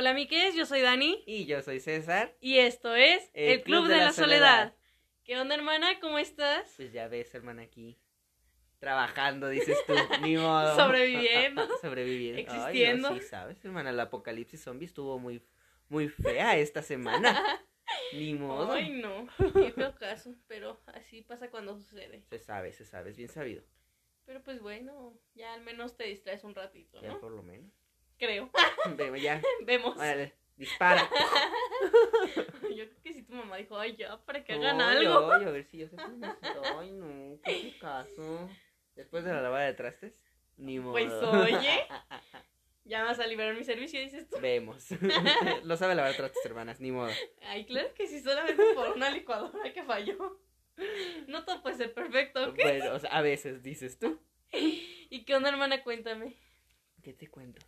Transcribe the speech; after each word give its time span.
Hola, 0.00 0.14
Miques, 0.14 0.54
yo 0.54 0.64
soy 0.64 0.80
Dani. 0.80 1.24
Y 1.26 1.46
yo 1.46 1.60
soy 1.60 1.80
César. 1.80 2.32
Y 2.40 2.58
esto 2.58 2.94
es 2.94 3.28
El, 3.34 3.64
Club, 3.64 3.88
de, 3.88 3.96
la, 3.96 4.12
Soledad. 4.12 4.76
¿Qué 5.24 5.36
onda, 5.36 5.56
hermana? 5.56 5.98
¿Cómo 5.98 6.20
estás? 6.20 6.72
Pues 6.76 6.92
ya 6.92 7.08
ves, 7.08 7.34
hermana, 7.34 7.62
aquí. 7.62 7.98
Trabajando, 8.78 9.48
dices 9.48 9.76
tú. 9.88 9.94
Ni 10.22 10.36
modo. 10.36 10.76
Sobreviviendo. 10.76 11.66
Sobreviviendo. 11.82 12.40
Existiendo. 12.40 13.08
Ay, 13.08 13.14
no, 13.14 13.20
sí, 13.20 13.26
sabes, 13.26 13.64
hermana, 13.64 13.90
el 13.90 13.98
apocalipsis 13.98 14.62
zombie 14.62 14.86
estuvo 14.86 15.18
muy, 15.18 15.42
muy 15.88 16.08
fea 16.08 16.56
esta 16.56 16.80
semana. 16.80 17.36
Ni 18.12 18.34
modo. 18.34 18.70
Ay, 18.70 18.90
no. 18.90 19.26
Qué 19.52 19.72
feo 19.72 19.96
caso. 19.96 20.32
Pero 20.46 20.80
así 20.94 21.22
pasa 21.22 21.50
cuando 21.50 21.74
sucede. 21.74 22.22
Se 22.30 22.38
sabe, 22.38 22.72
se 22.72 22.84
sabe, 22.84 23.10
es 23.10 23.16
bien 23.16 23.30
sabido. 23.30 23.64
Pero 24.26 24.44
pues 24.44 24.62
bueno, 24.62 25.18
ya 25.34 25.54
al 25.54 25.62
menos 25.62 25.96
te 25.96 26.04
distraes 26.04 26.44
un 26.44 26.54
ratito, 26.54 27.02
Ya 27.02 27.08
¿no? 27.08 27.18
por 27.18 27.32
lo 27.32 27.42
menos. 27.42 27.72
Creo. 28.18 28.50
Vemos, 28.96 29.20
ya. 29.22 29.40
Vemos. 29.64 29.96
Órale, 29.96 30.34
dispara. 30.56 31.08
Yo 32.74 32.84
creo 32.88 33.02
que 33.02 33.12
si 33.12 33.22
tu 33.22 33.34
mamá 33.34 33.56
dijo, 33.56 33.78
ay, 33.78 33.96
ya, 33.96 34.16
para 34.24 34.44
que 34.44 34.52
hagan 34.54 34.80
Ay, 34.80 35.06
algo. 35.06 35.32
ay, 35.32 35.44
a 35.44 35.50
ver 35.50 35.64
si 35.64 35.78
yo 35.78 35.86
necesito. 35.86 36.62
Ay, 36.78 36.90
no, 36.92 37.38
qué 37.44 37.76
caso. 37.80 38.48
Después 38.94 39.24
de 39.24 39.32
la 39.32 39.40
lavada 39.42 39.64
de 39.66 39.74
trastes, 39.74 40.14
ni 40.56 40.78
modo. 40.78 40.92
Pues 40.92 41.12
oye, 41.12 41.86
ya 42.84 43.04
vas 43.04 43.18
a 43.18 43.26
liberar 43.26 43.54
mi 43.54 43.64
servicio, 43.64 44.00
dices 44.00 44.28
tú. 44.28 44.38
Vemos. 44.40 44.88
Lo 45.64 45.76
sabe 45.76 45.94
lavar 45.94 46.14
trastes, 46.14 46.44
hermanas, 46.44 46.80
ni 46.80 46.92
modo. 46.92 47.10
Ay, 47.42 47.64
claro 47.66 47.92
que 47.94 48.06
sí, 48.06 48.20
solamente 48.20 48.62
por 48.74 48.90
una 48.90 49.10
licuadora 49.10 49.72
que 49.72 49.82
falló. 49.82 50.40
No 51.26 51.44
todo 51.44 51.62
puede 51.62 51.76
ser 51.76 51.92
perfecto, 51.94 52.50
¿ok? 52.50 52.58
Bueno, 52.62 52.94
o 52.94 52.98
sea, 53.00 53.10
a 53.10 53.22
veces 53.22 53.62
dices 53.62 53.98
tú. 53.98 54.20
¿Y 54.52 55.24
qué 55.24 55.34
onda, 55.34 55.48
hermana? 55.48 55.82
Cuéntame. 55.82 56.36
¿Qué 57.02 57.12
te 57.12 57.26
cuento? 57.28 57.60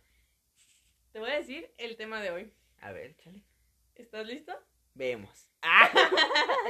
Te 1.11 1.19
voy 1.19 1.29
a 1.29 1.35
decir 1.35 1.69
el 1.77 1.97
tema 1.97 2.21
de 2.21 2.31
hoy. 2.31 2.53
A 2.79 2.93
ver, 2.93 3.15
chale. 3.17 3.43
¿Estás 3.95 4.25
listo? 4.25 4.53
Vemos. 4.93 5.47
Ah, 5.63 5.91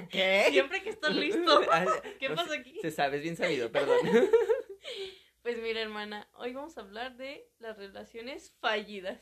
¿Qué? 0.09 0.47
Siempre 0.49 0.83
que 0.83 0.89
estás 0.89 1.15
listo. 1.15 1.61
Ah, 1.71 1.85
¿Qué 2.19 2.27
no 2.27 2.35
pasa 2.35 2.55
aquí? 2.55 2.77
Se 2.81 2.91
sabe, 2.91 3.17
es 3.17 3.23
bien 3.23 3.37
sabido, 3.37 3.71
perdón. 3.71 3.99
Pues 5.41 5.61
mira, 5.61 5.79
hermana, 5.79 6.27
hoy 6.33 6.51
vamos 6.53 6.77
a 6.77 6.81
hablar 6.81 7.15
de 7.15 7.47
las 7.59 7.77
relaciones 7.77 8.53
fallidas. 8.59 9.21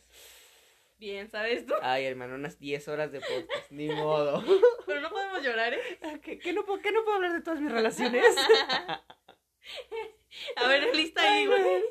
Bien, 0.98 1.30
¿sabes 1.30 1.68
tú? 1.68 1.76
Ay, 1.84 2.06
hermano, 2.06 2.34
unas 2.34 2.60
10 2.60 2.88
horas 2.88 3.12
de 3.12 3.20
podcast, 3.20 3.70
ni 3.70 3.90
modo. 3.90 4.44
Pero 4.88 5.02
no 5.02 5.12
podemos 5.12 5.44
llorar, 5.44 5.76
¿eh? 5.76 6.00
¿Qué, 6.24 6.40
qué 6.40 6.52
no, 6.52 6.66
puedo, 6.66 6.82
qué 6.82 6.92
no 6.92 7.04
puedo 7.04 7.18
hablar 7.18 7.34
de 7.34 7.42
todas 7.42 7.62
mis 7.62 7.72
relaciones? 7.72 8.26
A 10.56 10.68
ver, 10.68 10.96
lista 10.96 11.22
ahí, 11.22 11.46
güey. 11.46 11.84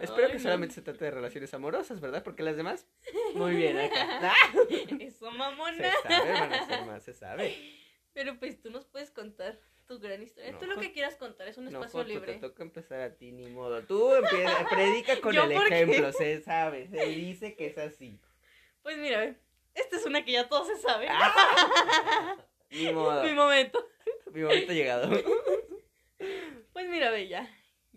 Espero 0.00 0.28
que 0.30 0.38
solamente 0.38 0.74
se 0.74 0.82
trate 0.82 1.04
de 1.04 1.10
relaciones 1.10 1.52
amorosas, 1.54 2.00
¿verdad? 2.00 2.22
Porque 2.22 2.42
las 2.42 2.56
demás, 2.56 2.86
muy 3.34 3.54
bien 3.54 3.78
acá. 3.78 4.34
Eso, 5.00 5.30
Se 5.30 5.36
mamona. 5.36 5.92
sabe, 6.02 6.28
hermana, 6.30 7.00
se 7.00 7.12
se 7.12 7.18
sabe. 7.18 7.56
Pero 8.12 8.38
pues 8.38 8.60
tú 8.60 8.70
nos 8.70 8.84
puedes 8.86 9.10
contar 9.10 9.58
tu 9.86 9.98
gran 9.98 10.22
historia. 10.22 10.52
No, 10.52 10.58
tú 10.58 10.66
lo 10.66 10.74
Joto. 10.74 10.86
que 10.86 10.92
quieras 10.92 11.16
contar, 11.16 11.48
es 11.48 11.56
un 11.56 11.64
No, 11.64 11.70
espacio 11.70 12.00
Joto, 12.00 12.08
libre. 12.08 12.34
te 12.34 12.40
toca 12.40 12.62
empezar 12.62 13.00
a 13.00 13.14
ti, 13.16 13.32
ni 13.32 13.46
modo. 13.48 13.82
Tú 13.84 14.12
empieza, 14.14 14.68
predica 14.70 15.20
con 15.20 15.32
¿Yo 15.34 15.44
el 15.44 15.50
qué? 15.68 15.82
ejemplo, 15.82 16.12
se 16.12 16.42
sabe, 16.42 16.88
se 16.88 17.06
dice 17.06 17.54
que 17.56 17.66
es 17.68 17.78
así. 17.78 18.20
Pues 18.82 18.98
mira, 18.98 19.34
esta 19.74 19.96
es 19.96 20.04
una 20.04 20.24
que 20.24 20.32
ya 20.32 20.48
todo 20.48 20.64
se 20.64 20.76
sabe. 20.76 21.06
Ah. 21.10 22.36
Ni 22.70 22.92
modo, 22.92 23.22
Mi 23.24 23.32
momento. 23.32 23.86
mi 24.32 24.42
momento 24.42 24.72
llegado. 24.72 25.10
Pues 26.72 26.88
mira, 26.88 27.10
ve, 27.10 27.28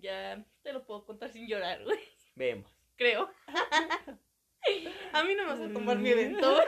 ya. 0.02 0.44
Te 0.62 0.74
lo 0.74 0.86
puedo 0.86 1.06
contar 1.06 1.32
sin 1.32 1.48
llorar, 1.48 1.84
güey. 1.84 2.00
Vemos. 2.36 2.72
Creo. 2.98 3.32
A 5.14 5.24
mí 5.24 5.36
no 5.36 5.44
me 5.44 5.50
vas 5.50 5.62
a 5.62 5.74
tomar 5.74 5.98
mi 5.98 6.10
evento, 6.12 6.54
güey. 6.54 6.68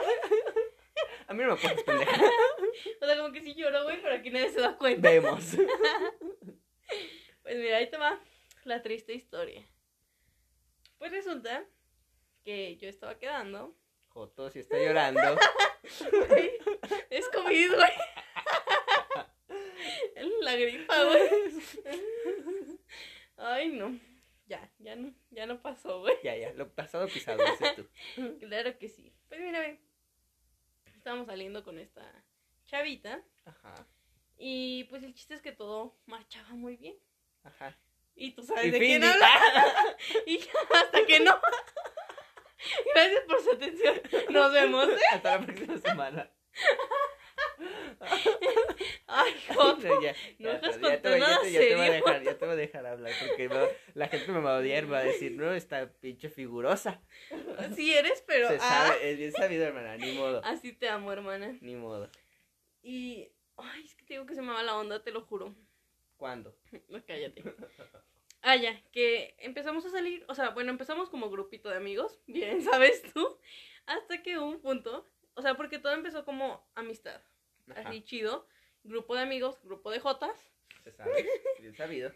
A 1.26 1.34
mí 1.34 1.42
no 1.42 1.54
me 1.54 1.60
pones 1.60 1.82
pendeja. 1.84 2.12
O 3.00 3.06
sea, 3.06 3.16
como 3.16 3.32
que 3.32 3.40
sí 3.40 3.54
lloro, 3.54 3.84
güey, 3.84 4.02
pero 4.02 4.14
aquí 4.14 4.30
nadie 4.30 4.48
se 4.50 4.60
da 4.60 4.76
cuenta. 4.76 5.10
Vemos. 5.10 5.56
Pues 7.42 7.58
mira, 7.58 7.76
ahí 7.76 7.90
te 7.90 7.98
va 7.98 8.18
la 8.64 8.80
triste 8.80 9.12
historia. 9.12 9.62
Pues 10.96 11.10
resulta 11.12 11.66
que 12.42 12.76
yo 12.78 12.88
estaba 12.88 13.18
quedando. 13.18 13.76
Joto, 14.08 14.48
si 14.48 14.60
está 14.60 14.78
llorando. 14.78 15.20
Es 17.10 17.28
COVID, 17.28 17.74
güey. 17.74 17.92
La 20.40 20.56
gripa, 20.56 21.04
güey. 21.04 21.30
Ay, 23.36 23.68
no. 23.70 23.98
Ya, 24.46 24.70
ya 24.78 24.94
no, 24.94 25.14
ya 25.30 25.46
no 25.46 25.60
pasó, 25.62 26.00
güey. 26.00 26.14
Ya, 26.22 26.36
ya, 26.36 26.52
lo 26.52 26.68
pasado 26.72 27.06
pisado, 27.08 27.38
dices 27.58 27.76
tú. 27.76 28.38
Claro 28.40 28.76
que 28.78 28.88
sí. 28.88 29.12
Pues 29.28 29.40
mira, 29.40 29.60
ve. 29.60 29.80
Estábamos 30.96 31.26
saliendo 31.26 31.64
con 31.64 31.78
esta 31.78 32.02
chavita. 32.66 33.22
Ajá, 33.44 33.74
Y 34.38 34.84
pues 34.84 35.02
el 35.02 35.14
chiste 35.14 35.34
es 35.34 35.42
que 35.42 35.52
todo 35.52 35.98
marchaba 36.06 36.50
muy 36.50 36.76
bien. 36.76 36.96
ajá. 37.42 37.76
Y 38.16 38.30
tú 38.30 38.42
sabes 38.44 38.66
Y 38.66 38.70
de 38.70 38.78
quién 38.78 39.02
habla. 39.02 39.96
Y 40.26 40.38
hasta 40.72 41.04
que 41.04 41.18
no. 41.20 41.36
Gracias 42.94 43.24
por 43.26 43.42
su 43.42 43.50
atención. 43.52 44.00
Nos 44.30 44.52
vemos. 44.52 44.88
¿eh? 44.88 44.96
Hasta 45.12 45.38
la 45.40 45.44
próxima 45.46 45.78
semana. 45.78 46.30
Ay, 49.06 49.32
Joto. 49.54 50.00
Ya, 50.02 50.14
No 50.38 50.50
ya, 50.52 50.60
pero 50.60 50.78
ya 50.80 51.00
te 51.02 51.08
voy- 51.10 51.20
ya 51.20 51.40
te- 51.40 51.52
ya 51.52 51.60
te 51.60 51.74
voy 51.76 51.86
a 51.86 51.90
dejar, 51.92 52.22
ya 52.22 52.38
te 52.38 52.44
voy 52.44 52.52
a 52.54 52.56
dejar 52.56 52.86
hablar 52.86 53.12
porque 53.26 53.48
va- 53.48 53.68
la 53.94 54.08
gente 54.08 54.32
me 54.32 54.40
va 54.40 54.56
a 54.56 54.58
odiar, 54.60 54.92
va 54.92 54.98
a 54.98 55.04
decir, 55.04 55.32
no, 55.32 55.52
esta 55.54 55.90
pinche 56.00 56.28
figurosa. 56.28 57.00
Sí 57.76 57.92
eres, 57.94 58.22
pero. 58.26 58.48
Se 58.48 58.56
ah, 58.56 58.58
sabe, 58.88 59.10
es 59.12 59.18
bien 59.18 59.32
sabido, 59.32 59.64
hermana, 59.64 59.96
ni 59.96 60.12
modo, 60.12 60.40
Así 60.44 60.72
te 60.72 60.88
amo, 60.88 61.12
hermana. 61.12 61.56
ni 61.60 61.74
modo. 61.74 62.10
Y. 62.82 63.28
Ay, 63.56 63.84
es 63.84 63.94
que 63.94 64.04
te 64.04 64.14
digo 64.14 64.26
que 64.26 64.34
se 64.34 64.42
me 64.42 64.52
va 64.52 64.62
la 64.64 64.76
onda, 64.76 65.02
te 65.02 65.12
lo 65.12 65.22
juro. 65.22 65.54
¿Cuándo? 66.16 66.56
No, 66.88 67.04
cállate. 67.06 67.42
Ah, 68.42 68.56
ya, 68.56 68.82
que 68.90 69.34
empezamos 69.38 69.86
a 69.86 69.90
salir, 69.90 70.24
o 70.28 70.34
sea, 70.34 70.50
bueno, 70.50 70.70
empezamos 70.70 71.08
como 71.08 71.30
grupito 71.30 71.70
de 71.70 71.76
amigos, 71.76 72.20
bien, 72.26 72.60
¿sabes 72.62 73.02
tú? 73.14 73.38
Hasta 73.86 74.22
que 74.22 74.38
un 74.38 74.60
punto, 74.60 75.08
o 75.34 75.40
sea, 75.42 75.54
porque 75.54 75.78
todo 75.78 75.92
empezó 75.92 76.24
como 76.24 76.66
amistad, 76.74 77.20
Ajá, 77.70 77.88
así 77.88 78.02
chido, 78.02 78.46
grupo 78.82 79.14
de 79.14 79.22
amigos, 79.22 79.58
grupo 79.62 79.90
de 79.90 80.00
jotas, 80.00 80.38
se 80.82 80.92
sabe, 80.92 81.26
bien 81.60 81.74
sabido. 81.74 82.12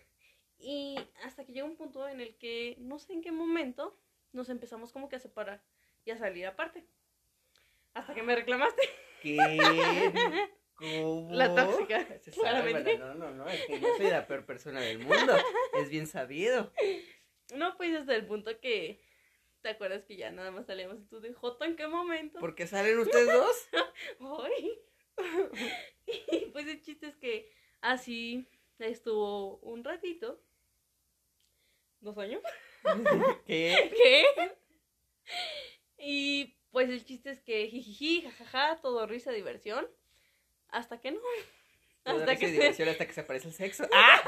y 0.58 0.96
hasta 1.24 1.44
que 1.44 1.52
llegó 1.52 1.66
un 1.66 1.76
punto 1.76 2.06
en 2.08 2.20
el 2.20 2.36
que, 2.36 2.76
no 2.78 2.98
sé 2.98 3.12
en 3.14 3.22
qué 3.22 3.32
momento, 3.32 3.98
nos 4.32 4.48
empezamos 4.50 4.92
como 4.92 5.08
que 5.08 5.16
a 5.16 5.20
separar 5.20 5.62
y 6.04 6.10
a 6.10 6.18
salir 6.18 6.46
aparte. 6.46 6.84
Hasta 7.94 8.14
que 8.14 8.22
me 8.22 8.34
reclamaste. 8.36 8.82
¿Qué? 9.22 9.36
¿Cómo? 10.74 11.34
La 11.34 11.52
tóxica, 11.54 12.06
Se 12.20 12.30
sabe, 12.30 12.40
claramente. 12.70 12.92
hermana, 12.92 13.14
no, 13.14 13.30
no, 13.30 13.44
no, 13.44 13.48
es 13.48 13.64
que 13.66 13.80
yo 13.80 13.88
soy 13.96 14.10
la 14.10 14.26
peor 14.28 14.46
persona 14.46 14.80
del 14.80 14.98
mundo, 15.00 15.34
es 15.80 15.88
bien 15.90 16.06
sabido. 16.06 16.72
No, 17.54 17.76
pues 17.76 17.96
hasta 17.96 18.14
el 18.14 18.26
punto 18.26 18.60
que, 18.60 19.00
¿te 19.62 19.70
acuerdas 19.70 20.04
que 20.04 20.16
ya 20.16 20.30
nada 20.30 20.52
más 20.52 20.66
salíamos 20.66 21.00
y 21.00 21.04
tú 21.06 21.18
de 21.20 21.32
Joto 21.32 21.64
en 21.64 21.74
qué 21.74 21.88
momento? 21.88 22.38
¿Por 22.38 22.54
qué 22.54 22.66
salen 22.68 22.98
ustedes 23.00 23.26
dos? 23.32 23.68
Ay. 24.20 24.78
Y 26.32 26.46
pues 26.52 26.66
el 26.66 26.80
chiste 26.80 27.06
es 27.06 27.16
que 27.16 27.52
así 27.82 28.48
estuvo 28.78 29.58
un 29.58 29.84
ratito. 29.84 30.42
¿Dos 32.00 32.16
años? 32.16 32.42
¿Qué? 33.46 33.92
¿Qué? 33.94 34.24
Y 35.98 36.56
pues 36.70 36.88
el 36.88 37.04
chiste 37.04 37.30
es 37.30 37.40
que 37.40 37.66
jijiji, 37.68 38.22
jajaja, 38.22 38.80
todo 38.80 39.06
risa, 39.06 39.32
diversión. 39.32 39.86
Hasta 40.68 41.00
que 41.00 41.12
no. 41.12 41.20
Hasta 42.04 42.36
que 42.36 42.46
se... 42.46 42.52
diversión 42.52 42.88
hasta 42.88 43.06
que 43.06 43.12
se 43.12 43.20
aparece 43.20 43.48
el 43.48 43.54
sexo. 43.54 43.88
¡Ah! 43.92 44.22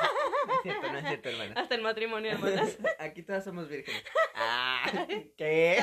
No 0.46 0.54
es 0.54 0.62
cierto, 0.62 0.92
no 0.92 0.98
es 0.98 1.06
cierto, 1.06 1.28
hermana. 1.28 1.60
Hasta 1.60 1.74
el 1.74 1.82
matrimonio, 1.82 2.32
hermanas. 2.32 2.78
Aquí 2.98 3.22
todas 3.22 3.44
somos 3.44 3.68
vírgenes. 3.68 4.04
Ah, 4.34 5.06
¿qué? 5.36 5.78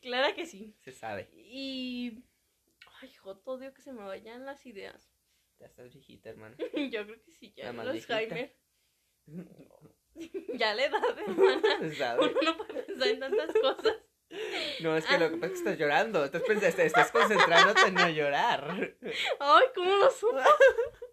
Claro 0.00 0.34
que 0.34 0.46
sí. 0.46 0.74
Se 0.80 0.92
sabe. 0.92 1.28
Y... 1.34 2.22
Ay, 3.00 3.12
Joto, 3.14 3.52
odio 3.52 3.72
que 3.74 3.82
se 3.82 3.92
me 3.92 4.02
vayan 4.04 4.44
las 4.44 4.64
ideas. 4.66 5.10
Ya 5.58 5.66
estás 5.66 5.92
viejita, 5.92 6.30
hermana. 6.30 6.56
Yo 6.92 7.04
creo 7.06 7.22
que 7.24 7.32
sí, 7.32 7.52
ya. 7.56 7.72
Los. 7.72 8.06
Jaime. 8.06 8.56
Ya 10.54 10.74
le 10.74 10.88
da, 10.88 11.00
sabe. 11.96 12.30
Uno 12.30 12.42
no 12.42 12.56
puede 12.56 12.82
pensar 12.82 13.08
en 13.08 13.20
tantas 13.20 13.52
cosas. 13.54 13.96
No, 14.80 14.96
es 14.96 15.06
que 15.06 15.16
lo 15.16 15.30
que 15.30 15.36
pasa 15.36 15.46
es 15.46 15.52
que 15.52 15.58
estás 15.58 15.78
llorando. 15.78 16.24
Estás, 16.24 16.42
pens- 16.42 16.62
estás, 16.64 16.86
estás 16.86 17.12
concentrándote 17.12 17.82
en 17.86 17.94
no 17.94 18.08
llorar. 18.10 18.96
Ay, 19.38 19.64
¿cómo 19.76 19.94
lo 19.94 20.10
supo? 20.10 20.38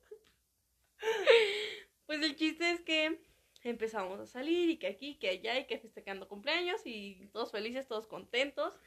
Pues 2.08 2.22
el 2.22 2.36
chiste 2.36 2.72
es 2.72 2.82
que 2.82 3.20
empezamos 3.64 4.20
a 4.20 4.26
salir 4.28 4.70
y 4.70 4.78
que 4.78 4.88
aquí, 4.88 5.18
que 5.18 5.30
allá 5.30 5.58
y 5.60 5.66
que 5.68 5.80
festejando 5.80 6.28
cumpleaños 6.28 6.82
y 6.86 7.28
todos 7.34 7.52
felices, 7.52 7.88
todos 7.88 8.08
contentos. 8.08 8.80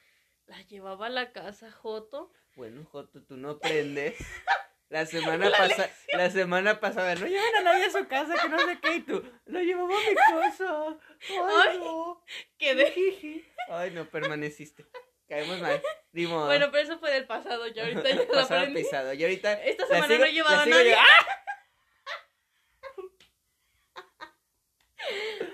La 0.49 0.61
llevaba 0.63 1.07
a 1.07 1.11
la 1.11 1.33
casa 1.33 1.71
Joto. 1.71 2.33
Bueno, 2.57 2.85
Joto, 2.91 3.23
tú 3.23 3.37
no 3.37 3.51
aprendes. 3.51 4.17
La 4.91 5.05
semana 5.05 5.51
pasada, 5.51 5.91
la 6.15 6.31
semana 6.31 6.81
pasada, 6.81 7.15
no 7.15 7.27
llevan 7.27 7.57
a 7.57 7.61
nadie 7.63 7.85
a 7.85 7.91
su 7.91 8.09
casa, 8.09 8.35
que 8.41 8.49
no 8.49 8.59
sé 8.59 8.79
qué, 8.81 8.95
y 8.97 9.01
tú, 9.03 9.23
lo 9.45 9.61
llevamos 9.61 9.95
a 9.95 10.09
mi 10.09 10.17
casa. 10.17 10.99
Ay, 11.29 11.69
Ay. 11.73 11.79
no. 11.79 12.25
Quedé. 12.57 13.45
Ay, 13.69 13.91
no, 13.91 14.09
permaneciste. 14.09 14.87
Caemos 15.29 15.61
mal. 15.61 15.83
Bueno, 16.15 16.71
pero 16.71 16.79
eso 16.85 16.99
fue 16.99 17.11
del 17.11 17.27
pasado. 17.27 17.67
Yo 17.67 17.83
ahorita 17.83 18.03
ya 18.09 18.25
lo 18.33 18.41
aprendí. 18.41 18.81
pisado. 18.83 19.13
Y 19.13 19.23
ahorita. 19.25 19.63
Esta 19.63 19.87
semana 19.89 20.07
sigo- 20.07 20.19
no 20.21 20.25
he 20.25 20.33
llevado 20.33 20.61
a 20.61 20.65
nadie. 20.67 20.97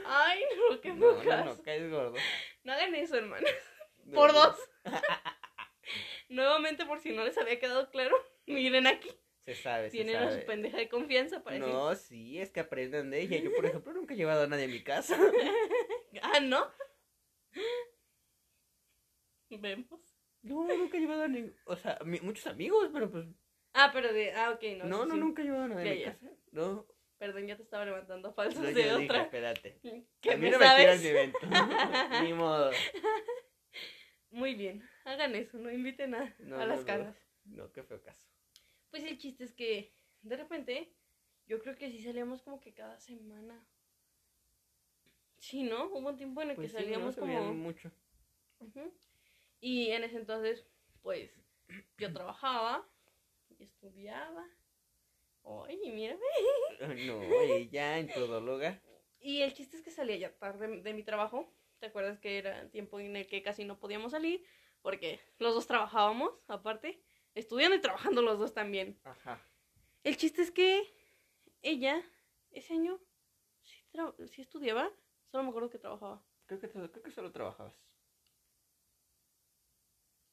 Ay, 0.07 0.45
no, 0.71 0.81
qué 0.81 0.93
No, 0.93 1.23
no, 1.25 1.45
no, 1.45 1.63
caes 1.65 1.91
gordo. 1.91 2.15
No 2.63 2.73
hagan 2.73 2.95
eso, 2.95 3.17
hermanos. 3.17 3.51
No, 4.05 4.15
Por 4.15 4.33
dos. 4.33 4.57
Nuevamente, 6.29 6.87
por 6.87 7.01
si 7.01 7.13
no 7.13 7.25
les 7.25 7.37
había 7.39 7.59
quedado 7.59 7.91
claro, 7.91 8.17
miren 8.47 8.87
aquí. 8.87 9.11
Se 9.41 9.55
sabe, 9.55 9.91
se 9.91 9.97
Tienen 9.99 10.17
a 10.17 10.29
sabe. 10.31 10.41
su 10.41 10.47
pendeja 10.47 10.79
de 10.79 10.89
confianza 10.89 11.43
para 11.43 11.57
decir. 11.57 11.71
No, 11.73 11.95
sí, 11.95 12.41
es 12.41 12.51
que 12.51 12.61
aprendan 12.61 13.11
de 13.11 13.21
ella. 13.21 13.37
Yo, 13.39 13.55
por 13.55 13.67
ejemplo, 13.67 13.93
nunca 13.93 14.15
he 14.15 14.17
llevado 14.17 14.45
a 14.45 14.47
nadie 14.47 14.65
a 14.65 14.69
mi 14.69 14.83
casa. 14.83 15.17
Ah, 16.23 16.39
¿no? 16.41 16.71
Vemos. 19.51 20.01
No, 20.43 20.65
nunca 20.77 20.97
he 20.97 21.01
llevado 21.01 21.23
a 21.25 21.29
ningún. 21.29 21.55
O 21.67 21.77
sea, 21.77 21.99
mi- 22.05 22.21
muchos 22.21 22.47
amigos, 22.47 22.89
pero 22.93 23.11
pues. 23.11 23.27
Ah, 23.73 23.91
pero 23.93 24.13
de. 24.13 24.33
Ah, 24.33 24.51
ok, 24.51 24.63
no. 24.79 24.85
No, 24.85 25.07
no, 25.07 25.15
sí. 25.15 25.21
nunca 25.21 25.43
he 25.43 25.45
llevado 25.47 25.65
a 25.65 25.69
nadie 25.69 25.91
a 25.91 25.95
mi 25.95 26.05
casa. 26.05 26.31
No, 26.53 26.87
Perdón, 27.19 27.47
ya 27.47 27.57
te 27.57 27.63
estaba 27.63 27.85
levantando 27.85 28.33
falsos 28.35 28.61
no, 28.61 28.67
de 28.69 28.75
yo 28.85 28.99
dije, 28.99 29.05
otra. 29.11 29.23
espérate. 29.23 29.81
¿Qué 30.21 30.33
a 30.33 30.37
mí 30.37 30.43
me 30.45 30.51
no 30.51 30.59
me 30.59 30.65
tiras 30.67 30.77
sabes? 30.77 31.03
mi 31.03 31.09
evento. 31.09 31.39
Ni 32.23 32.33
modo. 32.33 32.71
Muy 34.35 34.57
bien, 34.57 34.83
hagan 35.05 35.35
eso, 35.37 35.59
no 35.59 35.71
inviten 35.71 36.13
a, 36.15 36.35
No, 36.41 36.57
a 36.57 36.61
no, 36.61 36.67
las 36.67 36.81
no. 36.81 36.87
caras. 36.87 37.17
No, 37.45 37.73
qué 37.73 37.85
feo 37.85 38.03
caso. 38.03 38.27
Pues 38.91 39.05
el 39.05 39.17
chiste 39.17 39.45
es 39.45 39.53
que 39.53 39.93
de 40.23 40.37
repente 40.37 40.93
yo 41.47 41.61
creo 41.61 41.77
que 41.77 41.89
sí 41.91 42.03
salíamos 42.03 42.43
como 42.43 42.61
que 42.61 42.75
cada 42.75 42.99
semana. 42.99 43.65
Sí, 45.39 45.63
¿no? 45.63 45.87
Hubo 45.87 46.09
un 46.09 46.17
tiempo 46.17 46.43
en 46.43 46.51
el 46.51 46.57
Pues 46.57 46.73
que 46.73 46.79
sí, 46.79 46.85
no 46.91 47.13
salíamos 47.13 47.17
como... 47.17 47.55
mucho. 47.55 47.93
Y 49.61 49.91
en 49.91 50.03
ese 50.05 50.17
entonces, 50.17 50.67
pues, 51.03 51.31
yo 51.99 52.13
trabajaba 52.13 52.89
y 53.51 53.63
estudiaba. 53.63 54.45
Oye, 55.43 55.93
mírame. 55.93 56.23
No, 57.07 57.23
ella 57.23 57.99
en 57.99 58.09
todóloga. 58.09 58.81
Y 59.21 59.43
el 59.43 59.55
chiste 59.55 59.77
es 59.77 59.83
que 59.83 59.91
salía 59.91 60.17
ya 60.17 60.35
tarde 60.37 60.81
de 60.83 60.93
mi 60.95 61.05
trabajo. 61.05 61.53
¿Te 61.85 61.89
acuerdas 61.89 62.19
que 62.19 62.39
era 62.39 62.67
tiempo 62.71 62.99
en 62.99 63.15
el 63.15 63.27
que 63.27 63.43
casi 63.43 63.67
no 63.67 63.79
podíamos 63.79 64.13
salir? 64.13 64.43
Porque 64.81 65.21
los 65.37 65.53
dos 65.53 65.67
trabajábamos, 65.67 66.33
aparte, 66.49 67.05
estudiando 67.35 67.77
y 67.77 67.81
trabajando 67.83 68.23
los 68.23 68.39
dos 68.39 68.55
también. 68.55 68.99
Ajá. 69.05 69.47
El 70.03 70.17
chiste 70.17 70.41
es 70.41 70.51
que 70.51 70.91
ella, 71.61 72.03
ese 72.53 72.73
año, 72.73 72.99
sí, 73.61 73.85
sí 74.29 74.41
estudiaba, 74.41 74.91
solo 75.27 75.43
me 75.43 75.51
acuerdo 75.51 75.69
que 75.69 75.79
trabajaba. 75.79 76.25
Creo 76.47 76.59
que, 76.59 76.71
creo 76.71 76.91
que 76.91 77.11
solo 77.11 77.33
trabajabas. 77.33 77.79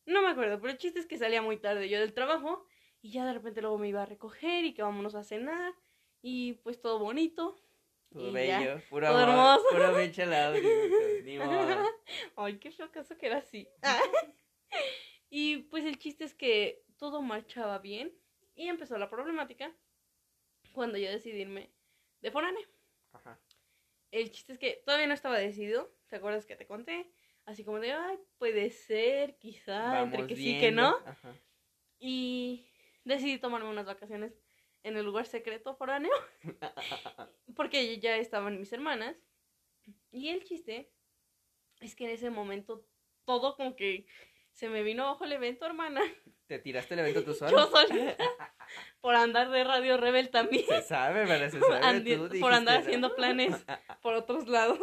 No 0.06 0.22
me 0.22 0.30
acuerdo, 0.30 0.58
pero 0.62 0.72
el 0.72 0.78
chiste 0.78 1.02
es 1.02 1.06
que 1.06 1.18
salía 1.18 1.42
muy 1.42 1.58
tarde 1.58 1.90
yo 1.90 2.00
del 2.00 2.14
trabajo 2.14 2.66
y 3.02 3.12
ya 3.12 3.26
de 3.26 3.34
repente 3.34 3.60
luego 3.60 3.78
me 3.78 3.90
iba 3.90 4.04
a 4.04 4.06
recoger 4.06 4.64
y 4.64 4.74
que 4.74 4.84
vámonos 4.84 5.16
a 5.16 5.26
cenar 5.26 5.74
y 6.22 6.54
pues 6.64 6.80
todo 6.80 6.98
bonito. 6.98 7.62
Todo 8.12 8.32
bello, 8.32 8.76
ya, 8.76 8.84
puro 8.90 9.08
amor, 9.08 9.22
hermoso. 9.22 9.64
puro. 9.72 11.22
Ni 11.24 11.38
modo. 11.38 11.86
Ay, 12.36 12.60
qué 12.60 12.72
feo 12.72 12.92
caso 12.92 13.18
que 13.18 13.28
era 13.28 13.38
así. 13.38 13.70
y 15.30 15.60
pues 15.64 15.86
el 15.86 15.98
chiste 15.98 16.26
es 16.26 16.34
que 16.34 16.84
todo 16.98 17.22
marchaba 17.22 17.80
bien 17.80 18.14
y 18.54 18.68
empezó 18.68 18.98
la 18.98 19.10
problemática 19.10 19.74
cuando 20.74 20.98
yo 20.98 21.10
decidí 21.10 21.40
irme 21.40 21.72
de 22.20 22.32
foránea. 22.32 22.68
Ajá. 23.14 23.40
El 24.12 24.30
chiste 24.32 24.54
es 24.54 24.60
que 24.60 24.82
todavía 24.86 25.08
no 25.08 25.14
estaba 25.14 25.38
decidido, 25.38 25.96
¿te 26.08 26.18
acuerdas 26.18 26.46
que 26.46 26.58
te 26.58 26.68
conté? 26.68 27.10
Así 27.46 27.64
como 27.64 27.80
de, 27.80 27.94
ay, 27.94 28.20
puede 28.38 28.70
ser, 28.72 29.38
quizá, 29.38 30.04
entre 30.04 30.28
que 30.28 30.36
sí, 30.36 30.60
que 30.60 30.72
no. 30.72 30.98
Ajá. 31.06 31.34
Y 31.98 32.68
decidí 33.06 33.40
tomarme 33.40 33.70
unas 33.70 33.86
vacaciones 33.86 34.41
en 34.84 34.98
el 34.98 35.06
lugar 35.06 35.26
secreto 35.26 35.76
foráneo, 35.76 36.12
porque 37.56 38.00
ya 38.00 38.18
estaban 38.18 38.60
mis 38.60 38.72
hermanas. 38.74 39.16
Y 40.12 40.30
el 40.30 40.44
chiste 40.44 40.92
es 41.80 41.96
que 41.96 42.06
en 42.06 42.12
ese 42.12 42.30
momento 42.30 42.86
todo 43.26 43.56
como 43.56 43.76
que 43.76 44.06
se 44.52 44.68
me 44.70 44.84
vino 44.84 45.06
bajo 45.06 45.24
el 45.24 45.32
evento, 45.34 45.66
hermana. 45.66 46.02
¿Te 46.48 46.60
tiraste 46.60 46.94
el 46.96 47.00
evento 47.02 47.24
tú 47.24 47.34
sola? 47.34 47.52
Yo 47.52 47.68
solita. 47.72 48.18
Por 49.02 49.16
andar 49.16 49.50
de 49.50 49.64
Radio 49.64 49.98
Rebel 49.98 50.30
también. 50.30 50.66
Se 50.66 50.82
sabe, 50.82 51.26
¿verdad? 51.26 51.50
Se 51.50 51.60
sabe. 51.60 51.82
Andi- 51.82 52.30
tú 52.30 52.40
por 52.40 52.54
andar 52.54 52.80
haciendo 52.80 53.16
planes 53.16 53.66
por 54.02 54.14
otros 54.14 54.48
lados. 54.48 54.80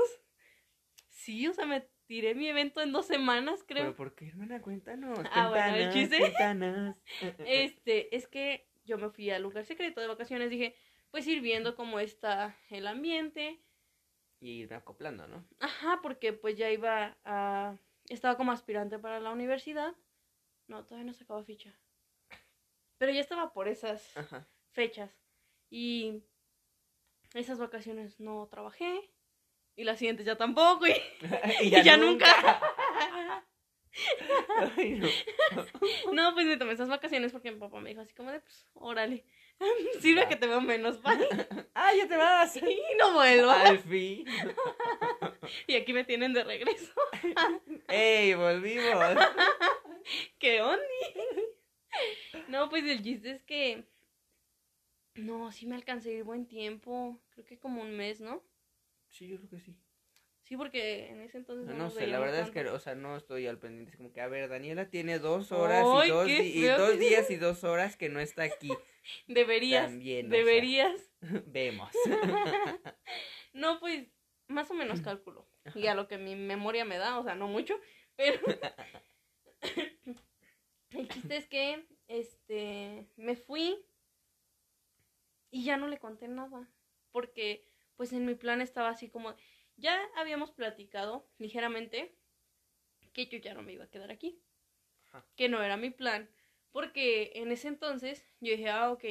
Sí, 1.09 1.47
o 1.47 1.53
sea, 1.53 1.67
me 1.67 1.89
tiré 2.07 2.35
mi 2.35 2.49
evento 2.49 2.81
en 2.81 2.93
dos 2.93 3.07
semanas, 3.07 3.65
creo. 3.67 3.85
¿Pero 3.85 3.97
por 3.97 4.15
qué, 4.15 4.29
hermana? 4.29 4.63
Cuéntanos. 4.63 5.19
Ah, 5.33 5.49
bueno, 5.51 5.77
el 5.77 5.91
cuéntanos, 5.91 5.95
chiste. 5.95 6.19
Cuéntanos. 6.19 6.97
Este, 7.39 8.17
es 8.17 8.27
que 8.29 8.68
yo 8.89 8.99
me 8.99 9.11
fui 9.11 9.31
al 9.31 9.43
lugar 9.43 9.65
secreto 9.65 10.01
de 10.01 10.07
vacaciones, 10.09 10.51
dije, 10.51 10.75
pues 11.11 11.27
ir 11.27 11.41
viendo 11.41 11.77
cómo 11.77 12.01
está 12.01 12.57
el 12.71 12.87
ambiente. 12.87 13.61
Y 14.41 14.63
irme 14.63 14.77
acoplando, 14.77 15.29
¿no? 15.29 15.45
Ajá, 15.61 16.01
porque 16.03 16.33
pues 16.33 16.57
ya 16.57 16.71
iba 16.71 17.17
a... 17.25 17.77
Estaba 18.09 18.37
como 18.37 18.53
aspirante 18.53 18.99
para 18.99 19.21
la 19.21 19.31
universidad. 19.31 19.95
No, 20.67 20.85
todavía 20.85 21.07
no 21.07 21.13
sacaba 21.13 21.45
ficha. 21.45 21.73
Pero 22.97 23.13
ya 23.13 23.21
estaba 23.21 23.53
por 23.53 23.69
esas 23.69 24.17
Ajá. 24.17 24.49
fechas. 24.71 25.11
Y 25.71 26.23
esas 27.35 27.59
vacaciones 27.59 28.19
no 28.19 28.49
trabajé. 28.49 29.11
Y 29.77 29.85
las 29.85 29.99
siguientes 29.99 30.25
ya 30.27 30.37
tampoco. 30.37 30.87
Y, 31.61 31.67
y 31.67 31.77
y 31.77 31.83
ya 31.83 31.97
nunca. 31.97 32.61
Ay, 34.77 34.99
no. 34.99 35.09
No, 36.13 36.35
pues 36.35 36.47
me 36.47 36.57
tomé 36.57 36.73
esas 36.73 36.89
vacaciones 36.89 37.33
porque 37.33 37.51
mi 37.51 37.59
papá 37.59 37.81
me 37.81 37.91
dijo 37.91 38.01
así 38.01 38.15
como 38.15 38.31
de, 38.31 38.41
pues, 38.41 38.67
órale. 38.75 39.25
Sirve 40.01 40.29
que 40.29 40.37
te 40.37 40.47
veo 40.47 40.61
menos, 40.61 41.03
bye. 41.03 41.29
¡Ah, 41.75 41.93
ya 41.95 42.09
te 42.09 42.17
vas! 42.17 42.57
Y 42.57 42.81
no 42.99 43.13
vuelvo. 43.13 43.51
Al 43.51 43.79
fin. 43.79 44.27
Y 45.67 45.75
aquí 45.75 45.93
me 45.93 46.05
tienen 46.05 46.33
de 46.33 46.45
regreso. 46.45 46.93
¡Ey, 47.89 48.35
volvimos! 48.35 49.17
¿Qué 50.39 50.63
onda? 50.63 50.83
No, 52.49 52.69
pues 52.69 52.85
el 52.85 53.03
chiste 53.03 53.31
es 53.31 53.43
que. 53.43 53.85
No, 55.15 55.51
sí 55.51 55.67
me 55.67 55.75
alcancé 55.75 56.11
a 56.11 56.13
ir 56.13 56.25
buen 56.25 56.47
tiempo. 56.47 57.21
Creo 57.31 57.45
que 57.45 57.59
como 57.59 57.83
un 57.83 57.97
mes, 57.97 58.21
¿no? 58.21 58.43
Sí, 59.09 59.29
yo 59.29 59.39
creo 59.39 59.51
que 59.51 59.61
sí. 59.61 59.77
Sí, 60.49 60.57
porque 60.57 61.11
en 61.11 61.21
ese 61.21 61.37
entonces. 61.37 61.67
No, 61.67 61.75
No, 61.75 61.85
nos 61.85 61.95
sé, 61.95 62.07
la 62.07 62.19
verdad 62.19 62.41
es 62.41 62.51
que, 62.51 62.67
o 62.67 62.79
sea, 62.79 62.95
no 62.95 63.17
estoy 63.19 63.47
al 63.47 63.59
pendiente. 63.59 63.91
Es 63.91 63.97
como 63.99 64.15
que, 64.15 64.23
a 64.23 64.29
ver, 64.29 64.49
Daniela 64.49 64.89
tiene 64.89 65.19
dos 65.19 65.53
horas 65.53 65.85
y, 66.07 66.09
dos, 66.09 66.27
y 66.27 66.65
dos 66.65 66.99
días 66.99 67.31
y 67.31 67.37
dos 67.37 67.65
horas 67.65 67.97
que 67.97 68.09
no 68.09 68.19
está 68.19 68.45
aquí. 68.45 68.71
Deberías. 69.27 69.91
También, 69.91 70.31
sea. 70.31 70.39
deberías. 70.39 71.11
Vemos. 71.47 71.91
No, 73.55 73.81
pues 73.81 74.07
más 74.47 74.71
o 74.71 74.75
menos 74.75 75.01
cálculo. 75.01 75.49
Y 75.75 75.89
a 75.89 75.95
lo 75.95 76.07
que 76.07 76.17
mi 76.17 76.37
memoria 76.37 76.85
me 76.85 76.97
da, 76.97 77.19
o 77.19 77.25
sea, 77.25 77.35
no 77.35 77.49
mucho, 77.49 77.75
pero 78.15 78.41
el 80.91 81.09
chiste 81.09 81.37
es 81.37 81.49
que 81.49 81.85
este 82.07 83.09
me 83.17 83.35
fui 83.35 83.85
y 85.51 85.65
ya 85.65 85.77
no 85.77 85.89
le 85.89 85.99
conté 85.99 86.29
nada, 86.29 86.71
porque 87.11 87.67
pues 87.97 88.13
en 88.13 88.27
mi 88.27 88.35
plan 88.37 88.61
estaba 88.61 88.91
así 88.91 89.09
como 89.09 89.35
ya 89.79 89.99
habíamos 90.17 90.51
platicado 90.53 91.27
ligeramente 91.39 92.15
que 93.15 93.27
yo 93.27 93.39
ya 93.39 93.55
no 93.55 93.63
me 93.63 93.73
iba 93.73 93.85
a 93.85 93.91
quedar 93.91 94.11
aquí. 94.11 94.39
Ajá. 95.07 95.25
Que 95.37 95.49
no 95.49 95.63
era 95.63 95.77
mi 95.79 95.89
plan, 95.91 96.31
porque 96.71 97.33
en 97.35 97.51
ese 97.51 97.69
entonces 97.69 98.23
yo 98.41 98.53
dije, 98.53 98.69
"Ah, 98.69 98.93
ok, 98.93 99.05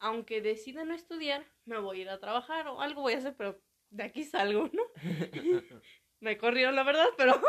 aunque 0.00 0.42
decida 0.42 0.84
no 0.84 0.94
estudiar, 0.94 1.44
me 1.64 1.78
voy 1.80 1.98
a 1.98 2.02
ir 2.02 2.08
a 2.10 2.20
trabajar 2.20 2.68
o 2.68 2.80
algo 2.82 3.00
voy 3.02 3.14
a 3.14 3.18
hacer, 3.18 3.34
pero 3.36 3.60
de 3.90 4.02
aquí 4.04 4.22
salgo, 4.24 4.68
¿no? 4.72 4.82
Me 6.20 6.36
corrieron, 6.36 6.74
la 6.76 6.82
verdad, 6.82 7.06
pero 7.16 7.40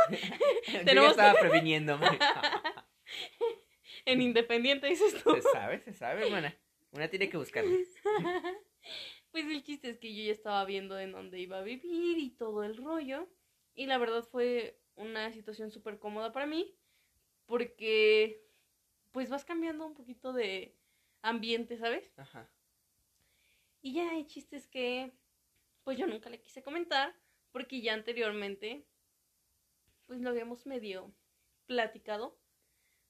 Yo 0.71 0.79
Tenemos- 0.85 1.11
estaba 1.11 1.33
previniéndome. 1.39 2.07
en 4.05 4.21
Independiente 4.21 4.87
dices 4.87 5.23
tú. 5.23 5.33
Se 5.35 5.41
sabe, 5.41 5.79
se 5.81 5.91
sabe, 5.93 6.25
hermana. 6.25 6.55
Una 6.91 7.07
tiene 7.09 7.29
que 7.29 7.37
buscarlo. 7.37 7.75
Pues 9.31 9.45
el 9.45 9.63
chiste 9.63 9.89
es 9.89 9.99
que 9.99 10.13
yo 10.13 10.23
ya 10.23 10.31
estaba 10.31 10.65
viendo 10.65 10.97
en 10.99 11.11
dónde 11.11 11.39
iba 11.39 11.59
a 11.59 11.63
vivir 11.63 12.17
y 12.17 12.31
todo 12.31 12.63
el 12.63 12.77
rollo. 12.77 13.27
Y 13.75 13.85
la 13.85 13.97
verdad 13.97 14.23
fue 14.23 14.79
una 14.95 15.31
situación 15.31 15.71
súper 15.71 15.99
cómoda 15.99 16.31
para 16.31 16.45
mí. 16.45 16.75
Porque 17.45 18.43
pues 19.11 19.29
vas 19.29 19.45
cambiando 19.45 19.85
un 19.85 19.93
poquito 19.93 20.33
de 20.33 20.75
ambiente, 21.21 21.77
¿sabes? 21.77 22.11
Ajá. 22.17 22.49
Y 23.81 23.93
ya 23.93 24.17
el 24.17 24.25
chiste 24.25 24.55
es 24.55 24.67
que 24.67 25.13
pues 25.83 25.97
yo 25.97 26.07
nunca 26.07 26.29
le 26.29 26.41
quise 26.41 26.63
comentar. 26.63 27.15
Porque 27.51 27.81
ya 27.81 27.93
anteriormente 27.93 28.85
pues 30.05 30.21
lo 30.21 30.29
habíamos 30.29 30.65
medio 30.65 31.13
platicado. 31.67 32.35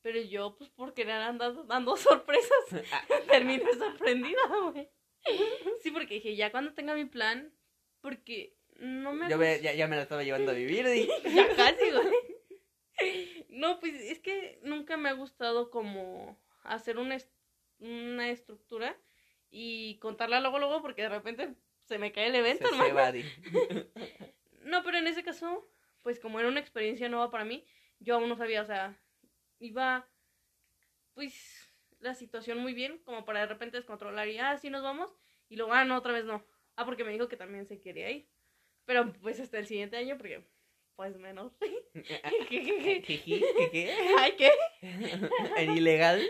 Pero 0.01 0.21
yo, 0.21 0.55
pues 0.57 0.69
por 0.69 0.93
querer 0.93 1.21
andar 1.21 1.65
dando 1.65 1.95
sorpresas, 1.97 2.65
terminé 3.27 3.73
sorprendida, 3.73 4.39
güey. 4.71 4.89
Sí, 5.81 5.91
porque 5.91 6.15
dije, 6.15 6.35
ya 6.35 6.51
cuando 6.51 6.73
tenga 6.73 6.93
mi 6.95 7.05
plan, 7.05 7.53
porque 8.01 8.55
no 8.77 9.13
me... 9.13 9.29
Yo 9.29 9.37
me- 9.37 9.61
ya, 9.61 9.73
ya 9.73 9.87
me 9.87 9.95
la 9.95 10.01
estaba 10.03 10.23
llevando 10.23 10.51
a 10.51 10.55
vivir. 10.55 10.85
dije. 10.87 11.09
Ya 11.33 11.55
casi, 11.55 11.89
güey. 11.91 13.45
No, 13.49 13.79
pues 13.79 13.93
es 13.95 14.19
que 14.19 14.59
nunca 14.63 14.97
me 14.97 15.09
ha 15.09 15.13
gustado 15.13 15.69
como 15.69 16.37
hacer 16.63 16.97
una, 16.97 17.15
est- 17.15 17.31
una 17.79 18.29
estructura 18.29 18.97
y 19.49 19.97
contarla 19.99 20.41
luego, 20.41 20.59
luego, 20.59 20.81
porque 20.81 21.03
de 21.03 21.09
repente 21.09 21.55
se 21.85 21.97
me 21.97 22.11
cae 22.11 22.27
el 22.27 22.33
Se, 22.33 22.39
evento, 22.39 22.67
se 22.67 22.75
hermano. 22.75 22.95
va, 22.95 23.11
di. 23.11 23.23
No, 24.63 24.83
pero 24.83 24.97
en 24.97 25.07
ese 25.07 25.23
caso, 25.23 25.67
pues 26.03 26.19
como 26.19 26.39
era 26.39 26.49
una 26.49 26.59
experiencia 26.59 27.07
nueva 27.09 27.31
para 27.31 27.45
mí, 27.45 27.65
yo 27.99 28.15
aún 28.15 28.27
no 28.29 28.35
sabía, 28.35 28.61
o 28.61 28.65
sea, 28.65 28.99
iba, 29.59 30.07
pues, 31.13 31.68
la 31.99 32.13
situación 32.13 32.59
muy 32.59 32.73
bien, 32.73 32.99
como 32.99 33.25
para 33.25 33.41
de 33.41 33.47
repente 33.47 33.77
descontrolar 33.77 34.27
y, 34.27 34.37
ah, 34.37 34.57
sí 34.57 34.69
nos 34.69 34.83
vamos, 34.83 35.15
y 35.49 35.55
luego, 35.55 35.73
ah, 35.73 35.85
no, 35.85 35.97
otra 35.97 36.13
vez 36.13 36.25
no. 36.25 36.45
Ah, 36.75 36.85
porque 36.85 37.03
me 37.03 37.11
dijo 37.11 37.27
que 37.27 37.37
también 37.37 37.65
se 37.65 37.81
quería 37.81 38.09
ir. 38.09 38.29
Pero 38.85 39.11
pues 39.21 39.39
hasta 39.39 39.59
el 39.59 39.67
siguiente 39.67 39.97
año, 39.97 40.17
porque, 40.17 40.45
pues 40.95 41.17
menos. 41.17 41.53
Jiji, 42.47 42.47
¿qué, 43.57 43.69
qué? 43.71 43.93
Ay, 44.19 44.35
¿qué? 44.37 44.51
¿En 45.57 45.77
ilegal? 45.77 46.21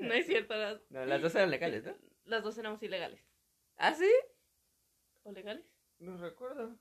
No 0.00 0.12
es 0.12 0.26
cierto, 0.26 0.54
las, 0.56 0.80
No, 0.90 1.04
las 1.06 1.22
dos 1.22 1.34
eran 1.34 1.50
legales, 1.50 1.84
¿no? 1.84 1.94
las 2.24 2.42
dos 2.42 2.56
éramos 2.58 2.82
ilegales. 2.82 3.20
¿Ah, 3.76 3.94
sí? 3.94 4.10
¿O 5.22 5.32
legales? 5.32 5.64
No 5.98 6.16
recuerdo. 6.16 6.78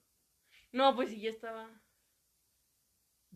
No, 0.72 0.96
pues 0.96 1.10
sí, 1.10 1.22
ya 1.22 1.30
estaba. 1.30 1.70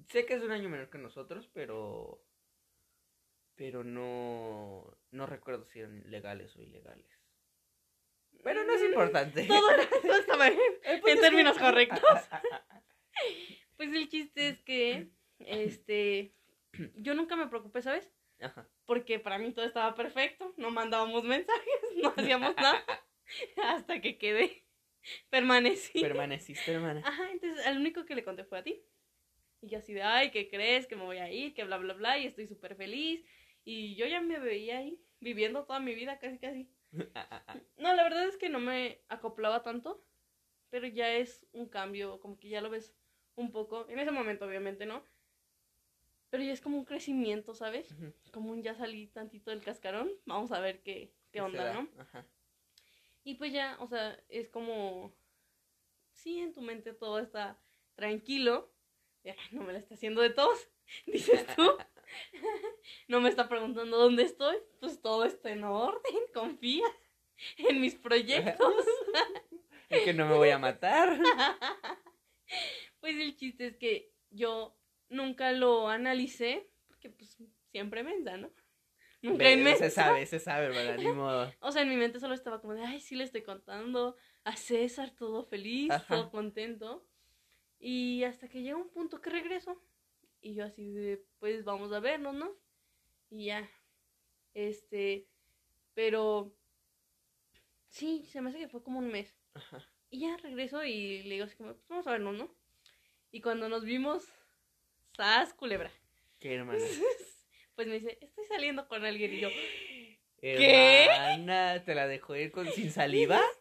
Sé 0.10 0.25
que 0.25 0.36
es 0.36 0.44
un 0.44 0.51
año 0.51 0.70
menor 0.70 0.89
que 0.89 0.98
nosotros, 0.98 1.50
pero. 1.54 2.24
Pero 3.58 3.84
no. 3.84 4.98
No 5.12 5.26
recuerdo 5.26 5.66
si 5.66 5.80
eran 5.80 6.10
legales 6.10 6.56
o 6.56 6.62
ilegales. 6.62 7.06
Pero 8.44 8.64
no 8.64 8.72
es 8.74 8.82
Mm, 8.82 8.86
importante. 8.86 9.44
Todo, 9.48 9.68
todo 10.02 10.14
estaba 10.16 10.50
bien. 10.50 10.62
El 10.84 11.02
punto 11.02 11.16
en 11.16 11.22
términos 11.22 11.58
que- 11.58 11.64
correctos. 11.64 12.02
Pues 13.78 13.94
el 13.94 14.08
chiste 14.10 14.50
es 14.50 14.62
que, 14.64 15.10
este, 15.40 16.34
yo 16.96 17.14
nunca 17.14 17.36
me 17.36 17.48
preocupé, 17.48 17.82
¿sabes? 17.84 18.12
Ajá. 18.40 18.68
Porque 18.86 19.20
para 19.20 19.38
mí 19.38 19.52
todo 19.54 19.66
estaba 19.66 19.94
perfecto, 19.96 20.54
no 20.58 20.72
mandábamos 20.72 21.24
mensajes, 21.24 21.74
no 22.02 22.14
hacíamos 22.16 22.56
nada, 22.56 22.84
hasta 23.64 24.02
que 24.02 24.18
quedé, 24.18 24.64
permanecí. 25.30 26.00
Permaneciste, 26.02 26.72
hermana. 26.72 27.02
Ajá, 27.06 27.30
entonces 27.32 27.66
al 27.68 27.78
único 27.78 28.06
que 28.06 28.16
le 28.16 28.24
conté 28.24 28.44
fue 28.46 28.58
a 28.60 28.64
ti. 28.64 28.84
Y 29.62 29.70
yo 29.70 29.78
así 29.80 29.94
de, 29.94 30.02
ay, 30.04 30.32
¿qué 30.32 30.48
crees? 30.50 30.88
Que 30.88 30.96
me 30.96 31.04
voy 31.04 31.18
a 31.18 31.32
ir, 31.32 31.54
que 31.54 31.64
bla, 31.64 31.78
bla, 31.78 31.94
bla, 31.94 32.18
y 32.18 32.26
estoy 32.28 32.48
súper 32.48 32.76
feliz. 32.76 33.24
Y 33.70 33.96
yo 33.96 34.06
ya 34.06 34.22
me 34.22 34.40
veía 34.40 34.78
ahí, 34.78 34.98
viviendo 35.20 35.66
toda 35.66 35.82
mi 35.82 35.94
vida, 35.94 36.20
casi, 36.20 36.40
casi. 36.40 36.72
No, 37.78 37.94
la 37.94 38.04
verdad 38.04 38.26
es 38.26 38.38
que 38.38 38.48
no 38.48 38.60
me 38.60 39.02
acoplaba 39.10 39.62
tanto, 39.62 40.02
pero 40.70 40.88
ya 40.88 41.14
es 41.14 41.46
un 41.52 41.68
cambio, 41.68 42.22
como 42.22 42.40
que 42.40 42.48
ya 42.48 42.62
lo 42.62 42.70
ves 42.70 42.96
un 43.36 43.52
poco. 43.52 43.86
En 43.90 44.00
ese 44.00 44.12
momento, 44.12 44.46
obviamente, 44.46 44.86
¿no? 44.86 45.04
Pero 46.30 46.44
ya 46.44 46.54
es 46.54 46.62
como 46.62 46.78
un 46.78 46.86
crecimiento, 46.86 47.54
¿sabes? 47.54 47.94
Como 48.32 48.52
un 48.52 48.64
ya 48.64 48.74
salí 48.74 49.08
tantito 49.08 49.52
del 49.52 49.62
cascarón, 49.62 50.10
vamos 50.26 50.54
a 50.54 50.62
ver 50.62 50.82
qué, 50.82 51.12
qué 51.34 51.42
onda, 51.42 51.66
da? 51.66 51.74
¿no? 51.74 51.90
Ajá. 52.00 52.26
Y 53.26 53.36
pues 53.36 53.52
ya, 53.52 53.76
o 53.82 53.88
sea, 53.90 54.18
es 54.30 54.48
como, 54.48 55.14
sí, 56.14 56.40
en 56.40 56.54
tu 56.54 56.62
mente 56.62 56.94
todo 56.94 57.20
está 57.20 57.60
tranquilo. 57.96 58.72
Ya, 59.26 59.36
no 59.52 59.64
me 59.64 59.74
la 59.74 59.80
está 59.80 59.96
haciendo 59.96 60.22
de 60.22 60.30
todos, 60.30 60.70
dices 61.06 61.46
tú. 61.54 61.64
No 63.08 63.22
me 63.22 63.30
está 63.30 63.48
preguntando 63.48 63.98
dónde 63.98 64.24
estoy. 64.24 64.58
Pues 64.80 65.02
todo 65.02 65.24
está 65.26 65.52
en 65.52 65.64
orden, 65.64 66.02
confía 66.34 66.86
en 67.58 67.82
mis 67.82 67.96
proyectos. 67.96 68.74
Es 69.90 70.04
que 70.04 70.14
no 70.14 70.28
me 70.28 70.36
voy 70.36 70.50
a 70.50 70.58
matar. 70.58 71.18
Pues 73.00 73.16
el 73.16 73.38
chiste 73.38 73.68
es 73.68 73.78
que 73.78 74.12
yo 74.32 74.76
nunca 75.08 75.54
lo 75.54 75.88
analicé, 75.88 76.70
porque 76.90 77.10
pues 77.10 77.38
siempre 77.72 78.04
mensa, 78.04 78.36
¿no? 78.36 78.52
Nunca 79.22 79.46
Ve, 79.46 79.54
inmensa. 79.54 79.86
se 79.86 79.90
sabe, 79.92 80.26
se 80.26 80.40
sabe, 80.40 80.66
hermana, 80.66 80.98
ni 80.98 81.08
modo. 81.14 81.54
O 81.62 81.72
sea, 81.72 81.84
en 81.84 81.90
mi 81.90 81.96
mente 81.96 82.20
solo 82.20 82.34
estaba 82.34 82.60
como 82.60 82.74
de, 82.74 82.84
ay, 82.84 83.00
sí 83.00 83.16
le 83.16 83.24
estoy 83.24 83.44
contando 83.44 84.18
a 84.44 84.58
César 84.58 85.12
todo 85.12 85.44
feliz, 85.46 85.90
Ajá. 85.92 86.06
todo 86.16 86.32
contento. 86.32 87.06
Y 87.80 88.24
hasta 88.26 88.48
que 88.50 88.62
llega 88.62 88.76
un 88.78 88.90
punto 88.90 89.22
que 89.22 89.30
regreso. 89.30 89.82
Y 90.41 90.53
yo 90.53 90.65
así 90.65 90.91
de, 90.91 91.24
pues 91.39 91.63
vamos 91.63 91.91
a 91.91 92.00
vernos, 92.00 92.36
¿no? 92.36 92.51
Y 93.29 93.46
ya. 93.46 93.70
Este, 94.53 95.27
pero 95.94 96.53
sí, 97.89 98.25
se 98.32 98.41
me 98.41 98.50
hace 98.50 98.60
que 98.60 98.67
fue 98.67 98.84
como 98.84 99.00
un 99.00 99.10
mes. 99.10 99.36
Ajá. 99.53 99.84
Y 100.10 100.22
ya 100.22 100.38
regreso 100.38 100.84
y 100.84 101.24
le 101.24 101.36
digo 101.36 101.46
así 101.46 101.56
como, 101.56 101.74
pues 101.74 101.88
vamos 101.89 102.08
a 102.08 102.12
vernos, 102.12 102.36
¿no? 102.36 102.50
Y 103.32 103.41
cuando 103.41 103.67
nos 103.67 103.84
vimos, 103.84 104.25
¡sas, 105.15 105.53
culebra! 105.53 105.91
¿Qué, 106.39 106.56
hermana? 106.56 106.79
Pues 107.75 107.88
me 107.88 108.00
dice, 108.00 108.17
estoy 108.22 108.44
saliendo 108.46 108.88
con 108.88 109.06
alguien 109.06 109.32
y 109.36 109.39
yo, 109.39 109.50
Hermana, 110.41 111.84
¿te 111.84 111.96
la 111.96 112.08
dejó 112.08 112.36
ir 112.36 112.51
con 112.51 112.67
sin 112.72 112.91
saliva? 112.91 113.41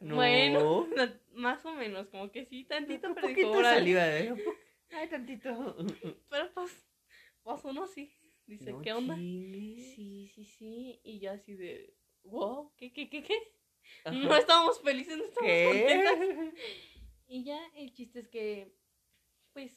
No. 0.00 0.16
Bueno, 0.16 0.88
no, 0.96 1.12
más 1.34 1.64
o 1.64 1.72
menos, 1.74 2.08
como 2.08 2.32
que 2.32 2.44
sí, 2.44 2.64
tantito, 2.64 3.06
un 3.06 3.14
pero 3.14 3.28
dijo, 3.28 3.62
saliva, 3.62 4.04
¿eh? 4.04 4.34
Ay, 4.92 5.08
tantito. 5.08 5.76
Pero 6.30 6.52
pues, 6.54 6.86
pues 7.42 7.64
uno 7.64 7.86
sí. 7.86 8.12
Dice, 8.46 8.72
No 8.72 8.82
¿qué 8.82 8.92
onda? 8.92 9.16
Sí, 9.16 10.30
sí, 10.34 10.44
sí. 10.44 11.00
Y 11.04 11.20
yo 11.20 11.32
así 11.32 11.54
de, 11.54 11.96
wow, 12.24 12.72
¿qué, 12.76 12.92
qué, 12.92 13.08
qué, 13.08 13.22
qué? 13.22 13.36
Ajá. 14.04 14.16
No 14.16 14.36
estábamos 14.36 14.80
felices, 14.82 15.16
no 15.16 15.24
estábamos 15.24 15.66
contentas. 15.66 16.14
Y 17.28 17.44
ya 17.44 17.58
el 17.76 17.94
chiste 17.94 18.18
es 18.20 18.28
que, 18.28 18.76
pues, 19.54 19.72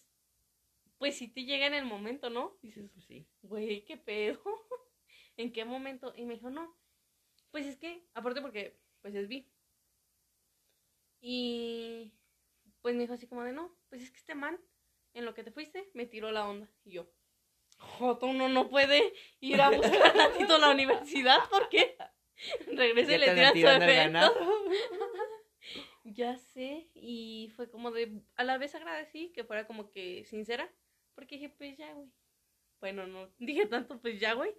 pues 0.97 1.15
sí 1.15 1.29
te 1.29 1.45
llega 1.45 1.67
en 1.67 1.73
el 1.73 1.85
momento, 1.85 2.29
¿no? 2.29 2.57
Dices, 2.61 2.91
Pues 2.91 3.05
sí. 3.05 3.29
güey, 3.43 3.85
¿qué 3.85 3.95
pedo? 3.95 4.41
¿En 5.37 5.53
qué 5.53 5.63
momento? 5.63 6.13
Y 6.17 6.25
me 6.25 6.33
dijo, 6.33 6.49
no. 6.49 6.75
Pues 7.51 7.65
es 7.65 7.77
que, 7.77 8.05
aparte 8.13 8.41
porque, 8.41 8.77
pues 9.01 9.15
es 9.15 9.29
vi. 9.29 9.49
Y 11.21 12.11
pues 12.81 12.93
me 12.95 13.01
dijo 13.03 13.13
así 13.13 13.25
como 13.25 13.43
de, 13.43 13.53
no, 13.53 13.73
pues 13.89 14.01
es 14.01 14.11
que 14.11 14.17
este 14.17 14.35
man, 14.35 14.59
en 15.15 15.25
lo 15.25 15.33
que 15.33 15.43
te 15.43 15.51
fuiste, 15.51 15.89
me 15.93 16.05
tiró 16.05 16.31
la 16.31 16.47
onda. 16.47 16.69
Y 16.83 16.91
yo, 16.91 17.09
Joto, 17.77 18.27
uno 18.27 18.47
no 18.49 18.69
puede 18.69 19.13
ir 19.39 19.61
a 19.61 19.69
buscar 19.69 20.13
tantito 20.13 20.57
la 20.57 20.69
universidad 20.69 21.39
porque 21.49 21.97
regresa 22.67 23.13
y 23.13 23.17
le 23.17 23.53
tiran 23.53 23.81
su 23.81 23.87
ganado. 23.87 24.35
Ya 26.07 26.37
sé, 26.37 26.87
y 26.93 27.51
fue 27.55 27.67
como 27.67 27.89
de, 27.89 28.21
a 28.35 28.43
la 28.43 28.59
vez 28.59 28.75
agradecí 28.75 29.31
que 29.33 29.43
fuera 29.43 29.65
como 29.65 29.89
que 29.89 30.23
sincera, 30.25 30.71
porque 31.15 31.35
dije, 31.35 31.49
pues 31.49 31.75
ya, 31.77 31.91
güey. 31.93 32.11
Bueno, 32.79 33.07
no 33.07 33.29
dije 33.39 33.65
tanto, 33.65 33.99
pues 33.99 34.19
ya, 34.19 34.33
güey, 34.33 34.53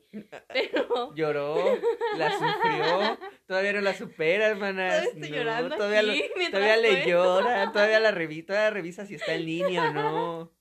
pero 0.49 1.15
Lloró, 1.15 1.79
la 2.17 2.31
sufrió, 2.33 3.19
todavía 3.47 3.73
no 3.75 3.81
la 3.83 3.95
supera, 3.95 4.47
hermanas. 4.49 5.05
Todavía 5.05 5.11
estoy 5.13 5.31
No, 5.31 5.37
llorando 5.37 5.77
todavía, 5.77 6.01
aquí 6.01 6.09
lo- 6.29 6.37
mientras 6.37 6.51
todavía 6.63 6.77
le 6.77 7.07
llora, 7.07 7.73
todavía 7.73 8.01
la 8.01 8.11
revisa, 8.11 8.47
todavía 8.49 8.71
revisa 8.71 9.07
si 9.07 9.15
está 9.15 9.35
en 9.35 9.47
línea 9.47 9.91
o 9.91 9.93
no. 9.93 10.53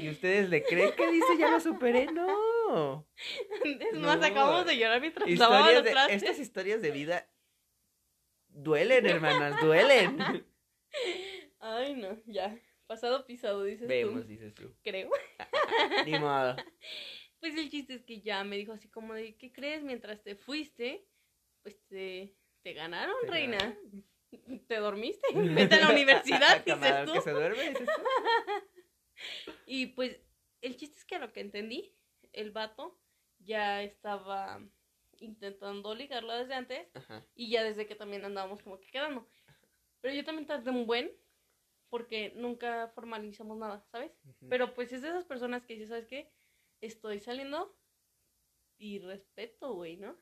Y 0.00 0.08
ustedes 0.10 0.48
le 0.50 0.62
creen 0.64 0.92
que 0.96 1.10
dice 1.10 1.38
ya 1.38 1.50
lo 1.50 1.60
superé, 1.60 2.06
no. 2.06 3.08
es 3.64 3.98
más, 3.98 4.18
No. 4.18 4.26
acabamos 4.26 4.66
de 4.66 4.76
llorar 4.76 5.00
mientras 5.00 5.28
lavaba 5.30 5.72
los 5.72 5.84
trastes. 5.84 6.22
estas 6.22 6.38
historias 6.38 6.82
de 6.82 6.90
vida 6.90 7.28
duelen, 8.48 9.06
hermanas, 9.06 9.60
duelen. 9.60 10.46
Ay, 11.60 11.94
no, 11.94 12.16
ya, 12.26 12.56
pasado 12.88 13.24
pisado, 13.24 13.62
dices 13.62 13.86
Vemos, 13.86 14.22
tú, 14.22 14.28
dices 14.28 14.52
tú. 14.54 14.74
creo. 14.82 15.10
Ni 16.06 16.18
modo. 16.18 16.56
Pues 17.40 17.54
el 17.56 17.70
chiste 17.70 17.94
es 17.94 18.02
que 18.02 18.20
ya 18.20 18.42
me 18.42 18.56
dijo 18.56 18.72
así 18.72 18.88
como 18.88 19.14
de, 19.14 19.36
¿qué 19.36 19.52
crees? 19.52 19.84
Mientras 19.84 20.24
te 20.24 20.34
fuiste, 20.34 21.06
pues 21.62 21.80
te, 21.86 22.34
te 22.64 22.72
ganaron, 22.72 23.14
Te 23.20 23.30
reina. 23.30 23.78
¿Te 24.66 24.76
dormiste? 24.78 25.24
Vete 25.34 25.76
a 25.76 25.80
la 25.86 25.90
universidad, 25.90 26.64
dices 26.64 27.04
tú. 27.06 27.12
que 27.12 27.20
se 27.20 27.30
duerme, 27.30 27.68
dices 27.68 27.86
tú. 27.86 28.02
Y 29.66 29.86
pues 29.86 30.20
el 30.62 30.76
chiste 30.76 30.98
es 30.98 31.04
que 31.04 31.14
a 31.14 31.20
lo 31.20 31.32
que 31.32 31.38
entendí, 31.40 31.94
el 32.32 32.50
vato 32.50 32.98
ya 33.38 33.84
estaba 33.84 34.60
intentando 35.18 35.94
ligarla 35.94 36.38
desde 36.38 36.54
antes 36.54 36.88
Ajá. 36.94 37.24
y 37.36 37.50
ya 37.50 37.62
desde 37.62 37.86
que 37.86 37.94
también 37.94 38.24
andábamos 38.24 38.62
como 38.64 38.80
que 38.80 38.90
quedando. 38.90 39.28
Pero 40.00 40.12
yo 40.12 40.24
también 40.24 40.46
tardé 40.48 40.70
un 40.72 40.86
buen 40.86 41.12
porque 41.90 42.32
nunca 42.36 42.88
formalizamos 42.94 43.56
nada, 43.58 43.84
¿sabes? 43.90 44.12
Pero 44.48 44.74
pues 44.74 44.92
es 44.92 45.02
de 45.02 45.08
esas 45.08 45.24
personas 45.24 45.64
que 45.66 45.74
dices, 45.74 45.88
¿sabes 45.88 46.06
qué? 46.06 46.30
Estoy 46.80 47.20
saliendo 47.20 47.76
y 48.78 48.98
respeto, 49.00 49.74
güey, 49.74 49.96
¿no? 49.96 50.16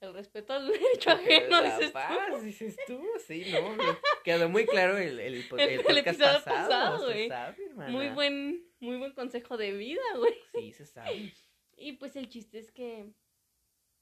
El 0.00 0.14
respeto 0.14 0.52
al 0.52 0.66
derecho 0.72 1.10
ajeno, 1.10 1.60
La 1.62 1.76
dices 1.76 1.86
tú. 1.88 1.92
paz, 1.92 2.42
dices 2.42 2.76
tú, 2.86 3.00
sí, 3.26 3.44
no. 3.52 3.76
Quedó 4.24 4.48
muy 4.48 4.66
claro 4.66 4.98
el, 4.98 5.20
el, 5.20 5.34
El- 5.58 5.60
el 5.60 5.98
el 5.98 6.04
podcast 6.04 6.44
pasado, 6.44 7.04
güey. 7.06 7.28
sabe. 7.28 7.56
Muy 7.88 8.08
buen, 8.10 8.66
muy 8.80 8.96
buen 8.98 9.12
consejo 9.12 9.56
de 9.56 9.72
vida, 9.72 10.02
güey. 10.16 10.34
Sí, 10.54 10.72
se 10.72 10.86
sabe. 10.86 11.32
Y 11.76 11.92
pues 11.94 12.16
el 12.16 12.28
chiste 12.28 12.58
es 12.58 12.72
que 12.72 13.12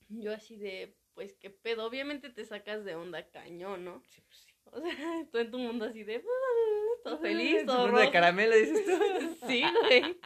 yo 0.09 0.33
así 0.33 0.57
de, 0.57 0.97
pues 1.15 1.35
qué 1.35 1.51
pedo, 1.51 1.85
obviamente 1.85 2.31
te 2.31 2.45
sacas 2.45 2.85
de 2.85 2.95
onda 2.95 3.29
cañón, 3.31 3.85
¿no? 3.85 4.03
Sí, 4.07 4.21
pues 4.23 4.39
sí. 4.39 4.47
O 4.73 4.81
sea, 4.81 4.91
tú 5.33 5.39
en 5.39 5.51
tu 5.51 5.59
mundo 5.59 5.85
así 5.85 6.03
de, 6.05 6.17
"Ah, 6.17 6.70
todo 7.03 7.19
feliz, 7.19 7.67
todo 7.67 7.79
Mundo 7.79 7.99
de 7.99 8.05
rojo". 8.05 8.13
caramelo, 8.13 8.55
dices 8.57 8.85
tú. 8.85 9.37
Sí, 9.49 9.65
güey. 9.83 10.19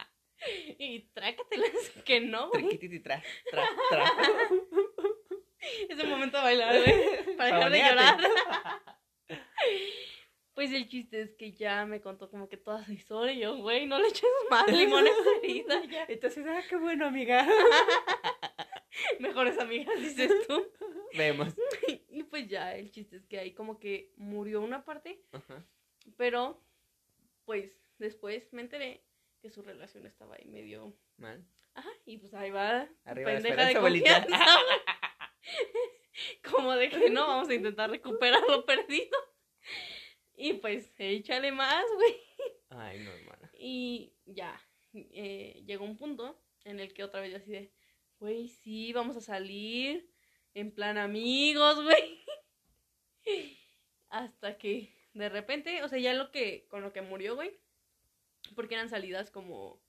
Y 0.77 0.99
trácatelas 1.13 1.71
que 2.05 2.19
no, 2.19 2.49
güey. 2.49 2.67
Triquititi, 2.67 2.99
tra, 2.99 3.23
tra, 3.49 3.67
tra. 3.89 4.11
Ese 5.89 6.03
momento 6.03 6.37
de 6.37 6.43
bailar, 6.43 6.75
güey. 6.83 7.35
Para 7.37 7.69
dejar 7.69 7.71
de 7.71 7.79
llorar. 7.79 8.17
Pues 10.53 10.71
el 10.71 10.87
chiste 10.87 11.21
es 11.21 11.33
que 11.35 11.51
ya 11.51 11.85
me 11.85 11.99
contó 12.01 12.29
como 12.29 12.47
que 12.47 12.57
toda 12.57 12.85
su 12.85 12.93
historia. 12.93 13.33
Y 13.33 13.39
yo, 13.39 13.57
güey, 13.57 13.87
no 13.87 13.99
le 13.99 14.07
eches 14.07 14.23
más 14.49 14.67
limón 14.71 15.05
a 15.05 15.09
esa 15.09 15.29
herida. 15.41 15.83
Ya. 15.85 16.05
Entonces, 16.07 16.45
ah, 16.47 16.61
qué 16.69 16.77
bueno, 16.77 17.07
amiga. 17.07 17.45
Mejores 19.19 19.59
amigas, 19.59 19.99
dices 19.99 20.31
tú. 20.47 20.65
Vemos. 21.13 21.53
Y 22.09 22.23
pues 22.23 22.47
ya, 22.47 22.73
el 22.75 22.91
chiste 22.91 23.17
es 23.17 23.25
que 23.25 23.37
ahí 23.37 23.53
como 23.53 23.77
que 23.77 24.13
murió 24.15 24.61
una 24.61 24.85
parte. 24.85 25.21
Ajá. 25.33 25.65
Pero, 26.17 26.61
pues, 27.45 27.77
después 27.97 28.51
me 28.53 28.61
enteré 28.61 29.03
que 29.41 29.49
su 29.49 29.61
relación 29.61 30.05
estaba 30.05 30.35
ahí 30.35 30.45
medio. 30.45 30.95
Mal. 31.17 31.45
Ajá, 31.73 31.89
y 32.05 32.17
pues 32.17 32.33
ahí 32.33 32.51
va. 32.51 32.87
Arriba 33.03 33.31
pendeja 33.31 33.65
de 33.65 33.75
abuelita. 33.75 34.27
como 36.49 36.73
de 36.73 36.89
que 36.89 37.09
no, 37.09 37.27
vamos 37.27 37.49
a 37.49 37.53
intentar 37.53 37.89
recuperar 37.89 38.41
lo 38.49 38.65
perdido. 38.65 39.17
Y 40.37 40.53
pues, 40.53 40.93
échale 40.97 41.51
más, 41.51 41.85
güey. 41.95 42.15
Ay, 42.69 42.99
no, 42.99 43.11
hermana. 43.11 43.51
Y 43.57 44.13
ya, 44.25 44.59
eh, 44.93 45.63
llegó 45.65 45.85
un 45.85 45.97
punto 45.97 46.41
en 46.63 46.79
el 46.79 46.93
que 46.93 47.03
otra 47.03 47.21
vez 47.21 47.31
yo 47.31 47.37
así 47.37 47.51
de, 47.51 47.73
güey, 48.19 48.47
sí, 48.47 48.93
vamos 48.93 49.17
a 49.17 49.21
salir 49.21 50.09
en 50.53 50.71
plan 50.71 50.97
amigos, 50.97 51.83
güey. 51.83 52.25
Hasta 54.09 54.57
que 54.57 54.94
de 55.15 55.29
repente, 55.29 55.81
o 55.81 55.87
sea, 55.87 55.97
ya 55.97 56.13
lo 56.13 56.29
que, 56.29 56.67
con 56.67 56.81
lo 56.81 56.91
que 56.91 57.01
murió, 57.01 57.35
güey, 57.35 57.57
porque 58.53 58.75
eran 58.75 58.89
salidas 58.89 59.31
como, 59.31 59.81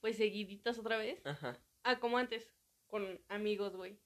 pues 0.00 0.16
seguiditas 0.16 0.76
otra 0.78 0.98
vez. 0.98 1.24
Ajá. 1.24 1.56
Ah, 1.84 2.00
como 2.00 2.18
antes, 2.18 2.52
con 2.88 3.20
amigos, 3.28 3.76
güey. 3.76 3.96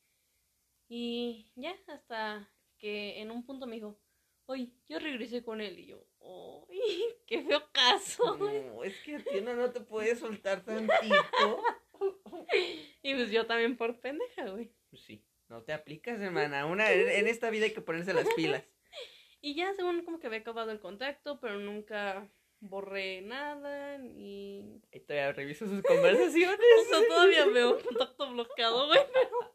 Y 0.86 1.50
ya, 1.56 1.74
hasta 1.88 2.46
que 2.76 3.20
en 3.20 3.30
un 3.30 3.46
punto 3.46 3.66
me 3.66 3.76
dijo, 3.76 3.98
oye, 4.44 4.70
yo 4.86 4.98
regresé 4.98 5.42
con 5.42 5.62
él. 5.62 5.78
Y 5.78 5.86
yo, 5.86 6.06
¡ay, 6.20 7.04
qué 7.26 7.42
feo 7.42 7.62
caso! 7.72 8.36
güey". 8.36 8.64
No, 8.64 8.84
es 8.84 9.00
que 9.02 9.16
a 9.16 9.24
ti 9.24 9.40
no, 9.40 9.70
te 9.70 9.80
puedes 9.80 10.18
soltar 10.18 10.62
tantito. 10.62 10.94
Y 13.02 13.14
pues 13.14 13.30
yo 13.30 13.46
también 13.46 13.76
por 13.76 14.00
pendeja, 14.00 14.50
güey. 14.50 14.70
Sí, 14.92 15.24
no 15.48 15.62
te 15.62 15.72
aplicas, 15.72 16.20
hermana. 16.20 16.66
Una, 16.66 16.90
en 16.90 17.26
esta 17.28 17.48
vida 17.48 17.66
hay 17.66 17.72
que 17.72 17.80
ponerse 17.80 18.12
las 18.12 18.26
pilas. 18.34 18.64
Y 19.44 19.54
ya 19.54 19.74
según 19.74 20.02
como 20.06 20.18
que 20.18 20.26
había 20.26 20.38
acabado 20.38 20.70
el 20.70 20.80
contacto, 20.80 21.38
pero 21.38 21.58
nunca 21.58 22.26
borré 22.60 23.20
nada 23.20 23.98
y... 24.02 24.80
Y 24.90 25.00
todavía 25.00 25.32
reviso 25.32 25.66
sus 25.66 25.82
conversaciones. 25.82 26.58
O 26.80 26.84
sea, 26.84 27.06
todavía 27.06 27.44
veo 27.44 27.78
contacto 27.78 28.32
bloqueado, 28.32 28.86
güey, 28.86 29.00
pero 29.12 29.54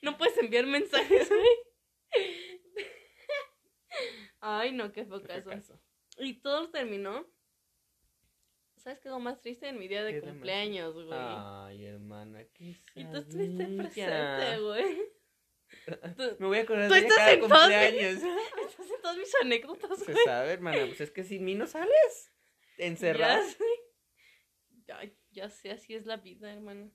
no 0.00 0.16
puedes 0.16 0.34
enviar 0.38 0.64
mensajes, 0.64 1.28
güey. 1.28 1.46
Ay, 4.40 4.72
no, 4.72 4.92
qué 4.92 5.04
Qué 5.04 5.26
caso. 5.26 5.50
caso. 5.50 5.80
Y 6.16 6.40
todo 6.40 6.70
terminó. 6.70 7.26
¿Sabes 8.78 8.98
qué 9.00 9.08
es 9.08 9.12
lo 9.12 9.20
más 9.20 9.42
triste? 9.42 9.68
En 9.68 9.78
mi 9.78 9.88
día 9.88 10.06
¿Qué 10.06 10.14
de 10.14 10.20
cumpleaños, 10.22 10.94
güey. 10.94 11.10
Ay, 11.12 11.84
hermana, 11.84 12.46
qué 12.54 12.80
y 12.94 13.04
tú 13.04 13.18
estuviste 13.18 13.66
presente, 13.76 14.60
güey. 14.60 15.17
Me 16.38 16.46
voy 16.46 16.58
a 16.58 16.62
acordar 16.62 16.90
de 16.90 17.06
cada 17.06 17.32
en 17.32 17.40
cumpleaños. 17.40 18.22
Estás 18.68 18.86
en 18.90 19.02
todas 19.02 19.16
mis 19.16 19.34
anécdotas, 19.42 19.98
Se 19.98 20.12
güey. 20.12 20.24
sabe, 20.24 20.52
hermana, 20.52 20.86
pues 20.86 21.00
es 21.00 21.10
que 21.10 21.24
sin 21.24 21.44
mí 21.44 21.54
no 21.54 21.66
sales. 21.66 22.32
Encerrada. 22.76 23.42
Ya 23.42 23.48
sé. 23.50 23.64
Ya, 24.86 25.00
ya 25.32 25.50
sé, 25.50 25.70
así 25.70 25.94
es 25.94 26.06
la 26.06 26.16
vida, 26.16 26.52
hermana. 26.52 26.90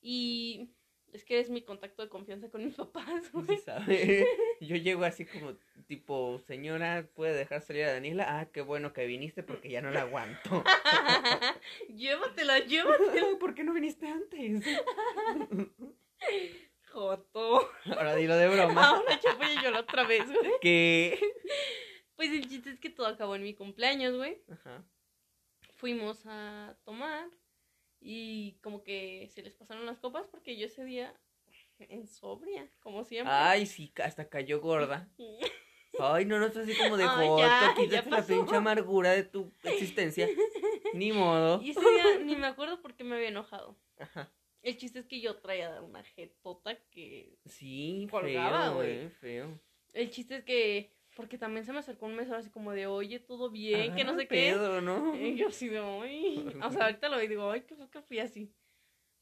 Y 0.00 0.70
es 1.12 1.24
que 1.24 1.34
eres 1.34 1.50
mi 1.50 1.62
contacto 1.62 2.02
de 2.02 2.08
confianza 2.08 2.48
con 2.50 2.64
mis 2.64 2.74
papás, 2.74 3.30
güey. 3.32 3.46
se 3.46 3.58
sabe. 3.58 4.26
Yo 4.60 4.76
llego 4.76 5.04
así 5.04 5.26
como, 5.26 5.54
tipo, 5.86 6.38
señora, 6.46 7.06
¿puede 7.14 7.34
dejar 7.34 7.60
salir 7.60 7.84
a 7.84 7.92
Daniela? 7.92 8.40
Ah, 8.40 8.46
qué 8.50 8.62
bueno 8.62 8.92
que 8.94 9.06
viniste 9.06 9.42
porque 9.42 9.68
ya 9.68 9.82
no 9.82 9.90
la 9.90 10.02
aguanto. 10.02 10.64
llévatela, 11.94 12.60
llévatela. 12.60 13.38
¿Por 13.38 13.54
qué 13.54 13.62
no 13.62 13.74
viniste 13.74 14.06
antes? 14.08 14.64
Joto. 16.92 17.70
Ahora 17.86 18.14
dilo 18.14 18.36
de 18.36 18.48
broma. 18.48 18.88
Ahora 18.88 19.18
ya 19.20 19.34
voy 19.34 19.46
a 19.46 19.62
llorar 19.62 19.82
otra 19.82 20.06
vez, 20.06 20.26
güey. 20.26 20.52
Que... 20.60 21.18
Pues 22.16 22.30
el 22.30 22.48
chiste 22.48 22.70
es 22.70 22.78
que 22.78 22.90
todo 22.90 23.06
acabó 23.06 23.34
en 23.34 23.42
mi 23.42 23.54
cumpleaños, 23.54 24.16
güey. 24.16 24.42
Ajá. 24.50 24.84
Fuimos 25.76 26.22
a 26.26 26.76
tomar 26.84 27.28
y 28.00 28.58
como 28.62 28.84
que 28.84 29.28
se 29.32 29.42
les 29.42 29.54
pasaron 29.54 29.86
las 29.86 29.98
copas 29.98 30.28
porque 30.28 30.56
yo 30.56 30.66
ese 30.66 30.84
día 30.84 31.14
en 31.78 32.06
sobria, 32.06 32.68
como 32.80 33.04
siempre. 33.04 33.32
Ay, 33.34 33.66
sí, 33.66 33.92
hasta 34.04 34.28
cayó 34.28 34.60
gorda. 34.60 35.08
Ay, 35.98 36.24
no, 36.24 36.38
no, 36.38 36.46
estás 36.46 36.64
así 36.64 36.76
como 36.76 36.96
de 36.96 37.06
joto, 37.06 37.42
quítate 37.76 38.10
la 38.10 38.24
pinche 38.24 38.56
amargura 38.56 39.10
de 39.10 39.24
tu 39.24 39.52
existencia. 39.64 40.28
Ni 40.94 41.12
modo. 41.12 41.60
Y 41.62 41.70
ese 41.70 41.80
día 41.80 42.18
ni 42.20 42.36
me 42.36 42.46
acuerdo 42.46 42.80
por 42.80 42.94
qué 42.94 43.04
me 43.04 43.16
había 43.16 43.28
enojado. 43.28 43.76
Ajá. 43.98 44.30
El 44.62 44.76
chiste 44.76 45.00
es 45.00 45.06
que 45.06 45.20
yo 45.20 45.38
traía 45.40 45.82
una 45.82 46.04
jetota 46.04 46.76
que... 46.90 47.36
Sí, 47.46 48.06
Colgaba, 48.10 48.66
feo, 48.66 48.74
güey. 48.74 48.90
eh, 48.90 49.10
feo. 49.20 49.60
El 49.92 50.10
chiste 50.10 50.36
es 50.36 50.44
que... 50.44 50.94
Porque 51.16 51.36
también 51.36 51.66
se 51.66 51.72
me 51.72 51.80
acercó 51.80 52.06
un 52.06 52.14
mesero 52.14 52.38
así 52.38 52.48
como 52.48 52.72
de, 52.72 52.86
oye, 52.86 53.18
todo 53.18 53.50
bien, 53.50 53.94
que 53.94 54.02
no 54.04 54.14
sé 54.14 54.22
qué. 54.26 54.52
pedo, 54.52 54.80
¿no? 54.80 55.14
Y 55.14 55.36
yo 55.36 55.48
así 55.48 55.68
de, 55.68 55.78
ay. 55.78 56.54
O 56.62 56.70
sea, 56.70 56.84
ahorita 56.86 57.08
lo 57.10 57.16
veo 57.16 57.24
y 57.26 57.28
digo, 57.28 57.50
ay, 57.50 57.62
qué 57.62 57.76
que 57.90 58.00
fui 58.02 58.18
así. 58.18 58.54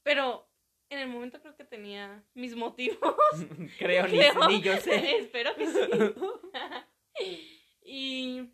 Pero 0.03 0.47
en 0.89 0.99
el 0.99 1.09
momento 1.09 1.41
creo 1.41 1.55
que 1.55 1.65
tenía 1.65 2.23
mis 2.33 2.55
motivos. 2.55 2.97
Creo, 3.79 4.07
ni, 4.07 4.19
ni 4.47 4.61
yo 4.61 4.77
sé. 4.77 5.17
Espero 5.17 5.55
que 5.55 5.67
sí. 5.67 5.79
y... 7.83 8.49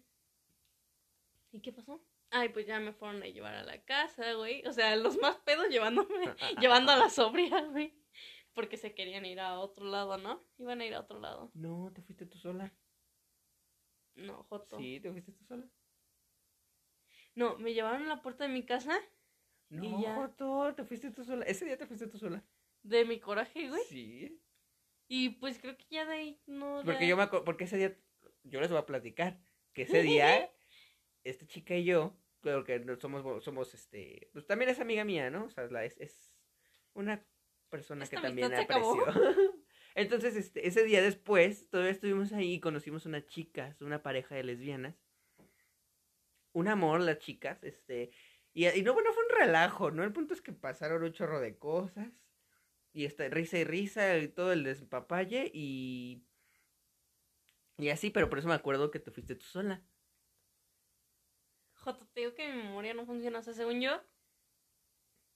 ¿Y 1.51 1.61
qué 1.61 1.71
pasó? 1.73 2.03
Ay, 2.29 2.49
pues 2.49 2.65
ya 2.67 2.79
me 2.79 2.91
fueron 2.93 3.23
a 3.23 3.27
llevar 3.27 3.55
a 3.55 3.63
la 3.63 3.81
casa, 3.83 4.33
güey. 4.33 4.65
O 4.67 4.73
sea, 4.73 4.95
los 4.95 5.17
más 5.17 5.37
pedos 5.37 5.69
llevándome, 5.69 6.09
llevando 6.61 6.91
a 6.91 6.97
la 6.97 7.09
sobria, 7.09 7.61
güey. 7.65 7.93
Porque 8.53 8.75
se 8.77 8.93
querían 8.93 9.25
ir 9.25 9.39
a 9.39 9.59
otro 9.59 9.85
lado, 9.85 10.17
¿no? 10.17 10.43
Iban 10.57 10.81
a 10.81 10.85
ir 10.85 10.93
a 10.95 10.99
otro 11.01 11.19
lado. 11.19 11.51
No, 11.53 11.91
te 11.93 12.01
fuiste 12.01 12.25
tú 12.25 12.37
sola. 12.37 12.73
No, 14.15 14.43
Joto. 14.49 14.77
Sí, 14.79 14.99
te 14.99 15.11
fuiste 15.11 15.31
tú 15.31 15.43
sola. 15.45 15.67
No, 17.35 17.57
me 17.59 17.73
llevaron 17.73 18.03
a 18.03 18.07
la 18.15 18.21
puerta 18.21 18.45
de 18.45 18.49
mi 18.53 18.65
casa 18.65 18.99
No, 19.69 20.01
ya. 20.01 20.15
Joto, 20.15 20.73
te 20.75 20.83
fuiste 20.83 21.11
tú 21.11 21.23
sola. 21.23 21.45
Ese 21.45 21.65
día 21.65 21.77
te 21.77 21.85
fuiste 21.85 22.07
tú 22.07 22.17
sola. 22.17 22.43
de 22.83 23.05
mi 23.05 23.19
coraje, 23.19 23.69
güey. 23.69 23.83
Sí. 23.89 24.41
Y 25.07 25.29
pues 25.29 25.59
creo 25.59 25.77
que 25.77 25.85
ya 25.89 26.05
de 26.05 26.13
ahí 26.15 26.41
no. 26.47 26.81
Porque 26.83 27.01
la- 27.03 27.07
yo 27.07 27.15
me 27.17 27.23
acuerdo, 27.23 27.45
porque 27.45 27.65
ese 27.65 27.77
día, 27.77 27.95
yo 28.43 28.59
les 28.59 28.69
voy 28.69 28.79
a 28.79 28.85
platicar, 28.85 29.39
que 29.73 29.83
ese 29.83 30.01
día, 30.01 30.51
esta 31.29 31.45
chica 31.45 31.75
y 31.75 31.83
yo, 31.85 32.17
creo 32.41 32.63
que 32.63 32.83
somos, 32.99 33.43
somos, 33.43 33.73
este, 33.73 34.29
pues 34.33 34.45
también 34.45 34.69
es 34.69 34.79
amiga 34.79 35.03
mía, 35.03 35.29
¿no? 35.29 35.45
O 35.45 35.49
sea, 35.49 35.65
la, 35.67 35.85
es, 35.85 35.97
es 35.99 36.35
una 36.93 37.25
persona 37.69 38.03
Esta 38.03 38.17
que 38.17 38.21
también 38.21 38.53
aprecio. 38.53 39.05
Entonces, 39.95 40.35
este, 40.35 40.67
ese 40.67 40.83
día 40.83 41.01
después, 41.01 41.69
todavía 41.69 41.91
estuvimos 41.91 42.31
ahí 42.31 42.53
y 42.53 42.59
conocimos 42.59 43.05
unas 43.05 43.25
chicas, 43.25 43.81
una 43.81 44.03
pareja 44.03 44.35
de 44.35 44.43
lesbianas. 44.43 44.95
Un 46.53 46.67
amor, 46.67 47.01
las 47.01 47.19
chicas, 47.19 47.63
este, 47.63 48.11
y, 48.53 48.67
y 48.67 48.81
no, 48.81 48.93
bueno, 48.93 49.13
fue 49.13 49.23
un 49.23 49.39
relajo, 49.39 49.91
¿no? 49.91 50.03
El 50.03 50.13
punto 50.13 50.33
es 50.33 50.41
que 50.41 50.51
pasaron 50.51 51.03
un 51.03 51.13
chorro 51.13 51.39
de 51.39 51.57
cosas. 51.57 52.11
Y 52.91 53.05
esta 53.05 53.27
risa 53.29 53.59
y 53.59 53.63
risa, 53.63 54.17
y 54.17 54.27
todo 54.27 54.51
el 54.51 54.63
despapalle 54.63 55.51
y. 55.53 56.23
Y 57.77 57.89
así, 57.89 58.09
pero 58.09 58.27
por 58.29 58.39
eso 58.39 58.47
me 58.47 58.55
acuerdo 58.55 58.89
que 58.89 58.99
te 58.99 59.11
fuiste 59.11 59.35
tú 59.35 59.45
sola. 59.45 59.83
Joto, 61.87 62.05
te 62.13 62.19
digo 62.19 62.33
que 62.35 62.51
mi 62.51 62.63
memoria 62.63 62.93
no 62.93 63.05
funciona. 63.05 63.39
O 63.39 63.41
sea, 63.41 63.53
según 63.53 63.79
yo. 63.79 64.01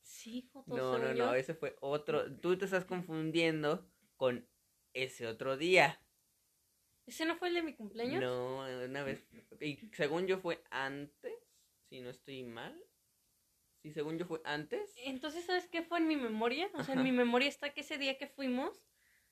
Sí, 0.02 0.50
Joto, 0.52 0.76
No, 0.76 0.94
según 0.96 1.08
no, 1.08 1.16
yo. 1.16 1.26
no, 1.28 1.34
ese 1.34 1.54
fue 1.54 1.78
otro. 1.80 2.30
Tú 2.40 2.58
te 2.58 2.66
estás 2.66 2.84
confundiendo 2.84 3.90
con 4.18 4.46
ese 4.94 5.28
otro 5.28 5.56
día. 5.56 6.04
¿Ese 7.06 7.26
no 7.26 7.38
fue 7.38 7.48
el 7.48 7.54
de 7.54 7.62
mi 7.64 7.74
cumpleaños? 7.74 8.22
No, 8.22 8.66
una 8.86 9.04
vez. 9.04 9.26
Y 9.62 9.78
según 9.94 10.28
yo 10.28 10.40
fue 10.40 10.62
antes, 10.72 11.34
si 11.90 12.02
no 12.02 12.10
estoy 12.10 12.44
mal. 12.44 12.78
Sí, 13.82 13.94
según 13.94 14.18
yo 14.20 14.26
fue 14.26 14.42
antes. 14.44 14.92
Entonces, 14.98 15.46
¿sabes 15.46 15.68
qué 15.70 15.84
fue 15.84 16.00
en 16.00 16.08
mi 16.08 16.18
memoria? 16.18 16.70
O 16.74 16.84
sea, 16.84 16.96
en 16.96 17.04
mi 17.04 17.14
memoria 17.14 17.48
está 17.48 17.74
que 17.74 17.82
ese 17.82 17.98
día 17.98 18.18
que 18.18 18.28
fuimos 18.28 18.84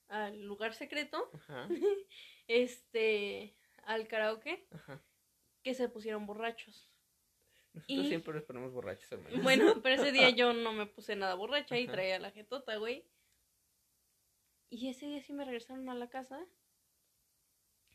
al 0.07 0.41
lugar 0.43 0.73
secreto, 0.73 1.29
Ajá, 1.33 1.67
este, 2.47 3.57
al 3.83 4.07
karaoke, 4.07 4.67
ajá. 4.71 5.03
que 5.63 5.73
se 5.73 5.89
pusieron 5.89 6.25
borrachos. 6.25 6.88
Nosotros 7.73 8.05
Y- 8.05 8.07
siempre 8.09 8.33
nos 8.33 8.43
ponemos 8.43 8.73
borrachos, 8.73 9.11
hermano. 9.11 9.41
Bueno, 9.43 9.63
pero 9.83 9.95
ese 10.01 10.11
día 10.11 10.29
yo 10.31 10.53
no 10.53 10.73
me 10.73 10.85
puse 10.87 11.15
nada 11.15 11.35
borracha 11.35 11.77
y 11.77 11.87
traía 11.87 12.19
la 12.19 12.31
jetota, 12.31 12.77
güey. 12.77 13.05
Y 14.69 14.89
ese 14.89 15.07
día 15.07 15.21
sí 15.21 15.33
me 15.33 15.45
regresaron 15.45 15.89
a 15.89 15.95
la 15.95 16.09
casa. 16.09 16.45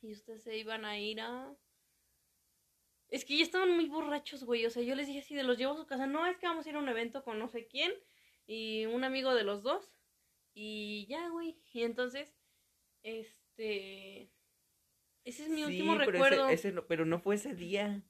Y 0.03 0.13
ustedes 0.13 0.43
se 0.43 0.57
iban 0.59 0.85
a 0.85 0.99
ir 0.99 1.21
a... 1.21 1.57
Es 3.09 3.25
que 3.25 3.37
ya 3.37 3.45
estaban 3.45 3.71
muy 3.75 3.87
borrachos, 3.89 4.45
güey. 4.45 4.67
O 4.67 4.71
sea, 4.71 4.83
yo 4.83 4.95
les 4.95 5.07
dije 5.07 5.21
así, 5.21 5.35
de 5.35 5.45
los 5.45 5.57
llevo 5.57 5.73
a 5.75 5.77
su 5.77 5.87
casa. 5.87 6.07
No, 6.07 6.27
es 6.27 6.37
que 6.37 6.47
vamos 6.47 6.67
a 6.67 6.69
ir 6.71 6.77
a 6.77 6.81
un 6.81 6.89
evento 6.89 7.23
con 7.23 7.39
no 7.39 7.49
sé 7.49 7.67
quién. 7.69 7.93
Y 8.47 8.87
un 8.87 9.05
amigo 9.05 9.35
de 9.35 9.45
los 9.45 9.63
dos. 9.63 9.91
Y 10.53 11.07
ya, 11.09 11.29
güey. 11.29 11.59
Y 11.73 11.83
entonces, 11.83 12.35
este... 13.03 14.31
Ese 15.25 15.45
es 15.45 15.49
mi 15.49 15.59
Sí, 15.59 15.65
último 15.65 15.93
pero 15.93 16.03
ese- 16.03 16.13
recuerdo. 16.13 16.49
ese 16.49 16.73
no- 16.73 16.87
pero 16.87 17.07
no 17.07 17.19
fue 17.19 17.37
ese 17.37 17.55
día. 17.55 18.03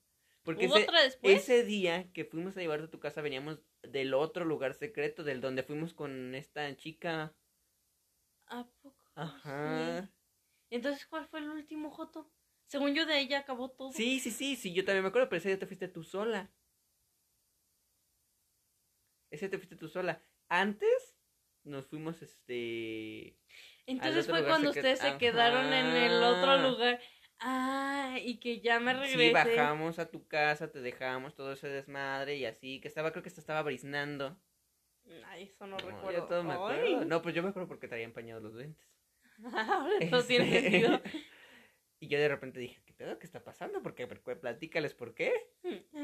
Porque 0.44 0.66
¿Hubo 0.66 0.76
ese, 0.76 0.84
otra 0.84 1.02
después? 1.02 1.42
ese 1.42 1.64
día 1.64 2.12
que 2.12 2.24
fuimos 2.24 2.56
a 2.56 2.60
llevarte 2.60 2.84
a 2.84 2.90
tu 2.90 3.00
casa 3.00 3.22
veníamos 3.22 3.60
del 3.82 4.14
otro 4.14 4.44
lugar 4.44 4.74
secreto, 4.74 5.24
del 5.24 5.40
donde 5.40 5.62
fuimos 5.62 5.94
con 5.94 6.34
esta 6.34 6.74
chica. 6.76 7.34
¿A 8.46 8.66
poco? 8.82 8.94
Ajá. 9.14 10.02
Sí. 10.02 10.08
Entonces, 10.70 11.06
¿cuál 11.06 11.26
fue 11.26 11.40
el 11.40 11.48
último 11.48 11.90
Joto? 11.90 12.30
Según 12.66 12.94
yo, 12.94 13.06
de 13.06 13.26
ya 13.26 13.40
acabó 13.40 13.70
todo. 13.70 13.92
Sí, 13.92 14.20
sí, 14.20 14.30
sí, 14.30 14.56
sí, 14.56 14.72
yo 14.72 14.84
también 14.84 15.02
me 15.02 15.08
acuerdo, 15.08 15.28
pero 15.28 15.38
ese 15.38 15.48
día 15.48 15.58
te 15.58 15.66
fuiste 15.66 15.88
tú 15.88 16.02
sola. 16.02 16.52
Ese 19.30 19.46
día 19.46 19.50
te 19.50 19.58
fuiste 19.58 19.76
tú 19.76 19.88
sola. 19.88 20.22
Antes 20.48 21.16
nos 21.62 21.86
fuimos, 21.86 22.20
este... 22.22 23.38
Entonces 23.86 24.26
fue 24.26 24.44
cuando 24.44 24.72
secreto. 24.72 24.94
ustedes 24.94 25.12
se 25.12 25.18
quedaron 25.18 25.72
en 25.72 25.86
el 25.86 26.22
otro 26.22 26.58
lugar. 26.58 27.00
Ah, 27.46 28.16
y 28.22 28.38
que 28.38 28.60
ya 28.60 28.80
me 28.80 28.94
regresé. 28.94 29.18
Sí, 29.18 29.32
bajamos 29.32 29.98
a 29.98 30.10
tu 30.10 30.26
casa, 30.26 30.70
te 30.72 30.80
dejamos 30.80 31.34
todo 31.34 31.52
ese 31.52 31.68
desmadre 31.68 32.36
y 32.36 32.46
así, 32.46 32.80
que 32.80 32.88
estaba, 32.88 33.10
creo 33.12 33.22
que 33.22 33.30
te 33.30 33.38
estaba 33.40 33.62
briznando. 33.62 34.38
Ay, 35.26 35.42
eso 35.44 35.66
no, 35.66 35.76
No, 35.76 35.86
recuerdo. 35.86 36.12
yo 36.12 36.24
todo 36.24 36.42
me 36.42 36.52
Ay. 36.52 36.56
acuerdo. 36.56 37.04
No, 37.04 37.20
pues 37.20 37.34
yo 37.34 37.42
me 37.42 37.50
acuerdo 37.50 37.68
porque 37.68 37.86
traía 37.86 38.06
empañados 38.06 38.42
los 38.42 38.54
lentes. 38.54 38.88
Ahora 39.44 40.22
tiene 40.26 40.46
Este, 40.56 40.70
sentido. 40.70 41.02
y 42.00 42.08
yo 42.08 42.18
de 42.18 42.28
repente 42.28 42.60
dije, 42.60 42.80
¿qué 42.86 42.94
pedo? 42.94 43.18
¿Qué 43.18 43.26
está 43.26 43.44
pasando? 43.44 43.82
¿Por 43.82 43.94
qué? 43.94 44.06
¿Por 44.06 44.22
qué? 44.22 44.36
Platícales 44.36 44.94
por 44.94 45.14
qué. 45.14 45.34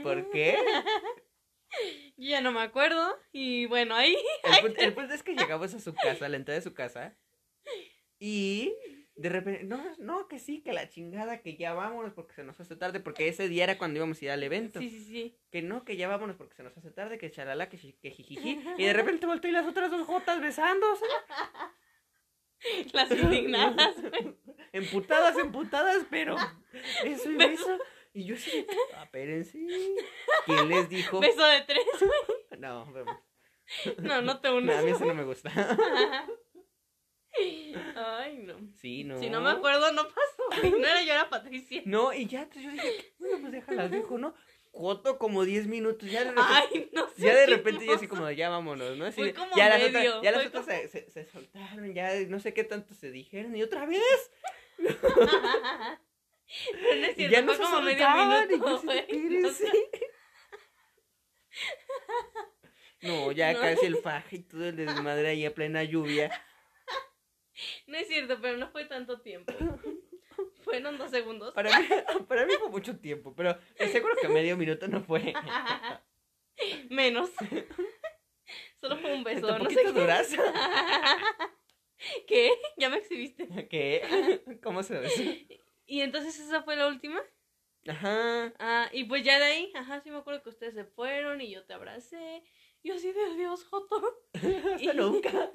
¿Por 0.03 0.31
qué? 0.31 0.59
Yo 2.17 2.29
ya 2.31 2.41
no 2.41 2.51
me 2.53 2.61
acuerdo. 2.61 3.17
Y 3.33 3.65
bueno, 3.67 3.95
ahí. 3.95 4.17
El 4.43 4.61
punto, 4.61 4.81
el 4.83 4.93
punto 4.93 5.15
es 5.15 5.23
que 5.23 5.35
llegamos 5.37 5.73
a 5.73 5.79
su 5.79 5.95
casa, 5.95 6.27
a 6.27 6.29
la 6.29 6.37
entrada 6.37 6.59
de 6.59 6.65
su 6.65 6.75
casa. 6.75 7.17
Y 8.19 8.75
de 9.21 9.29
repente, 9.29 9.65
no, 9.65 9.85
no, 9.99 10.29
que 10.29 10.39
sí, 10.39 10.63
que 10.63 10.73
la 10.73 10.89
chingada, 10.89 11.43
que 11.43 11.57
ya 11.57 11.75
vámonos 11.75 12.15
porque 12.15 12.33
se 12.35 12.43
nos 12.43 12.59
hace 12.59 12.75
tarde, 12.75 13.01
porque 13.01 13.29
ese 13.29 13.49
día 13.49 13.65
era 13.65 13.77
cuando 13.77 13.99
íbamos 13.99 14.21
a 14.21 14.25
ir 14.25 14.31
al 14.31 14.43
evento. 14.43 14.79
Sí, 14.81 14.89
sí, 14.89 15.05
sí. 15.05 15.39
Que 15.51 15.61
no, 15.61 15.85
que 15.85 15.97
ya 15.99 16.09
vámonos 16.09 16.37
porque 16.37 16.55
se 16.55 16.63
nos 16.63 16.75
hace 16.77 16.91
tarde, 16.91 17.19
que 17.19 17.31
charala, 17.31 17.69
que, 17.69 17.77
que 18.01 18.11
jijiji. 18.11 18.61
Y 18.79 18.85
de 18.85 18.93
repente 18.95 19.27
volteé 19.27 19.51
y 19.51 19.53
las 19.53 19.67
otras 19.67 19.91
dos 19.91 20.07
jotas 20.07 20.41
besándose. 20.41 21.05
Las 22.93 23.11
indignadas. 23.11 23.95
Emputadas, 24.73 25.37
emputadas, 25.39 26.05
pero 26.11 26.37
eso 27.05 27.31
y 27.31 27.37
beso. 27.37 27.79
Y 28.13 28.25
yo 28.25 28.35
así, 28.37 28.67
"Ah, 28.97 29.05
espérense. 29.05 29.59
¿Quién 30.47 30.69
les 30.69 30.89
dijo? 30.89 31.21
Beso 31.21 31.45
de 31.45 31.61
tres, 31.63 31.85
güey. 32.01 32.61
No, 32.61 32.91
vemos. 32.93 33.17
No, 33.99 34.21
no 34.23 34.41
te 34.41 34.49
No, 34.49 34.57
unes. 34.57 34.77
a 34.79 34.83
mí 34.83 34.91
eso 34.91 35.05
no 35.05 35.15
me 35.15 35.25
gusta. 35.25 35.51
Ay, 37.97 38.39
no. 38.45 38.57
Sí, 38.81 39.05
no. 39.05 39.19
Si 39.19 39.31
no 39.31 39.41
me 39.41 39.51
acuerdo, 39.51 39.93
no 39.93 40.03
pasó. 40.05 40.17
No 40.79 40.87
era 40.87 41.03
yo, 41.03 41.13
era 41.13 41.29
Patricia. 41.31 41.83
No, 41.85 42.13
y 42.13 42.27
ya, 42.27 42.43
entonces 42.43 42.65
yo 42.65 42.71
dije, 42.73 43.15
bueno, 43.19 43.39
pues 43.41 43.53
déjalas, 43.53 43.91
dijo, 43.91 44.19
¿no? 44.19 44.35
Coto 44.73 45.19
como 45.19 45.45
10 45.45 45.67
minutos, 45.67 46.09
ya 46.11 46.21
de 46.21 46.31
repente, 46.31 46.49
Ay, 46.49 46.91
no 46.93 47.09
sé. 47.09 47.15
ya 47.23 47.35
de 47.35 47.47
repente 47.47 47.87
yo 47.87 47.95
así 47.95 48.07
como, 48.07 48.31
ya 48.31 48.49
vámonos, 48.51 48.97
¿no? 48.97 49.05
Así 49.05 49.21
Fue 49.21 49.35
como 49.35 49.55
ya 49.57 49.69
las 49.69 49.79
medio, 49.81 49.99
otras, 50.19 50.23
ya 50.23 50.31
las 50.33 50.47
otras 50.47 50.65
como- 50.67 50.77
se, 50.79 50.89
se, 50.89 51.11
se 51.11 51.25
soltaron, 51.27 51.93
ya 51.95 52.15
no 52.29 52.39
sé 52.41 52.55
qué 52.55 52.63
tanto 52.65 52.95
se 52.95 53.11
dijeron, 53.11 53.57
y 53.57 53.63
otra 53.65 53.85
vez, 53.87 54.31
Pero 54.77 54.97
no 57.01 57.07
es 57.07 57.11
y 57.13 57.15
cierto, 57.15 57.33
ya 57.37 57.43
no 57.43 57.53
se 57.55 57.63
como 57.63 57.81
medio 57.83 57.99
soltaban, 57.99 58.49
y 58.49 58.53
yo 58.53 58.59
minuto, 58.59 58.77
así 58.77 58.87
de, 58.87 58.93
güey. 58.93 59.45
O 59.45 59.51
sea, 59.51 59.69
"Espérense". 59.71 60.01
No, 63.03 63.33
ya 63.33 63.53
No. 63.55 63.61
casi 63.61 63.87
el 63.87 63.97
faje 63.97 64.37
y 64.37 64.41
todo 64.41 64.67
el 64.69 64.77
desmadre 64.77 65.29
ahí 65.29 65.45
a 65.47 65.55
plena 65.55 65.83
lluvia. 65.85 66.31
No 67.91 67.99
es 67.99 68.07
cierto, 68.07 68.39
pero 68.41 68.57
no 68.57 68.71
fue 68.71 68.85
tanto 68.85 69.21
tiempo. 69.21 69.53
Fueron 70.63 70.97
dos 70.97 71.11
segundos. 71.11 71.53
Para 71.55 71.77
mí, 71.77 71.87
para 72.29 72.47
mí 72.47 72.53
fue 72.57 72.69
mucho 72.69 72.97
tiempo, 72.97 73.35
pero 73.35 73.59
seguro 73.77 74.15
que 74.21 74.29
medio 74.29 74.57
minuto 74.57 74.87
no 74.87 75.03
fue. 75.03 75.35
Menos. 76.91 77.31
Solo 78.81 78.97
fue 78.99 79.13
un 79.13 79.25
beso, 79.25 79.59
no 79.59 79.69
sé 79.69 79.83
qué. 79.93 80.39
¿Qué? 82.29 82.53
Ya 82.77 82.89
me 82.89 82.99
exhibiste. 82.99 83.49
¿Qué? 83.69 84.59
¿Cómo 84.63 84.85
se 84.85 84.99
ve? 85.01 85.63
Y 85.87 86.03
entonces 86.03 86.39
esa 86.39 86.63
fue 86.63 86.77
la 86.77 86.87
última. 86.87 87.21
Ajá. 87.89 88.55
Ah, 88.61 88.89
y 88.93 89.05
pues 89.05 89.25
ya 89.25 89.39
de 89.39 89.47
ahí, 89.47 89.73
ajá, 89.75 90.01
sí 90.01 90.11
me 90.11 90.19
acuerdo 90.19 90.43
que 90.43 90.51
ustedes 90.51 90.75
se 90.75 90.85
fueron 90.85 91.41
y 91.41 91.51
yo 91.51 91.65
te 91.65 91.73
abracé. 91.73 92.45
Y 92.83 92.93
así 92.93 93.13
de 93.13 93.35
Dios, 93.35 93.65
Joto. 93.65 94.01
Hasta 94.75 94.93
nunca. 94.93 95.51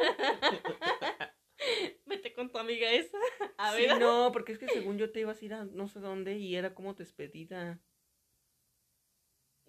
Vete 2.05 2.33
con 2.33 2.51
tu 2.51 2.57
amiga 2.57 2.91
esa. 2.91 3.17
A 3.57 3.73
Sí, 3.75 3.83
ver. 3.87 3.99
no, 3.99 4.31
porque 4.33 4.51
es 4.51 4.59
que 4.59 4.67
según 4.69 4.97
yo 4.97 5.11
te 5.11 5.21
ibas 5.21 5.41
a 5.41 5.45
ir 5.45 5.53
a 5.53 5.65
no 5.65 5.87
sé 5.87 5.99
dónde 5.99 6.37
y 6.37 6.55
era 6.55 6.73
como 6.75 6.93
despedida. 6.93 7.79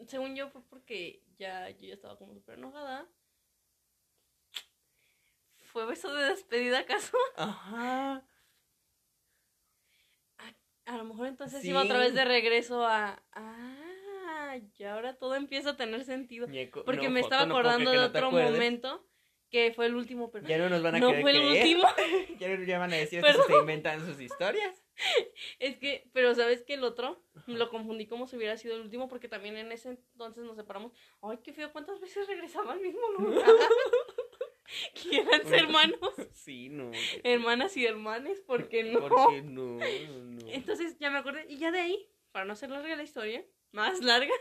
Según 0.07 0.37
yo 0.37 0.49
fue 0.51 0.63
porque 0.69 1.23
ya 1.39 1.71
yo 1.71 1.89
ya 1.89 1.95
estaba 1.95 2.19
como 2.19 2.35
súper 2.35 2.59
enojada. 2.59 3.07
¿Fue 5.73 5.87
beso 5.87 6.13
de 6.15 6.25
despedida 6.31 6.81
acaso? 6.81 7.17
Ajá. 7.37 8.25
A 10.87 10.97
lo 10.97 11.05
mejor 11.05 11.27
entonces 11.27 11.63
Sí. 11.63 11.71
iba 11.71 11.83
otra 11.83 11.99
vez 11.99 12.15
de 12.15 12.25
regreso 12.25 12.87
a... 12.87 13.21
Ah, 13.33 14.57
y 14.79 14.85
ahora 14.85 15.15
todo 15.15 15.35
empieza 15.35 15.71
a 15.71 15.77
tener 15.77 16.05
sentido. 16.05 16.47
Porque 16.85 17.09
no, 17.09 17.11
me 17.11 17.21
estaba 17.21 17.45
no 17.45 17.55
acordando 17.55 17.91
de 17.91 17.97
no 17.97 18.05
otro 18.05 18.29
acuerdes. 18.29 18.53
momento 18.53 19.05
que 19.57 19.73
fue 19.75 19.87
el 19.87 19.95
último, 19.97 20.31
pero... 20.31 20.47
Ya 20.47 20.59
no 20.59 20.69
nos 20.69 20.83
van 20.83 20.97
a 20.97 20.99
no 20.99 21.13
fue 21.15 21.31
el 21.31 21.39
creer. 21.39 21.63
último. 21.65 21.89
Ya, 22.39 22.49
no- 22.57 22.65
ya 22.65 22.79
van 22.79 22.93
a 22.93 22.97
decir 22.97 23.23
que 23.23 23.33
se 23.33 23.53
inventan 23.57 24.05
sus 24.05 24.21
historias. 24.21 24.83
Es 25.59 25.77
que, 25.77 26.09
pero 26.15 26.35
¿sabes 26.35 26.63
que 26.63 26.75
El 26.75 26.85
otro 26.85 27.23
lo 27.47 27.69
confundí 27.69 28.07
como 28.07 28.27
si 28.27 28.37
hubiera 28.37 28.57
sido 28.57 28.75
el 28.77 28.81
último 28.83 29.09
porque 29.09 29.29
también 29.29 29.57
en 29.59 29.71
ese 29.73 29.91
entonces 29.91 30.45
nos 30.45 30.57
separamos. 30.57 30.93
Ay, 31.23 31.39
qué 31.45 31.53
feo, 31.53 31.71
¿cuántas 31.73 32.01
veces 32.01 32.27
regresaba 32.27 32.73
al 32.73 32.81
mismo 32.81 33.07
lugar? 33.19 33.45
Quieran 34.95 35.43
ser 35.47 35.61
hermanos, 35.61 35.99
Sí, 36.33 36.69
no. 36.71 36.91
hermanas 37.25 37.77
y 37.77 37.87
hermanes, 37.87 38.41
¿por 38.41 38.69
qué 38.69 38.83
no? 38.85 39.01
¿Por 39.09 39.33
qué 39.33 39.43
no? 39.43 39.79
no. 39.79 40.47
Entonces 40.49 40.99
ya 40.99 41.11
me 41.11 41.19
acordé, 41.19 41.47
y 41.49 41.59
ya 41.59 41.71
de 41.71 41.81
ahí, 41.81 42.09
para 42.33 42.45
no 42.47 42.53
hacer 42.55 42.71
larga 42.71 42.97
la 42.97 43.03
historia, 43.03 43.45
más 43.73 44.01
larga, 44.03 44.33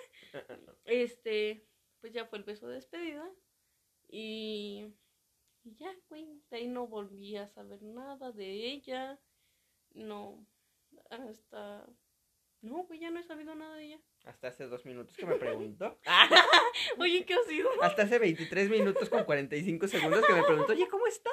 este, 0.85 1.67
pues 2.01 2.13
ya 2.13 2.25
fue 2.25 2.37
el 2.39 2.43
beso 2.43 2.67
de 2.67 2.75
despedida. 2.75 3.29
Y, 4.09 4.87
y 5.65 5.75
ya, 5.75 5.91
güey, 6.09 6.41
de 6.49 6.57
ahí 6.57 6.67
no 6.67 6.87
volví 6.87 7.35
a 7.37 7.47
saber 7.47 7.81
nada 7.81 8.31
de 8.31 8.45
ella. 8.71 9.19
No, 9.93 10.45
hasta... 11.09 11.85
No, 12.61 12.83
güey, 12.85 12.99
ya 12.99 13.11
no 13.11 13.19
he 13.19 13.23
sabido 13.23 13.53
nada 13.53 13.75
de 13.75 13.85
ella. 13.85 13.99
Hasta 14.25 14.47
hace 14.47 14.65
dos 14.65 14.85
minutos 14.85 15.15
que 15.17 15.25
me 15.25 15.35
preguntó. 15.35 15.99
Oye, 16.97 17.25
¿qué 17.25 17.35
ha 17.35 17.43
sido? 17.43 17.69
Hasta 17.81 18.03
hace 18.03 18.17
23 18.17 18.69
minutos 18.69 19.09
con 19.09 19.23
45 19.23 19.87
segundos 19.87 20.25
que 20.25 20.33
me 20.33 20.43
preguntó, 20.43 20.71
oye, 20.73 20.87
¿cómo 20.87 21.05
está? 21.05 21.29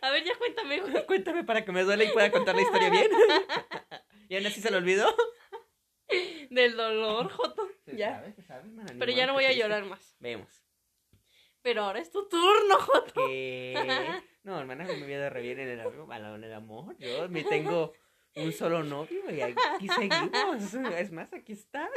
A 0.00 0.10
ver, 0.10 0.24
ya 0.24 0.36
cuéntame, 0.36 0.80
güey. 0.80 1.06
Cuéntame 1.06 1.44
para 1.44 1.64
que 1.64 1.70
me 1.72 1.84
duele 1.84 2.06
y 2.06 2.12
pueda 2.12 2.30
contar 2.32 2.54
la 2.56 2.62
historia 2.62 2.90
bien. 2.90 3.08
¿Y 4.28 4.36
aún 4.36 4.46
así 4.46 4.60
se 4.60 4.70
lo 4.70 4.78
olvidó? 4.78 5.08
Del 6.50 6.76
dolor, 6.76 7.30
Joto. 7.30 7.68
Se 7.84 7.96
Ya. 7.96 8.20
sabe, 8.46 8.72
se 8.88 8.94
Pero 8.98 9.12
ya 9.12 9.26
no 9.26 9.34
voy 9.34 9.44
a 9.44 9.52
llorar 9.52 9.84
más. 9.84 10.16
Vemos. 10.18 10.64
Pero 11.62 11.84
ahora 11.84 12.00
es 12.00 12.10
tu 12.10 12.28
turno, 12.28 12.76
Joto. 12.78 13.26
Que... 13.26 13.74
No, 14.42 14.58
hermana, 14.58 14.84
mi 14.84 15.02
vida 15.02 15.28
re 15.28 15.42
bien 15.42 15.58
en 15.58 15.68
el, 15.68 15.80
en 15.80 16.44
el 16.44 16.54
amor. 16.54 16.96
Yo 16.98 17.28
me 17.28 17.44
tengo 17.44 17.92
un 18.36 18.52
solo 18.52 18.82
novio 18.82 19.30
y 19.30 19.42
aquí 19.42 19.86
seguimos. 19.86 20.74
Es 20.96 21.12
más, 21.12 21.30
aquí 21.34 21.52
está. 21.52 21.90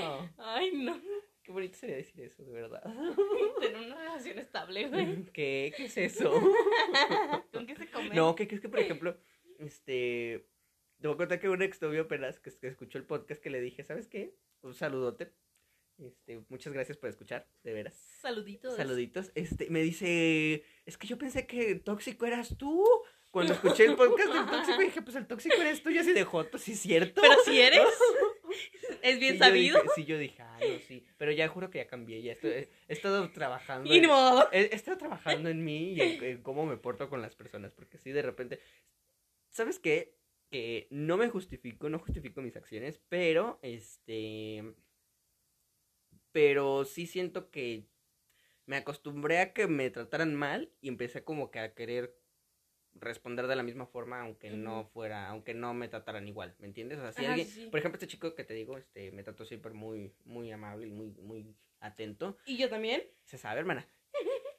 Oh, 0.00 0.28
Ay, 0.36 0.72
no. 0.74 1.00
qué 1.42 1.52
bonito 1.52 1.76
sería 1.78 1.96
decir 1.96 2.20
eso, 2.20 2.44
de 2.44 2.52
verdad. 2.52 2.82
Tener 3.60 3.86
una 3.86 3.96
relación 3.96 4.38
estable, 4.38 4.88
güey. 4.88 5.24
¿Qué? 5.32 5.72
¿Qué 5.76 5.84
es 5.84 5.96
eso? 5.96 6.30
¿Con 7.52 7.66
qué 7.66 7.76
se 7.76 7.90
come? 7.90 8.10
No, 8.10 8.34
¿qué 8.34 8.46
crees 8.46 8.60
que, 8.60 8.68
por 8.68 8.80
ejemplo, 8.80 9.16
este... 9.58 10.46
Te 11.00 11.06
voy 11.06 11.14
a 11.14 11.18
contar 11.18 11.38
que 11.38 11.48
un 11.48 11.62
ex 11.62 11.80
novio 11.80 12.02
apenas 12.02 12.40
que, 12.40 12.50
que 12.58 12.66
escuchó 12.66 12.98
el 12.98 13.04
podcast 13.04 13.40
que 13.40 13.50
le 13.50 13.60
dije, 13.60 13.84
¿sabes 13.84 14.08
qué? 14.08 14.34
Un 14.62 14.74
saludote. 14.74 15.32
Este, 15.98 16.40
muchas 16.48 16.72
gracias 16.72 16.96
por 16.96 17.10
escuchar, 17.10 17.48
de 17.64 17.72
veras. 17.72 17.94
Saluditos. 18.20 18.76
Saluditos. 18.76 19.32
Este, 19.34 19.68
me 19.70 19.82
dice, 19.82 20.64
es 20.86 20.96
que 20.96 21.06
yo 21.08 21.18
pensé 21.18 21.46
que 21.46 21.74
tóxico 21.76 22.24
eras 22.26 22.56
tú. 22.56 22.84
Cuando 23.30 23.52
escuché 23.54 23.84
el 23.84 23.96
podcast 23.96 24.32
del 24.32 24.46
tóxico 24.46 24.78
dije, 24.80 25.02
pues 25.02 25.16
el 25.16 25.26
tóxico 25.26 25.56
eres 25.56 25.82
tú, 25.82 25.90
yo 25.90 26.00
así 26.00 26.12
de 26.12 26.24
joto, 26.24 26.56
sí 26.58 26.72
es 26.72 26.80
cierto. 26.80 27.20
Pero 27.20 27.34
si 27.44 27.60
eres. 27.60 27.80
Es 29.02 29.20
bien 29.20 29.34
Sí, 29.34 29.38
yo 29.38 29.44
sabido. 29.44 29.82
dije- 29.82 29.92
sí, 29.94 30.04
yo 30.06 30.18
dije, 30.18 30.42
ah, 30.42 30.58
no, 30.60 30.78
sí. 30.80 31.04
Pero 31.18 31.30
ya 31.30 31.46
juro 31.48 31.70
que 31.70 31.78
ya 31.78 31.86
cambié, 31.86 32.20
ya 32.22 32.32
estoy, 32.32 32.50
he, 32.50 32.68
he 32.88 32.92
estado 32.92 33.30
trabajando. 33.30 33.92
Y 33.94 34.00
modo. 34.00 34.48
he, 34.50 34.62
he 34.62 34.74
estado 34.74 34.96
trabajando 34.98 35.48
en 35.50 35.62
mí 35.64 35.92
y 35.92 36.00
en, 36.00 36.24
en 36.24 36.42
cómo 36.42 36.66
me 36.66 36.76
porto 36.78 37.08
con 37.08 37.22
las 37.22 37.36
personas, 37.36 37.74
porque 37.74 37.98
sí, 37.98 38.10
de 38.10 38.22
repente, 38.22 38.58
¿sabes 39.50 39.78
qué? 39.78 40.16
Que 40.50 40.88
no 40.90 41.16
me 41.16 41.28
justifico, 41.28 41.88
no 41.90 41.98
justifico 42.00 42.40
mis 42.42 42.56
acciones, 42.56 43.00
pero, 43.08 43.60
este, 43.62 44.64
pero 46.38 46.84
sí 46.84 47.08
siento 47.08 47.50
que 47.50 47.88
me 48.64 48.76
acostumbré 48.76 49.40
a 49.40 49.52
que 49.52 49.66
me 49.66 49.90
trataran 49.90 50.36
mal 50.36 50.70
y 50.80 50.86
empecé 50.86 51.24
como 51.24 51.50
que 51.50 51.58
a 51.58 51.74
querer 51.74 52.16
responder 52.94 53.48
de 53.48 53.56
la 53.56 53.64
misma 53.64 53.86
forma 53.86 54.20
aunque 54.20 54.50
no 54.50 54.84
fuera, 54.84 55.26
aunque 55.28 55.52
no 55.52 55.74
me 55.74 55.88
trataran 55.88 56.28
igual, 56.28 56.54
¿me 56.60 56.68
entiendes? 56.68 57.00
O 57.00 57.02
sea, 57.02 57.10
si 57.12 57.22
Ajá, 57.22 57.30
alguien, 57.32 57.48
sí, 57.48 57.62
sí. 57.64 57.66
por 57.70 57.80
ejemplo, 57.80 57.96
este 57.96 58.06
chico 58.06 58.36
que 58.36 58.44
te 58.44 58.54
digo, 58.54 58.78
este, 58.78 59.10
me 59.10 59.24
trató 59.24 59.44
siempre 59.44 59.72
muy, 59.72 60.14
muy 60.26 60.52
amable 60.52 60.86
y 60.86 60.90
muy, 60.92 61.10
muy 61.10 61.56
atento, 61.80 62.38
Y 62.46 62.56
yo 62.56 62.68
también. 62.68 63.02
se 63.24 63.36
sabe, 63.36 63.58
hermana. 63.58 63.84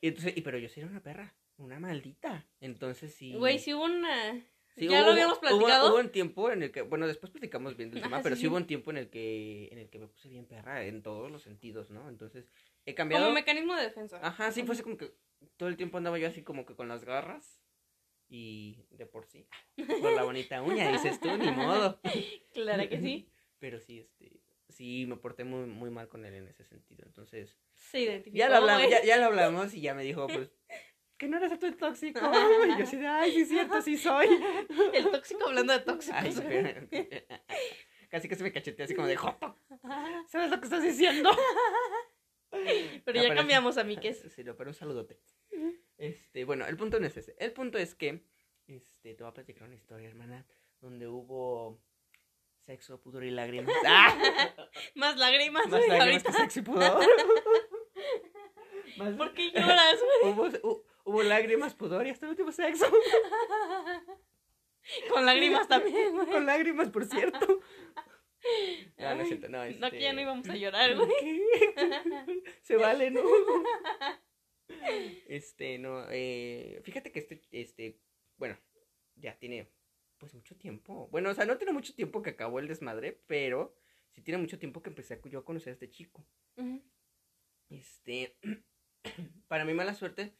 Y 0.01 0.09
entonces, 0.09 0.35
y 0.35 0.41
pero 0.41 0.57
yo 0.57 0.67
sí 0.67 0.81
era 0.81 0.89
una 0.89 1.01
perra, 1.01 1.33
una 1.55 1.79
maldita. 1.79 2.45
Entonces 2.59 3.13
sí. 3.13 3.35
Güey, 3.35 3.57
si 3.57 3.73
hubo 3.73 3.85
una. 3.85 4.45
Sí, 4.79 4.87
ya 4.87 4.99
hubo- 4.99 5.05
lo 5.05 5.11
habíamos 5.11 5.39
platicado. 5.39 5.89
Hubo, 5.91 5.99
un 5.99 6.09
tiempo 6.09 6.51
en 6.51 6.63
el 6.63 6.71
que, 6.71 6.81
bueno, 6.81 7.07
después 7.07 7.31
platicamos 7.31 7.77
bien 7.77 7.89
del 7.91 7.99
Ajá, 7.99 8.09
tema, 8.09 8.21
pero 8.23 8.35
sí, 8.35 8.47
hubo 8.47 8.55
un 8.55 8.65
tiempo 8.67 8.91
en 8.91 8.97
el 8.97 9.09
que, 9.09 9.69
en 9.71 9.77
el 9.77 9.89
que 9.89 9.99
me 9.99 10.07
puse 10.07 10.29
bien 10.29 10.45
perra 10.45 10.83
en 10.85 11.03
todos 11.03 11.31
los 11.31 11.43
sentidos, 11.43 11.91
¿no? 11.91 12.09
Entonces 12.09 12.49
he 12.85 12.95
cambiado. 12.95 13.25
Como 13.25 13.35
mecanismo 13.35 13.75
de 13.75 13.83
defensa. 13.83 14.19
Ajá, 14.23 14.51
sí, 14.51 14.63
fue 14.63 14.73
así 14.73 14.83
como 14.83 14.97
que 14.97 15.13
todo 15.57 15.69
el 15.69 15.77
tiempo 15.77 15.97
andaba 15.97 16.17
yo 16.17 16.27
así 16.27 16.41
como 16.43 16.65
que 16.65 16.75
con 16.75 16.87
las 16.87 17.03
garras. 17.05 17.61
Y 18.31 18.85
de 18.91 19.07
por 19.07 19.25
sí, 19.25 19.47
por 20.01 20.13
la 20.13 20.23
bonita 20.23 20.61
uña, 20.61 20.91
dices 20.91 21.19
tú, 21.19 21.35
ni 21.37 21.51
modo. 21.51 21.99
Claro 22.53 22.87
que 22.87 22.99
sí. 22.99 23.27
Pero 23.59 23.79
sí, 23.79 23.99
este, 23.99 24.39
sí, 24.69 25.05
me 25.07 25.17
porté 25.17 25.43
muy, 25.43 25.65
muy 25.65 25.89
mal 25.89 26.07
con 26.07 26.23
él 26.25 26.33
en 26.35 26.47
ese 26.47 26.63
sentido. 26.63 27.03
Entonces, 27.05 27.57
Se 27.73 28.01
identificó. 28.01 28.37
ya 28.37 28.49
lo 28.49 28.57
hablamos, 28.57 28.89
ya, 28.89 29.03
ya 29.03 29.17
lo 29.17 29.25
hablamos 29.25 29.73
y 29.73 29.81
ya 29.81 29.93
me 29.95 30.03
dijo, 30.03 30.27
pues, 30.27 30.51
que 31.19 31.27
no 31.27 31.37
eres 31.37 31.59
tú 31.59 31.65
el 31.67 31.77
tóxico. 31.77 32.19
Y 32.65 32.77
yo 32.77 32.83
así 32.83 32.97
de, 32.97 33.05
ay, 33.07 33.31
sí 33.33 33.41
es 33.41 33.49
cierto, 33.49 33.81
sí 33.81 33.97
soy. 33.97 34.27
El 34.93 35.11
tóxico 35.11 35.45
hablando 35.47 35.73
de 35.73 35.79
tóxicos. 35.79 36.17
Ay, 36.19 36.31
Casi 38.09 38.27
que 38.27 38.35
se 38.35 38.43
me 38.43 38.51
cachetea 38.51 38.85
así 38.85 38.95
como 38.95 39.07
de, 39.07 39.15
Joto, 39.17 39.55
¿sabes 40.27 40.49
lo 40.49 40.59
que 40.59 40.65
estás 40.65 40.81
diciendo? 40.81 41.29
Pero 42.51 42.63
No, 43.05 43.13
ya 43.13 43.21
pero- 43.29 43.35
cambiamos 43.35 43.77
a 43.77 43.83
Mikes. 43.83 44.29
Sí, 44.31 44.43
no, 44.43 44.55
pero 44.55 44.71
un 44.71 44.73
saludote. 44.73 45.19
Este, 45.97 46.45
bueno, 46.45 46.65
el 46.65 46.75
punto 46.77 46.99
no 46.99 47.05
es 47.05 47.15
ese. 47.15 47.35
El 47.37 47.51
punto 47.53 47.77
es 47.77 47.93
que, 47.93 48.25
este, 48.65 49.13
te 49.13 49.23
voy 49.23 49.29
a 49.29 49.33
platicar 49.35 49.67
una 49.67 49.75
historia, 49.75 50.07
hermana, 50.07 50.47
donde 50.81 51.07
hubo 51.07 51.79
sexo, 52.61 52.99
pudor 53.01 53.23
y 53.23 53.29
lágrimas. 53.29 53.75
¡Ah! 53.85 54.17
Más 54.95 55.15
lágrimas, 55.17 55.67
Más 55.67 55.73
lágrimas 55.87 56.01
ahorita. 56.01 56.31
que 56.31 56.37
sexo 56.37 56.59
y 56.59 56.63
pudor. 56.63 57.05
Más- 58.97 59.13
¿Por 59.15 59.33
qué 59.33 59.51
lloras, 59.51 59.97
güey? 60.23 60.33
hubo, 60.33 60.47
hu- 60.47 60.83
hubo 61.05 61.23
lágrimas, 61.23 61.73
pudor 61.75 62.05
y 62.07 62.09
hasta 62.11 62.25
el 62.25 62.31
último 62.31 62.51
sexo. 62.51 62.85
Con 65.09 65.25
lágrimas 65.25 65.67
también, 65.67 66.13
güey. 66.13 66.27
Con 66.27 66.45
lágrimas, 66.45 66.89
por 66.89 67.05
cierto. 67.05 67.39
No, 68.97 69.15
no 69.15 69.21
es 69.21 69.27
cierto, 69.27 69.49
no, 69.49 69.57
No, 69.65 69.91
que 69.91 69.99
ya 69.99 70.13
no 70.13 70.19
este- 70.19 70.21
íbamos 70.21 70.49
a 70.49 70.55
llorar, 70.55 70.95
güey. 70.95 71.09
¿Qué? 71.19 72.43
Se 72.61 72.77
vale, 72.77 73.11
¿no? 73.11 73.21
Este, 75.27 75.77
no, 75.77 76.05
eh, 76.09 76.79
fíjate 76.85 77.11
que 77.11 77.19
este, 77.19 77.41
este, 77.51 77.99
bueno, 78.37 78.57
ya 79.15 79.37
tiene, 79.37 79.69
pues, 80.17 80.33
mucho 80.33 80.55
tiempo. 80.57 81.09
Bueno, 81.11 81.29
o 81.31 81.33
sea, 81.33 81.45
no 81.45 81.57
tiene 81.57 81.73
mucho 81.73 81.93
tiempo 81.93 82.21
que 82.21 82.29
acabó 82.29 82.59
el 82.59 82.69
desmadre, 82.69 83.21
pero 83.27 83.75
sí 84.11 84.21
tiene 84.21 84.37
mucho 84.37 84.57
tiempo 84.57 84.81
que 84.81 84.89
empecé 84.89 85.15
a- 85.15 85.21
yo 85.29 85.39
a 85.39 85.45
conocer 85.45 85.71
a 85.71 85.73
este 85.73 85.89
chico. 85.89 86.25
Este, 87.69 88.37
para 89.49 89.65
mi 89.65 89.73
mala 89.73 89.93
suerte, 89.95 90.33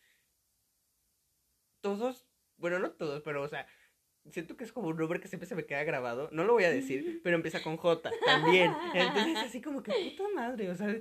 todos, 1.81 2.27
bueno, 2.57 2.79
no 2.79 2.91
todos, 2.91 3.21
pero, 3.21 3.41
o 3.41 3.47
sea, 3.47 3.67
siento 4.31 4.57
que 4.57 4.63
es 4.63 4.71
como 4.71 4.89
un 4.89 4.97
nombre 4.97 5.19
que 5.19 5.27
siempre 5.27 5.47
se 5.47 5.55
me 5.55 5.65
queda 5.65 5.83
grabado. 5.83 6.29
No 6.31 6.43
lo 6.43 6.53
voy 6.53 6.63
a 6.63 6.71
decir, 6.71 7.21
pero 7.23 7.35
empieza 7.35 7.61
con 7.61 7.77
J 7.77 8.11
también. 8.25 8.73
Entonces, 8.93 9.37
así 9.37 9.61
como 9.61 9.83
que 9.83 9.91
puta 9.91 10.29
madre, 10.33 10.69
o 10.69 10.75
sea, 10.75 10.95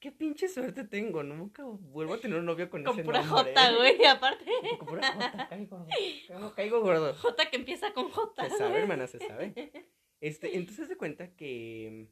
qué 0.00 0.10
pinche 0.10 0.48
suerte 0.48 0.84
tengo. 0.84 1.22
Nunca 1.22 1.64
vuelvo 1.64 2.14
a 2.14 2.20
tener 2.20 2.38
un 2.38 2.46
novio 2.46 2.68
con, 2.70 2.82
Con 2.82 2.94
ese 2.94 3.04
pura 3.04 3.22
nombre. 3.22 3.52
J, 3.54 3.76
güey, 3.76 4.04
aparte. 4.06 4.44
Con 4.78 4.88
pura 4.88 5.12
J, 5.12 5.48
caigo 5.48 5.78
gordo. 5.78 5.88
Caigo, 6.26 6.54
caigo 6.54 6.80
gordo. 6.80 7.14
J 7.14 7.50
que 7.50 7.56
empieza 7.56 7.92
con 7.92 8.08
J. 8.08 8.48
Se 8.48 8.56
sabe, 8.56 8.80
hermana, 8.80 9.06
se 9.06 9.18
sabe. 9.18 9.54
Este, 10.22 10.54
entonces 10.54 10.86
se 10.86 10.98
cuenta 10.98 11.34
que, 11.34 12.06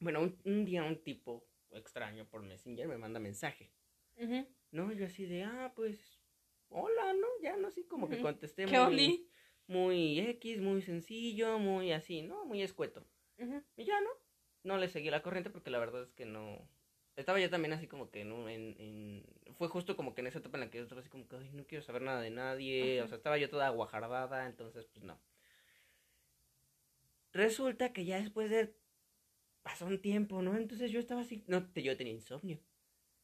bueno, 0.00 0.22
un, 0.22 0.40
un 0.44 0.64
día 0.64 0.84
un 0.84 1.02
tipo 1.02 1.46
extraño 1.70 2.26
por 2.26 2.42
Messenger 2.42 2.88
me 2.88 2.96
manda 2.96 3.20
mensaje. 3.20 3.70
Ujú. 4.16 4.46
No, 4.70 4.90
yo 4.92 5.04
así 5.04 5.26
de, 5.26 5.44
ah, 5.44 5.70
pues, 5.76 6.17
hola, 6.70 7.12
¿no? 7.14 7.26
Ya, 7.42 7.56
no, 7.56 7.68
así 7.68 7.84
como 7.84 8.08
que 8.08 8.20
contesté 8.20 8.66
¿Qué 8.66 8.78
muy, 8.78 9.28
muy 9.66 10.20
X, 10.20 10.60
muy 10.60 10.82
sencillo, 10.82 11.58
muy 11.58 11.92
así, 11.92 12.22
¿no? 12.22 12.44
Muy 12.44 12.62
escueto. 12.62 13.04
Y 13.76 13.84
ya, 13.84 14.00
¿no? 14.00 14.10
No 14.64 14.76
le 14.78 14.88
seguí 14.88 15.10
la 15.10 15.22
corriente 15.22 15.50
porque 15.50 15.70
la 15.70 15.78
verdad 15.78 16.02
es 16.02 16.12
que 16.12 16.24
no... 16.26 16.68
Estaba 17.16 17.40
yo 17.40 17.50
también 17.50 17.72
así 17.72 17.88
como 17.88 18.10
que 18.10 18.20
en, 18.20 18.30
un- 18.32 18.48
en, 18.48 18.76
en- 18.78 19.54
Fue 19.54 19.68
justo 19.68 19.96
como 19.96 20.14
que 20.14 20.20
en 20.20 20.28
esa 20.28 20.38
etapa 20.38 20.56
en 20.56 20.60
la 20.64 20.70
que 20.70 20.78
yo 20.78 20.84
estaba 20.84 21.00
así 21.00 21.10
como 21.10 21.26
que, 21.28 21.36
ay, 21.36 21.50
no 21.52 21.66
quiero 21.66 21.82
saber 21.82 22.02
nada 22.02 22.20
de 22.20 22.30
nadie. 22.30 23.02
O 23.02 23.08
sea, 23.08 23.16
estaba 23.16 23.38
yo 23.38 23.50
toda 23.50 23.68
guajardada, 23.70 24.46
entonces, 24.46 24.86
pues 24.86 25.04
no. 25.04 25.18
Resulta 27.32 27.92
que 27.92 28.04
ya 28.04 28.20
después 28.20 28.50
de... 28.50 28.74
Pasó 29.62 29.86
un 29.86 30.00
tiempo, 30.00 30.40
¿no? 30.42 30.56
Entonces 30.56 30.90
yo 30.90 31.00
estaba 31.00 31.20
así... 31.22 31.44
No, 31.46 31.70
te- 31.70 31.82
yo 31.82 31.96
tenía 31.96 32.12
insomnio. 32.12 32.58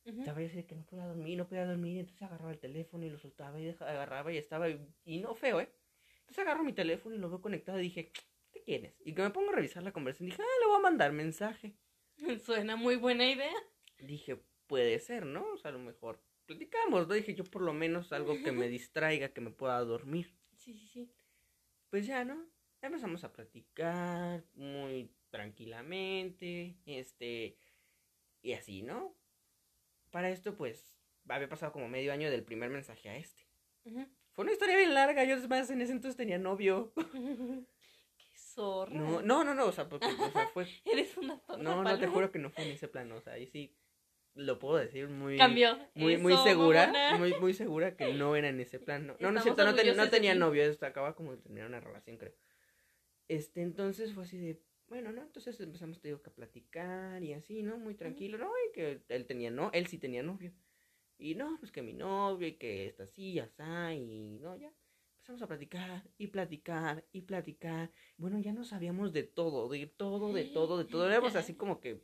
Ujú. 0.06 0.18
Estaba 0.20 0.40
yo 0.40 0.46
así 0.46 0.56
de 0.56 0.66
que 0.66 0.74
no 0.74 0.84
podía 0.84 1.06
dormir, 1.06 1.38
no 1.38 1.46
podía 1.48 1.66
dormir, 1.66 1.98
entonces 1.98 2.22
agarraba 2.22 2.52
el 2.52 2.58
teléfono 2.58 3.04
y 3.06 3.10
lo 3.10 3.18
soltaba 3.18 3.58
y 3.60 3.64
deja- 3.64 3.88
agarraba 3.88 4.32
y 4.32 4.36
estaba, 4.38 4.68
y, 4.68 4.86
y 5.04 5.18
no 5.18 5.34
feo, 5.34 5.60
¿eh? 5.60 5.70
Entonces 6.20 6.38
agarro 6.38 6.64
mi 6.64 6.72
teléfono 6.72 7.14
y 7.14 7.18
lo 7.18 7.28
veo 7.28 7.40
conectado 7.40 7.78
y 7.78 7.84
dije, 7.84 8.12
¿qué 8.52 8.62
quieres? 8.62 8.94
Y 9.04 9.14
que 9.14 9.22
me 9.22 9.30
pongo 9.30 9.50
a 9.50 9.54
revisar 9.54 9.82
la 9.82 9.92
conversación, 9.92 10.30
dije, 10.30 10.42
ah, 10.42 10.60
le 10.60 10.66
voy 10.66 10.76
a 10.76 10.82
mandar 10.82 11.12
mensaje. 11.12 11.76
Suena 12.44 12.76
muy 12.76 12.96
buena 12.96 13.28
idea. 13.30 13.52
Dije, 13.98 14.36
puede 14.66 14.98
ser, 14.98 15.24
¿no? 15.26 15.44
O 15.52 15.56
sea, 15.58 15.70
a 15.70 15.72
lo 15.74 15.78
mejor 15.80 16.22
platicamos, 16.46 17.08
¿no? 17.08 17.14
Dije, 17.14 17.34
yo 17.34 17.44
por 17.44 17.62
lo 17.62 17.72
menos 17.72 18.12
algo 18.12 18.42
que 18.42 18.52
me 18.52 18.68
distraiga, 18.68 19.30
que 19.32 19.40
me 19.40 19.50
pueda 19.50 19.78
dormir. 19.80 20.34
Sí, 20.56 20.74
sí, 20.74 20.86
sí. 20.86 21.10
Pues 21.90 22.06
ya, 22.06 22.24
¿no? 22.24 22.46
Empezamos 22.82 23.24
a 23.24 23.32
platicar 23.32 24.44
muy 24.54 25.10
tranquilamente, 25.30 26.76
este, 26.86 27.56
y 28.42 28.52
así, 28.52 28.82
¿no? 28.82 29.16
Para 30.14 30.30
esto, 30.30 30.54
pues, 30.54 30.94
había 31.28 31.48
pasado 31.48 31.72
como 31.72 31.88
medio 31.88 32.12
año 32.12 32.30
del 32.30 32.44
primer 32.44 32.70
mensaje 32.70 33.08
a 33.08 33.16
este. 33.16 33.48
Fue 34.30 34.44
una 34.44 34.52
historia 34.52 34.76
bien 34.76 34.94
larga, 34.94 35.24
yo 35.24 35.34
además 35.34 35.68
en 35.70 35.80
ese 35.80 35.90
entonces 35.90 36.16
tenía 36.16 36.38
novio. 36.38 36.92
Qué 38.16 38.38
zorra. 38.38 38.94
No, 38.94 39.22
no, 39.22 39.42
no, 39.42 39.54
no, 39.56 39.66
o 39.66 39.72
sea, 39.72 39.88
porque, 39.88 40.06
o 40.06 40.30
sea, 40.30 40.46
fue... 40.54 40.68
Eres 40.84 41.16
una 41.16 41.40
tonta. 41.40 41.60
No, 41.60 41.82
no, 41.82 41.98
te 41.98 42.06
juro 42.06 42.30
que 42.30 42.38
no 42.38 42.50
fue 42.50 42.62
en 42.62 42.70
ese 42.70 42.86
plano, 42.86 43.16
o 43.16 43.20
sea, 43.22 43.32
ahí 43.32 43.48
sí 43.48 43.76
lo 44.34 44.60
puedo 44.60 44.76
decir 44.76 45.08
muy... 45.08 45.36
Cambió. 45.36 45.76
Muy, 45.96 46.16
muy 46.18 46.36
segura, 46.44 46.86
mamona. 46.86 47.16
muy, 47.18 47.34
muy 47.40 47.52
segura 47.52 47.96
que 47.96 48.14
no 48.14 48.36
era 48.36 48.50
en 48.50 48.60
ese 48.60 48.78
plan. 48.78 49.08
No, 49.08 49.16
no, 49.18 49.32
no 49.32 49.38
es 49.38 49.42
cierto, 49.42 49.64
no, 49.64 49.74
ten- 49.74 49.96
no 49.96 50.10
tenía 50.10 50.36
novio, 50.36 50.62
esto 50.62 50.86
acaba 50.86 51.16
como 51.16 51.32
de 51.32 51.38
terminar 51.38 51.66
una 51.66 51.80
relación, 51.80 52.18
creo. 52.18 52.36
Este, 53.26 53.62
entonces 53.62 54.14
fue 54.14 54.22
así 54.22 54.38
de, 54.38 54.62
bueno, 54.94 55.10
¿no? 55.10 55.22
Entonces 55.22 55.58
empezamos, 55.58 56.00
te 56.00 56.06
digo, 56.06 56.22
que 56.22 56.30
a 56.30 56.32
platicar 56.32 57.20
y 57.24 57.32
así, 57.32 57.64
¿no? 57.64 57.76
Muy 57.78 57.96
tranquilo, 57.96 58.38
¿no? 58.38 58.52
Y 58.68 58.72
que 58.72 59.02
él 59.08 59.26
tenía, 59.26 59.50
no, 59.50 59.70
él 59.72 59.88
sí 59.88 59.98
tenía 59.98 60.22
novio. 60.22 60.52
Y 61.18 61.34
no, 61.34 61.56
pues 61.58 61.72
que 61.72 61.82
mi 61.82 61.92
novio 61.94 62.46
y 62.46 62.52
que 62.52 62.86
está 62.86 63.02
así, 63.02 63.32
ya 63.34 63.42
está, 63.42 63.92
y 63.92 64.38
no, 64.38 64.56
ya. 64.56 64.72
Empezamos 65.16 65.42
a 65.42 65.48
platicar 65.48 66.08
y 66.16 66.28
platicar 66.28 67.04
y 67.10 67.22
platicar. 67.22 67.90
Bueno, 68.18 68.38
ya 68.38 68.52
no 68.52 68.62
sabíamos 68.64 69.12
de 69.12 69.24
todo, 69.24 69.68
de 69.68 69.86
todo, 69.88 70.32
de 70.32 70.44
todo, 70.44 70.78
de 70.78 70.84
todo. 70.84 71.10
Éramos 71.10 71.34
así 71.34 71.54
como 71.54 71.80
que 71.80 72.00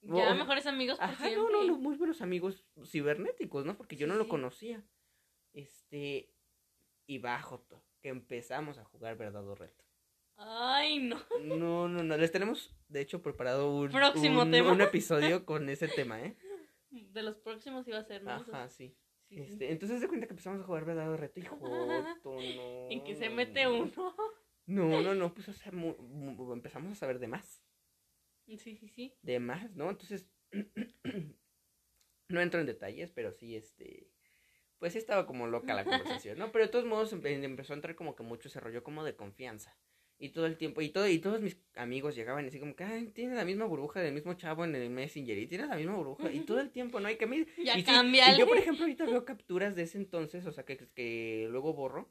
Ya 0.00 0.32
Oh. 0.32 0.34
mejores 0.34 0.66
amigos 0.66 0.98
por 0.98 1.10
Ajá, 1.10 1.28
siempre. 1.28 1.52
no, 1.52 1.64
no, 1.64 1.78
muy 1.78 1.96
buenos 1.96 2.22
amigos 2.22 2.64
cibernéticos, 2.84 3.64
¿no? 3.64 3.76
Porque 3.76 3.94
yo 3.94 4.06
Sí, 4.06 4.12
no 4.12 4.18
lo 4.18 4.26
conocía. 4.28 4.84
Este, 5.52 6.34
y 7.06 7.18
bajo 7.18 7.64
que 8.00 8.08
empezamos 8.08 8.78
a 8.78 8.84
jugar 8.84 9.16
verdad 9.16 9.46
o 9.46 9.54
reto. 9.54 9.81
Ay, 10.44 10.98
no. 10.98 11.20
No, 11.42 11.88
no, 11.88 12.02
no, 12.02 12.16
les 12.16 12.32
tenemos, 12.32 12.74
de 12.88 13.00
hecho, 13.00 13.22
preparado 13.22 13.74
un, 13.76 13.90
Próximo 13.90 14.42
un, 14.42 14.50
tema. 14.50 14.72
un 14.72 14.80
episodio 14.80 15.44
con 15.46 15.68
ese 15.68 15.88
tema, 15.88 16.20
¿eh? 16.20 16.36
De 16.90 17.22
los 17.22 17.36
próximos 17.38 17.86
iba 17.88 17.98
a 17.98 18.04
ser 18.04 18.22
más. 18.22 18.48
Ajá, 18.48 18.68
sí. 18.68 18.96
Este, 19.30 19.70
entonces 19.72 20.00
de 20.00 20.08
cuenta 20.08 20.26
que 20.26 20.32
empezamos 20.34 20.60
a 20.60 20.64
jugar 20.64 20.84
verdad 20.84 21.16
reto 21.16 21.40
y 21.40 21.42
joto, 21.44 22.36
no. 22.36 22.90
En 22.90 23.02
que 23.04 23.14
se 23.14 23.30
mete 23.30 23.66
uno. 23.68 24.14
No, 24.66 25.00
no, 25.00 25.14
no, 25.14 25.32
pues 25.34 25.48
o 25.48 25.52
sea, 25.52 25.72
mu- 25.72 25.96
mu- 25.96 26.52
empezamos 26.52 26.92
a 26.92 26.94
saber 26.94 27.18
de 27.18 27.28
más. 27.28 27.62
Sí, 28.44 28.58
sí, 28.58 28.76
sí. 28.88 29.14
de 29.22 29.38
más, 29.40 29.74
¿no? 29.74 29.88
Entonces, 29.90 30.28
no 32.28 32.40
entro 32.40 32.60
en 32.60 32.66
detalles, 32.66 33.10
pero 33.12 33.32
sí, 33.32 33.56
este, 33.56 34.10
pues 34.78 34.92
sí 34.92 34.98
estaba 34.98 35.26
como 35.26 35.46
loca 35.46 35.74
la 35.74 35.84
conversación, 35.84 36.38
¿no? 36.38 36.50
Pero 36.52 36.64
de 36.66 36.70
todos 36.70 36.84
modos 36.84 37.12
empe- 37.14 37.42
empezó 37.42 37.72
a 37.72 37.76
entrar 37.76 37.94
como 37.94 38.14
que 38.16 38.22
mucho 38.22 38.48
ese 38.48 38.60
rollo 38.60 38.82
como 38.82 39.04
de 39.04 39.16
confianza. 39.16 39.76
Y 40.22 40.28
todo 40.28 40.46
el 40.46 40.56
tiempo, 40.56 40.80
y 40.80 40.88
todo, 40.88 41.08
y 41.08 41.18
todos 41.18 41.40
mis 41.40 41.56
amigos 41.74 42.14
llegaban 42.14 42.46
así 42.46 42.60
como 42.60 42.76
que, 42.76 42.84
ay, 42.84 43.08
tiene 43.08 43.34
la 43.34 43.44
misma 43.44 43.64
burbuja 43.64 43.98
del 44.00 44.14
mismo 44.14 44.34
chavo 44.34 44.64
en 44.64 44.76
el 44.76 44.88
Messenger, 44.88 45.36
y 45.36 45.48
tiene 45.48 45.66
la 45.66 45.74
misma 45.74 45.96
burbuja, 45.96 46.30
y 46.30 46.38
todo 46.40 46.60
el 46.60 46.70
tiempo, 46.70 47.00
¿no? 47.00 47.08
hay 47.08 47.16
que 47.16 47.26
mí, 47.26 47.44
Ya 47.64 47.76
y, 47.76 47.80
sí, 47.80 47.86
cámbiale. 47.86 48.36
y 48.36 48.38
yo, 48.38 48.46
por 48.46 48.56
ejemplo, 48.56 48.84
ahorita 48.84 49.04
veo 49.04 49.24
capturas 49.24 49.74
de 49.74 49.82
ese 49.82 49.98
entonces, 49.98 50.46
o 50.46 50.52
sea, 50.52 50.64
que, 50.64 50.76
que 50.94 51.48
luego 51.50 51.74
borro, 51.74 52.08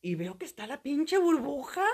y 0.00 0.14
veo 0.14 0.38
que 0.38 0.44
está 0.44 0.68
la 0.68 0.80
pinche 0.80 1.18
burbuja. 1.18 1.84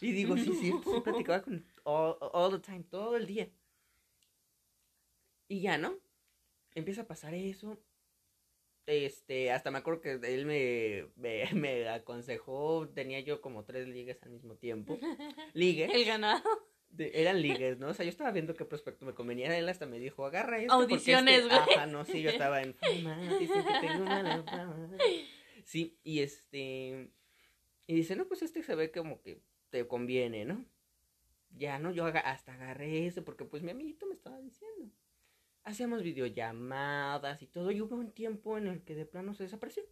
Y 0.00 0.10
digo, 0.10 0.36
sí, 0.36 0.46
sí, 0.46 0.54
sí, 0.56 0.72
platicaba 1.04 1.40
con 1.40 1.64
all, 1.84 2.16
all 2.20 2.50
the 2.50 2.58
time, 2.58 2.82
todo 2.82 3.16
el 3.16 3.28
día. 3.28 3.48
Y 5.46 5.60
ya, 5.60 5.78
¿no? 5.78 5.96
Empieza 6.74 7.02
a 7.02 7.06
pasar 7.06 7.32
eso. 7.34 7.78
Este, 8.90 9.50
hasta 9.52 9.70
me 9.70 9.76
acuerdo 9.78 10.00
que 10.00 10.12
él 10.12 10.46
me, 10.46 11.08
me, 11.16 11.44
me 11.54 11.86
aconsejó, 11.90 12.88
tenía 12.88 13.20
yo 13.20 13.42
como 13.42 13.64
tres 13.64 13.86
ligues 13.86 14.22
al 14.22 14.30
mismo 14.30 14.56
tiempo. 14.56 14.98
Ligues. 15.52 15.90
El 15.92 16.06
ganado. 16.06 16.42
de- 16.88 17.10
eran 17.12 17.42
ligues, 17.42 17.78
¿no? 17.78 17.88
O 17.88 17.94
sea, 17.94 18.06
yo 18.06 18.08
estaba 18.08 18.30
viendo 18.30 18.54
qué 18.54 18.64
prospecto 18.64 19.04
me 19.04 19.12
convenía. 19.12 19.56
Él 19.58 19.68
hasta 19.68 19.84
me 19.84 19.98
dijo, 19.98 20.24
agarra 20.24 20.58
esto. 20.58 20.72
Audiciones, 20.72 21.42
este- 21.42 21.48
güey. 21.54 21.76
Ajá, 21.76 21.86
no, 21.86 22.06
sí, 22.06 22.22
yo 22.22 22.30
estaba 22.30 22.62
en. 22.62 22.74
Dicen 23.38 23.62
que 23.64 23.86
tengo 23.86 24.06
fama. 24.06 24.88
Sí, 25.64 25.98
y 26.02 26.20
este. 26.20 27.10
Y 27.86 27.94
dice, 27.94 28.16
no, 28.16 28.26
pues 28.26 28.40
este 28.40 28.62
se 28.62 28.74
ve 28.74 28.90
como 28.90 29.20
que 29.20 29.42
te 29.68 29.86
conviene, 29.86 30.46
¿no? 30.46 30.64
Ya, 31.50 31.78
¿no? 31.78 31.90
Yo 31.92 32.06
hasta 32.06 32.54
agarré 32.54 33.06
eso 33.06 33.22
porque 33.22 33.44
pues 33.44 33.62
mi 33.62 33.70
amiguito 33.70 34.06
me 34.06 34.14
estaba 34.14 34.40
diciendo. 34.40 34.90
Hacíamos 35.64 36.02
videollamadas 36.02 37.42
y 37.42 37.46
todo. 37.46 37.70
Y 37.70 37.80
hubo 37.80 37.96
un 37.96 38.12
tiempo 38.12 38.58
en 38.58 38.68
el 38.68 38.82
que 38.84 38.94
de 38.94 39.06
plano 39.06 39.34
se 39.34 39.44
desapareció, 39.44 39.84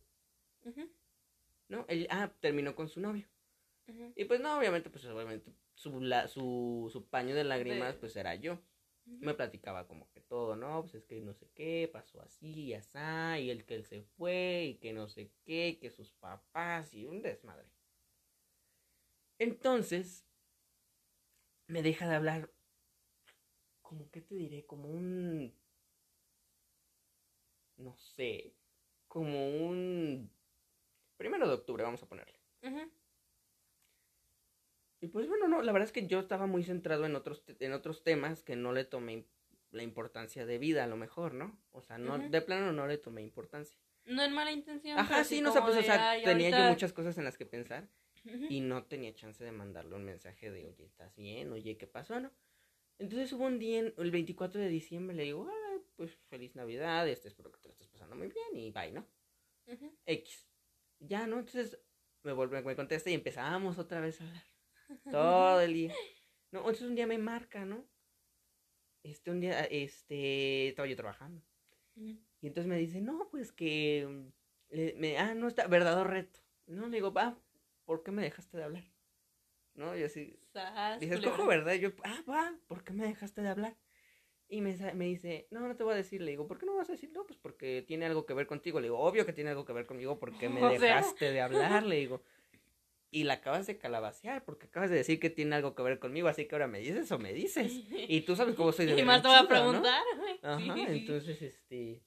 ¿no? 1.68 1.84
Él, 1.88 2.06
ah, 2.10 2.32
terminó 2.40 2.74
con 2.74 2.88
su 2.88 3.00
novio. 3.00 3.28
Y 4.16 4.24
pues 4.24 4.40
no, 4.40 4.58
obviamente, 4.58 4.90
pues 4.90 5.04
obviamente 5.04 5.54
su, 5.76 6.00
la, 6.00 6.26
su, 6.26 6.88
su 6.92 7.06
paño 7.06 7.34
de 7.34 7.44
lágrimas, 7.44 7.94
pues 7.96 8.16
era 8.16 8.34
yo. 8.34 8.60
Me 9.04 9.34
platicaba 9.34 9.86
como 9.86 10.10
que 10.10 10.20
todo, 10.20 10.56
¿no? 10.56 10.80
Pues 10.80 10.96
es 10.96 11.04
que 11.04 11.20
no 11.20 11.32
sé 11.32 11.48
qué, 11.54 11.88
pasó 11.92 12.20
así 12.22 12.64
y 12.64 12.74
así, 12.74 12.98
y 12.98 13.50
el 13.50 13.64
que 13.64 13.76
él 13.76 13.84
se 13.84 14.02
fue, 14.02 14.64
y 14.64 14.74
que 14.78 14.92
no 14.92 15.06
sé 15.06 15.30
qué, 15.44 15.68
y 15.68 15.76
que 15.76 15.90
sus 15.90 16.12
papás, 16.14 16.92
y 16.92 17.06
un 17.06 17.22
desmadre. 17.22 17.68
Entonces, 19.38 20.26
me 21.68 21.82
deja 21.82 22.08
de 22.08 22.16
hablar, 22.16 22.50
como 23.86 24.10
que 24.10 24.20
te 24.20 24.34
diré, 24.34 24.66
como 24.66 24.88
un, 24.88 25.52
no 27.76 27.96
sé, 27.96 28.54
como 29.08 29.48
un, 29.68 30.30
primero 31.16 31.48
de 31.48 31.54
octubre, 31.54 31.84
vamos 31.84 32.02
a 32.02 32.08
ponerle. 32.08 32.38
Ujú. 32.62 32.90
Y 35.00 35.08
pues 35.08 35.28
bueno, 35.28 35.46
no, 35.46 35.62
la 35.62 35.72
verdad 35.72 35.86
es 35.86 35.92
que 35.92 36.06
yo 36.06 36.20
estaba 36.20 36.46
muy 36.46 36.64
centrado 36.64 37.04
en 37.06 37.14
otros, 37.14 37.44
en 37.60 37.72
otros 37.72 38.02
temas 38.02 38.42
que 38.42 38.56
no 38.56 38.72
le 38.72 38.84
tomé 38.84 39.26
la 39.70 39.82
importancia 39.82 40.46
de 40.46 40.58
vida 40.58 40.84
a 40.84 40.86
lo 40.86 40.96
mejor, 40.96 41.34
¿no? 41.34 41.56
O 41.72 41.82
sea, 41.82 41.98
no, 41.98 42.18
de 42.18 42.40
plano 42.40 42.72
no 42.72 42.86
le 42.86 42.98
tomé 42.98 43.22
importancia. 43.22 43.78
No 44.06 44.22
en 44.22 44.32
mala 44.32 44.52
intención. 44.52 44.98
Ajá, 44.98 45.22
sí, 45.24 45.40
no 45.40 45.52
sé, 45.52 45.60
pues, 45.60 45.76
o 45.76 45.82
sea, 45.82 46.10
"Ay, 46.10 46.22
tenía 46.22 46.50
yo 46.50 46.56
ahorita-". 46.56 46.70
muchas 46.72 46.92
cosas 46.92 47.18
en 47.18 47.24
las 47.24 47.36
que 47.36 47.46
pensar 47.46 47.88
y 48.48 48.60
no 48.60 48.84
tenía 48.84 49.14
chance 49.14 49.44
de 49.44 49.52
mandarle 49.52 49.94
un 49.96 50.04
mensaje 50.04 50.50
de, 50.50 50.66
oye, 50.66 50.84
¿estás 50.84 51.14
bien? 51.16 51.52
Oye, 51.52 51.76
¿qué 51.76 51.86
pasó? 51.86 52.18
¿No? 52.20 52.30
Entonces 52.98 53.32
hubo 53.32 53.44
un 53.44 53.58
día, 53.58 53.80
en- 53.80 53.94
el 53.98 54.10
24 54.10 54.60
de 54.60 54.68
diciembre, 54.68 55.16
le 55.16 55.24
digo, 55.24 55.46
ah, 55.50 55.78
pues 55.96 56.14
feliz 56.28 56.54
Navidad, 56.54 57.06
este, 57.08 57.28
espero 57.28 57.50
que 57.52 57.58
te 57.60 57.68
lo 57.68 57.72
estés 57.72 57.88
pasando 57.88 58.16
muy 58.16 58.28
bien 58.28 58.56
y 58.56 58.70
bye, 58.70 58.92
¿no? 58.92 59.06
X. 60.06 60.46
Ya, 61.00 61.26
¿no? 61.26 61.38
Entonces 61.38 61.78
me 62.22 62.32
vuelve, 62.32 62.62
me 62.62 62.74
contesta 62.76 63.10
y 63.10 63.14
empezamos 63.14 63.78
otra 63.78 64.00
vez 64.00 64.20
a 64.20 64.24
hablar. 64.24 64.44
Todo 65.10 65.60
el 65.60 65.72
día. 65.74 65.94
No, 66.52 66.60
entonces 66.60 66.86
un 66.88 66.94
día 66.94 67.06
me 67.06 67.18
marca, 67.18 67.64
¿no? 67.64 67.86
Este, 69.02 69.30
un 69.30 69.40
día, 69.40 69.64
este, 69.64 70.68
estaba 70.68 70.88
yo 70.88 70.96
trabajando. 70.96 71.42
Y 72.40 72.46
entonces 72.46 72.66
me 72.68 72.78
dice, 72.78 73.00
no, 73.00 73.28
pues 73.30 73.52
que, 73.52 74.30
le- 74.70 74.94
me, 74.94 75.18
ah, 75.18 75.34
no 75.34 75.48
está, 75.48 75.66
verdadero 75.66 76.04
reto. 76.04 76.40
No, 76.66 76.88
le 76.88 76.96
digo, 76.96 77.12
va, 77.12 77.38
¿por 77.84 78.02
qué 78.02 78.10
me 78.10 78.22
dejaste 78.22 78.56
de 78.56 78.64
hablar? 78.64 78.84
No, 79.74 79.96
yo 79.96 80.06
así, 80.06 80.38
Sas, 80.56 81.00
Dice, 81.00 81.14
escojo 81.14 81.46
verdad. 81.46 81.74
Y 81.74 81.80
yo, 81.80 81.90
ah, 82.04 82.22
va, 82.28 82.54
¿por 82.66 82.82
qué 82.82 82.92
me 82.92 83.04
dejaste 83.06 83.42
de 83.42 83.48
hablar? 83.48 83.76
Y 84.48 84.60
me, 84.60 84.74
me 84.94 85.04
dice, 85.06 85.48
no, 85.50 85.60
no 85.66 85.76
te 85.76 85.84
voy 85.84 85.92
a 85.92 85.96
decir. 85.96 86.22
Le 86.22 86.30
digo, 86.30 86.46
¿por 86.46 86.58
qué 86.58 86.66
no 86.66 86.76
vas 86.76 86.88
a 86.88 86.92
decir? 86.92 87.10
No, 87.12 87.26
pues 87.26 87.38
porque 87.38 87.84
tiene 87.86 88.06
algo 88.06 88.24
que 88.26 88.32
ver 88.34 88.46
contigo. 88.46 88.80
Le 88.80 88.86
digo, 88.86 88.98
obvio 88.98 89.26
que 89.26 89.32
tiene 89.32 89.50
algo 89.50 89.64
que 89.64 89.72
ver 89.72 89.86
conmigo 89.86 90.18
porque 90.18 90.48
me 90.48 90.60
sea. 90.78 90.96
dejaste 90.96 91.30
de 91.32 91.40
hablar. 91.40 91.82
Le 91.84 91.96
digo, 91.96 92.22
y 93.10 93.24
la 93.24 93.34
acabas 93.34 93.66
de 93.66 93.76
calabacear 93.78 94.44
porque 94.44 94.66
acabas 94.66 94.90
de 94.90 94.96
decir 94.96 95.18
que 95.20 95.30
tiene 95.30 95.56
algo 95.56 95.74
que 95.74 95.82
ver 95.82 95.98
conmigo. 95.98 96.28
Así 96.28 96.46
que 96.46 96.54
ahora 96.54 96.68
me 96.68 96.78
dices 96.80 97.10
o 97.12 97.18
me 97.18 97.32
dices. 97.32 97.72
Y 98.08 98.20
tú 98.22 98.36
sabes 98.36 98.54
cómo 98.54 98.72
soy 98.72 98.86
de 98.86 98.98
Y 98.98 99.04
más 99.04 99.20
te 99.22 99.28
voy 99.28 99.36
a 99.36 99.42
¿no? 99.42 99.48
preguntar, 99.48 100.02
güey. 100.16 100.38
Ajá, 100.42 100.92
entonces, 100.92 101.42
este, 101.42 102.02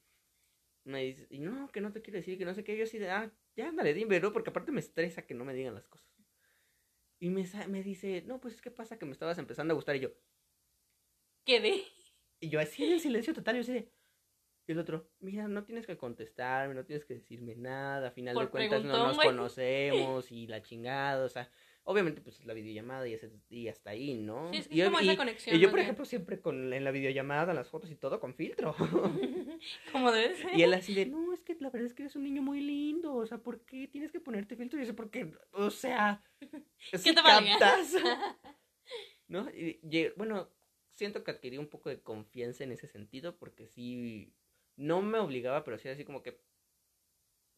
me 0.85 1.03
dice, 1.03 1.27
y 1.29 1.39
no, 1.39 1.69
que 1.71 1.81
no 1.81 1.91
te 1.91 2.01
quiero 2.01 2.17
decir, 2.17 2.37
que 2.37 2.45
no 2.45 2.53
sé 2.53 2.63
qué, 2.63 2.77
yo 2.77 2.85
así 2.85 2.97
de, 2.97 3.09
ah, 3.09 3.31
ya, 3.55 3.67
ándale, 3.67 3.93
dime, 3.93 4.19
¿no? 4.19 4.31
Porque 4.31 4.49
aparte 4.49 4.71
me 4.71 4.79
estresa 4.79 5.25
que 5.27 5.33
no 5.33 5.43
me 5.45 5.53
digan 5.53 5.73
las 5.75 5.87
cosas. 5.87 6.08
Y 7.19 7.29
me, 7.29 7.45
me 7.67 7.83
dice, 7.83 8.23
no, 8.25 8.39
pues, 8.39 8.61
¿qué 8.61 8.71
pasa? 8.71 8.97
Que 8.97 9.05
me 9.05 9.11
estabas 9.11 9.37
empezando 9.37 9.73
a 9.73 9.75
gustar, 9.75 9.95
y 9.95 9.99
yo, 9.99 10.09
Quedé. 11.45 11.83
y 12.39 12.49
yo 12.49 12.59
así 12.59 12.83
en 12.85 12.99
silencio 12.99 13.33
total, 13.33 13.55
yo 13.55 13.61
así 13.61 13.73
de, 13.73 13.91
y 14.67 14.71
el 14.71 14.79
otro, 14.79 15.09
mira, 15.19 15.47
no 15.47 15.63
tienes 15.63 15.87
que 15.87 15.97
contestarme, 15.97 16.75
no 16.75 16.85
tienes 16.85 17.03
que 17.03 17.15
decirme 17.15 17.55
nada, 17.55 18.09
a 18.09 18.11
final 18.11 18.37
de 18.37 18.47
cuentas 18.49 18.83
no 18.83 19.07
nos 19.07 19.17
conocemos, 19.17 20.31
y 20.31 20.47
la 20.47 20.61
chingada, 20.61 21.25
o 21.25 21.29
sea, 21.29 21.51
obviamente, 21.83 22.21
pues, 22.21 22.39
es 22.39 22.45
la 22.45 22.53
videollamada 22.53 23.07
y, 23.07 23.13
ese, 23.13 23.31
y 23.49 23.67
hasta 23.67 23.91
ahí, 23.91 24.13
¿no? 24.13 24.51
Sí, 24.51 24.59
es 24.59 24.71
y, 24.71 24.81
es 24.81 24.87
como 24.87 25.01
y- 25.01 25.09
esa 25.09 25.17
conexión. 25.17 25.55
y 25.55 25.59
yo, 25.59 25.67
¿no? 25.67 25.71
por 25.71 25.79
ejemplo, 25.79 26.05
siempre 26.05 26.39
con, 26.39 26.73
en 26.73 26.83
la 26.83 26.91
videollamada, 26.91 27.53
las 27.53 27.69
fotos 27.69 27.89
y 27.91 27.95
todo, 27.95 28.19
con 28.19 28.35
filtro. 28.35 28.75
como 29.91 30.11
debe 30.11 30.35
ser. 30.35 30.57
Y 30.57 30.63
él 30.63 30.73
así 30.73 30.93
de, 30.93 31.05
no, 31.07 31.33
es 31.33 31.41
que 31.41 31.55
la 31.59 31.69
verdad 31.69 31.87
es 31.87 31.93
que 31.93 32.03
eres 32.03 32.15
un 32.15 32.23
niño 32.23 32.41
muy 32.41 32.61
lindo, 32.61 33.15
o 33.15 33.25
sea, 33.25 33.37
¿por 33.39 33.65
qué 33.65 33.87
tienes 33.87 34.11
que 34.11 34.19
ponerte 34.19 34.55
filtro? 34.55 34.79
Y 34.79 34.83
yo 34.83 34.87
sé, 34.87 34.93
porque, 34.93 35.31
o 35.51 35.69
sea, 35.69 36.23
¿sí 36.93 37.13
te 37.13 37.21
captas? 37.21 37.93
¿No? 39.27 39.47
Y, 39.51 39.79
bueno, 40.17 40.49
siento 40.91 41.23
que 41.23 41.31
adquirí 41.31 41.57
un 41.57 41.69
poco 41.69 41.89
de 41.89 42.01
confianza 42.01 42.63
en 42.63 42.71
ese 42.71 42.87
sentido, 42.87 43.37
porque 43.37 43.67
sí, 43.67 44.33
no 44.75 45.01
me 45.01 45.19
obligaba, 45.19 45.63
pero 45.63 45.77
sí 45.77 45.87
así 45.87 46.03
como 46.03 46.23
que, 46.23 46.41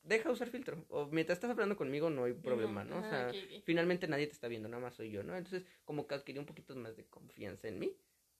deja 0.03 0.31
usar 0.31 0.49
filtro, 0.49 0.85
o 0.89 1.07
mientras 1.07 1.37
estás 1.37 1.51
hablando 1.51 1.75
conmigo 1.77 2.09
no 2.09 2.25
hay 2.25 2.33
problema, 2.33 2.83
¿no? 2.83 2.97
O 2.97 3.03
Ajá, 3.03 3.31
sea, 3.31 3.61
finalmente 3.65 4.07
nadie 4.07 4.27
te 4.27 4.33
está 4.33 4.47
viendo, 4.47 4.67
nada 4.69 4.81
más 4.81 4.95
soy 4.95 5.11
yo, 5.11 5.23
¿no? 5.23 5.35
Entonces, 5.35 5.63
como 5.85 6.07
que 6.07 6.15
adquirí 6.15 6.39
un 6.39 6.45
poquito 6.45 6.75
más 6.75 6.95
de 6.95 7.05
confianza 7.05 7.67
en 7.67 7.79
mí 7.79 7.95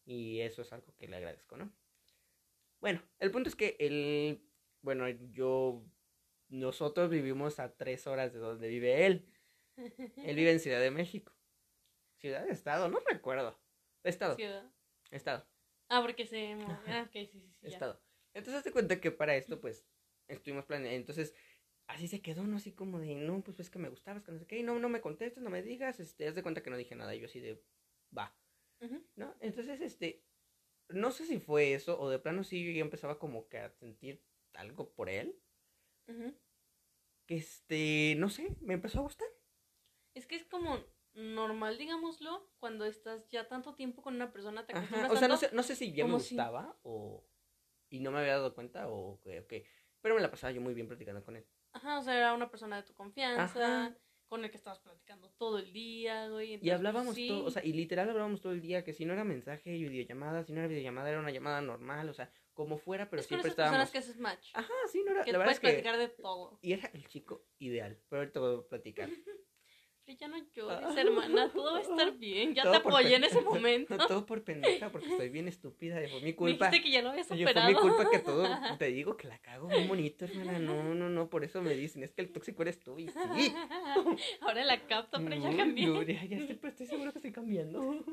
y 0.06 0.40
eso 0.42 0.62
es 0.62 0.74
algo 0.74 0.94
que 0.98 1.08
le 1.08 1.18
agradezco, 1.18 1.58
¿no? 1.58 1.72
Bueno, 2.80 3.02
el 3.20 3.32
punto 3.32 3.50
es 3.50 3.56
que 3.56 3.76
él, 3.80 4.42
bueno, 4.82 5.08
yo, 5.10 5.84
nosotros 6.50 7.10
vivimos 7.10 7.60
a 7.60 7.76
tres 7.76 8.08
horas 8.08 8.34
de 8.34 8.40
donde 8.40 8.68
vive 8.68 9.06
él. 9.06 9.26
Él 10.24 10.36
vive 10.36 10.52
en 10.52 10.60
Ciudad 10.60 10.80
de 10.82 10.92
México. 10.92 11.32
Ciudad 12.20 12.44
de 12.46 12.52
Estado, 12.52 12.90
no 12.90 13.00
recuerdo. 13.08 13.56
Estado, 14.04 14.36
Ciudad. 14.36 14.64
Estado, 15.12 15.46
Ah, 15.90 16.02
porque 16.02 16.26
se. 16.26 16.54
Ah, 16.88 17.04
ok, 17.08 17.12
sí, 17.14 17.28
sí, 17.32 17.40
sí. 17.62 17.70
ya. 17.70 17.74
Estado. 17.74 18.00
Entonces, 18.34 18.64
te 18.64 18.72
cuenta 18.72 19.00
que 19.00 19.12
para 19.12 19.36
esto, 19.36 19.60
pues, 19.60 19.86
estuvimos 20.28 20.66
planeando. 20.66 20.96
Entonces, 20.96 21.36
así 21.92 22.08
se 22.08 22.22
quedó, 22.22 22.46
¿no? 22.48 22.58
Así 22.58 22.72
como 22.74 23.00
de, 23.00 23.16
no, 23.16 23.42
pues 23.44 23.60
es 23.60 23.70
que 23.70 23.80
me 23.80 23.90
gustabas, 23.90 24.24
que 24.24 24.32
no 24.32 24.40
sé 24.40 24.48
qué, 24.48 24.58
y 24.60 24.64
no, 24.64 24.80
no 24.80 24.90
me 24.90 25.02
contestes, 25.02 25.44
no 25.44 25.50
me 25.50 25.64
digas, 25.64 26.00
este, 26.00 26.28
haz 26.28 26.36
de 26.36 26.44
cuenta 26.44 26.64
que 26.64 26.70
no 26.70 26.78
dije 26.78 26.96
nada, 26.96 27.16
y 27.16 27.20
yo 27.20 27.26
así 27.26 27.40
de, 27.40 27.64
va. 28.18 28.36
¿no? 29.16 29.36
Entonces, 29.42 29.82
este, 29.82 30.24
no 30.90 31.12
sé 31.12 31.26
si 31.26 31.40
fue 31.40 31.74
eso 31.74 32.00
o 32.00 32.10
de 32.10 32.20
plano 32.20 32.44
sí 32.44 32.64
yo 32.66 32.72
ya 32.72 32.82
empezaba 32.82 33.20
como 33.20 33.48
que 33.50 33.60
a 33.60 33.72
sentir 33.72 34.24
algo 34.54 34.94
por 34.94 35.10
él, 35.10 35.36
que 37.26 37.36
este, 37.36 38.16
no 38.18 38.30
sé, 38.30 38.56
me 38.62 38.74
empezó 38.76 39.00
a 39.00 39.04
gustar. 39.04 39.28
Es 40.14 40.26
que 40.28 40.36
es 40.36 40.46
como 40.46 40.78
normal, 41.14 41.78
digámoslo, 41.78 42.50
cuando 42.60 42.86
estás 42.86 43.28
ya 43.30 43.48
tanto 43.50 43.76
tiempo 43.76 44.02
con 44.02 44.16
una 44.16 44.32
persona, 44.32 44.66
te 44.66 44.74
Ajá, 44.74 44.78
acostumbras 44.78 45.12
o 45.14 45.18
sea, 45.18 45.28
no 45.28 45.38
sé, 45.38 45.50
no 45.54 45.64
sé 45.64 45.76
si 45.76 45.94
ya 45.94 46.06
me 46.06 46.14
si- 46.20 46.36
gustaba 46.36 46.78
o 46.84 47.24
y 47.90 48.00
no 48.00 48.12
me 48.12 48.20
había 48.20 48.34
dado 48.34 48.56
cuenta 48.56 48.90
o 48.90 49.20
que, 49.22 49.42
ok, 49.42 49.54
pero 50.02 50.16
me 50.16 50.22
la 50.22 50.32
pasaba 50.32 50.52
yo 50.54 50.62
muy 50.62 50.74
bien 50.74 50.88
platicando 50.88 51.24
con 51.26 51.36
él. 51.38 51.46
Ajá, 51.74 52.00
o 52.00 52.02
sea, 52.04 52.18
era 52.18 52.34
una 52.34 52.50
persona 52.50 52.78
de 52.78 52.84
tu 52.84 52.94
confianza, 52.94 53.86
Ajá. 53.86 53.98
con 54.28 54.44
el 54.44 54.52
que 54.52 54.58
estabas 54.58 54.80
platicando 54.80 55.30
todo 55.38 55.58
el 55.60 55.72
día, 55.72 56.28
güey. 56.30 56.60
Y 56.62 56.70
hablábamos 56.70 57.16
sí. 57.16 57.28
todo, 57.28 57.46
o 57.46 57.52
sea, 57.52 57.64
y 57.64 57.74
literal 57.74 58.10
hablábamos 58.10 58.42
todo 58.42 58.54
el 58.54 58.62
día, 58.62 58.84
que 58.84 58.94
si 58.94 59.06
no 59.06 59.14
era 59.14 59.24
mensaje 59.24 59.76
y 59.76 59.84
videollamada, 59.84 60.44
si 60.44 60.54
no 60.54 60.60
era 60.60 60.68
videollamada 60.68 61.10
era 61.10 61.20
una 61.20 61.32
llamada 61.32 61.62
normal, 61.62 62.10
o 62.10 62.14
sea, 62.14 62.32
como 62.54 62.78
fuera, 62.78 63.10
pero 63.10 63.22
es 63.22 63.28
con 63.28 63.30
siempre 63.30 63.50
esas 63.52 63.56
personas 63.56 63.88
estábamos. 63.88 63.92
que 63.92 63.98
haces 63.98 64.20
match. 64.20 64.52
Ajá, 64.54 64.74
sí, 64.92 65.04
no 65.06 65.12
era, 65.12 65.24
que 65.24 65.32
la 65.32 65.38
verdad 65.38 65.58
puedes 65.58 65.58
es 65.58 65.80
que 65.80 65.84
platicar 65.84 65.98
de 65.98 66.10
todo. 66.22 66.60
y 66.62 66.74
era 66.74 66.90
el 66.94 67.08
chico 67.08 67.46
ideal, 67.60 67.98
pero 68.10 68.22
ahorita 68.22 68.40
voy 68.40 68.60
a 68.60 68.68
platicar. 68.68 69.10
que 70.12 70.18
ya 70.18 70.28
no 70.28 70.38
llores, 70.54 70.98
hermana, 70.98 71.52
todo 71.52 71.74
va 71.74 71.80
a 71.80 71.82
estar 71.82 72.12
bien. 72.18 72.54
Ya 72.54 72.64
Todo 72.64 72.72
te 72.74 72.78
apoyé 72.80 73.16
en 73.16 73.24
ese 73.24 73.42
momento. 73.42 73.96
Todo 74.08 74.26
por 74.26 74.44
pendeja, 74.44 74.92
porque 74.92 75.10
estoy 75.10 75.30
bien 75.30 75.48
estúpida. 75.48 76.04
y 76.04 76.08
Fue 76.10 76.22
mi 76.22 76.34
culpa. 76.34 76.66
dijiste 76.70 76.84
que 76.86 76.92
ya 76.92 77.02
lo 77.02 77.10
habías 77.12 77.30
Oye, 77.32 77.42
superado. 77.46 77.72
fue 77.74 77.84
mi 77.84 77.90
culpa 77.96 78.10
que 78.12 78.20
todo. 78.20 78.44
Te 78.80 78.86
digo 78.88 79.18
que 79.18 79.28
la 79.28 79.38
cago 79.40 79.68
muy 79.70 79.88
bonito, 79.88 80.26
hermana. 80.26 80.60
No, 80.60 80.94
no, 80.94 81.10
no. 81.10 81.30
Por 81.30 81.44
eso 81.44 81.62
me 81.62 81.74
dicen, 81.76 82.04
es 82.04 82.12
que 82.12 82.22
el 82.22 82.32
tóxico 82.32 82.62
eres 82.64 82.80
tú. 82.80 83.00
Y 83.00 83.08
sí. 83.10 83.54
Ahora 84.42 84.64
la 84.66 84.80
capto, 84.88 85.20
pero 85.24 85.36
ya 85.36 85.50
No, 85.52 85.58
cambié. 85.58 85.88
no, 85.88 86.02
ya, 86.04 86.24
ya 86.26 86.38
estoy, 86.38 86.56
pero 86.56 86.70
estoy 86.70 86.88
seguro 86.88 87.12
que 87.12 87.20
estoy 87.20 87.32
cambiando. 87.32 88.06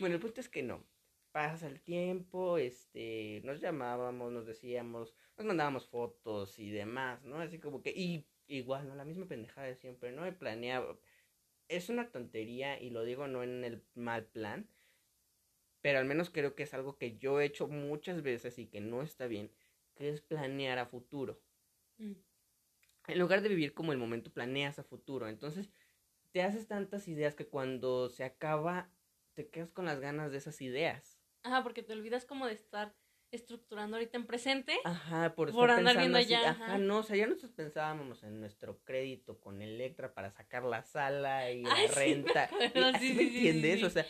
Bueno, 0.00 0.14
el 0.16 0.20
punto 0.20 0.40
es 0.40 0.48
que 0.48 0.62
no. 0.62 0.84
Pasa 1.32 1.68
el 1.68 1.80
tiempo, 1.80 2.58
este, 2.58 3.40
nos 3.44 3.60
llamábamos, 3.60 4.32
nos 4.32 4.46
decíamos, 4.46 5.14
nos 5.36 5.46
mandábamos 5.46 5.86
fotos 5.88 6.58
y 6.58 6.70
demás, 6.70 7.22
¿no? 7.24 7.36
Así 7.38 7.60
como 7.60 7.82
que, 7.82 7.90
y 7.90 8.26
igual, 8.50 8.88
¿no? 8.88 8.94
La 8.96 9.04
misma 9.04 9.26
pendejada 9.26 9.66
de 9.66 9.76
siempre, 9.76 10.12
¿no? 10.12 10.26
He 10.26 10.32
planeado. 10.32 11.00
Es 11.68 11.88
una 11.90 12.10
tontería 12.12 12.80
y 12.80 12.90
lo 12.90 13.04
digo 13.04 13.28
no 13.28 13.42
en 13.44 13.64
el 13.64 13.84
mal 13.94 14.26
plan, 14.26 14.70
pero 15.82 15.98
al 15.98 16.06
menos 16.06 16.30
creo 16.30 16.54
que 16.54 16.62
es 16.62 16.72
algo 16.74 16.96
que 16.98 17.18
yo 17.18 17.40
he 17.40 17.44
hecho 17.44 17.68
muchas 17.68 18.22
veces 18.22 18.58
y 18.58 18.66
que 18.68 18.80
no 18.80 19.02
está 19.02 19.26
bien, 19.26 19.52
que 19.94 20.08
es 20.08 20.20
planear 20.22 20.78
a 20.78 20.86
futuro 20.86 21.42
Mm. 22.00 22.16
en 23.08 23.18
lugar 23.18 23.42
de 23.42 23.50
vivir 23.50 23.74
como 23.74 23.92
el 23.92 23.98
momento, 23.98 24.32
planeas 24.32 24.78
a 24.78 24.84
futuro. 24.84 25.28
Entonces, 25.28 25.70
te 26.32 26.42
haces 26.42 26.68
tantas 26.68 27.08
ideas 27.08 27.34
que 27.34 27.48
cuando 27.48 28.08
se 28.10 28.24
acaba, 28.24 28.92
te 29.34 29.50
quedas 29.50 29.72
con 29.72 29.86
las 29.86 30.00
ganas 30.00 30.32
de 30.32 30.38
esas 30.38 30.60
ideas. 30.62 31.20
Ajá, 31.42 31.62
porque 31.62 31.82
te 31.82 31.92
olvidas 31.92 32.24
como 32.24 32.46
de 32.46 32.54
estar 32.54 32.96
estructurando 33.30 33.96
ahorita 33.96 34.16
en 34.16 34.26
presente. 34.26 34.78
Ajá, 34.84 35.34
por, 35.34 35.52
Por 35.52 35.70
estar 35.70 35.78
andar 35.78 35.94
pensando 35.96 36.00
viendo 36.00 36.18
así, 36.18 36.28
ya, 36.28 36.50
Ajá, 36.50 36.64
ajá. 36.66 36.78
no, 36.78 36.98
o 36.98 37.02
sea, 37.02 37.16
ya 37.16 37.26
nosotros 37.26 37.52
pensábamos 37.52 38.22
en 38.22 38.40
nuestro 38.40 38.82
crédito 38.84 39.40
con 39.40 39.62
Electra 39.62 40.12
para 40.14 40.30
sacar 40.30 40.64
la 40.64 40.82
sala 40.82 41.50
y 41.50 41.62
la 41.62 41.74
sí, 41.76 41.82
me 41.82 41.88
renta. 41.88 42.44
acuerdo, 42.44 42.80
y 42.80 42.94
así 42.94 43.08
sí, 43.08 43.14
me 43.14 43.22
sí, 43.22 43.28
sí, 43.30 43.48
entiendes, 43.48 43.82
o 43.84 43.90
sea, 43.90 44.06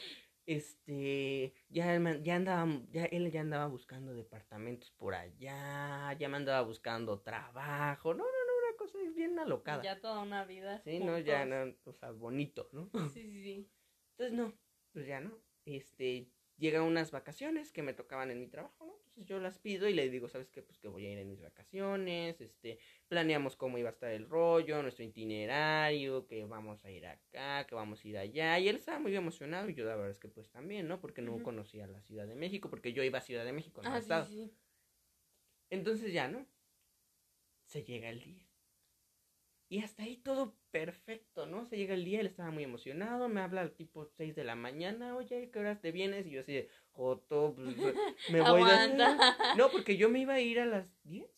este, 0.47 1.55
ya, 1.69 1.99
ya 2.23 2.35
andaba, 2.37 2.67
ya 2.91 3.05
él 3.05 3.31
ya 3.31 3.41
andaba 3.41 3.67
buscando 3.67 4.15
departamentos 4.15 4.91
por 4.93 5.15
allá, 5.15 6.13
ya 6.19 6.29
me 6.29 6.37
andaba 6.37 6.63
buscando 6.63 7.21
trabajo, 7.21 8.15
no, 8.15 8.25
no, 8.25 8.25
no, 8.25 8.69
una 8.69 8.77
cosa 8.77 8.99
bien 9.15 9.39
alocada. 9.39 9.83
Ya 9.83 10.01
toda 10.01 10.21
una 10.23 10.45
vida. 10.45 10.81
Sí, 10.83 10.99
no, 11.01 11.19
ya, 11.19 11.45
no, 11.45 11.75
o 11.85 11.93
sea, 11.93 12.11
bonito, 12.11 12.69
¿no? 12.73 12.91
Sí, 13.11 13.23
sí, 13.31 13.43
sí. 13.43 13.71
Entonces, 14.13 14.37
no, 14.37 14.53
pues 14.93 15.07
ya 15.07 15.21
no. 15.21 15.39
Este, 15.65 16.31
llegan 16.57 16.83
unas 16.83 17.11
vacaciones 17.11 17.73
que 17.73 17.83
me 17.83 17.95
tocaban 17.95 18.31
en 18.31 18.41
mi 18.41 18.49
trabajo, 18.49 18.87
¿no? 18.87 18.95
Entonces 19.21 19.37
yo 19.37 19.39
las 19.43 19.59
pido 19.59 19.87
y 19.87 19.93
le 19.93 20.09
digo, 20.09 20.29
¿sabes 20.29 20.51
qué? 20.51 20.63
Pues 20.63 20.79
que 20.79 20.89
voy 20.89 21.05
a 21.05 21.13
ir 21.13 21.19
en 21.19 21.29
mis 21.29 21.43
vacaciones, 21.43 22.41
este, 22.41 22.79
planeamos 23.07 23.55
cómo 23.55 23.77
iba 23.77 23.91
a 23.91 23.93
estar 23.93 24.11
el 24.11 24.27
rollo, 24.27 24.81
nuestro 24.83 25.05
itinerario, 25.05 26.27
que 26.27 26.47
vamos 26.47 26.87
a 26.87 26.91
ir 26.91 27.07
acá, 27.07 27.67
que 27.67 27.75
vamos 27.75 28.03
a 28.03 28.09
ir 28.09 28.17
allá. 28.17 28.59
Y 28.59 28.69
él 28.69 28.77
estaba 28.77 28.99
muy 28.99 29.15
emocionado 29.15 29.69
y 29.69 29.75
yo 29.75 29.85
la 29.85 29.95
verdad 29.95 30.11
es 30.11 30.19
que 30.19 30.29
pues 30.29 30.49
también, 30.49 30.89
¿no? 30.89 31.01
Porque 31.03 31.21
no 31.21 31.43
conocía 31.43 31.87
la 31.87 32.01
Ciudad 32.01 32.27
de 32.27 32.35
México, 32.35 32.71
porque 32.71 32.95
yo 32.95 33.03
iba 33.03 33.19
a 33.19 33.23
Ciudad 33.23 33.45
de 33.45 33.53
México, 33.53 33.83
no 33.83 33.93
Ah, 33.93 33.99
estado. 33.99 34.25
sí, 34.25 34.47
sí. 34.47 34.53
Entonces 35.69 36.15
ya, 36.15 36.27
¿no? 36.29 36.47
Se 37.67 37.83
llega 37.83 38.09
el 38.09 38.21
día. 38.21 38.47
Y 39.69 39.81
hasta 39.81 40.03
ahí 40.03 40.17
todo 40.17 40.57
perfecto, 40.73 41.47
¿no? 41.47 41.65
Se 41.67 41.77
llega 41.77 41.95
el 41.95 42.05
día, 42.05 42.21
él 42.21 42.27
estaba 42.27 42.51
muy 42.51 42.65
emocionado, 42.65 43.29
me 43.29 43.41
habla 43.41 43.61
al 43.61 43.73
tipo 43.73 44.05
6 44.05 44.35
de 44.35 44.43
la 44.45 44.57
mañana, 44.57 45.15
oye, 45.15 45.51
¿qué 45.53 45.59
horas 45.61 45.81
te 45.81 45.93
vienes? 45.93 46.27
Y 46.27 46.31
yo 46.31 46.41
así 46.41 46.53
de, 46.55 46.69
Joto, 46.93 47.55
pues, 47.55 47.77
me 48.31 48.41
voy 48.43 48.65
de... 48.65 49.17
No, 49.57 49.71
porque 49.71 49.97
yo 49.97 50.09
me 50.09 50.21
iba 50.21 50.35
a 50.35 50.41
ir 50.41 50.61
a 50.61 50.67
las 50.67 51.03
10, 51.05 51.31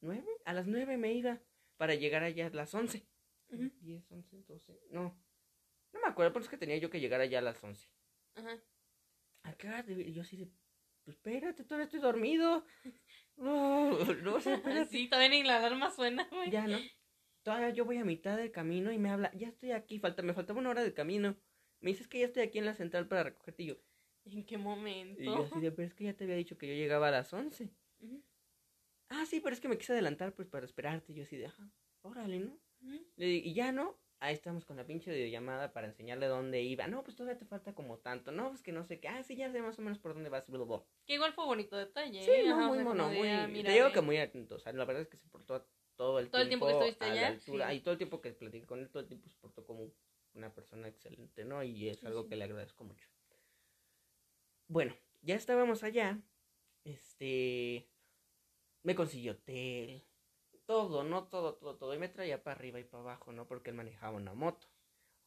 9, 0.00 0.24
a 0.44 0.52
las 0.52 0.66
9 0.66 0.96
me 0.96 1.12
iba 1.12 1.40
para 1.76 1.94
llegar 1.94 2.22
allá 2.22 2.46
a 2.46 2.50
las 2.50 2.74
11. 2.74 3.06
Ujú. 3.50 3.70
10, 3.80 4.10
11, 4.10 4.42
12, 4.42 4.80
no. 4.90 5.16
No 5.92 6.00
me 6.00 6.08
acuerdo, 6.08 6.32
pero 6.32 6.42
es 6.42 6.48
que 6.48 6.56
tenía 6.58 6.76
yo 6.78 6.90
que 6.90 7.00
llegar 7.00 7.20
allá 7.20 7.38
a 7.38 7.42
las 7.42 7.62
11. 7.62 7.88
Ajá. 8.34 8.58
¿A 9.44 9.52
qué 9.54 9.68
hora? 9.68 9.84
Y 9.86 10.12
yo 10.12 10.22
así 10.22 10.36
de, 10.36 10.50
pues 11.04 11.16
espérate, 11.16 11.64
todavía 11.64 11.84
estoy 11.84 12.00
dormido. 12.00 12.64
No, 13.36 13.98
no, 14.22 14.36
o 14.36 14.40
sea, 14.40 14.54
espérate. 14.54 14.90
Sí, 14.90 15.08
todavía 15.08 15.28
ni 15.28 15.42
la 15.42 15.56
alarma 15.56 15.90
suena, 15.90 16.28
güey. 16.30 16.52
Ya, 16.52 16.68
¿no? 16.68 16.78
Todavía 17.42 17.70
yo 17.70 17.84
voy 17.84 17.96
a 17.96 18.04
mitad 18.04 18.36
del 18.36 18.52
camino 18.52 18.92
y 18.92 18.98
me 18.98 19.10
habla, 19.10 19.32
ya 19.34 19.48
estoy 19.48 19.72
aquí, 19.72 19.98
falta, 19.98 20.22
me 20.22 20.34
faltaba 20.34 20.60
una 20.60 20.70
hora 20.70 20.84
de 20.84 20.94
camino. 20.94 21.36
Me 21.80 21.90
dices 21.90 22.06
que 22.06 22.20
ya 22.20 22.26
estoy 22.26 22.44
aquí 22.44 22.58
en 22.60 22.66
la 22.66 22.74
central 22.74 23.08
para 23.08 23.24
recogerte 23.24 23.64
y 23.64 23.66
yo. 23.66 23.76
¿En 24.26 24.44
qué 24.44 24.58
momento? 24.58 25.22
Y 25.22 25.26
yo 25.26 25.42
así 25.44 25.60
de, 25.60 25.70
pero 25.72 25.86
es 25.86 25.94
que 25.94 26.04
ya 26.04 26.14
te 26.14 26.24
había 26.24 26.36
dicho 26.36 26.56
que 26.58 26.66
yo 26.66 26.74
llegaba 26.74 27.08
a 27.08 27.10
las 27.12 27.32
11. 27.32 27.70
Ujú, 28.00 28.22
Ah, 29.10 29.24
sí, 29.26 29.40
pero 29.40 29.54
es 29.54 29.60
que 29.60 29.68
me 29.68 29.78
quise 29.78 29.92
adelantar 29.92 30.34
pues 30.34 30.48
para 30.48 30.64
esperarte. 30.66 31.12
Y 31.12 31.16
yo 31.16 31.22
así 31.24 31.36
de, 31.36 31.46
ajá, 31.46 31.70
órale, 32.02 32.38
¿no? 32.40 32.58
ujú. 32.82 33.04
Le 33.16 33.26
digo, 33.26 33.46
y 33.48 33.54
ya 33.54 33.70
no, 33.72 33.96
ahí 34.20 34.34
estamos 34.34 34.64
con 34.64 34.76
la 34.76 34.86
pinche 34.86 35.12
videollamada 35.12 35.72
para 35.72 35.86
enseñarle 35.86 36.26
dónde 36.26 36.62
iba. 36.62 36.86
No, 36.86 37.04
pues 37.04 37.16
todavía 37.16 37.38
te 37.38 37.44
falta 37.44 37.74
como 37.74 37.98
tanto. 37.98 38.32
No, 38.32 38.48
pues 38.50 38.62
que 38.62 38.72
no 38.72 38.84
sé 38.84 38.98
qué. 39.00 39.08
Ah, 39.08 39.22
sí, 39.22 39.36
ya 39.36 39.50
sé 39.52 39.60
más 39.62 39.78
o 39.78 39.82
menos 39.82 39.98
por 39.98 40.14
dónde 40.14 40.30
vas. 40.30 40.48
bla, 40.48 40.58
bla, 40.58 40.66
bla. 40.66 40.84
Que 41.06 41.14
igual 41.14 41.32
fue 41.32 41.44
bonito 41.44 41.76
detalle. 41.76 42.18
Sí, 42.24 42.30
¿eh? 42.30 42.48
no, 42.48 42.56
Ajá, 42.56 42.68
muy 42.68 42.78
mono, 42.78 43.08
muy... 43.08 43.28
ah, 43.28 43.46
te 43.48 43.70
digo 43.72 43.86
ve. 43.86 43.92
que 43.92 44.00
muy 44.00 44.16
atento. 44.18 44.56
O 44.56 44.58
sea, 44.58 44.72
la 44.72 44.84
verdad 44.84 45.02
es 45.02 45.08
que 45.08 45.16
se 45.18 45.28
portó 45.28 45.66
todo 45.96 46.18
el 46.18 46.28
Todo 46.30 46.42
el 46.42 46.48
tiempo 46.48 46.66
que 46.66 46.72
estuviste 46.72 47.04
a 47.04 47.08
la 47.08 47.12
allá, 47.12 47.28
altura. 47.28 47.72
sí. 47.72 47.76
Y 47.76 47.80
todo 47.80 47.92
el 47.92 47.98
tiempo 47.98 48.20
que 48.20 48.32
platiqué 48.32 48.66
con 48.66 48.80
él, 48.80 48.88
todo 48.90 49.02
el 49.02 49.08
tiempo 49.08 49.28
se 49.28 49.36
portó 49.36 49.64
como 49.64 49.90
una 50.34 50.52
persona 50.52 50.88
excelente, 50.88 51.44
¿no? 51.44 51.62
Y 51.62 51.88
es 51.88 51.98
Sí, 51.98 52.06
algo 52.06 52.22
sí. 52.22 52.28
que 52.30 52.36
le 52.36 52.44
agradezco 52.44 52.84
mucho. 52.84 53.08
Bueno, 54.68 54.94
ya 55.22 55.34
estábamos 55.34 55.82
allá. 55.82 56.20
Este... 56.84 57.88
Me 58.82 58.94
consiguió 58.94 59.32
hotel. 59.32 60.06
Todo, 60.66 61.04
¿no? 61.04 61.28
Todo, 61.28 61.54
todo, 61.54 61.76
todo. 61.76 61.94
Y 61.94 61.98
me 61.98 62.08
traía 62.08 62.42
para 62.42 62.56
arriba 62.56 62.80
y 62.80 62.84
para 62.84 63.02
abajo, 63.02 63.32
¿no? 63.32 63.46
Porque 63.46 63.70
él 63.70 63.76
manejaba 63.76 64.16
una 64.16 64.34
moto. 64.34 64.68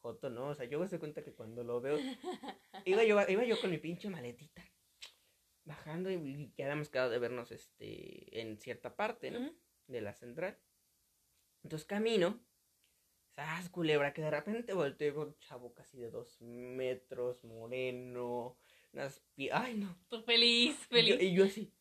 Joto, 0.01 0.29
¿no? 0.29 0.49
O 0.49 0.55
sea, 0.55 0.65
yo 0.65 0.79
me 0.79 0.87
doy 0.87 0.99
cuenta 0.99 1.23
que 1.23 1.33
cuando 1.33 1.63
lo 1.63 1.81
veo... 1.81 1.97
Iba 2.85 3.03
yo, 3.03 3.19
iba 3.27 3.43
yo 3.43 3.59
con 3.59 3.71
mi 3.71 3.79
pinche 3.79 4.09
maletita. 4.09 4.63
Bajando 5.65 6.09
y, 6.11 6.15
y 6.15 6.53
ya 6.55 6.65
habíamos 6.65 6.89
quedado 6.89 7.09
de 7.09 7.19
vernos 7.19 7.51
este, 7.51 8.39
en 8.39 8.57
cierta 8.59 8.95
parte, 8.95 9.31
¿no? 9.31 9.51
De 9.87 10.01
la 10.01 10.13
central. 10.13 10.57
Entonces 11.63 11.85
camino. 11.85 12.39
¡Sas, 13.35 13.69
culebra! 13.69 14.13
Que 14.13 14.21
de 14.21 14.31
repente 14.31 14.73
volteo 14.73 15.15
con 15.15 15.27
un 15.27 15.37
chavo 15.39 15.73
casi 15.73 15.97
de 15.97 16.09
dos 16.09 16.41
metros, 16.41 17.43
moreno. 17.43 18.57
Pie- 19.35 19.51
¡Ay, 19.53 19.75
no! 19.75 19.95
Tú 20.09 20.21
feliz, 20.23 20.75
Y 20.75 20.79
yo, 20.81 20.87
feliz. 21.15 21.21
y 21.21 21.33
yo 21.33 21.43
así. 21.45 21.73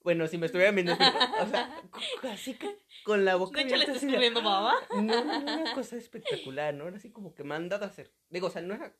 Bueno, 0.00 0.26
si 0.28 0.38
me 0.38 0.46
estuviera 0.46 0.70
viendo, 0.70 0.92
o 0.94 1.46
sea, 1.46 1.82
así 2.30 2.54
que 2.54 2.78
con 3.04 3.24
la 3.24 3.34
boca 3.36 3.58
De 3.60 3.66
hecho, 3.66 3.76
le 3.76 3.84
estás 3.84 4.02
escurriendo 4.02 4.42
baba. 4.42 4.74
no, 4.94 5.24
no, 5.24 5.38
una 5.38 5.74
cosa 5.74 5.96
espectacular, 5.96 6.72
¿no? 6.72 6.86
Era 6.88 6.96
así 6.96 7.10
como 7.10 7.34
que 7.34 7.42
mandado 7.44 7.84
a 7.84 7.88
hacer. 7.88 8.12
Digo, 8.30 8.46
o 8.46 8.50
sea, 8.50 8.62
no 8.62 8.74
era. 8.74 8.96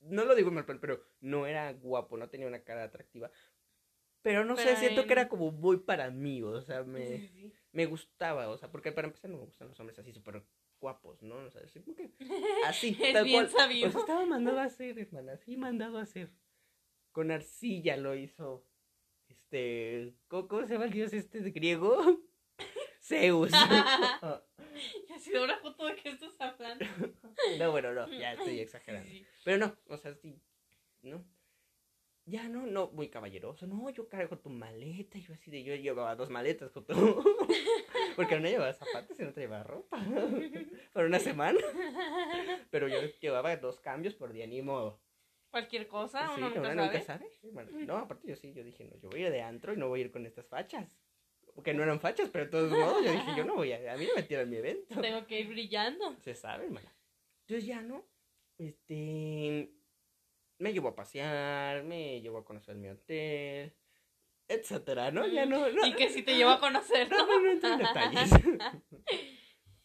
No 0.00 0.24
lo 0.24 0.34
digo 0.34 0.48
en 0.48 0.54
mal 0.56 0.64
plan, 0.66 0.80
pero 0.80 1.02
no 1.20 1.46
era 1.46 1.72
guapo, 1.72 2.16
no 2.16 2.28
tenía 2.28 2.46
una 2.46 2.62
cara 2.64 2.82
atractiva. 2.84 3.30
Pero 4.22 4.44
no 4.44 4.56
sé, 4.56 4.64
Pero 4.64 4.76
siento 4.78 5.00
en- 5.02 5.06
que 5.06 5.12
era 5.12 5.28
como 5.28 5.50
muy 5.52 5.78
para 5.78 6.10
mí, 6.10 6.42
o 6.42 6.60
sea, 6.62 6.82
me, 6.82 7.18
Sí, 7.18 7.28
sí, 7.28 7.52
me 7.72 7.86
gustaba, 7.86 8.48
o 8.48 8.56
sea, 8.56 8.70
porque 8.70 8.90
para 8.92 9.06
empezar 9.08 9.30
no 9.30 9.36
me 9.38 9.44
gustan 9.44 9.68
los 9.68 9.78
hombres 9.80 9.98
así 9.98 10.12
súper 10.12 10.42
guapos, 10.80 11.22
¿no? 11.22 11.36
O 11.36 11.50
sea, 11.50 11.62
así 11.62 11.80
como 11.80 11.94
que. 11.96 12.08
sí. 12.18 12.28
Así, 12.64 12.96
Es 13.02 13.12
tal 13.12 13.24
bien 13.24 13.46
cual. 13.46 13.50
sabido. 13.50 13.88
O 13.88 13.92
sea, 13.92 14.00
estaba 14.00 14.24
mandado 14.26 14.58
a 14.58 14.64
hacer, 14.64 14.98
hermana, 14.98 15.34
así 15.34 15.56
mandado 15.56 15.98
a 15.98 16.02
hacer. 16.02 16.30
Con 17.14 17.30
arcilla 17.30 17.96
lo 17.96 18.16
hizo. 18.16 18.66
Este. 19.28 20.14
¿Cómo, 20.26 20.66
se 20.66 20.72
llama 20.72 20.86
el 20.86 20.90
dios 20.90 21.12
este 21.12 21.40
de 21.42 21.52
griego? 21.52 22.20
Zeus. 23.00 23.52
Y 23.52 25.12
así 25.12 25.30
de 25.30 25.44
una 25.44 25.56
foto 25.58 25.86
de 25.86 25.94
qué 25.94 26.08
estás 26.08 26.40
hablando. 26.40 26.84
no, 27.60 27.70
bueno, 27.70 27.92
no, 27.94 28.08
ya 28.08 28.32
estoy 28.32 28.58
exagerando. 28.58 29.08
Sí, 29.08 29.20
sí. 29.20 29.42
Pero 29.44 29.58
no, 29.58 29.76
o 29.86 29.96
sea, 29.96 30.12
sí, 30.16 30.42
¿no? 31.02 31.24
Ya 32.26 32.48
no, 32.48 32.66
no, 32.66 32.90
muy 32.90 33.10
caballeroso. 33.10 33.68
No, 33.68 33.88
yo 33.90 34.08
cargo 34.08 34.36
tu 34.36 34.50
maleta. 34.50 35.16
Yo 35.20 35.34
así 35.34 35.52
de, 35.52 35.62
yo 35.62 35.76
llevaba 35.76 36.16
dos 36.16 36.30
maletas, 36.30 36.72
Joto. 36.72 36.94
Porque 38.16 38.34
una 38.34 38.50
llevaba 38.50 38.72
zapatos 38.72 39.20
y 39.20 39.22
no 39.22 39.32
llevaba 39.32 39.62
ropa. 39.62 40.04
Por 40.92 41.04
una 41.04 41.20
semana. 41.20 41.60
Pero 42.72 42.88
yo 42.88 42.98
llevaba 43.20 43.56
dos 43.56 43.78
cambios 43.78 44.16
por 44.16 44.32
día, 44.32 44.48
ni 44.48 44.62
modo. 44.62 45.03
Cualquier 45.54 45.86
cosa, 45.86 46.26
Sí, 46.34 46.42
uno 46.42 46.50
nunca 46.50 46.72
uno 46.72 46.82
sabe. 46.84 47.00
sabe. 47.02 47.26
Bueno, 47.52 47.70
no, 47.86 47.96
aparte 47.98 48.26
yo 48.26 48.34
sí, 48.34 48.52
yo 48.52 48.64
dije, 48.64 48.84
no, 48.84 48.96
yo 48.98 49.08
voy 49.08 49.22
a 49.22 49.26
ir 49.26 49.32
de 49.32 49.40
antro 49.40 49.72
y 49.72 49.76
no 49.76 49.86
voy 49.88 50.00
a 50.00 50.04
ir 50.06 50.10
con 50.10 50.26
estas 50.26 50.48
fachas. 50.48 50.98
Que 51.62 51.72
no 51.72 51.84
eran 51.84 52.00
fachas, 52.00 52.28
pero 52.30 52.46
de 52.46 52.50
todos 52.50 52.72
modos 52.72 53.04
yo 53.04 53.12
dije, 53.12 53.30
yo 53.36 53.44
no 53.44 53.54
voy 53.54 53.70
a, 53.70 53.92
a 53.92 53.96
mí 53.96 54.04
no 54.04 54.16
me 54.16 54.24
tiran 54.24 54.50
mi 54.50 54.56
evento. 54.56 55.00
Tengo 55.00 55.24
que 55.28 55.38
ir 55.38 55.46
brillando. 55.46 56.16
Se 56.22 56.34
sabe, 56.34 56.64
hermana. 56.64 56.92
Entonces 57.42 57.66
ya, 57.66 57.82
¿no? 57.82 58.04
Este. 58.58 59.70
Me 60.58 60.72
llevó 60.72 60.88
a 60.88 60.96
pasear, 60.96 61.84
me 61.84 62.20
llevó 62.20 62.38
a 62.38 62.44
conocer 62.44 62.74
mi 62.74 62.88
hotel, 62.88 63.76
etcétera, 64.48 65.12
¿no? 65.12 65.24
Ya 65.28 65.46
no. 65.46 65.70
no 65.70 65.86
Y 65.86 65.94
que 65.94 66.08
si 66.08 66.22
te 66.24 66.34
llevo 66.36 66.50
a 66.50 66.58
conocer, 66.58 67.08
No, 67.08 67.18
¿no? 67.18 67.38
no, 67.40 67.54
no 67.54 67.78
detalles. 67.78 68.30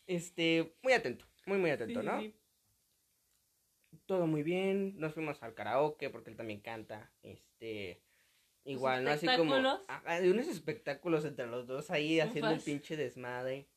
Este, 0.08 0.76
muy 0.82 0.94
atento, 0.94 1.26
muy, 1.46 1.60
muy 1.60 1.70
atento, 1.70 2.00
Sí, 2.02 2.06
¿no? 2.08 2.20
sí. 2.20 2.36
Todo 4.10 4.26
muy 4.26 4.42
bien. 4.42 5.00
Nos 5.00 5.14
fuimos 5.14 5.44
al 5.44 5.54
karaoke 5.54 6.10
porque 6.10 6.32
él 6.32 6.36
también 6.36 6.62
canta. 6.62 7.12
Este. 7.22 8.02
Igual, 8.64 9.04
¿no? 9.04 9.12
Así 9.12 9.28
como. 9.28 9.54
de 9.54 10.32
unos 10.32 10.48
espectáculos 10.48 11.26
entre 11.26 11.46
los 11.46 11.68
dos 11.68 11.92
ahí 11.92 12.20
haciendo 12.20 12.50
el 12.50 12.60
pinche 12.60 12.98
desmadre. 12.98 13.70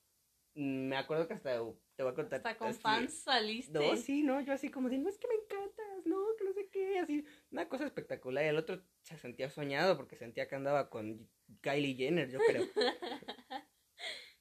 Mm, 0.54 0.88
Me 0.88 0.96
acuerdo 0.96 1.28
que 1.28 1.34
hasta 1.34 1.50
te 1.96 2.02
voy 2.02 2.12
a 2.12 2.14
contar. 2.14 2.38
Hasta 2.38 2.56
con 2.56 2.68
así- 2.68 2.80
fans 2.80 3.12
saliste. 3.12 3.78
No, 3.78 3.94
sí, 3.94 4.22
no, 4.22 4.40
yo 4.40 4.54
así 4.54 4.70
como 4.70 4.88
de, 4.88 4.96
no, 4.96 5.10
es 5.10 5.18
que 5.18 5.28
me 5.28 5.34
encantas, 5.34 6.06
no, 6.06 6.24
que 6.38 6.44
no 6.44 6.54
sé 6.54 6.70
qué, 6.70 6.98
así, 6.98 7.26
una 7.50 7.68
cosa 7.68 7.84
espectacular. 7.84 8.42
Y 8.46 8.48
el 8.48 8.56
otro 8.56 8.82
se 9.02 9.18
sentía 9.18 9.50
soñado 9.50 9.98
porque 9.98 10.16
sentía 10.16 10.48
que 10.48 10.54
andaba 10.54 10.88
con 10.88 11.28
Kylie 11.60 11.94
Jenner, 11.94 12.30
yo 12.30 12.38
creo. 12.38 12.64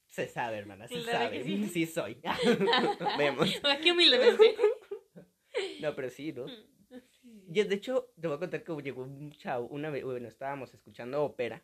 Se 0.08 0.28
sabe, 0.28 0.58
hermana, 0.58 0.90
se 0.90 0.96
Claro 1.04 1.20
sabe. 1.30 1.44
Sí. 1.70 1.86
soy. 1.88 2.22
Vemos. 3.18 3.50
Qué 3.82 3.92
humildemente. 3.94 4.56
No, 5.82 5.96
pero 5.96 6.10
sí, 6.10 6.32
¿no? 6.34 6.48
Sí. 6.48 7.46
Yo, 7.48 7.66
de 7.66 7.76
hecho, 7.76 8.14
te 8.20 8.28
voy 8.28 8.36
a 8.38 8.40
contar 8.40 8.64
que 8.64 8.74
llegó 8.82 9.04
un 9.04 9.32
chavo, 9.32 9.68
una 9.68 9.90
vez, 9.90 10.04
bueno, 10.04 10.28
estábamos 10.28 10.74
escuchando 10.74 11.24
ópera. 11.24 11.64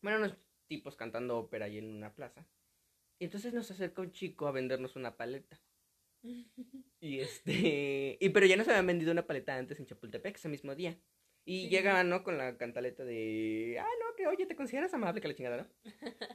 Bueno, 0.00 0.18
unos 0.18 0.36
tipos 0.68 0.96
cantando 0.96 1.38
ópera 1.38 1.66
ahí 1.66 1.78
en 1.78 1.86
una 1.88 2.14
plaza. 2.14 2.46
Y 3.18 3.26
entonces 3.26 3.52
nos 3.54 3.70
acerca 3.70 4.02
un 4.02 4.10
chico 4.12 4.46
a 4.46 4.52
vendernos 4.52 4.96
una 4.96 5.16
paleta. 5.16 5.60
Y 7.00 7.18
este. 7.18 8.16
Y 8.20 8.28
pero 8.28 8.46
ya 8.46 8.56
nos 8.56 8.68
habían 8.68 8.86
vendido 8.86 9.10
una 9.10 9.26
paleta 9.26 9.56
antes 9.56 9.80
en 9.80 9.86
Chapultepec 9.86 10.36
ese 10.36 10.48
mismo 10.48 10.76
día. 10.76 11.00
Y 11.44 11.62
Sí. 11.62 11.68
llegaban, 11.68 12.08
¿no? 12.08 12.22
Con 12.22 12.38
la 12.38 12.56
cantaleta 12.56 13.04
de. 13.04 13.76
Ah, 13.80 13.88
no, 14.00 14.14
que 14.16 14.28
oye, 14.28 14.46
te 14.46 14.54
consideras 14.54 14.94
amable, 14.94 15.20
que 15.20 15.26
la 15.26 15.34
chingada, 15.34 15.56
¿no? 15.56 15.68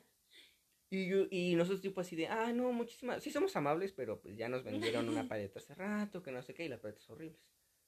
Y, 0.90 1.08
yo, 1.08 1.26
y 1.30 1.56
nosotros, 1.56 1.82
tipo 1.82 2.00
así 2.02 2.16
de. 2.16 2.28
Ah, 2.28 2.54
no, 2.54 2.72
muchísimas. 2.72 3.22
Sí, 3.22 3.32
somos 3.32 3.56
amables, 3.56 3.92
pero 3.92 4.20
pues 4.22 4.38
ya 4.38 4.48
nos 4.48 4.64
vendieron 4.64 5.10
una 5.10 5.28
paleta 5.28 5.60
hace 5.60 5.76
rato, 5.76 6.24
que 6.24 6.32
no 6.32 6.42
sé 6.42 6.54
qué, 6.54 6.66
y 6.66 6.70
las 6.70 6.80
paletas 6.80 7.10
horribles. 7.10 7.40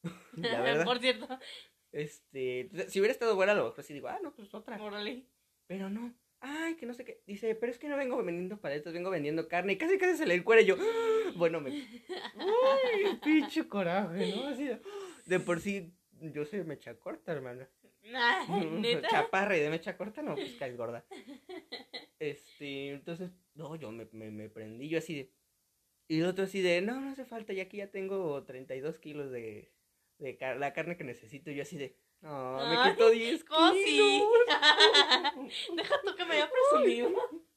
la 0.34 0.62
verdad. 0.62 0.86
Por 0.86 1.00
cierto. 1.00 1.28
Este. 1.91 2.70
si 2.88 3.00
hubiera 3.00 3.12
estado 3.14 3.36
buena, 3.36 3.54
a 3.54 3.56
lo 3.56 3.66
mejor 3.66 3.84
sí 3.84 3.93
digo, 3.93 4.08
ah, 4.10 4.20
no, 4.22 4.34
pues 4.34 4.54
otra. 4.54 4.82
Órale. 4.82 5.26
Pero 5.68 5.89
no. 5.89 6.14
Ay, 6.41 6.76
que 6.76 6.86
no 6.86 6.93
sé 6.93 7.04
qué. 7.04 7.22
Dice, 7.28 7.54
pero 7.56 7.72
es 7.72 7.80
que 7.80 7.89
no 7.89 7.97
vengo 7.97 8.22
vendiendo 8.24 8.60
paletas, 8.62 8.93
vengo 8.93 9.10
vendiendo 9.10 9.47
carne. 9.47 9.74
Y 9.74 9.78
casi 9.78 9.97
casi 9.97 10.18
se 10.18 10.26
le 10.26 10.36
encuera 10.36 10.62
y 10.62 10.66
yo. 10.66 10.76
"Ah". 10.80 11.32
Bueno, 11.36 11.60
me. 11.60 11.72
Uy, 11.72 11.84
pinche 13.24 13.68
coraje, 13.68 14.34
¿no? 14.36 14.47
Así 14.47 14.66
de, 14.66 14.82
de 15.26 15.39
por 15.39 15.60
sí, 15.60 15.93
yo 16.20 16.45
soy 16.45 16.64
mecha 16.64 16.97
corta, 16.97 17.32
hermana. 17.34 17.70
Ay, 18.16 18.66
neta. 18.72 19.08
Chaparra 19.10 19.58
y 19.58 19.60
de 19.60 19.70
mecha 19.70 19.97
corta, 19.97 20.22
no, 20.22 20.36
pues 20.36 20.56
caes 20.56 20.78
gorda. 20.78 21.06
Este, 22.20 22.89
entonces, 22.91 23.32
no, 23.55 23.76
yo 23.76 23.91
me, 23.91 24.07
me, 24.11 24.30
me 24.32 24.49
prendí, 24.49 24.89
yo 24.89 24.97
así 24.99 25.15
de. 25.15 25.32
Y 26.07 26.20
el 26.20 26.26
otro 26.26 26.45
así 26.45 26.61
de, 26.61 26.82
no, 26.82 26.99
no 26.99 27.11
hace 27.11 27.24
falta, 27.26 27.53
ya 27.53 27.63
aquí 27.63 27.78
ya 27.78 27.91
tengo 27.91 28.43
32 28.43 28.97
kilos 28.99 29.32
de, 29.32 29.72
de 30.17 30.38
car- 30.38 30.57
la 30.57 30.74
carne 30.74 30.97
que 30.97 31.03
necesito. 31.03 31.51
Y 31.51 31.55
yo 31.55 31.61
así 31.61 31.78
de, 31.78 31.95
no, 32.22 32.57
me 32.67 32.91
quito 32.91 33.09
10 33.09 33.43
¿cómo 33.45 33.72
sí? 33.74 33.84
kilos. 33.86 34.24
Deja 35.78 35.95
tú 36.03 36.15
que 36.15 36.26
me 36.26 36.34
haya 36.36 36.49
presumido. 36.49 37.09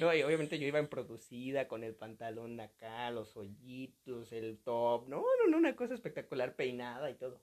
No, 0.00 0.14
y 0.14 0.22
obviamente 0.22 0.58
yo 0.58 0.66
iba 0.66 0.78
en 0.78 0.88
producida 0.88 1.68
con 1.68 1.84
el 1.84 1.94
pantalón 1.94 2.58
acá, 2.58 3.10
los 3.10 3.36
hoyitos, 3.36 4.32
el 4.32 4.58
top. 4.60 5.08
No, 5.08 5.20
no, 5.20 5.50
no, 5.50 5.58
una 5.58 5.76
cosa 5.76 5.94
espectacular, 5.94 6.54
peinada 6.56 7.10
y 7.10 7.14
todo. 7.16 7.42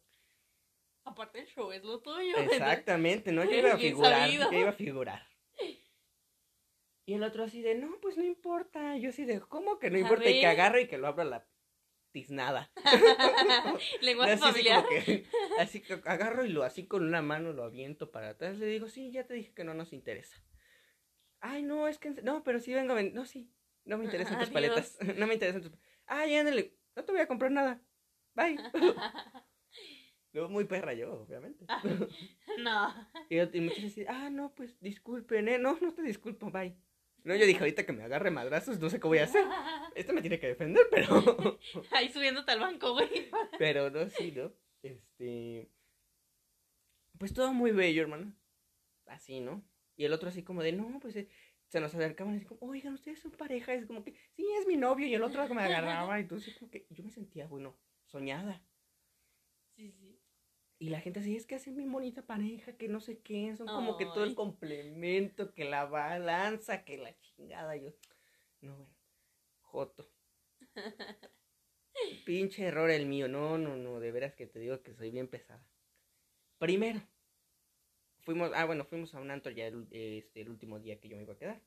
Aparte 1.04 1.40
el 1.42 1.46
show 1.48 1.72
es 1.72 1.84
lo 1.84 2.00
tuyo. 2.00 2.36
Exactamente, 2.38 3.32
¿no? 3.32 3.44
Yo 3.52 3.52
iba 3.58 3.74
a 3.74 3.78
figurar, 3.78 4.30
yo 4.30 4.52
iba 4.58 4.70
a 4.70 4.74
figurar. 4.74 5.28
Y 7.06 7.14
el 7.14 7.24
otro 7.24 7.44
así 7.44 7.62
de, 7.62 7.76
no, 7.76 8.00
pues 8.02 8.18
no 8.18 8.24
importa. 8.24 8.98
Yo 8.98 9.10
así 9.10 9.26
de, 9.26 9.40
¿cómo 9.42 9.78
que 9.80 9.92
no 9.92 9.98
importa? 9.98 10.30
Y 10.30 10.40
que 10.40 10.48
agarro 10.48 10.80
y 10.80 10.88
que 10.88 10.98
lo 10.98 11.08
abro 11.08 11.22
a 11.22 11.26
la 11.26 11.48
tiznada. 12.12 12.72
Lenguaje 14.02 14.34
Así, 14.34 14.44
así 14.44 14.52
familiar. 14.52 14.86
que, 14.88 15.26
así 15.60 15.82
que 15.82 16.02
agarro 16.06 16.46
y 16.46 16.50
lo 16.50 16.64
así 16.64 16.88
con 16.88 17.04
una 17.04 17.22
mano 17.22 17.54
lo 17.54 17.64
aviento 17.64 18.10
para 18.12 18.30
atrás. 18.30 18.58
Le 18.58 18.66
digo, 18.66 18.88
sí, 18.88 19.12
ya 19.12 19.26
te 19.28 19.34
dije 19.34 19.54
que 19.54 19.64
no 19.64 19.74
nos 19.74 19.94
interesa. 19.94 20.36
Ay, 21.42 21.62
no, 21.62 21.88
es 21.88 22.00
que, 22.00 22.10
no, 22.24 22.44
pero 22.44 22.60
sí 22.60 22.74
vengo 22.74 22.94
a 22.94 22.96
vender. 22.96 23.14
No, 23.14 23.26
sí, 23.26 23.52
no 23.84 23.98
me 23.98 24.06
interesan 24.06 24.40
tus 24.40 24.50
paletas. 24.50 24.98
No 25.18 25.28
me 25.28 25.34
interesan 25.36 25.62
tus 25.62 25.72
Ay, 26.08 26.36
ándale, 26.36 26.76
no 26.96 27.04
te 27.04 27.12
voy 27.12 27.22
a 27.22 27.28
comprar 27.28 27.52
nada. 27.52 27.82
Bye. 28.34 28.58
No, 30.34 30.50
muy 30.50 30.66
perra 30.66 30.94
yo, 30.94 31.14
obviamente. 31.14 31.66
no. 32.60 32.94
Y, 33.30 33.40
y 33.40 33.62
muchos 33.62 33.86
así, 33.86 34.04
ah, 34.06 34.30
no, 34.30 34.54
pues 34.54 34.78
disculpen, 34.82 35.48
¿eh? 35.48 35.58
No, 35.58 35.78
no 35.80 35.94
te 35.94 36.02
disculpo, 36.02 36.52
bye. 36.52 36.76
No, 37.26 37.36
yo 37.36 37.48
dije, 37.48 37.60
ahorita 37.60 37.88
que 37.88 37.92
me 37.92 38.04
agarre 38.04 38.30
madrazos, 38.30 38.80
no 38.80 38.88
sé 38.88 39.00
qué 39.00 39.08
voy 39.08 39.18
a 39.18 39.24
hacer. 39.24 39.44
Este 39.96 40.14
me 40.14 40.22
tiene 40.22 40.40
que 40.40 40.48
defender, 40.48 40.86
pero. 40.92 41.60
Ahí 41.92 42.10
subiéndote 42.10 42.52
al 42.52 42.60
banco, 42.60 42.94
güey. 42.94 43.10
Pero 43.58 43.90
no, 43.90 44.10
sí, 44.10 44.32
¿no? 44.32 44.54
Este. 44.84 45.72
Pues 47.18 47.34
todo 47.34 47.54
muy 47.54 47.72
bello, 47.72 48.02
hermano. 48.02 48.36
Así, 49.06 49.40
¿no? 49.40 49.66
Y 49.96 50.04
el 50.04 50.12
otro 50.12 50.28
así 50.28 50.44
como 50.44 50.62
de, 50.62 50.74
no, 50.74 51.00
pues 51.00 51.16
eh, 51.16 51.30
se 51.70 51.80
nos 51.80 51.96
acercaban 51.96 52.36
así 52.36 52.46
como, 52.46 52.60
oigan, 52.70 52.94
ustedes 52.94 53.20
son 53.20 53.32
pareja. 53.32 53.74
Es 53.74 53.86
como 53.86 54.04
que, 54.04 54.16
sí, 54.36 54.46
es 54.60 54.68
mi 54.68 54.76
novio. 54.76 55.08
Y 55.08 55.16
el 55.16 55.24
otro 55.24 55.48
como 55.48 55.62
me 55.62 55.66
agarraba. 55.66 56.20
Y 56.20 56.24
entonces 56.24 56.56
como 56.60 56.70
que 56.70 56.86
yo 56.90 57.04
me 57.06 57.12
sentía, 57.12 57.48
bueno, 57.48 57.80
soñada. 58.04 58.62
Y 60.78 60.90
la 60.90 61.00
gente 61.00 61.22
así, 61.22 61.36
es 61.36 61.46
que 61.46 61.56
hacen 61.56 61.76
bien 61.78 61.92
bonita 61.92 62.22
pareja, 62.26 62.74
que 62.78 62.88
no 62.90 63.00
sé 63.00 63.20
qué, 63.20 63.56
son 63.56 63.68
como 63.68 63.98
que 63.98 64.06
todo 64.06 64.24
el 64.26 64.36
complemento, 64.36 65.54
que 65.54 65.66
la 65.66 65.86
balanza, 65.86 66.84
que 66.84 66.98
la 66.98 67.18
chingada. 67.20 67.76
Yo, 67.78 67.92
no, 68.62 68.76
bueno, 68.76 68.94
joto. 69.62 70.12
Pinche 72.26 72.66
error 72.66 72.90
el 72.90 73.06
mío, 73.06 73.28
no, 73.28 73.58
no, 73.58 73.78
no, 73.78 74.00
de 74.00 74.12
veras 74.12 74.34
que 74.36 74.48
te 74.48 74.60
digo 74.60 74.82
que 74.82 74.94
soy 74.94 75.12
bien 75.12 75.28
pesada. 75.28 75.66
Primero, 76.60 77.02
fuimos, 78.20 78.52
ah, 78.56 78.66
bueno, 78.66 78.84
fuimos 78.86 79.14
a 79.16 79.20
un 79.22 79.32
antro 79.32 79.52
ya 79.52 79.68
el, 79.68 79.88
este, 79.92 80.42
el 80.42 80.50
último 80.50 80.80
día 80.80 81.00
que 81.00 81.08
yo 81.08 81.16
me 81.18 81.24
iba 81.24 81.34
a 81.34 81.38
quedar. 81.38 81.62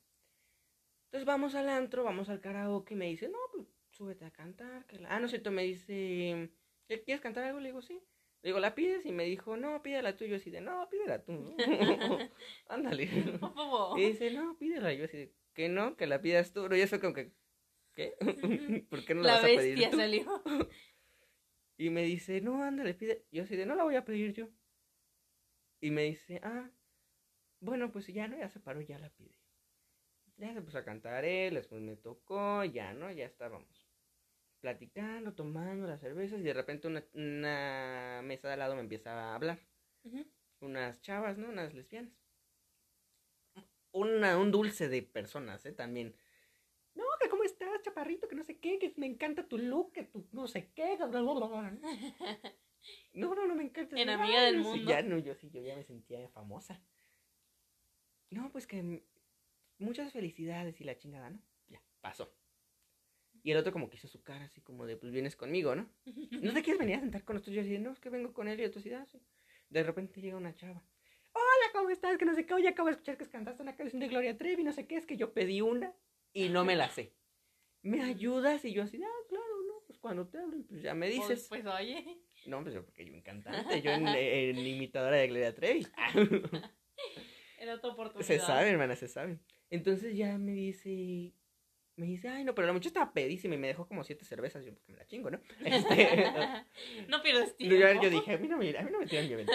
Entonces 1.05 1.25
vamos 1.25 1.55
al 1.55 1.69
antro, 1.69 2.03
vamos 2.03 2.29
al 2.29 2.39
karaoke 2.39 2.93
y 2.93 2.97
me 2.97 3.05
dice, 3.07 3.29
no, 3.29 3.37
pues 3.53 3.67
súbete 3.91 4.25
a 4.25 4.31
cantar. 4.31 4.85
Que 4.85 4.99
la... 4.99 5.13
Ah, 5.15 5.19
no 5.19 5.25
es 5.25 5.31
cierto, 5.31 5.51
me 5.51 5.63
dice, 5.63 6.51
¿qué- 6.87 7.03
¿quieres 7.03 7.21
cantar 7.21 7.43
algo? 7.45 7.59
Le 7.59 7.69
digo, 7.69 7.81
sí. 7.81 8.01
Digo, 8.41 8.59
¿la 8.59 8.73
pides? 8.73 9.05
Y 9.05 9.11
me 9.11 9.25
dijo, 9.25 9.57
no, 9.57 9.81
pídela 9.81 10.15
tú. 10.15 10.23
Y 10.23 10.29
yo 10.29 10.37
así 10.37 10.49
de, 10.49 10.61
no, 10.61 10.87
pídela 10.89 11.23
tú. 11.23 11.55
Ándale. 12.67 13.09
Y 13.97 14.01
dice, 14.01 14.31
no, 14.31 14.57
pídela. 14.57 14.93
Y 14.93 14.97
yo 14.97 15.05
así 15.05 15.17
de, 15.17 15.33
que 15.53 15.67
no, 15.67 15.97
que 15.97 16.07
la 16.07 16.21
pidas 16.21 16.53
tú. 16.53 16.69
No, 16.69 16.75
y 16.75 16.81
eso 16.81 16.99
como 16.99 17.13
que, 17.13 17.33
¿qué? 17.93 18.13
¿Por 18.89 19.03
qué 19.03 19.13
no 19.13 19.23
la, 19.23 19.27
La 19.27 19.33
vas 19.35 19.43
a 19.43 19.47
pedir 19.47 19.75
bestia 19.75 19.91
tú? 19.91 19.97
salió. 19.97 20.43
Y 21.77 21.89
me 21.89 22.03
dice, 22.03 22.41
no, 22.41 22.63
ándale, 22.63 22.93
pide. 22.93 23.25
Yo 23.31 23.43
así 23.43 23.55
de, 23.55 23.65
no 23.65 23.75
la 23.75 23.83
voy 23.83 23.95
a 23.95 24.05
pedir 24.05 24.33
yo. 24.33 24.49
Y 25.81 25.91
me 25.91 26.03
dice, 26.03 26.39
ah, 26.43 26.69
bueno, 27.61 27.91
pues 27.91 28.07
ya 28.07 28.27
no, 28.27 28.37
ya 28.37 28.49
se 28.49 28.59
paró, 28.59 28.81
ya 28.81 28.99
la 28.99 29.09
pide. 29.09 29.37
Ya 30.37 30.53
se 30.53 30.61
puso 30.61 30.77
a 30.77 30.85
cantar 30.85 31.25
él, 31.25 31.55
después 31.55 31.81
me 31.81 31.97
tocó, 31.97 32.63
ya, 32.63 32.93
¿no? 32.93 33.11
Ya 33.11 33.25
estábamos 33.25 33.78
platicando, 34.59 35.33
tomando 35.33 35.87
las 35.87 36.01
cervezas 36.01 36.39
y 36.39 36.43
de 36.43 36.53
repente 36.53 36.87
una, 36.87 37.03
una 37.13 38.21
mesa 38.23 38.47
de 38.47 38.53
al 38.53 38.59
lado 38.59 38.75
me 38.75 38.81
empieza 38.81 39.11
a 39.13 39.35
hablar. 39.35 39.59
Unas 40.59 41.01
chavas, 41.01 41.37
¿no? 41.37 41.49
Unas 41.49 41.73
lesbianas. 41.73 42.13
Una, 43.91 44.37
un 44.37 44.51
dulce 44.51 44.87
de 44.87 45.01
personas, 45.01 45.65
¿eh? 45.65 45.71
También. 45.71 46.15
No, 46.95 47.05
que 47.19 47.29
cómo 47.29 47.43
estás, 47.43 47.81
chaparrito, 47.81 48.27
que 48.27 48.35
no 48.35 48.43
sé 48.43 48.59
qué, 48.59 48.77
que 48.79 48.93
me 48.97 49.05
encanta 49.05 49.47
tu 49.47 49.57
look, 49.57 49.93
que 49.93 50.03
tu 50.03 50.27
no 50.31 50.47
sé 50.47 50.71
qué. 50.75 50.95
bla, 50.97 51.07
bla, 51.07 51.21
bla, 51.21 51.47
bla". 51.47 51.79
No, 53.13 53.35
no, 53.35 53.47
no 53.47 53.55
me 53.55 53.63
encanta. 53.63 53.99
En 53.99 54.09
amiga 54.09 54.41
del 54.43 54.57
sí, 54.57 54.63
mundo. 54.63 54.91
ya 54.91 55.01
no, 55.01 55.17
yo 55.19 55.35
sí, 55.35 55.49
yo 55.49 55.61
ya 55.61 55.75
me 55.75 55.83
sentía 55.83 56.27
famosa. 56.29 56.79
No, 58.31 58.51
pues 58.51 58.67
que 58.67 59.03
muchas 59.79 60.13
felicidades 60.13 60.79
y 60.79 60.83
la 60.83 60.97
chingada, 60.97 61.29
¿no? 61.29 61.41
Ya, 61.67 61.81
pasó. 62.01 62.38
Y 63.43 63.51
el 63.51 63.57
otro 63.57 63.71
como 63.71 63.89
que 63.89 63.97
hizo 63.97 64.07
su 64.07 64.21
cara 64.23 64.45
así 64.45 64.61
como 64.61 64.85
de, 64.85 64.97
pues 64.97 65.11
vienes 65.11 65.35
conmigo, 65.35 65.75
¿no? 65.75 65.89
¿No 66.05 66.53
te 66.53 66.61
quieres 66.61 66.79
venir 66.79 66.95
a 66.95 66.99
sentar 66.99 67.23
con 67.23 67.35
nosotros? 67.35 67.55
Yo 67.55 67.61
así, 67.61 67.77
no, 67.79 67.91
es 67.91 67.99
que 67.99 68.09
vengo 68.09 68.33
con 68.33 68.47
él 68.47 68.59
y 68.59 68.65
otro 68.65 68.79
así, 68.79 68.91
"Ah, 68.91 69.05
sí". 69.05 69.19
De 69.69 69.83
repente 69.83 70.19
llega 70.21 70.37
una 70.37 70.53
chava. 70.55 70.83
Hola, 71.31 71.71
¿cómo 71.73 71.89
estás? 71.89 72.17
Que 72.17 72.25
no 72.25 72.33
sé 72.35 72.45
qué, 72.45 72.53
oye, 72.53 72.67
acabo 72.67 72.87
de 72.87 72.93
escuchar 72.93 73.17
que 73.17 73.27
cantaste 73.29 73.61
una 73.61 73.75
canción 73.75 73.99
de 73.99 74.07
Gloria 74.07 74.37
Trevi, 74.37 74.63
no 74.63 74.73
sé 74.73 74.87
qué, 74.87 74.95
es 74.97 75.05
que 75.05 75.15
yo 75.15 75.33
pedí 75.33 75.61
una 75.61 75.93
y 76.33 76.49
no 76.49 76.65
me 76.65 76.75
la 76.75 76.89
sé. 76.89 77.13
¿Me 77.81 78.01
ayudas? 78.01 78.65
Y 78.65 78.73
yo 78.73 78.83
así, 78.83 79.01
ah, 79.01 79.25
claro, 79.29 79.63
no, 79.67 79.83
pues 79.87 79.97
cuando 79.99 80.27
te 80.27 80.37
hablen, 80.37 80.65
pues 80.65 80.81
ya 80.81 80.93
me 80.93 81.07
Pues, 81.07 81.29
dices. 81.29 81.47
pues 81.47 81.65
oye. 81.65 82.19
No, 82.45 82.61
pues 82.61 82.73
yo, 82.73 82.83
porque 82.83 83.05
yo 83.05 83.13
en 83.13 83.21
cantante, 83.21 83.81
yo 83.81 83.91
en, 83.91 84.07
en 84.07 84.57
imitadora 84.57 85.15
de 85.17 85.27
Gloria 85.27 85.53
Trevi. 85.55 85.87
Era 87.59 87.75
otra 87.75 87.91
oportunidad. 87.91 88.25
se 88.27 88.39
sabe, 88.39 88.69
hermana, 88.69 88.95
se 88.95 89.07
sabe. 89.07 89.39
Entonces 89.69 90.15
ya 90.15 90.37
me 90.37 90.53
dice, 90.53 91.33
me 91.99 92.07
dice, 92.07 92.29
ay, 92.29 92.43
no, 92.43 92.55
pero 92.55 92.67
la 92.67 92.73
muchacha 92.73 92.89
estaba 92.89 93.13
pedísima 93.13 93.55
y 93.55 93.57
me 93.57 93.67
dejó 93.67 93.87
como 93.87 94.03
siete 94.03 94.25
cervezas, 94.25 94.65
yo 94.65 94.73
porque 94.73 94.91
me 94.91 94.97
la 94.97 95.05
chingo, 95.05 95.29
¿no? 95.29 95.39
Este, 95.65 96.33
no 97.07 97.21
pierdes 97.21 97.55
yo, 97.59 97.77
tiempo. 97.77 98.03
yo 98.03 98.09
dije, 98.09 98.33
a 98.33 98.37
mí 98.37 98.47
no 98.47 98.57
me, 98.57 98.75
a 98.77 98.83
mí 98.83 98.91
no 98.91 98.99
me 98.99 99.05
tiran 99.05 99.27
mi 99.27 99.33
evento. 99.33 99.53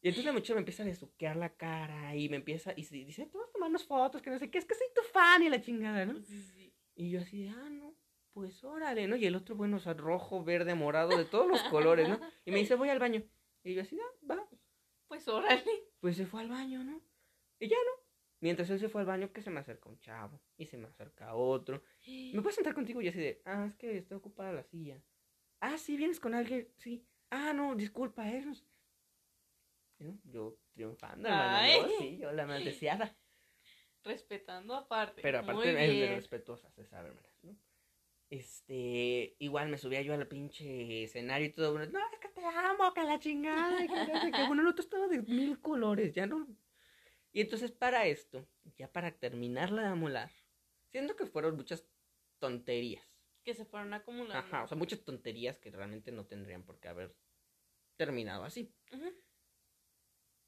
Y 0.00 0.08
entonces 0.08 0.24
la 0.24 0.32
muchacha 0.32 0.54
me 0.54 0.60
empieza 0.60 0.82
a 0.82 0.86
besuquear 0.86 1.36
la 1.36 1.54
cara 1.56 2.14
y 2.16 2.28
me 2.28 2.36
empieza, 2.36 2.72
y 2.76 2.82
dice, 2.82 3.26
tú 3.26 3.38
vas 3.38 3.48
a 3.48 3.52
tomarnos 3.52 3.84
fotos, 3.86 4.20
que 4.22 4.30
no 4.30 4.38
sé 4.38 4.50
qué, 4.50 4.58
es 4.58 4.64
que 4.64 4.74
soy 4.74 4.86
tu 4.94 5.02
fan 5.02 5.42
y 5.42 5.48
la 5.48 5.60
chingada, 5.60 6.04
¿no? 6.04 6.14
Sí, 6.24 6.42
sí. 6.42 6.74
Y 6.94 7.10
yo 7.10 7.20
así, 7.20 7.46
ah, 7.46 7.68
no, 7.70 7.94
pues 8.32 8.62
órale, 8.64 9.06
¿no? 9.06 9.16
Y 9.16 9.26
el 9.26 9.36
otro, 9.36 9.54
bueno, 9.54 9.76
o 9.76 9.80
sea, 9.80 9.94
rojo, 9.94 10.44
verde, 10.44 10.74
morado, 10.74 11.16
de 11.16 11.24
todos 11.24 11.46
los 11.46 11.62
colores, 11.64 12.08
¿no? 12.08 12.20
Y 12.44 12.50
me 12.50 12.58
dice, 12.58 12.74
voy 12.74 12.88
al 12.88 12.98
baño. 12.98 13.22
Y 13.62 13.74
yo 13.74 13.82
así, 13.82 13.98
ah, 13.98 14.26
va. 14.30 14.46
Pues 15.06 15.26
órale. 15.28 15.64
Pues 16.00 16.16
se 16.16 16.26
fue 16.26 16.42
al 16.42 16.48
baño, 16.48 16.82
¿no? 16.84 17.00
Y 17.58 17.68
ya, 17.68 17.76
¿no? 17.76 18.03
Mientras 18.44 18.68
él 18.68 18.78
se 18.78 18.90
fue 18.90 19.00
al 19.00 19.06
baño, 19.06 19.32
que 19.32 19.40
se 19.40 19.48
me 19.48 19.60
acerca 19.60 19.88
un 19.88 19.98
chavo 20.00 20.38
y 20.58 20.66
se 20.66 20.76
me 20.76 20.86
acerca 20.86 21.34
otro. 21.34 21.82
¿Me 22.06 22.42
puedes 22.42 22.56
sentar 22.56 22.74
contigo? 22.74 23.00
Y 23.00 23.08
así 23.08 23.18
de, 23.18 23.40
ah, 23.46 23.68
es 23.70 23.74
que 23.76 23.96
está 23.96 24.16
ocupada 24.16 24.52
la 24.52 24.62
silla. 24.64 25.00
Ah, 25.60 25.78
sí, 25.78 25.96
vienes 25.96 26.20
con 26.20 26.34
alguien, 26.34 26.68
sí. 26.76 27.08
Ah, 27.30 27.54
no, 27.54 27.74
disculpa, 27.74 28.30
eh. 28.30 28.42
no 28.44 28.54
sé". 28.54 28.66
¿No? 30.00 30.20
Yo 30.24 30.58
triunfando, 30.74 31.26
hermano. 31.26 31.88
Sí, 31.98 32.18
yo 32.18 32.32
la 32.32 32.44
más 32.44 32.62
deseada. 32.62 33.16
Respetando 34.02 34.74
aparte. 34.74 35.22
Pero 35.22 35.42
Muy 35.42 35.52
aparte 35.52 35.86
es 35.86 35.98
de 36.00 36.14
respetuosa, 36.14 36.70
se 36.72 36.84
sabe, 36.84 37.08
hermana, 37.08 37.28
¿no? 37.44 37.56
Este, 38.28 39.36
igual 39.38 39.70
me 39.70 39.78
subía 39.78 40.02
yo 40.02 40.12
al 40.12 40.28
pinche 40.28 41.04
escenario 41.04 41.46
y 41.46 41.52
todo, 41.52 41.78
no, 41.78 41.98
es 42.12 42.18
que 42.20 42.28
te 42.28 42.44
amo, 42.44 42.92
que 42.92 43.04
la 43.04 43.18
chingada, 43.18 43.82
y 43.82 43.88
que 43.88 44.32
qué". 44.32 44.44
bueno, 44.46 44.60
el 44.60 44.68
otro 44.68 44.82
estaba 44.84 45.08
de 45.08 45.22
mil 45.22 45.58
colores, 45.62 46.12
ya 46.12 46.26
no. 46.26 46.46
Y 47.34 47.40
entonces 47.40 47.72
para 47.72 48.06
esto, 48.06 48.46
ya 48.78 48.90
para 48.90 49.10
terminarla 49.10 49.82
de 49.82 49.88
amolar, 49.88 50.30
siento 50.86 51.16
que 51.16 51.26
fueron 51.26 51.56
muchas 51.56 51.84
tonterías. 52.38 53.04
Que 53.42 53.54
se 53.54 53.64
fueron 53.64 53.92
acumulando. 53.92 54.38
Ajá, 54.38 54.62
o 54.62 54.68
sea, 54.68 54.76
muchas 54.76 55.00
tonterías 55.00 55.58
que 55.58 55.72
realmente 55.72 56.12
no 56.12 56.26
tendrían 56.26 56.62
por 56.62 56.78
qué 56.78 56.86
haber 56.86 57.12
terminado 57.96 58.44
así. 58.44 58.72
Ujú. 58.92 59.12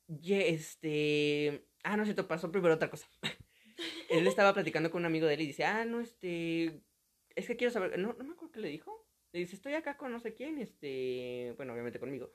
Y 0.07 0.35
este. 0.35 1.67
Ah, 1.83 1.97
no, 1.97 2.07
se 2.07 2.15
te 2.15 2.23
pasó 2.23 2.53
primero 2.53 2.75
otra 2.75 2.89
cosa. 2.89 3.09
él 4.09 4.25
estaba 4.29 4.55
platicando 4.55 4.89
con 4.93 5.03
un 5.03 5.07
amigo 5.07 5.27
de 5.27 5.35
él 5.35 5.41
y 5.41 5.47
dice, 5.49 5.65
ah, 5.65 5.85
no, 5.85 6.01
este. 6.01 6.85
Es 7.35 7.49
que 7.49 7.57
quiero 7.57 7.73
saber. 7.73 7.99
No, 7.99 8.13
no 8.13 8.25
me 8.25 8.33
acuerdo 8.35 8.53
qué 8.53 8.61
le 8.61 8.69
dijo. 8.69 9.05
Le 9.33 9.41
dice, 9.41 9.57
estoy 9.57 9.75
acá 9.75 9.97
con 9.97 10.13
no 10.13 10.21
sé 10.21 10.35
quién, 10.35 10.59
este. 10.59 11.53
Bueno, 11.57 11.73
obviamente 11.73 11.99
conmigo. 11.99 12.33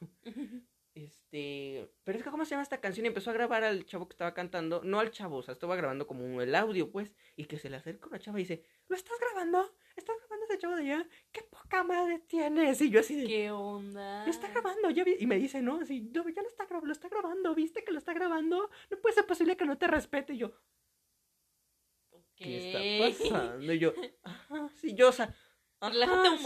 Este. 0.93 1.89
Pero 2.03 2.17
es 2.17 2.23
que, 2.23 2.29
¿cómo 2.31 2.43
se 2.43 2.51
llama 2.51 2.63
esta 2.63 2.81
canción? 2.81 3.05
Y 3.05 3.07
empezó 3.07 3.29
a 3.29 3.33
grabar 3.33 3.63
al 3.63 3.85
chavo 3.85 4.07
que 4.07 4.13
estaba 4.13 4.33
cantando. 4.33 4.81
No 4.83 4.99
al 4.99 5.11
chavo, 5.11 5.37
o 5.37 5.43
sea, 5.43 5.53
estaba 5.53 5.75
grabando 5.75 6.05
como 6.05 6.41
el 6.41 6.53
audio, 6.53 6.91
pues. 6.91 7.13
Y 7.35 7.45
que 7.45 7.57
se 7.57 7.69
le 7.69 7.77
acerca 7.77 8.07
una 8.07 8.19
chava 8.19 8.39
y 8.39 8.43
dice, 8.43 8.63
¿lo 8.87 8.95
estás 8.95 9.17
grabando? 9.19 9.73
¿Estás 9.95 10.17
grabando 10.19 10.45
ese 10.45 10.57
chavo 10.57 10.75
de 10.75 10.83
allá? 10.91 11.07
¿Qué 11.31 11.43
poca 11.43 11.83
madre 11.83 12.19
tienes? 12.19 12.81
Y 12.81 12.89
yo 12.89 12.99
así 12.99 13.15
de. 13.21 13.27
¿Qué 13.27 13.51
onda? 13.51 14.25
Lo 14.25 14.31
está 14.31 14.49
grabando, 14.49 14.89
ya 14.89 15.03
vi- 15.03 15.15
Y 15.19 15.27
me 15.27 15.37
dice, 15.37 15.61
no, 15.61 15.79
así, 15.79 16.01
no, 16.01 16.27
ya 16.27 16.41
lo 16.41 16.47
está 16.49 16.65
grabando, 16.65 16.87
lo 16.87 16.93
está 16.93 17.07
grabando, 17.07 17.55
¿viste 17.55 17.83
que 17.85 17.91
lo 17.91 17.97
está 17.97 18.13
grabando? 18.13 18.69
No 18.89 18.97
puede 18.99 19.15
ser 19.15 19.25
posible 19.25 19.55
que 19.55 19.65
no 19.65 19.77
te 19.77 19.87
respete. 19.87 20.33
Y 20.33 20.39
yo, 20.39 20.51
¿qué 22.35 22.57
está 23.07 23.23
pasando? 23.29 23.73
Y 23.73 23.79
yo, 23.79 23.93
ajá, 24.23 24.69
sí, 24.75 24.93
yo, 24.93 25.09
o 25.09 25.13
sea, 25.13 25.33
Relájate 25.81 26.29
un 26.29 26.37
sí. 26.37 26.43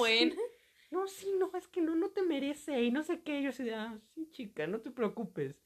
No, 0.95 1.07
sí, 1.09 1.27
no, 1.37 1.51
es 1.57 1.67
que 1.67 1.81
no, 1.81 1.93
no 1.93 2.09
te 2.11 2.21
merece 2.21 2.81
y 2.81 2.89
no 2.89 3.03
sé 3.03 3.21
qué. 3.21 3.39
Y 3.39 3.43
yo 3.43 3.49
así 3.49 3.65
de, 3.65 3.75
ah, 3.75 3.99
sí, 4.13 4.29
chica, 4.31 4.65
no 4.65 4.79
te 4.79 4.91
preocupes. 4.91 5.57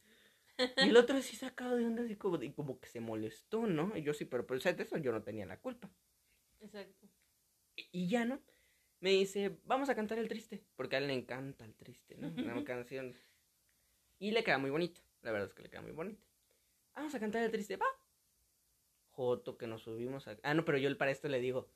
Y 0.57 0.89
el 0.89 0.97
otro 0.97 1.17
así 1.17 1.35
sacado 1.35 1.75
de 1.75 1.85
onda, 1.85 2.01
así 2.01 2.15
como, 2.15 2.39
de- 2.39 2.51
como 2.51 2.79
que 2.79 2.89
se 2.89 2.99
molestó, 2.99 3.67
¿no? 3.67 3.95
Y 3.95 4.01
yo 4.01 4.15
sí, 4.15 4.25
pero, 4.25 4.47
pero, 4.47 4.59
de 4.59 4.83
eso 4.83 4.97
yo 4.97 5.11
no 5.11 5.21
tenía 5.21 5.45
la 5.45 5.59
culpa. 5.59 5.91
Exacto. 6.59 7.07
Y 7.91 8.09
ya, 8.09 8.25
¿no? 8.25 8.41
Me 9.01 9.11
dice, 9.11 9.55
vamos 9.65 9.89
a 9.89 9.95
cantar 9.95 10.17
el 10.17 10.27
triste, 10.27 10.63
porque 10.75 10.95
a 10.95 10.99
él 10.99 11.05
le 11.05 11.13
encanta 11.13 11.63
el 11.63 11.75
triste, 11.75 12.17
¿no? 12.17 12.29
Una 12.29 12.63
canción. 12.63 13.15
Y 14.17 14.31
le 14.31 14.43
queda 14.43 14.57
muy 14.57 14.71
bonita, 14.71 14.99
la 15.21 15.31
verdad 15.31 15.47
es 15.49 15.53
que 15.53 15.61
le 15.61 15.69
queda 15.69 15.83
muy 15.83 15.91
bonita. 15.91 16.23
Vamos 16.95 17.13
a 17.13 17.19
cantar 17.19 17.43
el 17.43 17.51
triste, 17.51 17.77
va. 17.77 17.85
Joto, 19.11 19.57
que 19.59 19.67
nos 19.67 19.83
subimos 19.83 20.27
a... 20.27 20.37
Ah, 20.41 20.55
no, 20.55 20.65
pero 20.65 20.79
yo 20.79 20.97
para 20.97 21.11
esto 21.11 21.29
le 21.29 21.39
digo, 21.39 21.69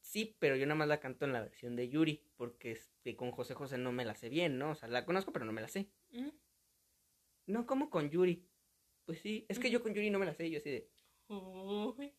sí, 0.00 0.36
pero 0.38 0.56
yo 0.56 0.66
nada 0.66 0.76
más 0.76 0.88
la 0.88 1.00
canto 1.00 1.24
en 1.24 1.32
la 1.32 1.42
versión 1.42 1.76
de 1.76 1.88
Yuri, 1.88 2.22
porque 2.36 2.72
este, 2.72 3.16
con 3.16 3.30
José 3.30 3.54
José 3.54 3.78
no 3.78 3.92
me 3.92 4.04
la 4.04 4.14
sé 4.14 4.28
bien, 4.28 4.58
¿no? 4.58 4.70
O 4.70 4.74
sea, 4.74 4.88
la 4.88 5.04
conozco, 5.04 5.32
pero 5.32 5.44
no 5.44 5.52
me 5.52 5.60
la 5.60 5.68
sé. 5.68 5.90
Ujú. 6.12 6.32
No, 7.46 7.66
como 7.66 7.90
con 7.90 8.10
Yuri. 8.10 8.46
Pues 9.04 9.20
sí, 9.20 9.46
es 9.48 9.58
que 9.58 9.70
yo 9.70 9.82
con 9.82 9.94
Yuri 9.94 10.10
no 10.10 10.18
me 10.18 10.26
la 10.26 10.34
sé, 10.34 10.46
y 10.46 10.50
yo 10.52 10.58
así 10.58 10.70
de, 10.70 10.88
Uy. 11.28 12.12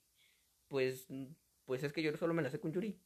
pues, 0.67 1.07
pues 1.65 1.83
es 1.83 1.93
que 1.93 2.01
yo 2.01 2.15
solo 2.17 2.33
me 2.33 2.41
la 2.41 2.49
sé 2.49 2.59
con 2.59 2.73
Yuri. 2.73 2.99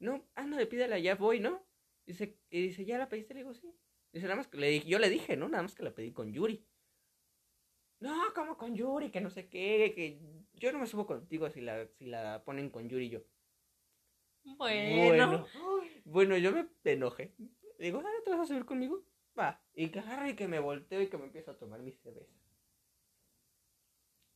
No, 0.00 0.28
ándale, 0.34 0.66
pídela, 0.66 0.98
ya 0.98 1.14
voy, 1.14 1.40
¿no? 1.40 1.66
Dice, 2.06 2.38
y 2.50 2.62
dice, 2.62 2.84
¿ya 2.84 2.98
la 2.98 3.08
pediste? 3.08 3.34
Le 3.34 3.40
digo, 3.40 3.54
sí. 3.54 3.74
Dice, 4.12 4.24
nada 4.26 4.36
más 4.36 4.48
que 4.48 4.58
le 4.58 4.68
dije, 4.68 4.88
yo 4.88 4.98
le 4.98 5.10
dije, 5.10 5.36
¿no? 5.36 5.48
Nada 5.48 5.62
más 5.62 5.74
que 5.74 5.82
la 5.82 5.94
pedí 5.94 6.12
con 6.12 6.32
Yuri. 6.32 6.64
No, 8.00 8.32
¿cómo 8.34 8.56
con 8.56 8.76
Yuri? 8.76 9.10
Que 9.10 9.20
no 9.20 9.30
sé 9.30 9.48
qué, 9.48 9.92
que 9.94 10.20
yo 10.54 10.72
no 10.72 10.78
me 10.78 10.86
subo 10.86 11.06
contigo 11.06 11.50
si 11.50 11.60
la, 11.60 11.86
si 11.86 12.06
la 12.06 12.44
ponen 12.44 12.70
con 12.70 12.88
Yuri 12.88 13.08
yo. 13.08 13.24
Bueno. 14.56 15.46
Bueno, 16.04 16.36
yo 16.36 16.52
me 16.52 16.66
enojé. 16.84 17.34
Digo, 17.78 18.02
ah, 18.04 18.10
¿te 18.24 18.30
vas 18.30 18.40
a 18.40 18.46
subir 18.46 18.64
conmigo? 18.64 19.04
Va. 19.38 19.62
Y 19.74 19.90
que 19.90 20.00
agarra 20.00 20.28
y 20.30 20.34
que 20.36 20.48
me 20.48 20.58
volteo 20.58 21.00
y 21.02 21.08
que 21.08 21.18
me 21.18 21.24
empiezo 21.24 21.50
a 21.52 21.58
tomar 21.58 21.80
mi 21.80 21.92
cerveza. 21.92 22.32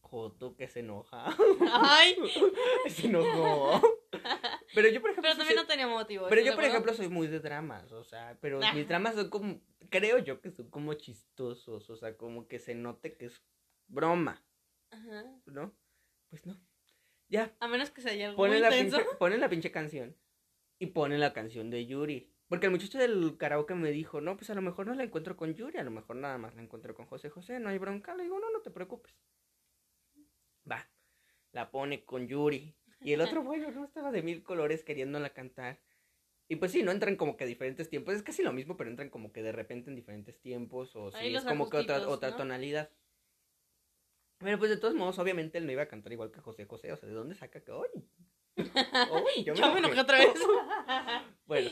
Joto 0.02 0.56
que 0.56 0.68
se 0.68 0.80
enoja. 0.80 1.34
Ay. 1.72 2.16
se 2.88 3.06
enojó. 3.06 3.80
Pero 4.74 4.88
yo, 4.88 5.00
por 5.00 5.10
ejemplo, 5.10 5.30
Pero 5.30 5.36
también 5.38 5.56
no 5.56 5.66
tenía 5.66 5.88
motivo. 5.88 6.26
pero 6.28 6.40
¿estás 6.40 6.52
yo, 6.52 6.56
por 6.56 6.64
acuerdo? 6.64 6.68
ejemplo, 6.90 6.94
soy 6.94 7.08
muy 7.08 7.26
de 7.28 7.40
dramas, 7.40 7.90
o 7.92 8.04
sea, 8.04 8.36
pero 8.40 8.60
Ah. 8.62 8.72
mis 8.74 8.86
dramas 8.86 9.14
son 9.14 9.30
como, 9.30 9.60
creo 9.90 10.18
yo 10.18 10.40
que 10.40 10.50
son 10.50 10.68
como 10.70 10.92
chistosos, 10.94 11.88
o 11.88 11.96
sea, 11.96 12.16
como 12.16 12.46
que 12.46 12.58
se 12.58 12.74
note 12.74 13.16
que 13.16 13.26
es 13.26 13.42
broma, 13.88 14.44
Ajá. 14.90 15.24
¿no? 15.46 15.74
Pues 16.28 16.44
no. 16.46 16.60
Ya, 17.32 17.56
A 17.60 17.66
menos 17.66 17.90
que 17.90 18.02
se 18.02 18.10
haya 18.10 18.26
algo 18.26 18.36
ponen 18.36 18.60
muy 18.60 18.60
la, 18.60 18.76
intenso. 18.76 18.98
pinche, 18.98 19.16
ponen 19.16 19.40
la 19.40 19.48
pinche 19.48 19.70
canción 19.72 20.14
y 20.78 20.88
ponen 20.88 21.18
la 21.18 21.32
canción 21.32 21.70
de 21.70 21.86
Yuri. 21.86 22.30
Porque 22.46 22.66
el 22.66 22.72
muchacho 22.72 22.98
del 22.98 23.38
karaoke 23.38 23.74
me 23.74 23.90
dijo, 23.90 24.20
no, 24.20 24.36
pues 24.36 24.50
a 24.50 24.54
lo 24.54 24.60
mejor 24.60 24.86
no 24.86 24.92
la 24.94 25.04
encuentro 25.04 25.34
con 25.34 25.54
Yuri, 25.54 25.78
a 25.78 25.82
lo 25.82 25.90
mejor 25.90 26.16
nada 26.16 26.36
más 26.36 26.54
la 26.54 26.60
encuentro 26.62 26.94
con 26.94 27.06
José 27.06 27.30
José, 27.30 27.58
no 27.58 27.70
hay 27.70 27.78
bronca. 27.78 28.14
Le 28.14 28.24
digo, 28.24 28.38
no, 28.38 28.50
no 28.50 28.60
te 28.60 28.70
preocupes. 28.70 29.16
Va, 30.70 30.86
la 31.52 31.70
pone 31.70 32.04
con 32.04 32.28
Yuri. 32.28 32.76
Y 33.00 33.14
el 33.14 33.22
otro, 33.22 33.42
bueno, 33.42 33.70
no 33.70 33.84
estaba 33.84 34.12
de 34.12 34.22
mil 34.22 34.42
colores 34.42 34.84
queriéndola 34.84 35.30
cantar. 35.30 35.80
Y 36.48 36.56
pues 36.56 36.72
sí, 36.72 36.82
no 36.82 36.90
entran 36.92 37.16
como 37.16 37.38
que 37.38 37.44
a 37.44 37.46
diferentes 37.46 37.88
tiempos, 37.88 38.14
es 38.14 38.22
casi 38.22 38.42
lo 38.42 38.52
mismo, 38.52 38.76
pero 38.76 38.90
entran 38.90 39.08
como 39.08 39.32
que 39.32 39.42
de 39.42 39.52
repente 39.52 39.88
en 39.88 39.96
diferentes 39.96 40.38
tiempos, 40.38 40.94
o 40.96 41.10
Ahí 41.16 41.30
si 41.30 41.36
es 41.36 41.44
como 41.44 41.70
que 41.70 41.78
otra, 41.78 42.06
otra 42.06 42.32
¿no? 42.32 42.36
tonalidad. 42.36 42.90
Pero 44.42 44.58
pues 44.58 44.70
de 44.70 44.76
todos 44.76 44.94
modos, 44.94 45.18
obviamente 45.18 45.58
él 45.58 45.66
no 45.66 45.72
iba 45.72 45.82
a 45.82 45.88
cantar 45.88 46.12
igual 46.12 46.30
que 46.32 46.40
José 46.40 46.64
José, 46.66 46.92
o 46.92 46.96
sea, 46.96 47.08
¿de 47.08 47.14
dónde 47.14 47.34
saca 47.34 47.60
que 47.62 47.70
hoy? 47.72 47.88
Uy, 48.56 48.64
yo 49.44 49.54
me 49.54 49.60
Yo 49.60 49.72
me 49.72 49.78
enojé 49.78 50.00
otra 50.00 50.18
vez. 50.18 50.28
Bueno, 51.46 51.68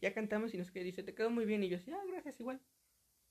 ya 0.00 0.12
cantamos 0.12 0.52
y 0.52 0.58
nos 0.58 0.70
queda, 0.70 0.84
dice, 0.84 1.02
te 1.02 1.14
quedó 1.14 1.30
muy 1.30 1.46
bien. 1.46 1.62
Y 1.62 1.68
yo 1.68 1.76
así, 1.78 1.90
ah, 1.92 2.02
gracias, 2.06 2.38
igual. 2.40 2.60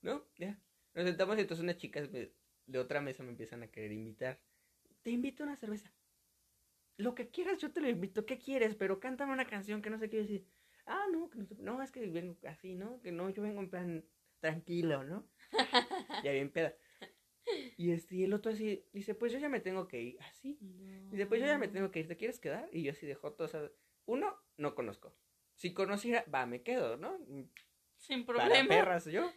¿No? 0.01 0.25
Ya. 0.37 0.59
Nos 0.95 1.05
sentamos 1.05 1.37
y 1.37 1.41
entonces 1.41 1.63
unas 1.63 1.77
chicas 1.77 2.09
me- 2.09 2.31
de 2.65 2.79
otra 2.79 3.01
mesa 3.01 3.21
me 3.23 3.29
empiezan 3.29 3.61
a 3.61 3.67
querer 3.67 3.91
invitar. 3.91 4.39
Te 5.03 5.11
invito 5.11 5.43
a 5.43 5.47
una 5.47 5.55
cerveza. 5.57 5.93
Lo 6.97 7.13
que 7.13 7.29
quieras, 7.29 7.59
yo 7.59 7.71
te 7.71 7.81
lo 7.81 7.89
invito. 7.89 8.25
¿Qué 8.25 8.39
quieres? 8.39 8.75
Pero 8.75 8.99
cántame 8.99 9.33
una 9.33 9.45
canción 9.45 9.81
que 9.81 9.89
no 9.91 9.99
sé 9.99 10.09
qué 10.09 10.17
decir. 10.17 10.47
Ah, 10.87 11.05
no, 11.11 11.29
que 11.29 11.37
no, 11.39 11.45
sé- 11.45 11.55
no, 11.59 11.81
es 11.83 11.91
que 11.91 12.05
vengo 12.07 12.35
así, 12.47 12.73
¿no? 12.73 12.99
Que 13.01 13.11
no, 13.11 13.29
yo 13.29 13.43
vengo 13.43 13.59
en 13.61 13.69
plan 13.69 14.05
tranquilo, 14.39 15.03
¿no? 15.03 15.27
ya 16.23 16.31
bien 16.31 16.49
peda. 16.51 16.73
Y 17.77 17.91
este, 17.91 18.15
y 18.15 18.23
el 18.23 18.33
otro 18.33 18.51
así, 18.51 18.85
dice, 18.93 19.15
pues 19.15 19.31
yo 19.31 19.39
ya 19.39 19.49
me 19.49 19.59
tengo 19.59 19.87
que 19.87 20.01
ir. 20.01 20.21
Así. 20.21 20.57
Dice, 21.09 21.25
pues 21.25 21.41
yo 21.41 21.47
ya 21.47 21.57
me 21.57 21.67
tengo 21.67 21.91
que 21.91 21.99
ir, 21.99 22.07
¿te 22.07 22.17
quieres 22.17 22.39
quedar? 22.39 22.69
Y 22.71 22.83
yo 22.83 22.91
así 22.91 23.05
de 23.07 23.15
joto, 23.15 23.45
o 23.45 23.47
sea, 23.47 23.69
uno, 24.05 24.35
no 24.57 24.75
conozco. 24.75 25.15
Si 25.55 25.73
conociera, 25.73 26.25
va, 26.33 26.45
me 26.45 26.61
quedo, 26.61 26.97
¿no? 26.97 27.17
Sin 27.97 28.25
Para 28.25 28.39
problema. 28.39 28.69
perras 28.69 29.05
yo. 29.05 29.31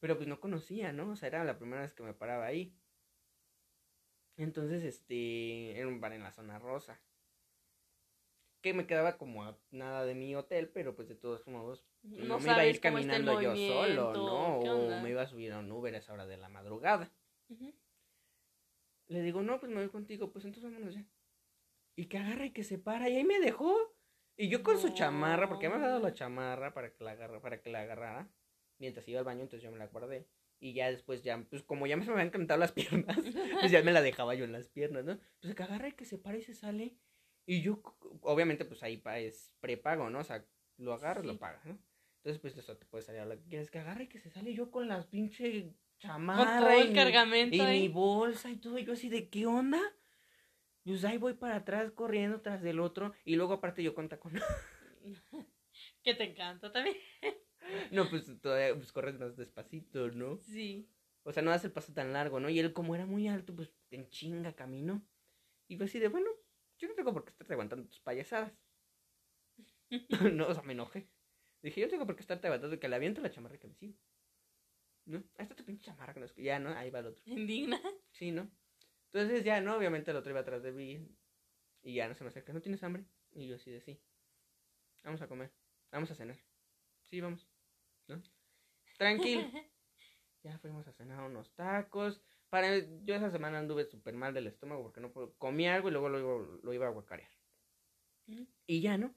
Pero 0.00 0.16
pues 0.16 0.28
no 0.28 0.40
conocía, 0.40 0.92
¿no? 0.92 1.10
O 1.10 1.16
sea, 1.16 1.28
era 1.28 1.44
la 1.44 1.58
primera 1.58 1.82
vez 1.82 1.94
que 1.94 2.02
me 2.02 2.14
paraba 2.14 2.46
ahí. 2.46 2.74
Entonces, 4.36 4.84
este, 4.84 5.78
era 5.78 5.88
un 5.88 6.00
bar 6.00 6.12
en 6.12 6.22
la 6.22 6.32
zona 6.32 6.58
rosa. 6.58 7.00
Que 8.66 8.74
me 8.74 8.88
quedaba 8.88 9.16
como 9.16 9.44
a 9.44 9.56
nada 9.70 10.04
de 10.04 10.16
mi 10.16 10.34
hotel, 10.34 10.68
pero 10.68 10.96
pues 10.96 11.06
de 11.06 11.14
todos 11.14 11.46
modos 11.46 11.84
no, 12.02 12.40
me 12.40 12.46
iba 12.46 12.56
a 12.56 12.66
ir 12.66 12.80
caminando 12.80 13.40
yo 13.40 13.54
solo, 13.54 14.12
¿no? 14.12 14.58
¿qué 14.60 14.70
O 14.70 15.00
me 15.02 15.10
iba 15.10 15.22
a 15.22 15.28
subir 15.28 15.52
a 15.52 15.60
un 15.60 15.70
Uber 15.70 15.94
a 15.94 15.98
esa 15.98 16.12
hora 16.12 16.26
de 16.26 16.36
la 16.36 16.48
madrugada. 16.48 17.08
Le 19.06 19.22
digo, 19.22 19.40
no, 19.40 19.60
pues 19.60 19.70
me 19.70 19.78
voy 19.78 19.88
contigo, 19.88 20.32
pues 20.32 20.46
entonces 20.46 20.68
vámonos 20.68 20.96
ya. 20.96 21.06
Y 21.94 22.06
que 22.06 22.18
agarra 22.18 22.46
y 22.46 22.50
que 22.50 22.64
se 22.64 22.76
para, 22.76 23.08
y 23.08 23.14
ahí 23.14 23.22
me 23.22 23.38
dejó. 23.38 23.72
Y 24.36 24.48
yo 24.48 24.64
con 24.64 24.80
su 24.80 24.88
chamarra, 24.88 25.48
porque 25.48 25.68
me 25.68 25.76
había 25.76 25.86
dado 25.86 26.00
la 26.00 26.12
chamarra 26.12 26.74
para 26.74 26.92
que 26.92 27.04
la 27.04 27.12
agarra, 27.12 27.40
para 27.40 27.62
que 27.62 27.70
la 27.70 27.82
agarrara. 27.82 28.28
Mientras 28.80 29.06
iba 29.06 29.20
al 29.20 29.24
baño, 29.24 29.42
entonces 29.42 29.62
yo 29.62 29.70
me 29.70 29.78
la 29.78 29.86
guardé. 29.86 30.26
Y 30.58 30.72
ya 30.72 30.90
después, 30.90 31.22
ya, 31.22 31.40
pues 31.48 31.62
como 31.62 31.86
ya 31.86 31.96
me 31.96 32.04
habían 32.04 32.30
cantado 32.30 32.58
las 32.58 32.72
piernas, 32.72 33.16
pues 33.60 33.70
ya 33.70 33.80
me 33.84 33.92
la 33.92 34.02
dejaba 34.02 34.34
yo 34.34 34.44
en 34.44 34.50
las 34.50 34.66
piernas, 34.66 35.04
¿no? 35.04 35.20
Pues 35.40 35.54
que 35.54 35.62
agarra 35.62 35.86
y 35.86 35.92
que 35.92 36.04
se 36.04 36.18
para 36.18 36.36
y 36.36 36.42
se 36.42 36.54
sale. 36.54 36.96
Y 37.46 37.62
yo, 37.62 37.80
obviamente, 38.22 38.64
pues 38.64 38.82
ahí 38.82 38.96
pa- 38.96 39.18
es 39.18 39.54
prepago, 39.60 40.10
¿no? 40.10 40.18
O 40.20 40.24
sea, 40.24 40.44
lo 40.78 40.92
agarras, 40.92 41.22
Sí. 41.22 41.28
lo 41.28 41.38
pagas, 41.38 41.64
¿no? 41.64 41.78
Entonces, 42.18 42.40
pues 42.40 42.56
eso 42.56 42.76
te 42.76 42.86
puede 42.86 43.02
salir 43.04 43.20
a 43.20 43.24
lo 43.26 43.36
que 43.36 43.44
quieres. 43.44 43.70
Que 43.70 43.78
agarra 43.78 44.02
y 44.02 44.08
que 44.08 44.18
se 44.18 44.30
sale 44.30 44.52
yo 44.52 44.70
con 44.72 44.88
las 44.88 45.06
pinche 45.06 45.74
chamarra. 45.98 46.60
Con 46.60 46.68
todo 46.70 46.84
y 46.84 46.88
mi- 46.88 46.94
cargamento 46.94 47.56
y 47.56 47.60
mi 47.80 47.88
bolsa 47.88 48.50
y 48.50 48.56
todo, 48.56 48.78
y 48.78 48.84
yo 48.84 48.94
así 48.94 49.08
de 49.08 49.28
¿qué 49.28 49.46
onda? 49.46 49.80
Pues 50.84 51.04
ahí 51.04 51.18
voy 51.18 51.34
para 51.34 51.56
atrás 51.56 51.90
corriendo 51.92 52.40
tras 52.40 52.62
del 52.62 52.80
otro 52.80 53.12
y 53.24 53.36
luego 53.36 53.54
aparte 53.54 53.82
yo 53.82 53.94
con 53.94 54.08
tacón. 54.08 54.34
Que 56.02 56.14
te 56.14 56.24
encanta 56.24 56.72
también. 56.72 56.96
No, 57.90 58.08
pues 58.08 58.26
todavía 58.40 58.76
pues 58.76 58.92
corres 58.92 59.18
más 59.18 59.36
despacito, 59.36 60.08
¿no? 60.12 60.36
Sí. 60.38 60.88
O 61.24 61.32
sea, 61.32 61.42
no 61.42 61.50
das 61.50 61.64
el 61.64 61.72
paso 61.72 61.92
tan 61.92 62.12
largo, 62.12 62.38
¿no? 62.38 62.48
Y 62.48 62.60
él 62.60 62.72
como 62.72 62.94
era 62.94 63.06
muy 63.06 63.26
alto, 63.26 63.56
pues 63.56 63.72
en 63.90 64.08
chinga 64.08 64.52
camino. 64.54 65.04
Y 65.66 65.76
fue 65.76 65.86
así 65.86 65.98
de, 65.98 66.06
bueno, 66.06 66.30
yo 66.78 66.88
no 66.88 66.94
tengo 66.94 67.12
por 67.12 67.24
qué 67.24 67.30
estarte 67.30 67.52
aguantando 67.52 67.88
tus 67.88 68.00
payasadas. 68.00 68.52
no, 70.32 70.48
o 70.48 70.54
sea, 70.54 70.62
me 70.62 70.72
enojé. 70.72 71.08
Dije, 71.62 71.80
yo 71.80 71.86
no 71.86 71.90
tengo 71.90 72.06
por 72.06 72.16
qué 72.16 72.22
estarte 72.22 72.46
aguantando 72.46 72.78
que 72.78 72.88
le 72.88 72.96
aviento 72.96 73.20
la 73.20 73.30
chamarra 73.30 73.58
que 73.58 73.68
me 73.68 73.74
sigo. 73.74 73.94
¿No? 75.06 75.18
Ahí 75.36 75.44
está 75.44 75.54
tu 75.54 75.64
pinche 75.64 75.84
chamarra 75.84 76.14
que 76.14 76.20
no 76.20 76.26
es 76.26 76.34
ya, 76.34 76.58
¿no? 76.58 76.70
Ahí 76.70 76.90
va 76.90 76.98
el 76.98 77.06
otro. 77.06 77.22
Indigna. 77.26 77.80
Sí, 78.10 78.32
¿no? 78.32 78.50
Entonces 79.12 79.44
ya, 79.44 79.60
¿no? 79.60 79.76
Obviamente 79.76 80.10
el 80.10 80.16
otro 80.16 80.30
iba 80.30 80.40
atrás 80.40 80.62
de 80.62 80.72
mí. 80.72 81.08
Y 81.82 81.94
ya 81.94 82.08
no 82.08 82.14
se 82.14 82.24
me 82.24 82.28
acerca. 82.28 82.52
¿No 82.52 82.60
tienes 82.60 82.82
hambre? 82.82 83.04
Y 83.32 83.46
yo 83.46 83.56
así 83.56 83.70
de 83.70 83.80
sí. 83.80 84.00
Vamos 85.04 85.22
a 85.22 85.28
comer. 85.28 85.52
Vamos 85.92 86.10
a 86.10 86.14
cenar. 86.14 86.36
Sí, 87.04 87.20
vamos. 87.20 87.46
¿No? 88.08 88.22
Tranquilo. 88.98 89.42
Ya 90.42 90.56
fuimos 90.60 90.86
a 90.86 90.92
cenar 90.92 91.24
unos 91.24 91.52
tacos. 91.56 92.22
Para, 92.50 92.78
yo 92.78 93.14
esa 93.14 93.30
semana 93.30 93.58
anduve 93.58 93.84
súper 93.84 94.14
mal 94.14 94.32
del 94.34 94.46
estómago 94.46 94.82
porque 94.82 95.00
no 95.00 95.12
puedo. 95.12 95.34
Comí 95.34 95.66
algo 95.66 95.88
y 95.88 95.92
luego 95.92 96.08
lo, 96.08 96.18
iba- 96.18 96.58
lo 96.62 96.72
iba 96.72 96.86
a 96.86 96.90
guacarear. 96.90 97.30
Ujú. 98.28 98.46
Y 98.66 98.80
ya, 98.80 98.96
¿no? 98.98 99.14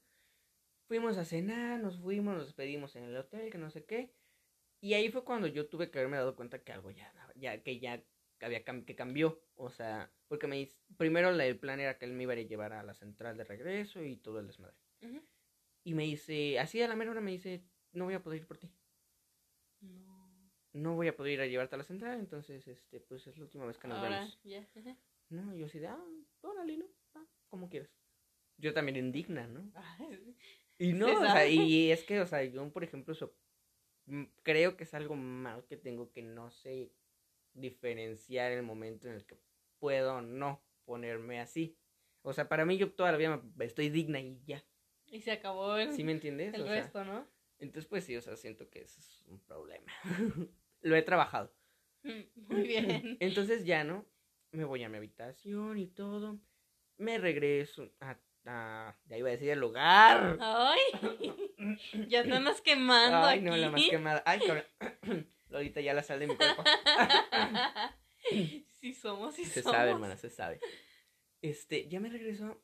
Fuimos 0.87 1.17
a 1.17 1.25
cenar, 1.25 1.79
nos 1.79 1.99
fuimos, 1.99 2.35
nos 2.35 2.45
despedimos 2.47 2.95
en 2.95 3.03
el 3.03 3.17
hotel, 3.17 3.51
que 3.51 3.57
no 3.57 3.69
sé 3.69 3.85
qué. 3.85 4.09
Y 4.81 4.93
ahí 4.93 5.09
fue 5.11 5.23
cuando 5.23 5.47
yo 5.47 5.67
tuve 5.67 5.91
que 5.91 5.99
haberme 5.99 6.17
dado 6.17 6.35
cuenta 6.35 6.63
que 6.63 6.71
algo 6.71 6.89
ya, 6.91 7.13
ya 7.35 7.61
que 7.61 7.79
ya 7.79 8.03
había 8.41 8.63
cam- 8.65 8.85
que 8.85 8.95
cambió. 8.95 9.39
O 9.55 9.69
sea, 9.69 10.09
porque 10.27 10.47
me 10.47 10.69
primero 10.97 11.29
el 11.29 11.59
plan 11.59 11.79
era 11.79 11.97
que 11.97 12.05
él 12.05 12.13
me 12.13 12.23
iba 12.23 12.33
a 12.33 12.37
llevar 12.37 12.73
a 12.73 12.83
la 12.83 12.93
central 12.93 13.37
de 13.37 13.43
regreso 13.43 14.03
y 14.03 14.15
todo 14.17 14.39
el 14.39 14.47
desmadre. 14.47 14.75
Y 15.83 15.93
me 15.93 16.03
dice, 16.03 16.59
así 16.59 16.81
a 16.81 16.87
la 16.87 16.95
mera 16.95 17.11
hora 17.11 17.21
me 17.21 17.31
dice, 17.31 17.61
no 17.91 18.05
voy 18.05 18.13
a 18.13 18.23
poder 18.23 18.41
ir 18.41 18.47
por 18.47 18.57
ti. 18.57 18.71
No. 19.81 20.08
No 20.73 20.95
voy 20.95 21.07
a 21.07 21.15
poder 21.15 21.33
ir 21.33 21.41
a 21.41 21.47
llevarte 21.47 21.75
a 21.75 21.77
la 21.79 21.83
central, 21.83 22.19
entonces, 22.19 22.67
este, 22.67 22.99
pues 22.99 23.25
es 23.27 23.37
la 23.37 23.43
última 23.45 23.65
vez 23.65 23.77
que 23.77 23.87
nos 23.87 23.97
Ahora, 23.97 24.19
vemos. 24.19 24.39
ya. 24.43 24.67
No, 25.29 25.55
yo 25.55 25.65
así 25.65 25.79
de, 25.79 25.87
ah, 25.87 26.05
órale, 26.41 26.77
¿no? 26.77 26.85
Ah, 27.15 27.25
como 27.49 27.69
quieras. 27.69 27.89
Yo 28.57 28.73
también 28.73 28.97
indigna, 28.97 29.47
¿no? 29.47 29.71
Ay, 29.99 30.35
Y 30.77 30.93
no, 30.93 31.07
o 31.07 31.17
sea, 31.25 31.47
y 31.47 31.91
es 31.91 32.03
que, 32.03 32.19
o 32.21 32.25
sea, 32.25 32.43
yo, 32.43 32.71
por 32.71 32.83
ejemplo, 32.83 33.13
so- 33.13 33.35
mm, 34.05 34.23
creo 34.43 34.77
que 34.77 34.83
es 34.83 34.93
algo 34.93 35.15
mal 35.15 35.65
que 35.65 35.77
tengo 35.77 36.11
que 36.11 36.21
no 36.21 36.51
sé 36.51 36.91
diferenciar 37.53 38.51
el 38.51 38.63
momento 38.63 39.07
en 39.07 39.15
el 39.15 39.25
que 39.25 39.37
puedo 39.79 40.15
o 40.15 40.21
no 40.21 40.63
ponerme 40.85 41.39
así. 41.39 41.77
O 42.21 42.33
sea, 42.33 42.47
para 42.47 42.65
mí 42.65 42.77
yo 42.77 42.91
toda 42.93 43.11
la 43.11 43.17
vida 43.17 43.41
me- 43.55 43.65
estoy 43.65 43.89
digna 43.89 44.19
y 44.19 44.39
ya. 44.45 44.63
Y 45.07 45.21
se 45.21 45.31
acabó 45.31 45.77
el, 45.77 45.93
¿Sí 45.93 46.03
me 46.03 46.11
entiendes? 46.11 46.53
el 46.53 46.61
O 46.61 46.65
sea, 46.65 46.75
resto, 46.75 47.03
¿no? 47.03 47.27
entonces, 47.59 47.87
pues 47.89 48.03
sí, 48.05 48.15
o 48.15 48.21
sea, 48.21 48.35
siento 48.35 48.69
que 48.69 48.81
eso 48.81 48.99
es 48.99 49.25
un 49.27 49.39
problema. 49.39 49.91
Lo 50.81 50.95
he 50.95 51.01
trabajado. 51.01 51.53
Mm, 52.03 52.21
Muy 52.47 52.67
bien. 52.67 53.17
Entonces 53.19 53.65
ya, 53.65 53.83
¿no? 53.83 54.05
Me 54.51 54.65
voy 54.65 54.83
a 54.83 54.89
mi 54.89 54.97
habitación 54.97 55.77
y 55.77 55.87
todo. 55.87 56.39
Me 56.97 57.17
regreso 57.17 57.91
a... 57.99 58.17
a 58.45 58.97
ya 59.05 59.17
iba 59.17 59.29
a 59.29 59.31
decir 59.31 59.49
el 59.49 59.59
lugar. 59.59 60.37
Ay, 60.41 60.79
ya 62.07 62.21
andas 62.21 62.61
quemando 62.61 63.27
Ay, 63.27 63.39
aquí. 63.39 63.45
no, 63.47 63.57
la 63.57 63.69
más 63.69 63.81
quemada. 63.89 64.23
Ay, 64.25 64.39
cabrón. 64.39 65.27
Ahorita 65.51 65.81
ya 65.81 65.93
la 65.93 66.03
sal 66.03 66.19
de 66.19 66.27
mi 66.27 66.35
cuerpo. 66.35 66.63
sí 68.79 68.93
somos, 68.93 69.35
sí 69.35 69.45
Se 69.45 69.61
somos. 69.63 69.77
sabe, 69.77 69.91
hermana, 69.91 70.17
se 70.17 70.29
sabe. 70.29 70.59
Este, 71.41 71.87
ya 71.89 71.99
me 71.99 72.09
regreso 72.09 72.61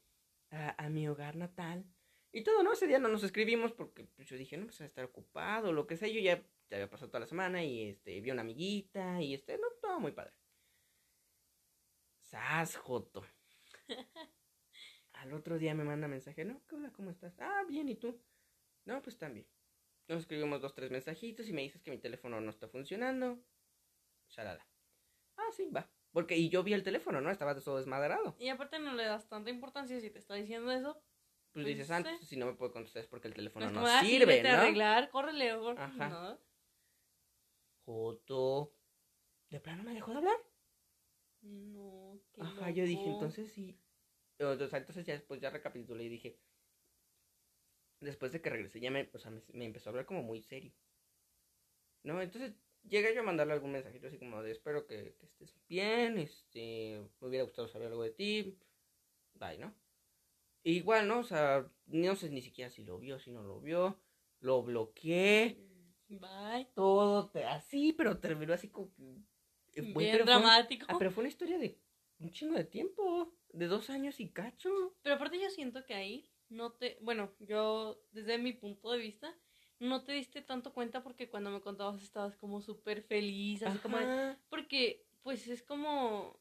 a, 0.52 0.84
a 0.84 0.90
mi 0.90 1.08
hogar 1.08 1.36
natal. 1.36 1.86
Y 2.32 2.44
todo, 2.44 2.64
¿no? 2.64 2.74
Ese 2.74 2.88
día 2.88 3.00
no 3.00 3.08
nos 3.08 3.24
escribimos 3.24 3.72
porque 3.72 4.04
pues, 4.16 4.28
yo 4.28 4.38
dije, 4.38 4.58
no, 4.58 4.66
pues 4.66 4.82
a 4.82 4.86
estar 4.86 5.06
ocupado, 5.06 5.72
lo 5.72 5.88
que 5.88 5.96
sea. 5.98 6.10
Yo 6.10 6.20
ya, 6.20 6.44
ya 6.70 6.78
había 6.78 6.90
pasado 6.90 7.10
toda 7.10 7.22
la 7.22 7.28
semana 7.28 7.64
y 7.64 7.90
este, 7.90 8.20
vi 8.22 8.30
a 8.30 8.34
una 8.34 8.42
amiguita 8.42 9.22
y 9.22 9.34
este, 9.34 9.58
no, 9.58 9.68
todo 9.82 10.00
muy 10.00 10.12
padre. 10.12 10.34
Sas, 12.22 12.76
Joto. 12.78 13.24
Al 15.14 15.34
otro 15.34 15.58
día 15.58 15.74
me 15.74 15.84
manda 15.84 16.08
mensaje, 16.08 16.44
no, 16.44 16.62
¿qué 16.68 16.76
hola, 16.76 16.92
¿cómo 16.92 17.10
estás? 17.10 17.36
Ah, 17.40 17.64
bien, 17.68 17.88
¿y 17.88 17.96
tú? 17.96 18.20
No, 18.86 19.02
pues 19.02 19.18
también. 19.18 19.48
Nos 20.08 20.22
escribimos 20.22 20.62
dos, 20.62 20.76
tres 20.76 20.92
mensajitos 20.92 21.48
y 21.48 21.54
me 21.54 21.62
dices 21.64 21.82
que 21.82 21.92
mi 21.92 21.98
teléfono 21.98 22.40
no 22.42 22.50
está 22.52 22.68
funcionando. 22.68 23.40
Shalala. 24.30 24.68
Ah, 25.38 25.50
sí, 25.56 25.70
va. 25.70 25.90
Porque, 26.12 26.38
y 26.38 26.50
yo 26.50 26.64
vi 26.64 26.74
el 26.74 26.84
teléfono, 26.84 27.22
¿no? 27.22 27.32
Estaba 27.32 27.60
todo 27.60 27.78
desmadrado. 27.78 28.36
Y 28.40 28.50
aparte 28.50 28.80
no 28.80 28.94
le 28.94 29.06
das 29.06 29.28
tanta 29.28 29.50
importancia 29.50 30.00
si 30.00 30.10
te 30.12 30.20
está 30.20 30.36
diciendo 30.36 30.72
eso. 30.72 30.94
Pues, 31.54 31.66
Pues, 31.66 31.66
dices, 31.68 31.90
ah, 31.92 31.98
sí. 31.98 32.04
pues, 32.04 32.28
si 32.28 32.38
no 32.38 32.46
me 32.46 32.54
puedo 32.54 32.72
contestar 32.72 33.02
es 33.02 33.08
porque 33.08 33.28
el 33.28 33.34
teléfono 33.34 33.66
No 33.72 33.82
no, 33.82 33.88
ah, 33.88 34.02
sirve, 34.02 34.44
¿no? 34.44 34.50
arreglar, 34.50 35.10
córrele. 35.10 35.52
Ajá. 35.52 36.10
No. 36.10 36.40
Joto. 37.86 38.74
¿De 39.50 39.60
plano 39.60 39.84
me 39.84 39.94
dejó 39.94 40.12
de 40.12 40.18
hablar? 40.18 40.38
No, 41.42 42.20
qué 42.34 42.42
Ajá, 42.42 42.72
yo 42.72 42.84
dije, 42.84 43.06
entonces 43.06 43.52
sí. 43.52 43.80
O, 44.40 44.56
sea, 44.68 44.80
entonces 44.80 45.06
ya 45.06 45.14
después 45.14 45.40
ya 45.40 45.50
recapitulé 45.50 46.04
y 46.06 46.10
dije. 46.10 46.40
Después 48.02 48.32
de 48.32 48.42
que 48.42 48.50
regresé, 48.50 48.80
ya 48.80 48.92
me, 48.92 49.10
o 49.14 49.20
sea, 49.20 49.32
me, 49.32 49.42
me 49.54 49.66
empezó 49.66 49.90
a 49.90 49.92
hablar 49.92 50.06
como 50.06 50.24
muy 50.24 50.42
serio. 50.42 50.74
¿No? 52.04 52.22
Entonces 52.22 52.54
llegué 52.84 53.14
yo 53.14 53.22
a 53.22 53.26
mandarle 53.26 53.54
algún 53.54 53.72
mensajito 53.72 54.08
así 54.08 54.18
como 54.18 54.42
de 54.44 54.52
espero 54.52 54.86
que, 54.86 55.16
que 55.20 55.26
estés 55.26 55.56
bien, 55.68 56.18
este, 56.18 57.02
me 57.20 57.28
hubiera 57.28 57.46
gustado 57.46 57.68
saber 57.68 57.88
algo 57.88 58.04
de 58.04 58.12
ti. 58.12 58.60
Bye, 59.36 59.58
¿no? 59.58 59.74
Igual, 60.64 61.08
¿no? 61.08 61.20
O 61.20 61.24
sea, 61.24 61.70
no 61.86 62.16
sé 62.16 62.30
ni 62.30 62.42
siquiera 62.42 62.72
si 62.72 62.84
lo 62.84 62.98
vio, 62.98 63.20
si 63.20 63.32
no 63.32 63.44
lo 63.44 63.60
vio. 63.60 64.00
Lo 64.40 64.64
bloqueé. 64.64 65.65
Bye. 66.08 66.68
Todo 66.76 67.30
te- 67.30 67.46
así, 67.46 67.94
pero 67.94 68.18
terminó 68.20 68.54
así 68.54 68.70
como 68.70 68.92
que. 68.94 69.04
eh, 69.76 69.82
Bien 69.82 69.94
pero 69.96 70.26
fue- 70.26 70.34
dramático. 70.34 70.86
Ah, 70.90 70.96
pero 70.98 71.12
fue 71.12 71.22
una 71.22 71.30
historia 71.30 71.58
de 71.58 71.78
un 72.20 72.32
chingo 72.32 72.56
de 72.56 72.64
tiempo. 72.66 73.34
De 73.52 73.68
dos 73.68 73.90
años 73.90 74.20
y 74.20 74.30
cacho. 74.32 74.70
Pero 75.02 75.16
aparte 75.16 75.40
yo 75.42 75.50
siento 75.50 75.86
que 75.86 75.94
ahí 75.94 76.30
no 76.50 76.74
te, 76.74 76.98
bueno, 77.02 77.32
yo 77.40 78.02
desde 78.12 78.38
mi 78.38 78.52
punto 78.54 78.92
de 78.92 78.98
vista, 79.00 79.34
no 79.80 80.04
te 80.04 80.12
diste 80.12 80.42
tanto 80.42 80.74
cuenta 80.74 81.02
porque 81.04 81.30
cuando 81.30 81.52
me 81.52 81.62
contabas 81.62 82.02
estabas 82.04 82.36
como 82.36 82.62
súper 82.62 83.02
feliz, 83.04 83.64
así 83.64 83.78
como, 83.80 83.98
de- 83.98 84.36
porque 84.50 85.06
pues 85.24 85.48
es 85.48 85.64
como 85.64 86.38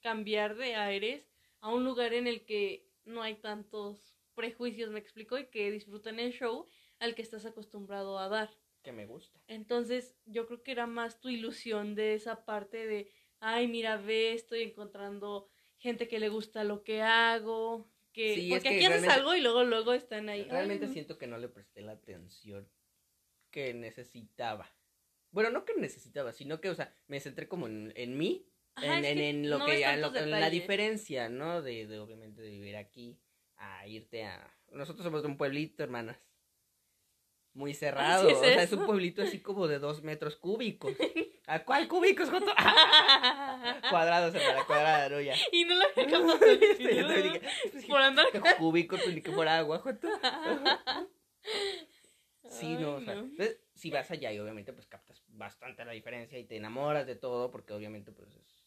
cambiar 0.00 0.54
de 0.56 0.74
aires 0.76 1.26
a 1.60 1.72
un 1.72 1.84
lugar 1.84 2.12
en 2.12 2.26
el 2.26 2.44
que 2.44 2.86
no 3.04 3.22
hay 3.22 3.36
tantos 3.36 4.16
prejuicios, 4.34 4.90
me 4.90 4.98
explico, 4.98 5.38
y 5.38 5.46
que 5.46 5.70
disfrutan 5.70 6.18
el 6.20 6.32
show 6.32 6.66
al 6.98 7.14
que 7.14 7.22
estás 7.22 7.44
acostumbrado 7.46 8.18
a 8.18 8.28
dar. 8.28 8.50
Que 8.82 8.92
me 8.92 9.06
gusta. 9.06 9.38
Entonces, 9.46 10.16
yo 10.26 10.46
creo 10.46 10.62
que 10.62 10.72
era 10.72 10.86
más 10.86 11.20
tu 11.20 11.28
ilusión 11.28 11.94
de 11.94 12.14
esa 12.14 12.44
parte 12.44 12.86
de, 12.86 13.10
ay, 13.40 13.68
mira, 13.68 13.96
ve, 13.96 14.32
estoy 14.32 14.62
encontrando 14.62 15.48
gente 15.78 16.08
que 16.08 16.18
le 16.18 16.28
gusta 16.28 16.64
lo 16.64 16.82
que 16.82 17.02
hago, 17.02 17.90
que 18.12 18.34
Sí, 18.34 18.40
es 18.52 18.62
porque 18.62 18.68
que 18.70 18.76
aquí 18.76 18.84
haces 18.86 19.08
algo 19.08 19.34
y 19.34 19.40
luego 19.40 19.64
luego 19.64 19.92
están 19.92 20.28
ahí. 20.28 20.44
Realmente 20.44 20.86
ay, 20.86 20.92
siento 20.92 21.18
que 21.18 21.26
no 21.26 21.38
le 21.38 21.48
presté 21.48 21.82
la 21.82 21.92
atención 21.92 22.68
que 23.50 23.74
necesitaba. 23.74 24.68
Bueno, 25.32 25.50
no 25.50 25.64
que 25.64 25.74
necesitaba, 25.74 26.32
sino 26.32 26.60
que, 26.60 26.70
o 26.70 26.74
sea, 26.74 26.94
me 27.06 27.20
centré 27.20 27.48
como 27.48 27.66
en, 27.66 27.92
en 27.96 28.16
mí, 28.16 28.46
ajá, 28.74 28.98
en, 28.98 29.04
en, 29.04 29.16
que 29.16 29.28
en 29.30 29.50
lo 29.50 29.58
no 29.58 29.66
que, 29.66 29.82
en, 29.84 30.00
lo- 30.00 30.08
tantos 30.12 30.22
en 30.22 30.30
la 30.30 30.50
diferencia, 30.50 31.28
¿no? 31.28 31.62
De, 31.62 31.86
de 31.86 31.98
obviamente 31.98 32.42
de 32.42 32.50
vivir 32.50 32.76
aquí 32.76 33.18
a 33.56 33.86
irte 33.86 34.24
a... 34.24 34.52
Nosotros 34.72 35.04
somos 35.04 35.22
de 35.22 35.28
un 35.28 35.36
pueblito, 35.36 35.82
hermanas. 35.82 36.18
Muy 37.54 37.74
cerrado, 37.74 38.28
es 38.28 38.36
o 38.36 38.40
sea, 38.40 38.62
es 38.62 38.72
un 38.72 38.86
pueblito 38.86 39.22
así 39.22 39.40
como 39.40 39.66
de 39.66 39.78
dos 39.78 40.02
metros 40.02 40.36
cúbicos. 40.36 40.92
¿A 41.46 41.64
cuál 41.64 41.88
cúbicos, 41.88 42.30
Joto? 42.30 42.46
cuadrados, 43.90 44.34
hermana, 44.34 44.64
cuadrada, 44.66 45.08
no 45.08 45.20
ya. 45.20 45.34
y 45.50 45.64
no 45.64 45.74
la 45.74 45.84
había 45.84 46.06
captado 46.06 46.52
Este, 46.52 46.96
yo 46.96 47.08
te 47.08 47.22
dije, 47.22 47.40
pues, 47.72 47.84
por 47.86 48.00
andar 48.00 48.26
cúbicos, 48.56 49.00
pues 49.02 49.14
ni 49.14 49.20
que 49.20 49.32
por 49.32 49.48
agua, 49.48 49.78
Joto. 49.78 50.08
Sí, 52.48 52.76
no, 52.76 52.94
o 52.94 53.00
sea, 53.00 53.14
no. 53.14 53.20
entonces, 53.22 53.60
si 53.74 53.90
vas 53.90 54.10
allá 54.10 54.32
y 54.32 54.38
obviamente 54.38 54.72
pues 54.72 54.86
captas 54.86 55.22
bastante 55.28 55.84
la 55.84 55.92
diferencia 55.92 56.38
y 56.38 56.44
te 56.44 56.56
enamoras 56.56 57.06
de 57.06 57.16
todo 57.16 57.50
porque 57.50 57.72
obviamente 57.72 58.12
pues 58.12 58.34
es, 58.34 58.64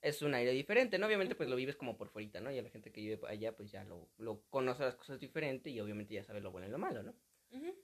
es 0.00 0.22
un 0.22 0.34
aire 0.34 0.52
diferente, 0.52 0.98
¿no? 0.98 1.06
Obviamente 1.06 1.34
pues 1.34 1.48
lo 1.48 1.56
vives 1.56 1.76
como 1.76 1.96
por 1.96 2.08
fuera, 2.08 2.40
¿no? 2.40 2.50
Y 2.50 2.58
a 2.58 2.62
la 2.62 2.70
gente 2.70 2.92
que 2.92 3.00
vive 3.00 3.20
allá 3.28 3.56
pues 3.56 3.70
ya 3.70 3.84
lo, 3.84 4.08
lo 4.18 4.42
conoce 4.50 4.84
las 4.84 4.94
cosas 4.94 5.20
diferente 5.20 5.70
y 5.70 5.80
obviamente 5.80 6.14
ya 6.14 6.22
sabe 6.24 6.40
lo 6.40 6.50
bueno 6.50 6.68
y 6.68 6.70
lo 6.70 6.78
malo, 6.78 7.02
¿no? 7.02 7.14
Ujú. 7.50 7.74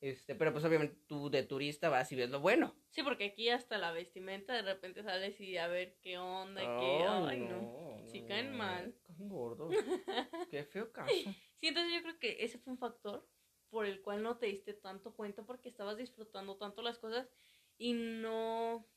Este, 0.00 0.34
pero 0.34 0.50
pues 0.52 0.64
obviamente 0.64 0.96
tú 1.06 1.28
de 1.28 1.42
turista 1.42 1.90
vas 1.90 2.10
y 2.10 2.16
ves 2.16 2.30
lo 2.30 2.40
bueno. 2.40 2.74
Sí, 2.88 3.02
porque 3.02 3.26
aquí 3.26 3.50
hasta 3.50 3.76
la 3.76 3.92
vestimenta 3.92 4.54
de 4.54 4.62
repente 4.62 5.02
sales 5.02 5.38
y 5.40 5.58
a 5.58 5.68
ver 5.68 5.98
qué 6.00 6.16
onda, 6.16 6.62
qué, 6.62 7.04
ay, 7.06 7.40
no. 7.40 8.02
Sí 8.06 8.24
caen 8.26 8.56
mal. 8.56 8.94
Caen 9.06 9.28
gordos. 9.28 9.74
Qué 10.50 10.64
feo 10.64 10.90
caso. 10.90 11.12
Sí, 11.12 11.66
entonces 11.66 11.92
yo 11.92 12.02
creo 12.02 12.18
que 12.18 12.42
ese 12.42 12.58
fue 12.58 12.72
un 12.72 12.78
factor 12.78 13.28
por 13.68 13.84
el 13.84 14.00
cual 14.00 14.22
no 14.22 14.38
te 14.38 14.46
diste 14.46 14.72
tanto 14.72 15.14
cuenta 15.14 15.44
porque 15.44 15.68
estabas 15.68 15.98
disfrutando 15.98 16.56
tanto 16.56 16.82
las 16.82 16.98
cosas 16.98 17.28
y 17.76 17.92
no... 17.92 18.88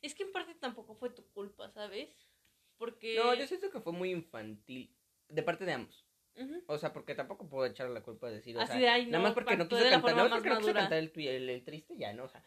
Es 0.00 0.14
que 0.14 0.22
en 0.22 0.32
parte 0.32 0.54
tampoco 0.54 0.94
fue 0.94 1.10
tu 1.10 1.28
culpa, 1.32 1.70
¿sabes? 1.70 2.26
Porque... 2.78 3.14
No, 3.16 3.34
yo 3.34 3.46
siento 3.46 3.70
que 3.70 3.80
fue 3.80 3.92
muy 3.92 4.10
infantil 4.10 4.96
de 5.28 5.42
parte 5.42 5.66
de 5.66 5.72
ambos. 5.72 6.09
O 6.66 6.78
sea, 6.78 6.92
porque 6.92 7.14
tampoco 7.14 7.48
puedo 7.48 7.66
echarle 7.66 7.94
la 7.94 8.02
culpa 8.02 8.28
de 8.28 8.36
decir, 8.36 8.56
o 8.56 8.60
Así 8.60 8.72
sea, 8.72 8.80
de, 8.80 8.88
"Ay, 8.88 9.06
nada 9.06 9.18
no, 9.18 9.22
más 9.24 9.34
porque 9.34 9.56
no 9.56 9.68
quiso 9.68 9.82
cantar, 9.82 10.00
forma 10.00 10.16
nada 10.16 10.22
más 10.28 10.30
más 10.30 10.38
porque 10.38 10.48
no 10.50 10.56
quiso 10.58 10.66
madura". 10.68 10.80
cantar 10.82 10.98
el, 10.98 11.12
tu- 11.12 11.20
el, 11.20 11.50
el 11.50 11.64
triste, 11.64 11.96
ya, 11.96 12.12
¿no? 12.12 12.24
O 12.24 12.28
sea, 12.28 12.42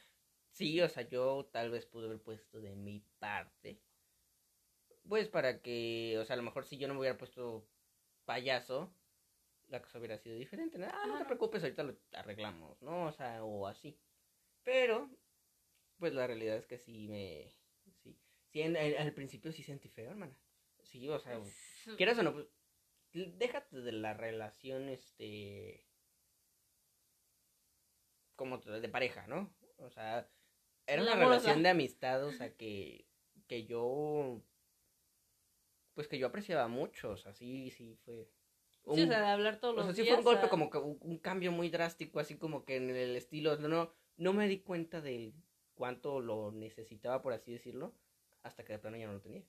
sí, 0.52 0.80
o 0.82 0.90
sea, 0.90 1.04
yo 1.08 1.50
tal 1.52 1.72
vez 1.72 1.86
pude 1.86 2.06
haber 2.08 2.22
puesto 2.22 2.62
de 2.62 2.76
mi 2.76 3.02
parte. 3.20 3.82
pues 5.08 5.28
para 5.28 5.62
que, 5.62 6.18
o 6.20 6.26
sea, 6.26 6.36
a 6.36 6.38
lo 6.38 6.44
mejor 6.44 6.66
si 6.66 6.78
yo 6.78 6.88
no 6.88 6.94
me 6.94 7.02
hubiera 7.02 7.18
puesto 7.18 7.68
payaso, 8.26 8.96
la 9.68 9.82
cosa 9.82 10.00
hubiera 10.00 10.18
sido 10.18 10.38
diferente. 10.38 10.78
¿no? 10.78 10.88
Ah, 10.88 11.06
no 11.08 11.18
te 11.18 11.26
preocupes, 11.26 11.62
ahorita 11.64 11.84
lo 11.84 11.96
arreglamos, 12.14 12.82
¿no? 12.82 13.06
O 13.08 13.12
sea, 13.12 13.44
o 13.44 13.68
así. 13.68 13.98
Pero, 14.64 15.10
pues 16.00 16.14
la 16.14 16.26
realidad 16.28 16.58
es 16.58 16.68
que 16.68 16.78
sí 16.78 17.08
me... 17.10 17.52
Sí, 18.02 18.18
sí 18.52 18.62
en, 18.62 18.78
al 18.78 19.14
principio 19.14 19.52
sí 19.52 19.62
sentí 19.64 19.90
feo, 19.90 20.12
hermana. 20.12 20.34
Sí, 20.84 21.10
o 21.10 21.20
sea, 21.20 21.40
quieras 21.98 22.18
o 22.20 22.24
no, 22.24 22.34
pues, 22.34 22.48
déjate 23.14 23.82
de 23.82 23.92
la 23.92 24.14
relación, 24.14 24.90
este... 24.90 25.86
Como 28.36 28.58
de 28.58 28.90
pareja, 28.90 29.28
¿no? 29.28 29.54
O 29.78 29.90
sea, 29.90 30.28
era 30.88 31.02
una 31.02 31.16
relación 31.16 31.64
de 31.64 31.70
amistad, 31.70 32.26
o 32.26 32.32
sea, 32.32 32.56
que, 32.56 33.06
que 33.48 33.66
yo... 33.66 34.42
Pues 35.94 36.08
que 36.08 36.18
yo 36.18 36.28
apreciaba 36.28 36.68
mucho, 36.68 37.12
o 37.12 37.18
sea, 37.18 37.34
sí, 37.34 37.70
sí, 37.70 37.96
fue 38.04 38.28
sí, 38.96 39.04
o 39.04 39.08
sea, 39.08 39.22
de 39.22 39.28
hablar 39.28 39.60
todos 39.60 39.76
los 39.76 39.86
días. 39.86 39.94
O 39.94 39.96
sea, 39.96 40.06
sí 40.06 40.10
fue 40.10 40.18
un 40.18 40.26
golpe 40.26 40.50
como 40.50 40.70
que 40.72 40.80
un, 40.80 41.18
cambio 41.20 41.52
muy 41.52 41.70
drástico, 41.70 42.20
así 42.20 42.36
como 42.36 42.66
que 42.66 42.78
en 42.78 42.90
el 42.90 43.16
estilo, 43.16 43.58
no, 43.58 43.68
no, 43.68 43.94
no 44.18 44.34
me 44.34 44.48
di 44.48 44.60
cuenta 44.60 45.02
de 45.02 45.34
cuánto 45.76 46.20
lo 46.20 46.52
necesitaba, 46.52 47.22
por 47.22 47.34
así 47.34 47.52
decirlo, 47.52 47.94
hasta 48.42 48.64
que 48.64 48.74
de 48.74 48.80
plano 48.80 48.98
ya 48.98 49.08
no 49.08 49.14
lo 49.14 49.22
tenía. 49.22 49.44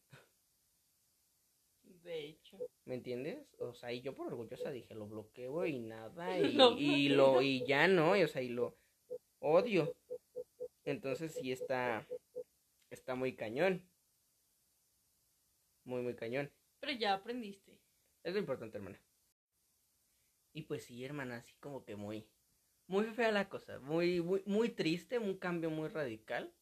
De 2.02 2.26
hecho. 2.26 2.58
¿Me 2.84 2.94
entiendes? 2.94 3.46
O 3.58 3.72
sea, 3.72 3.92
y 3.92 4.02
yo 4.02 4.14
por 4.14 4.26
orgullosa 4.26 4.70
dije, 4.70 4.94
lo 4.94 5.06
bloqueo 5.06 5.64
y 5.66 5.78
nada, 5.78 6.38
y, 6.78 6.78
y 6.78 7.08
lo, 7.08 7.40
y 7.40 7.64
ya 7.66 7.88
no, 7.88 8.16
y, 8.16 8.22
o 8.22 8.28
sea, 8.28 8.42
y 8.42 8.48
lo 8.48 8.76
odio. 9.38 9.94
Entonces 10.84 11.34
sí 11.34 11.50
está, 11.50 12.06
está 12.90 13.14
muy 13.14 13.34
cañón. 13.34 13.88
Muy, 15.84 16.02
muy 16.02 16.14
cañón. 16.14 16.50
Pero 16.80 16.92
ya 16.92 17.14
aprendiste. 17.14 17.80
Es 18.22 18.32
lo 18.32 18.38
importante, 18.38 18.78
hermana. 18.78 19.00
Y 20.52 20.62
pues 20.62 20.84
sí, 20.84 21.04
hermana, 21.04 21.36
así 21.36 21.54
como 21.60 21.84
que 21.84 21.96
muy, 21.96 22.28
muy 22.86 23.06
fea 23.06 23.32
la 23.32 23.48
cosa, 23.48 23.80
muy, 23.80 24.20
muy, 24.20 24.42
muy 24.46 24.68
triste, 24.68 25.18
un 25.18 25.36
cambio 25.36 25.70
muy 25.70 25.88
radical. 25.88 26.54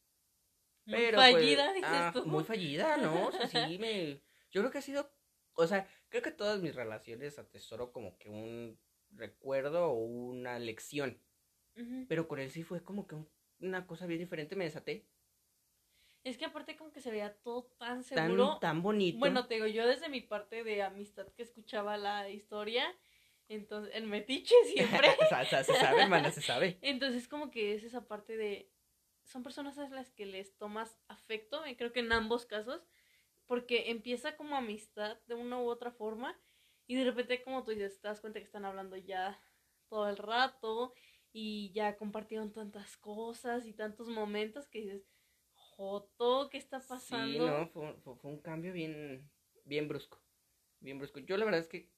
Muy 0.85 0.97
pero 0.97 1.17
pues, 1.17 1.33
fallida, 1.33 1.73
dices 1.73 1.89
ah, 1.91 2.11
tú. 2.13 2.25
Muy 2.25 2.43
fallida, 2.43 2.97
¿no? 2.97 3.27
O 3.27 3.31
sea, 3.31 3.47
sí 3.47 3.77
me... 3.79 4.21
Yo 4.53 4.61
creo 4.61 4.71
que 4.71 4.77
ha 4.77 4.81
sido, 4.81 5.11
o 5.55 5.67
sea, 5.67 5.87
creo 6.09 6.21
que 6.21 6.31
todas 6.31 6.61
mis 6.61 6.75
relaciones 6.75 7.39
atesoro 7.39 7.91
como 7.91 8.17
que 8.19 8.29
un 8.29 8.79
recuerdo 9.11 9.89
o 9.89 9.95
una 9.95 10.59
lección. 10.59 11.19
Pero 12.07 12.27
con 12.27 12.37
él 12.37 12.51
sí 12.51 12.61
fue 12.61 12.83
como 12.83 13.07
que 13.07 13.15
una 13.59 13.87
cosa 13.87 14.05
bien 14.05 14.19
diferente, 14.19 14.55
me 14.55 14.65
desaté. 14.65 15.07
Es 16.23 16.37
que 16.37 16.45
aparte 16.45 16.77
como 16.77 16.91
que 16.91 17.01
se 17.01 17.09
veía 17.09 17.33
todo 17.41 17.63
tan 17.79 18.03
seguro. 18.03 18.51
Tan, 18.51 18.59
tan 18.59 18.81
bonito. 18.83 19.17
Bueno, 19.17 19.47
te 19.47 19.55
digo, 19.55 19.65
yo 19.65 19.87
desde 19.87 20.07
mi 20.07 20.21
parte 20.21 20.63
de 20.63 20.83
amistad 20.83 21.27
que 21.35 21.41
escuchaba 21.41 21.97
la 21.97 22.29
historia, 22.29 22.85
entonces, 23.49 23.93
el 23.95 24.05
metiche 24.05 24.55
siempre. 24.65 25.09
se 25.63 25.73
sabe, 25.73 26.03
hermana, 26.03 26.31
se 26.31 26.41
sabe. 26.41 26.77
Entonces, 26.81 27.27
como 27.27 27.51
que 27.51 27.75
es 27.75 27.83
esa 27.83 28.07
parte 28.07 28.37
de. 28.37 28.69
Son 29.25 29.43
personas 29.43 29.77
a 29.77 29.87
las 29.89 30.11
que 30.11 30.25
les 30.25 30.57
tomas 30.57 30.97
afecto, 31.07 31.65
y 31.65 31.75
creo 31.75 31.91
que 31.91 32.01
en 32.01 32.11
ambos 32.11 32.45
casos, 32.45 32.85
porque 33.53 33.91
empieza 33.91 34.35
como 34.35 34.55
amistad 34.55 35.19
de 35.27 35.35
una 35.35 35.61
u 35.61 35.69
otra 35.69 35.91
forma, 35.91 36.35
y 36.87 36.95
de 36.95 37.03
repente, 37.03 37.43
como 37.43 37.63
tú 37.63 37.69
dices, 37.69 38.01
te 38.01 38.07
das 38.07 38.19
cuenta 38.19 38.39
que 38.39 38.45
están 38.45 38.65
hablando 38.65 38.97
ya 38.97 39.39
todo 39.89 40.09
el 40.09 40.17
rato, 40.17 40.95
y 41.31 41.71
ya 41.71 41.95
compartieron 41.95 42.51
tantas 42.51 42.97
cosas 42.97 43.67
y 43.67 43.73
tantos 43.73 44.07
momentos 44.07 44.67
que 44.67 44.79
dices, 44.79 45.07
Joto, 45.53 46.49
¿qué 46.49 46.57
está 46.57 46.79
pasando? 46.79 47.31
Sí, 47.31 47.37
no, 47.37 47.67
fue, 47.67 48.15
fue 48.15 48.31
un 48.31 48.39
cambio 48.39 48.73
bien, 48.73 49.29
bien 49.65 49.87
brusco. 49.87 50.19
Bien 50.79 50.97
brusco. 50.97 51.19
Yo 51.19 51.37
la 51.37 51.45
verdad 51.45 51.61
es 51.61 51.67
que 51.67 51.91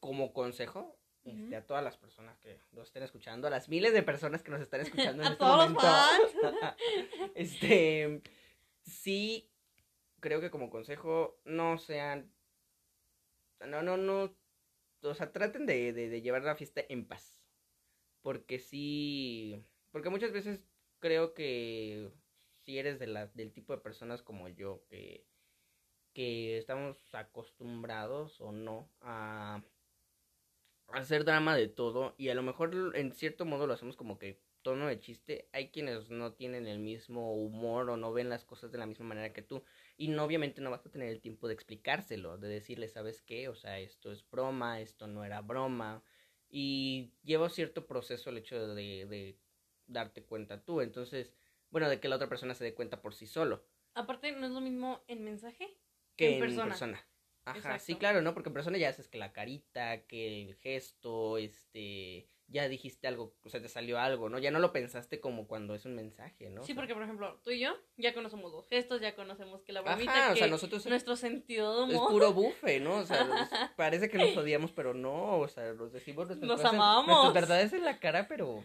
como 0.00 0.32
consejo 0.32 0.98
este, 1.22 1.54
a 1.54 1.66
todas 1.66 1.84
las 1.84 1.98
personas 1.98 2.38
que 2.38 2.58
nos 2.72 2.86
estén 2.86 3.02
escuchando, 3.02 3.46
a 3.46 3.50
las 3.50 3.68
miles 3.68 3.92
de 3.92 4.02
personas 4.02 4.42
que 4.42 4.50
nos 4.50 4.62
están 4.62 4.80
escuchando 5.12 5.22
en 5.22 5.32
este 5.32 5.44
momento. 5.44 5.82
este, 7.34 8.22
sí, 8.84 9.50
creo 10.20 10.40
que 10.40 10.50
como 10.50 10.70
consejo 10.70 11.40
no 11.44 11.78
sean, 11.78 12.32
no, 13.60 13.82
no, 13.82 13.96
no, 13.96 14.36
o 15.02 15.14
sea, 15.14 15.32
traten 15.32 15.66
de, 15.66 15.92
de, 15.92 16.22
llevar 16.22 16.42
la 16.42 16.56
fiesta 16.56 16.82
en 16.88 17.06
paz. 17.06 17.40
Porque 18.22 18.58
sí, 18.58 19.62
porque 19.90 20.10
muchas 20.10 20.32
veces 20.32 20.60
creo 20.98 21.34
que 21.34 22.10
si 22.62 22.78
eres 22.78 22.98
de 22.98 23.06
la, 23.06 23.26
del 23.28 23.52
tipo 23.52 23.74
de 23.74 23.82
personas 23.82 24.22
como 24.22 24.48
yo 24.48 24.84
que, 24.88 25.26
que 26.14 26.56
estamos 26.58 26.96
acostumbrados 27.14 28.40
o 28.40 28.52
no 28.52 28.90
a 29.02 29.62
hacer 30.88 31.24
drama 31.24 31.56
de 31.56 31.68
todo 31.68 32.14
y 32.16 32.28
a 32.30 32.34
lo 32.34 32.42
mejor 32.42 32.92
en 32.94 33.12
cierto 33.12 33.44
modo 33.44 33.66
lo 33.66 33.74
hacemos 33.74 33.96
como 33.96 34.18
que 34.18 34.40
tono 34.64 34.88
de 34.88 34.98
chiste. 34.98 35.48
Hay 35.52 35.68
quienes 35.68 36.10
no 36.10 36.32
tienen 36.32 36.66
el 36.66 36.80
mismo 36.80 37.36
humor 37.36 37.88
o 37.90 37.96
no 37.96 38.12
ven 38.12 38.28
las 38.28 38.44
cosas 38.44 38.72
de 38.72 38.78
la 38.78 38.86
misma 38.86 39.06
manera 39.06 39.32
que 39.32 39.42
tú 39.42 39.62
y 39.96 40.08
no, 40.08 40.24
obviamente 40.24 40.60
no 40.60 40.72
vas 40.72 40.84
a 40.84 40.90
tener 40.90 41.08
el 41.08 41.20
tiempo 41.20 41.46
de 41.46 41.54
explicárselo, 41.54 42.36
de 42.38 42.48
decirle, 42.48 42.88
¿sabes 42.88 43.22
qué? 43.22 43.48
O 43.48 43.54
sea, 43.54 43.78
esto 43.78 44.10
es 44.10 44.28
broma, 44.28 44.80
esto 44.80 45.06
no 45.06 45.24
era 45.24 45.40
broma 45.40 46.02
y 46.48 47.12
lleva 47.22 47.48
cierto 47.48 47.86
proceso 47.86 48.30
el 48.30 48.38
hecho 48.38 48.74
de, 48.74 49.06
de 49.06 49.38
darte 49.86 50.24
cuenta 50.24 50.64
tú. 50.64 50.80
Entonces, 50.80 51.32
bueno, 51.70 51.88
de 51.88 52.00
que 52.00 52.08
la 52.08 52.16
otra 52.16 52.28
persona 52.28 52.54
se 52.54 52.64
dé 52.64 52.74
cuenta 52.74 53.00
por 53.00 53.14
sí 53.14 53.26
solo. 53.26 53.64
Aparte, 53.94 54.32
no 54.32 54.46
es 54.46 54.52
lo 54.52 54.60
mismo 54.60 55.04
en 55.06 55.22
mensaje 55.22 55.78
que, 56.16 56.34
en, 56.34 56.40
persona. 56.40 57.06
Ajá, 57.44 57.78
sí, 57.78 57.96
claro, 57.96 58.22
¿no? 58.22 58.32
Porque 58.32 58.48
en 58.48 58.54
persona 58.54 58.78
ya 58.78 58.88
haces 58.88 59.08
que 59.08 59.18
la 59.18 59.32
carita, 59.32 60.06
que 60.06 60.42
el 60.42 60.54
gesto, 60.56 61.36
este, 61.38 62.28
ya 62.48 62.68
dijiste 62.68 63.06
algo, 63.06 63.34
o 63.42 63.48
sea, 63.48 63.60
te 63.60 63.68
salió 63.68 63.98
algo, 63.98 64.28
¿no? 64.28 64.38
Ya 64.38 64.50
no 64.50 64.58
lo 64.58 64.72
pensaste 64.72 65.20
como 65.20 65.46
cuando 65.46 65.74
es 65.74 65.84
un 65.84 65.94
mensaje, 65.94 66.50
¿no? 66.50 66.62
Sí, 66.62 66.74
porque 66.74 66.94
por 66.94 67.02
ejemplo, 67.02 67.40
tú 67.42 67.50
y 67.50 67.60
yo 67.60 67.76
ya 67.96 68.14
conocemos 68.14 68.52
los 68.52 68.68
gestos, 68.68 69.00
ya 69.00 69.14
conocemos 69.14 69.62
que 69.62 69.72
la 69.72 69.80
bromita, 69.80 70.32
o 70.32 70.36
sea, 70.36 70.46
nosotros 70.46 70.86
nuestro 70.86 71.16
sentido 71.16 71.76
de 71.76 71.82
humor. 71.84 72.06
Es 72.06 72.12
puro 72.12 72.32
bufe, 72.32 72.80
¿no? 72.80 72.96
O 72.96 73.04
sea, 73.04 73.26
parece 73.76 74.08
que 74.08 74.18
nos 74.18 74.36
odiamos, 74.36 74.72
pero 74.72 74.94
no, 74.94 75.38
o 75.38 75.48
sea, 75.48 75.72
nos 75.72 75.92
decimos 75.92 76.28
nos 76.36 76.64
amamos. 76.64 77.06
Nuestras 77.06 77.34
verdades 77.34 77.72
en 77.72 77.84
la 77.84 77.98
cara, 77.98 78.28
pero 78.28 78.64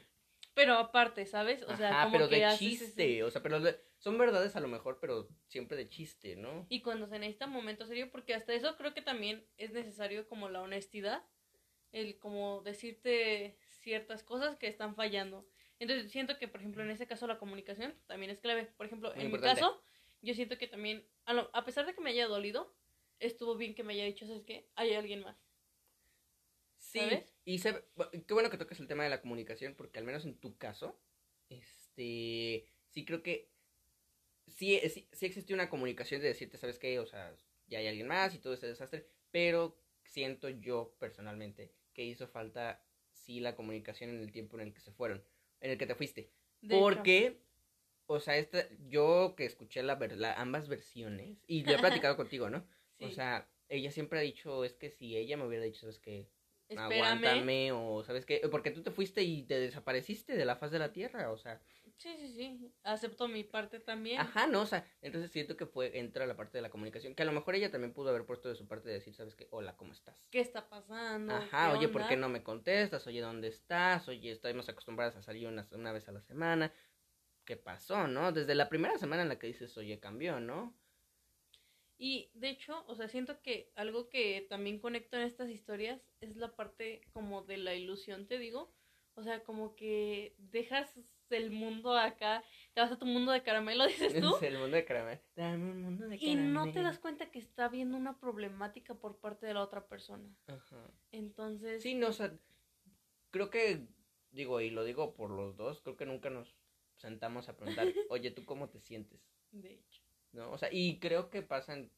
pero 0.60 0.74
aparte, 0.74 1.26
¿sabes? 1.26 1.64
O 1.64 1.78
sea, 1.78 2.04
como 2.04 2.12
pero 2.12 2.28
de 2.28 2.46
chiste, 2.58 3.24
o 3.24 3.32
sea, 3.32 3.42
pero 3.42 3.62
son 3.98 4.18
verdades 4.18 4.58
a 4.58 4.60
lo 4.60 4.68
mejor, 4.68 4.98
pero 5.00 5.30
siempre 5.48 5.78
de 5.78 5.88
chiste, 5.88 6.36
¿no? 6.36 6.66
Y 6.68 6.82
cuando 6.82 7.08
se 7.08 7.18
necesita 7.18 7.46
un 7.46 7.54
momento 7.54 7.86
serio, 7.86 8.12
porque 8.12 8.34
hasta 8.34 8.54
eso 8.54 8.76
creo 8.76 8.94
que 8.94 9.02
también 9.02 9.48
es 9.56 9.72
necesario 9.72 10.28
como 10.28 10.50
la 10.50 10.62
honestidad, 10.62 11.24
el 11.94 12.20
como 12.20 12.62
decirte 12.62 13.58
ciertas 13.82 14.24
cosas 14.24 14.58
que 14.58 14.68
están 14.68 14.96
fallando. 14.96 15.48
Entonces, 15.80 16.12
siento 16.12 16.38
que, 16.38 16.48
por 16.48 16.60
ejemplo, 16.60 16.84
en 16.84 16.92
ese 16.92 17.08
caso 17.08 17.28
la 17.28 17.38
comunicación 17.40 17.96
también 18.08 18.32
es 18.32 18.40
clave. 18.40 18.66
Por 18.78 18.86
ejemplo, 18.86 19.14
en 19.16 19.32
mi 19.32 19.40
caso, 19.40 19.82
yo 20.22 20.34
siento 20.34 20.58
que 20.58 20.68
también, 20.68 21.06
a, 21.26 21.34
a 21.54 21.66
pesar 21.66 21.86
de 21.86 21.94
que 21.94 22.02
me 22.02 22.10
haya 22.10 22.28
dolido, 22.28 22.74
estuvo 23.20 23.56
bien 23.56 23.76
que 23.76 23.84
me 23.84 23.94
haya 23.94 24.06
dicho, 24.06 24.28
¿sabes 24.28 24.44
qué? 24.44 24.68
Hay 24.76 24.94
alguien 24.94 25.22
más. 25.22 25.38
Sí, 26.78 27.02
y 27.46 27.60
qué 27.60 28.34
bueno 28.34 28.50
que 28.50 28.58
toques 28.58 28.80
el 28.80 28.88
tema 28.88 29.04
de 29.04 29.10
la 29.10 29.22
comunicación, 29.22 29.76
porque 29.76 30.00
al 30.00 30.06
menos 30.06 30.26
en 30.26 30.40
tu 30.40 30.58
caso, 30.58 31.00
este, 31.50 32.66
sí 32.90 33.06
creo 33.06 33.22
que 33.22 33.52
sí, 34.48 34.80
sí, 34.90 35.08
sí 35.12 35.26
existió 35.26 35.56
una 35.56 35.70
comunicación 35.70 36.22
de 36.22 36.30
decirte, 36.30 36.58
¿sabes 36.58 36.80
qué? 36.80 37.00
O 37.00 37.06
sea, 37.06 37.36
ya 37.68 37.80
hay 37.80 37.88
alguien 37.88 38.08
más 38.08 38.34
y 38.34 38.40
todo 38.40 38.54
ese 38.54 38.68
desastre, 38.68 39.08
pero 39.30 39.78
siento 40.04 40.50
yo 40.50 40.96
personalmente 41.00 41.74
que 41.94 42.04
hizo 42.04 42.28
falta 42.28 42.84
sí 43.20 43.40
la 43.40 43.56
comunicación 43.56 44.10
en 44.10 44.20
el 44.20 44.32
tiempo 44.32 44.58
en 44.58 44.68
el 44.68 44.74
que 44.74 44.82
se 44.82 44.92
fueron, 44.92 45.24
en 45.62 45.72
el 45.72 45.78
que 45.78 45.86
te 45.86 45.96
fuiste. 45.96 46.32
porque, 46.70 47.42
o 48.08 48.20
sea, 48.20 48.38
esta, 48.38 48.68
yo 48.88 49.36
que 49.38 49.46
escuché 49.46 49.84
la, 49.84 49.96
la, 49.96 50.34
ambas 50.34 50.68
versiones, 50.68 51.38
y 51.48 51.64
lo 51.64 51.74
he 51.74 51.80
platicado 51.80 52.16
contigo, 52.18 52.50
¿no? 52.50 52.66
O 53.02 53.10
sea, 53.12 53.50
ella 53.70 53.92
siempre 53.92 54.20
ha 54.20 54.24
dicho, 54.24 54.66
es 54.66 54.74
que 54.74 54.90
si 54.90 55.16
ella 55.16 55.38
me 55.38 55.46
hubiera 55.46 55.64
dicho, 55.64 55.82
¿sabes 55.82 56.00
qué? 56.00 56.28
aguántame 56.78 57.72
o 57.72 58.04
sabes 58.04 58.26
qué, 58.26 58.42
porque 58.52 58.72
tú 58.72 58.84
te 58.84 58.92
fuiste 58.92 59.24
y 59.24 59.44
te 59.44 59.60
desapareciste 59.60 60.36
de 60.36 60.46
la 60.46 60.56
faz 60.56 60.72
de 60.72 60.80
la 60.80 60.94
tierra, 60.94 61.32
o 61.32 61.38
sea. 61.38 61.62
Sí, 62.00 62.16
sí, 62.18 62.30
sí, 62.30 62.74
acepto 62.84 63.28
mi 63.28 63.44
parte 63.44 63.82
también. 63.82 64.22
Ajá, 64.22 64.48
no, 64.48 64.62
o 64.62 64.66
sea, 64.66 64.90
entonces 65.02 65.32
siento 65.32 65.58
que 65.58 65.66
fue, 65.66 66.00
entra 66.00 66.26
la 66.26 66.38
parte 66.38 66.58
de 66.58 66.62
la 66.62 66.70
comunicación, 66.70 67.14
que 67.14 67.24
a 67.24 67.26
lo 67.26 67.34
mejor 67.34 67.56
ella 67.56 67.72
también 67.72 67.94
pudo 67.94 68.10
haber 68.10 68.26
puesto 68.26 68.48
de 68.48 68.56
su 68.56 68.70
parte 68.70 68.88
de 68.88 68.96
decir, 68.96 69.14
¿sabes 69.14 69.36
qué? 69.36 69.50
Hola, 69.52 69.76
¿cómo 69.76 69.92
estás? 69.92 70.26
¿Qué 70.32 70.40
está 70.40 70.70
pasando? 70.70 71.36
Ajá, 71.36 71.74
oye, 71.74 71.90
¿por 71.90 72.08
qué 72.08 72.16
no 72.16 72.30
me 72.30 72.42
contestas? 72.42 73.06
Oye, 73.06 73.20
¿dónde 73.20 73.50
estás? 73.50 74.08
Oye, 74.08 74.32
estamos 74.32 74.70
acostumbradas 74.70 75.18
a 75.18 75.22
salir 75.22 75.46
una, 75.50 75.68
una 75.74 75.92
vez 75.92 76.08
a 76.08 76.14
la 76.14 76.22
semana. 76.22 76.72
¿Qué 77.44 77.58
pasó, 77.58 78.08
no? 78.08 78.32
Desde 78.32 78.56
la 78.56 78.70
primera 78.70 78.98
semana 78.98 79.24
en 79.24 79.28
la 79.28 79.38
que 79.38 79.48
dices, 79.48 79.78
oye, 79.78 80.00
cambió, 80.00 80.40
¿no? 80.40 80.74
Y 81.98 82.32
de 82.34 82.50
hecho, 82.50 82.86
o 82.88 82.96
sea, 82.96 83.10
siento 83.10 83.42
que 83.42 83.74
algo 83.76 84.08
que 84.08 84.48
también 84.50 84.80
conecto 84.80 85.18
en 85.18 85.24
estas 85.24 85.50
historias 85.50 86.02
es 86.22 86.38
la 86.38 86.56
parte 86.56 87.02
como 87.12 87.42
de 87.42 87.58
la 87.58 87.76
ilusión, 87.76 88.26
te 88.26 88.40
digo. 88.40 88.72
O 89.16 89.24
sea, 89.24 89.44
como 89.44 89.76
que 89.76 90.34
dejas 90.38 90.98
el 91.38 91.52
mundo 91.52 91.98
acá, 91.98 92.44
te 92.74 92.82
vas 92.82 92.92
a 92.92 92.98
tu 92.98 93.06
mundo 93.06 93.32
de 93.32 93.44
caramelo, 93.44 93.86
dices 93.88 94.20
tú. 94.20 94.36
Es 94.36 94.44
el 94.44 94.58
mundo 94.58 94.76
de 94.76 94.86
caramelo. 94.86 95.22
Dame 95.36 95.72
un 95.72 95.82
mundo 95.82 96.08
de 96.08 96.18
Y 96.20 96.36
no 96.36 96.72
te 96.72 96.82
das 96.82 97.00
cuenta 97.00 97.32
que 97.32 97.40
está 97.40 97.66
habiendo 97.66 97.98
una 97.98 98.20
problemática 98.20 98.96
por 98.96 99.20
parte 99.20 99.46
de 99.46 99.54
la 99.54 99.62
otra 99.62 99.88
persona. 99.88 100.30
Ajá. 100.48 100.92
Entonces, 101.12 101.82
Sí, 101.82 101.96
no, 101.96 102.08
o 102.08 102.14
sea, 102.14 102.38
creo 103.32 103.50
que, 103.50 103.88
digo, 104.32 104.62
y 104.62 104.70
lo 104.70 104.84
digo 104.84 105.14
por 105.14 105.32
los 105.32 105.56
dos, 105.58 105.82
creo 105.82 105.98
que 105.98 106.06
nunca 106.06 106.30
nos 106.30 106.56
sentamos 106.98 107.50
a 107.50 107.56
preguntar, 107.56 107.88
oye, 108.10 108.32
¿tú 108.32 108.46
cómo 108.46 108.70
te 108.70 108.80
sientes? 108.80 109.22
de 109.52 109.74
hecho. 109.74 110.04
¿No? 110.32 110.52
O 110.52 110.58
sea, 110.58 110.70
y 110.72 111.00
creo 111.00 111.32
que 111.32 111.42
pasan 111.42 111.92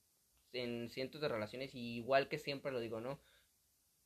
en 0.54 0.90
cientos 0.90 1.22
de 1.22 1.28
relaciones, 1.28 1.76
y 1.76 1.98
igual 1.98 2.30
que 2.30 2.38
siempre 2.38 2.72
lo 2.72 2.80
digo, 2.80 3.02
¿no? 3.02 3.20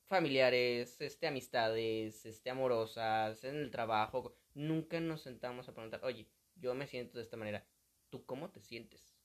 Familiares, 0.05 0.99
este, 0.99 1.27
amistades, 1.27 2.25
este, 2.25 2.49
amorosas, 2.49 3.43
en 3.43 3.55
el 3.55 3.71
trabajo, 3.71 4.35
nunca 4.55 4.99
nos 5.01 5.21
sentamos 5.21 5.69
a 5.69 5.73
preguntar, 5.75 6.01
oye, 6.03 6.31
yo 6.55 6.73
me 6.75 6.87
siento 6.87 7.19
de 7.19 7.23
esta 7.23 7.37
manera, 7.37 7.67
¿tú 8.09 8.25
cómo 8.25 8.51
te 8.51 8.61
sientes? 8.61 9.15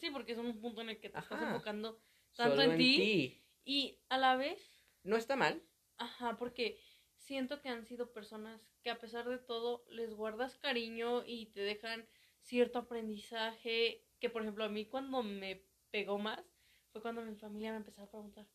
Sí, 0.00 0.10
porque 0.10 0.32
es 0.32 0.38
un 0.38 0.60
punto 0.60 0.80
en 0.80 0.88
el 0.88 1.00
que 1.00 1.10
te 1.10 1.20
estás 1.20 1.40
enfocando 1.40 2.00
tanto 2.34 2.62
en 2.62 2.76
ti 2.76 3.20
y 3.64 4.00
a 4.08 4.18
la 4.18 4.36
vez, 4.36 4.60
No 5.04 5.16
está 5.16 5.36
mal. 5.36 5.62
ajá, 5.98 6.36
porque 6.38 6.78
siento 7.16 7.60
que 7.60 7.68
han 7.68 7.84
sido 7.84 8.12
personas 8.12 8.72
que 8.82 8.90
a 8.90 8.98
pesar 9.00 9.28
de 9.28 9.38
todo 9.38 9.84
les 9.88 10.14
guardas 10.14 10.56
cariño 10.56 11.24
y 11.26 11.46
te 11.46 11.60
dejan 11.60 12.08
cierto 12.40 12.78
aprendizaje, 12.80 14.06
que 14.20 14.30
por 14.30 14.42
ejemplo 14.42 14.64
a 14.64 14.68
mí 14.68 14.86
cuando 14.86 15.22
me 15.22 15.66
pegó 15.90 16.18
más 16.18 16.56
fue 16.92 17.02
cuando 17.02 17.22
mi 17.22 17.34
familia 17.36 17.72
me 17.72 17.78
empezó 17.78 18.02
a 18.02 18.10
preguntar, 18.10 18.46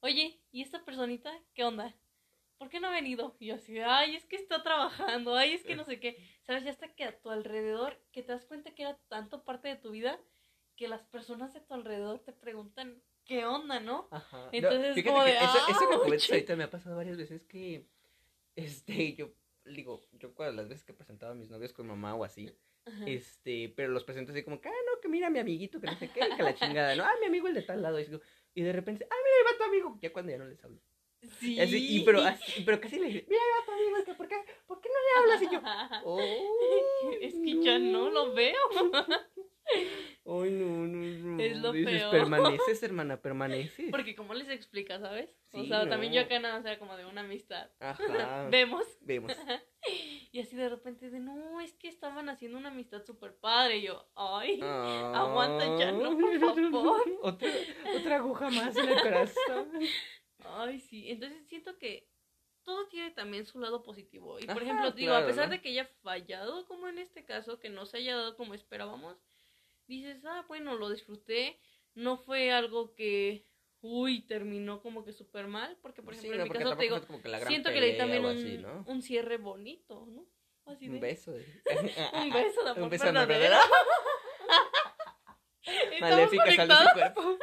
oye, 0.00 0.42
¿y 0.50 0.62
esta 0.62 0.84
personita 0.84 1.32
qué 1.54 1.64
onda? 1.64 1.96
¿Por 2.64 2.70
qué 2.70 2.80
no 2.80 2.88
ha 2.88 2.92
venido? 2.92 3.36
Y 3.40 3.48
yo 3.48 3.56
así, 3.56 3.78
ay, 3.78 4.16
es 4.16 4.24
que 4.24 4.36
está 4.36 4.62
trabajando, 4.62 5.34
ay, 5.36 5.52
es 5.52 5.64
que 5.64 5.76
no 5.76 5.84
sé 5.84 6.00
qué. 6.00 6.16
¿Sabes? 6.46 6.64
Ya 6.64 6.70
hasta 6.70 6.94
que 6.94 7.04
a 7.04 7.20
tu 7.20 7.28
alrededor, 7.28 8.00
que 8.10 8.22
te 8.22 8.32
das 8.32 8.46
cuenta 8.46 8.74
que 8.74 8.84
era 8.84 8.98
tanto 9.08 9.44
parte 9.44 9.68
de 9.68 9.76
tu 9.76 9.90
vida, 9.90 10.18
que 10.74 10.88
las 10.88 11.02
personas 11.02 11.52
de 11.52 11.60
tu 11.60 11.74
alrededor 11.74 12.20
te 12.20 12.32
preguntan, 12.32 13.02
¿qué 13.26 13.44
onda, 13.44 13.80
no? 13.80 14.08
Ajá. 14.10 14.48
Entonces, 14.50 14.94
fíjate 14.94 15.12
como 15.12 15.24
que 15.26 15.32
de, 15.32 15.36
eso, 15.36 15.58
eso 15.68 15.78
que 15.90 15.94
¡ouch! 15.94 16.04
comentas 16.04 16.30
ahorita 16.30 16.56
me 16.56 16.64
ha 16.64 16.70
pasado 16.70 16.96
varias 16.96 17.18
veces 17.18 17.44
que, 17.44 17.86
este, 18.56 19.14
yo, 19.14 19.34
digo, 19.66 20.00
yo 20.12 20.34
cuando 20.34 20.62
las 20.62 20.70
veces 20.70 20.84
que 20.84 20.94
presentaba 20.94 21.32
a 21.32 21.36
mis 21.36 21.50
novios 21.50 21.74
con 21.74 21.86
mamá 21.86 22.14
o 22.14 22.24
así, 22.24 22.50
Ajá. 22.86 23.04
este, 23.04 23.74
pero 23.76 23.90
los 23.90 24.04
presento 24.04 24.32
así 24.32 24.42
como 24.42 24.58
que, 24.62 24.70
ah, 24.70 24.82
no, 24.86 25.02
que 25.02 25.08
mira 25.10 25.26
a 25.26 25.30
mi 25.30 25.38
amiguito, 25.38 25.82
que 25.82 25.86
no 25.86 25.98
sé 25.98 26.08
qué, 26.08 26.20
que 26.34 26.42
la 26.42 26.54
chingada, 26.54 26.96
¿no? 26.96 27.04
Ah, 27.04 27.12
mi 27.20 27.26
amigo 27.26 27.46
el 27.46 27.52
de 27.52 27.62
tal 27.62 27.82
lado, 27.82 28.00
y, 28.00 28.06
digo, 28.06 28.22
y 28.54 28.62
de 28.62 28.72
repente, 28.72 29.06
ah, 29.10 29.16
mira, 29.22 29.36
ahí 29.36 29.52
va 29.52 29.58
tu 29.58 29.64
amigo, 29.64 29.98
ya 30.00 30.10
cuando 30.14 30.32
ya 30.32 30.38
no 30.38 30.46
les 30.46 30.64
hablo. 30.64 30.80
Sí. 31.38 31.54
Y 31.54 31.60
así, 31.60 31.96
y, 31.96 32.04
pero, 32.04 32.20
así, 32.22 32.62
pero 32.64 32.80
casi 32.80 32.98
le 32.98 33.06
dije, 33.06 33.26
mira, 33.28 33.42
va 33.42 33.66
tu 33.66 33.72
amigo, 33.72 33.96
es 33.96 34.04
que, 34.04 34.14
¿por 34.14 34.28
qué, 34.28 34.36
¿por 34.66 34.80
qué 34.80 34.88
no 34.88 34.94
le 35.04 35.32
hablas? 35.32 35.42
Y 35.42 35.54
yo, 35.54 35.60
oh, 36.04 37.10
es 37.20 37.34
que 37.34 37.62
ya 37.62 37.78
no 37.78 38.10
lo 38.10 38.34
veo. 38.34 38.54
Ay, 40.26 40.50
no, 40.52 40.86
no, 40.86 40.86
no. 40.86 41.42
Es 41.42 41.56
lo 41.58 41.72
Dices, 41.72 42.00
peor. 42.00 42.10
permaneces, 42.10 42.82
hermana, 42.82 43.20
permaneces. 43.20 43.90
Porque 43.90 44.14
como 44.14 44.34
les 44.34 44.48
explica, 44.48 44.98
¿sabes? 44.98 45.30
o 45.52 45.64
sea, 45.64 45.88
también 45.88 46.12
yo 46.12 46.22
acá 46.22 46.38
nada 46.38 46.56
más 46.56 46.64
era 46.66 46.78
como 46.78 46.96
de 46.96 47.04
una 47.04 47.20
amistad. 47.20 47.70
Ajá. 47.80 48.48
Vemos. 48.50 48.84
Vemos. 49.02 49.32
Y 50.32 50.40
así 50.40 50.56
de 50.56 50.68
repente 50.68 51.10
de, 51.10 51.20
no, 51.20 51.60
es 51.60 51.74
que 51.74 51.88
estaban 51.88 52.28
haciendo 52.28 52.58
una 52.58 52.70
amistad 52.70 53.04
súper 53.04 53.36
padre. 53.36 53.78
Y 53.78 53.82
yo, 53.82 54.06
ay. 54.14 54.60
Ah. 54.62 55.12
Aguanta 55.14 55.78
ya, 55.78 55.92
no, 55.92 56.16
por 56.16 56.70
favor. 56.70 57.02
Otra, 57.22 57.48
otra 57.96 58.16
aguja 58.16 58.50
más 58.50 58.76
en 58.76 58.88
el 58.88 59.00
corazón. 59.02 59.70
Ay, 60.44 60.80
sí. 60.80 61.10
Entonces 61.10 61.46
siento 61.48 61.78
que 61.78 62.08
todo 62.62 62.86
tiene 62.88 63.10
también 63.10 63.46
su 63.46 63.60
lado 63.60 63.82
positivo. 63.82 64.38
Y 64.38 64.46
por 64.46 64.56
Ajá, 64.56 64.64
ejemplo, 64.64 64.90
digo, 64.92 65.10
claro, 65.12 65.24
a 65.24 65.28
pesar 65.28 65.46
¿no? 65.46 65.52
de 65.52 65.60
que 65.60 65.68
haya 65.70 65.86
fallado, 66.02 66.66
como 66.66 66.88
en 66.88 66.98
este 66.98 67.24
caso, 67.24 67.58
que 67.58 67.68
no 67.68 67.86
se 67.86 67.98
haya 67.98 68.16
dado 68.16 68.36
como 68.36 68.54
esperábamos, 68.54 69.16
dices, 69.86 70.24
ah, 70.24 70.44
bueno, 70.48 70.76
lo 70.76 70.90
disfruté. 70.90 71.58
No 71.94 72.16
fue 72.16 72.52
algo 72.52 72.94
que, 72.94 73.46
uy, 73.80 74.22
terminó 74.26 74.80
como 74.80 75.04
que 75.04 75.12
súper 75.12 75.46
mal. 75.46 75.76
Porque, 75.82 76.02
por 76.02 76.14
ejemplo, 76.14 76.32
Sí, 76.34 76.40
en 76.40 76.44
mi 76.44 76.50
caso, 76.50 76.76
te 76.76 76.82
digo, 76.84 77.00
que 77.00 77.46
siento 77.46 77.70
que 77.70 77.80
le 77.80 77.92
di 77.92 77.98
también 77.98 78.24
un, 78.24 78.36
así, 78.36 78.58
¿no? 78.58 78.84
un 78.86 79.02
cierre 79.02 79.36
bonito, 79.36 80.06
¿no? 80.06 80.26
Así 80.66 80.88
de, 80.88 80.94
Un 80.94 81.00
beso. 81.00 81.32
de- 81.32 81.62
un 82.14 82.30
beso 82.32 82.64
de 82.64 82.70
amor 82.70 82.82
Un 82.84 82.90
beso 82.90 83.04
verdadero. 83.04 83.56
Maléfica 86.00 86.52
sal 86.52 86.68
de 86.68 86.74
cuerpo. 86.92 87.38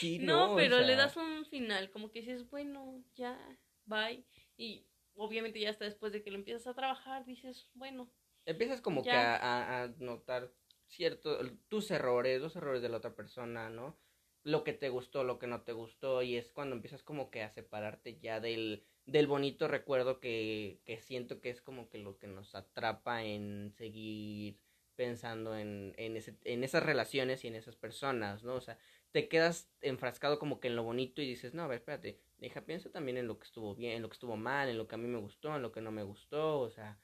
Sí, 0.00 0.18
No, 0.18 0.46
no, 0.46 0.52
o 0.54 0.56
pero 0.56 0.80
le 0.80 0.96
das 0.96 1.16
un 1.16 1.44
final, 1.46 1.90
como 1.90 2.10
que 2.10 2.20
dices, 2.20 2.48
bueno, 2.50 3.02
ya, 3.14 3.38
bye. 3.84 4.24
Y 4.56 4.86
obviamente 5.14 5.60
ya 5.60 5.70
hasta 5.70 5.84
después 5.84 6.12
de 6.12 6.22
que 6.22 6.30
lo 6.30 6.36
empiezas 6.38 6.66
a 6.66 6.74
trabajar, 6.74 7.24
dices, 7.24 7.68
bueno, 7.74 8.10
Empiezas 8.44 8.80
como 8.80 9.02
que 9.08 9.16
a, 9.16 9.36
a- 9.36 9.82
a 9.84 9.88
notar 9.98 10.52
cierto, 10.86 11.38
tus 11.68 11.90
errores, 11.90 12.40
los 12.40 12.54
errores 12.56 12.80
de 12.82 12.88
la 12.88 12.98
otra 12.98 13.14
persona, 13.16 13.70
¿no? 13.70 13.98
Lo 14.44 14.62
que 14.62 14.72
te 14.72 14.88
gustó, 14.88 15.24
lo 15.24 15.38
que 15.40 15.48
no 15.48 15.62
te 15.62 15.72
gustó, 15.72 16.22
y 16.22 16.36
es 16.36 16.52
cuando 16.52 16.76
empiezas 16.76 17.02
como 17.02 17.30
que 17.30 17.42
a 17.42 17.50
separarte 17.50 18.18
ya 18.20 18.38
del, 18.38 18.84
del 19.04 19.26
bonito 19.26 19.66
recuerdo 19.66 20.20
que, 20.20 20.80
que 20.84 21.00
siento 21.00 21.40
que 21.40 21.50
es 21.50 21.60
como 21.60 21.88
que 21.88 21.98
lo 21.98 22.18
que 22.18 22.28
nos 22.28 22.54
atrapa 22.54 23.24
en 23.24 23.72
seguir 23.72 24.60
pensando 24.94 25.56
en, 25.56 25.94
en, 25.98 26.16
ese, 26.16 26.38
en 26.44 26.62
esas 26.64 26.84
relaciones 26.84 27.44
y 27.44 27.48
en 27.48 27.56
esas 27.56 27.74
personas, 27.76 28.44
¿no? 28.44 28.54
O 28.54 28.60
sea, 28.60 28.78
te 29.16 29.28
quedas 29.30 29.70
enfrascado 29.80 30.38
como 30.38 30.60
que 30.60 30.68
en 30.68 30.76
lo 30.76 30.82
bonito 30.82 31.22
y 31.22 31.26
dices, 31.26 31.54
no, 31.54 31.62
a 31.62 31.66
ver, 31.68 31.78
espérate, 31.78 32.20
deja, 32.36 32.66
piensa 32.66 32.92
también 32.92 33.16
en 33.16 33.26
lo 33.26 33.38
que 33.38 33.46
estuvo 33.46 33.74
bien, 33.74 33.92
en 33.96 34.02
lo 34.02 34.10
que 34.10 34.12
estuvo 34.12 34.36
mal, 34.36 34.68
en 34.68 34.76
lo 34.76 34.86
que 34.88 34.94
a 34.96 34.98
mí 34.98 35.08
me 35.08 35.16
gustó, 35.18 35.56
en 35.56 35.62
lo 35.62 35.72
que 35.72 35.80
no 35.80 35.90
me 35.90 36.02
gustó, 36.02 36.60
o 36.60 36.68
sea, 36.68 36.98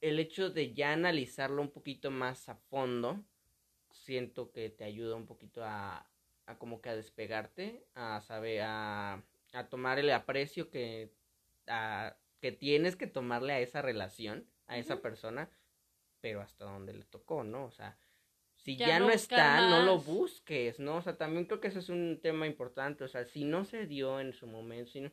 el 0.00 0.20
hecho 0.20 0.50
de 0.50 0.72
ya 0.72 0.92
analizarlo 0.92 1.60
un 1.60 1.72
poquito 1.72 2.12
más 2.12 2.48
a 2.48 2.54
fondo, 2.54 3.24
siento 3.90 4.52
que 4.52 4.70
te 4.70 4.84
ayuda 4.84 5.16
un 5.16 5.26
poquito 5.26 5.64
a, 5.64 6.08
a 6.46 6.58
como 6.58 6.80
que 6.80 6.90
a 6.90 6.94
despegarte, 6.94 7.88
a 7.96 8.20
saber, 8.20 8.62
a, 8.64 9.24
a 9.52 9.68
tomar 9.68 9.98
el 9.98 10.12
aprecio 10.12 10.70
que, 10.70 11.10
a- 11.66 12.16
que 12.40 12.52
tienes 12.52 12.94
que 12.94 13.08
tomarle 13.08 13.52
a 13.52 13.58
esa 13.58 13.82
relación, 13.82 14.46
a 14.68 14.78
esa 14.78 15.02
persona, 15.02 15.50
pero 16.20 16.40
hasta 16.40 16.66
donde 16.66 16.92
le 16.94 17.04
tocó, 17.04 17.42
¿no? 17.42 17.64
O 17.64 17.72
sea, 17.72 17.98
si 18.64 18.76
Ya 18.76 18.86
ya, 18.88 19.00
no 19.00 19.10
está, 19.10 19.68
no 19.68 19.82
lo 19.82 19.98
busques, 19.98 20.78
¿no? 20.78 20.96
O 20.96 21.02
sea, 21.02 21.16
también 21.16 21.46
creo 21.46 21.60
que 21.60 21.68
eso 21.68 21.80
es 21.80 21.88
un 21.88 22.20
tema 22.22 22.46
importante, 22.46 23.04
o 23.04 23.08
sea, 23.08 23.24
si 23.24 23.44
no 23.44 23.64
se 23.64 23.86
dio 23.86 24.20
en 24.20 24.32
su 24.32 24.46
momento, 24.46 24.90
si 24.90 25.00
no, 25.00 25.12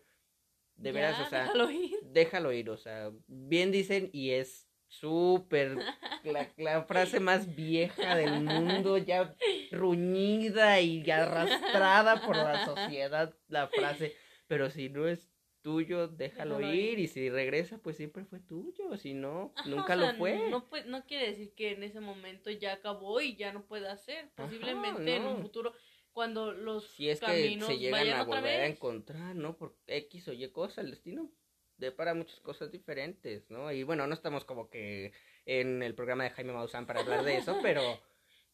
de 0.76 0.92
veras, 0.92 1.20
o 1.20 1.30
sea, 1.30 1.44
déjalo 1.44 1.72
ir. 1.72 2.00
déjalo 2.04 2.54
ir, 2.54 2.70
o 2.70 2.78
sea, 2.78 3.12
bien 3.28 3.72
dicen 3.72 4.10
y 4.14 4.32
es 4.32 4.70
súper 4.88 5.78
la, 6.24 6.52
la 6.58 6.84
frase 6.84 7.20
más 7.20 7.56
vieja 7.56 8.16
del 8.16 8.42
mundo, 8.42 8.98
ya 8.98 9.36
ruñida 9.72 10.80
y 10.80 11.10
arrastrada 11.10 12.26
por 12.26 12.36
la 12.36 12.66
sociedad, 12.66 13.36
la 13.48 13.68
frase, 13.68 14.16
pero 14.48 14.70
si 14.70 14.90
no 14.90 15.08
es 15.08 15.29
tuyo, 15.62 16.08
déjalo, 16.08 16.56
Déjalo 16.56 16.74
ir, 16.76 16.94
ir. 16.94 17.00
y 17.00 17.08
si 17.08 17.30
regresa, 17.30 17.78
pues 17.80 17.98
siempre 17.98 18.26
fue 18.26 18.40
tuyo, 18.40 18.98
si 18.98 19.14
no, 19.14 19.54
Ajá, 19.56 19.70
nunca 19.70 19.94
o 19.96 19.98
sea, 19.98 20.12
lo 20.12 20.18
fue. 20.18 20.50
No, 20.50 20.70
pue- 20.70 20.86
no 20.86 21.06
quiere 21.06 21.28
decir 21.28 21.54
que 21.56 21.72
en 21.72 21.84
ese 21.84 22.00
momento 22.00 22.50
ya 22.50 22.74
acabó 22.74 23.22
y 23.22 23.36
ya 23.36 23.52
no 23.54 23.66
pueda 23.66 23.92
hacer. 23.92 24.30
Posiblemente 24.36 25.16
en 25.16 25.24
un 25.24 25.36
no. 25.36 25.42
futuro, 25.42 25.74
cuando 26.14 26.52
los 26.52 26.86
si 26.86 27.10
es 27.10 27.20
que 27.20 27.58
se 27.60 27.78
llegan 27.78 28.08
a 28.10 28.24
volver 28.24 28.62
a 28.62 28.68
encontrar, 28.68 29.36
¿no? 29.36 29.58
Por 29.58 29.76
X 29.88 30.28
o 30.30 30.34
Y 30.34 30.50
cosa, 30.52 30.82
el 30.82 30.92
destino 30.92 31.32
de 31.78 31.92
para 31.92 32.14
muchas 32.14 32.40
cosas 32.42 32.72
diferentes, 32.72 33.50
¿no? 33.50 33.72
Y 33.72 33.84
bueno, 33.84 34.06
no 34.08 34.14
estamos 34.14 34.44
como 34.46 34.70
que 34.70 35.14
en 35.46 35.82
el 35.82 35.96
programa 35.96 36.26
de 36.26 36.32
Jaime 36.32 36.54
Maussan 36.54 36.86
para 36.86 37.00
hablar 37.02 37.24
de 37.24 37.38
eso, 37.38 37.58
pero 37.64 37.82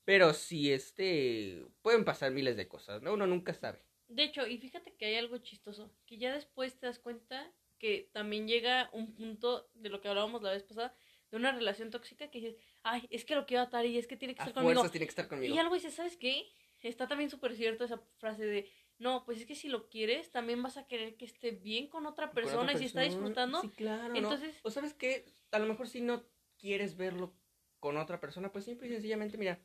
pero 0.05 0.33
sí 0.33 0.71
este 0.71 1.65
pueden 1.81 2.05
pasar 2.05 2.31
miles 2.31 2.57
de 2.57 2.67
cosas, 2.67 3.01
¿no? 3.01 3.13
Uno 3.13 3.25
nunca 3.27 3.53
sabe. 3.53 3.83
De 4.15 4.23
hecho, 4.23 4.47
y 4.47 4.57
fíjate 4.57 4.93
que 4.95 5.05
hay 5.07 5.15
algo 5.15 5.37
chistoso, 5.39 5.91
que 6.05 6.17
ya 6.17 6.33
después 6.33 6.79
te 6.79 6.85
das 6.85 6.99
cuenta 6.99 7.51
que 7.77 8.09
también 8.13 8.47
llega 8.47 8.89
un 8.93 9.13
punto 9.13 9.69
de 9.73 9.89
lo 9.89 9.99
que 9.99 10.07
hablábamos 10.07 10.41
la 10.41 10.51
vez 10.51 10.63
pasada, 10.63 10.95
de 11.31 11.35
una 11.37 11.51
relación 11.51 11.91
tóxica 11.91 12.31
que 12.31 12.39
dices, 12.39 12.55
ay, 12.83 13.05
es 13.09 13.25
que 13.25 13.35
lo 13.35 13.45
quiero 13.45 13.63
atar 13.63 13.85
y 13.85 13.97
es 13.97 14.07
que 14.07 14.15
tiene 14.15 14.33
que 14.33 14.41
A 14.43 14.45
estar 14.45 14.63
conmigo. 14.63 14.89
tiene 14.89 15.05
que 15.05 15.09
estar 15.09 15.27
conmigo. 15.27 15.53
Y 15.53 15.57
algo 15.57 15.75
dices, 15.75 15.93
¿sabes 15.95 16.15
qué? 16.15 16.49
Está 16.81 17.09
también 17.09 17.29
súper 17.29 17.55
cierto 17.57 17.83
esa 17.83 17.97
frase 18.19 18.45
de, 18.45 18.71
no, 18.99 19.25
pues 19.25 19.39
es 19.41 19.45
que 19.45 19.55
si 19.55 19.67
lo 19.67 19.89
quieres, 19.89 20.31
también 20.31 20.63
vas 20.63 20.77
a 20.77 20.87
querer 20.87 21.17
que 21.17 21.25
esté 21.25 21.51
bien 21.51 21.87
con 21.89 22.05
otra 22.05 22.27
Con 22.31 22.37
otra 22.37 22.41
persona 22.41 22.71
y 22.73 22.77
si 22.77 22.85
está 22.85 23.01
disfrutando. 23.01 23.59
Sí, 23.59 23.69
claro, 23.71 24.13
¿no? 24.13 24.15
Entonces- 24.15 24.55
O 24.63 24.69
sabes 24.71 24.93
qué, 24.93 25.25
a 25.51 25.59
lo 25.59 25.65
mejor 25.65 25.89
si 25.89 25.99
no 25.99 26.23
quieres 26.57 26.95
verlo 26.95 27.35
con 27.81 27.97
otra 27.97 28.21
persona, 28.21 28.49
pues 28.53 28.63
simple 28.63 28.87
y 28.87 28.91
sencillamente, 28.91 29.37
mira, 29.37 29.59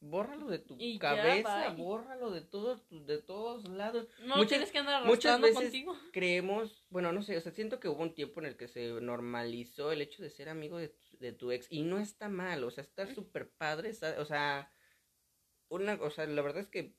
bórralo 0.00 0.46
de 0.46 0.58
tu 0.58 0.76
Y 0.78 0.94
ya, 0.94 1.00
cabeza, 1.00 1.68
bye. 1.72 1.82
bórralo 1.82 2.30
de 2.30 2.40
todos 2.40 2.82
de 2.90 3.18
todos 3.22 3.68
lados. 3.68 4.08
No 4.20 4.36
Muchas- 4.36 4.48
tienes 4.50 4.72
que 4.72 4.78
andar 4.78 5.04
muchas 5.04 5.40
veces 5.40 5.56
contigo. 5.62 5.94
creemos, 6.12 6.84
bueno, 6.88 7.12
no 7.12 7.22
sé, 7.22 7.36
o 7.36 7.40
sea, 7.40 7.52
siento 7.52 7.78
que 7.80 7.88
hubo 7.88 8.02
un 8.02 8.14
tiempo 8.14 8.40
en 8.40 8.46
el 8.46 8.56
que 8.56 8.68
se 8.68 8.88
normalizó 9.00 9.92
el 9.92 10.00
hecho 10.02 10.22
de 10.22 10.30
ser 10.30 10.48
amigo 10.48 10.78
de, 10.78 10.88
tu- 10.88 11.18
de 11.18 11.32
tu 11.32 11.52
ex 11.52 11.66
y 11.70 11.82
no 11.82 11.98
está 11.98 12.28
mal, 12.28 12.64
o 12.64 12.70
sea, 12.70 12.82
está 12.82 13.06
súper 13.14 13.50
padre, 13.50 13.90
está- 13.90 14.16
o 14.20 14.24
sea, 14.24 14.72
una, 15.68 15.94
o 16.00 16.10
sea, 16.10 16.26
la 16.26 16.42
verdad 16.42 16.62
es 16.62 16.68
que 16.68 16.94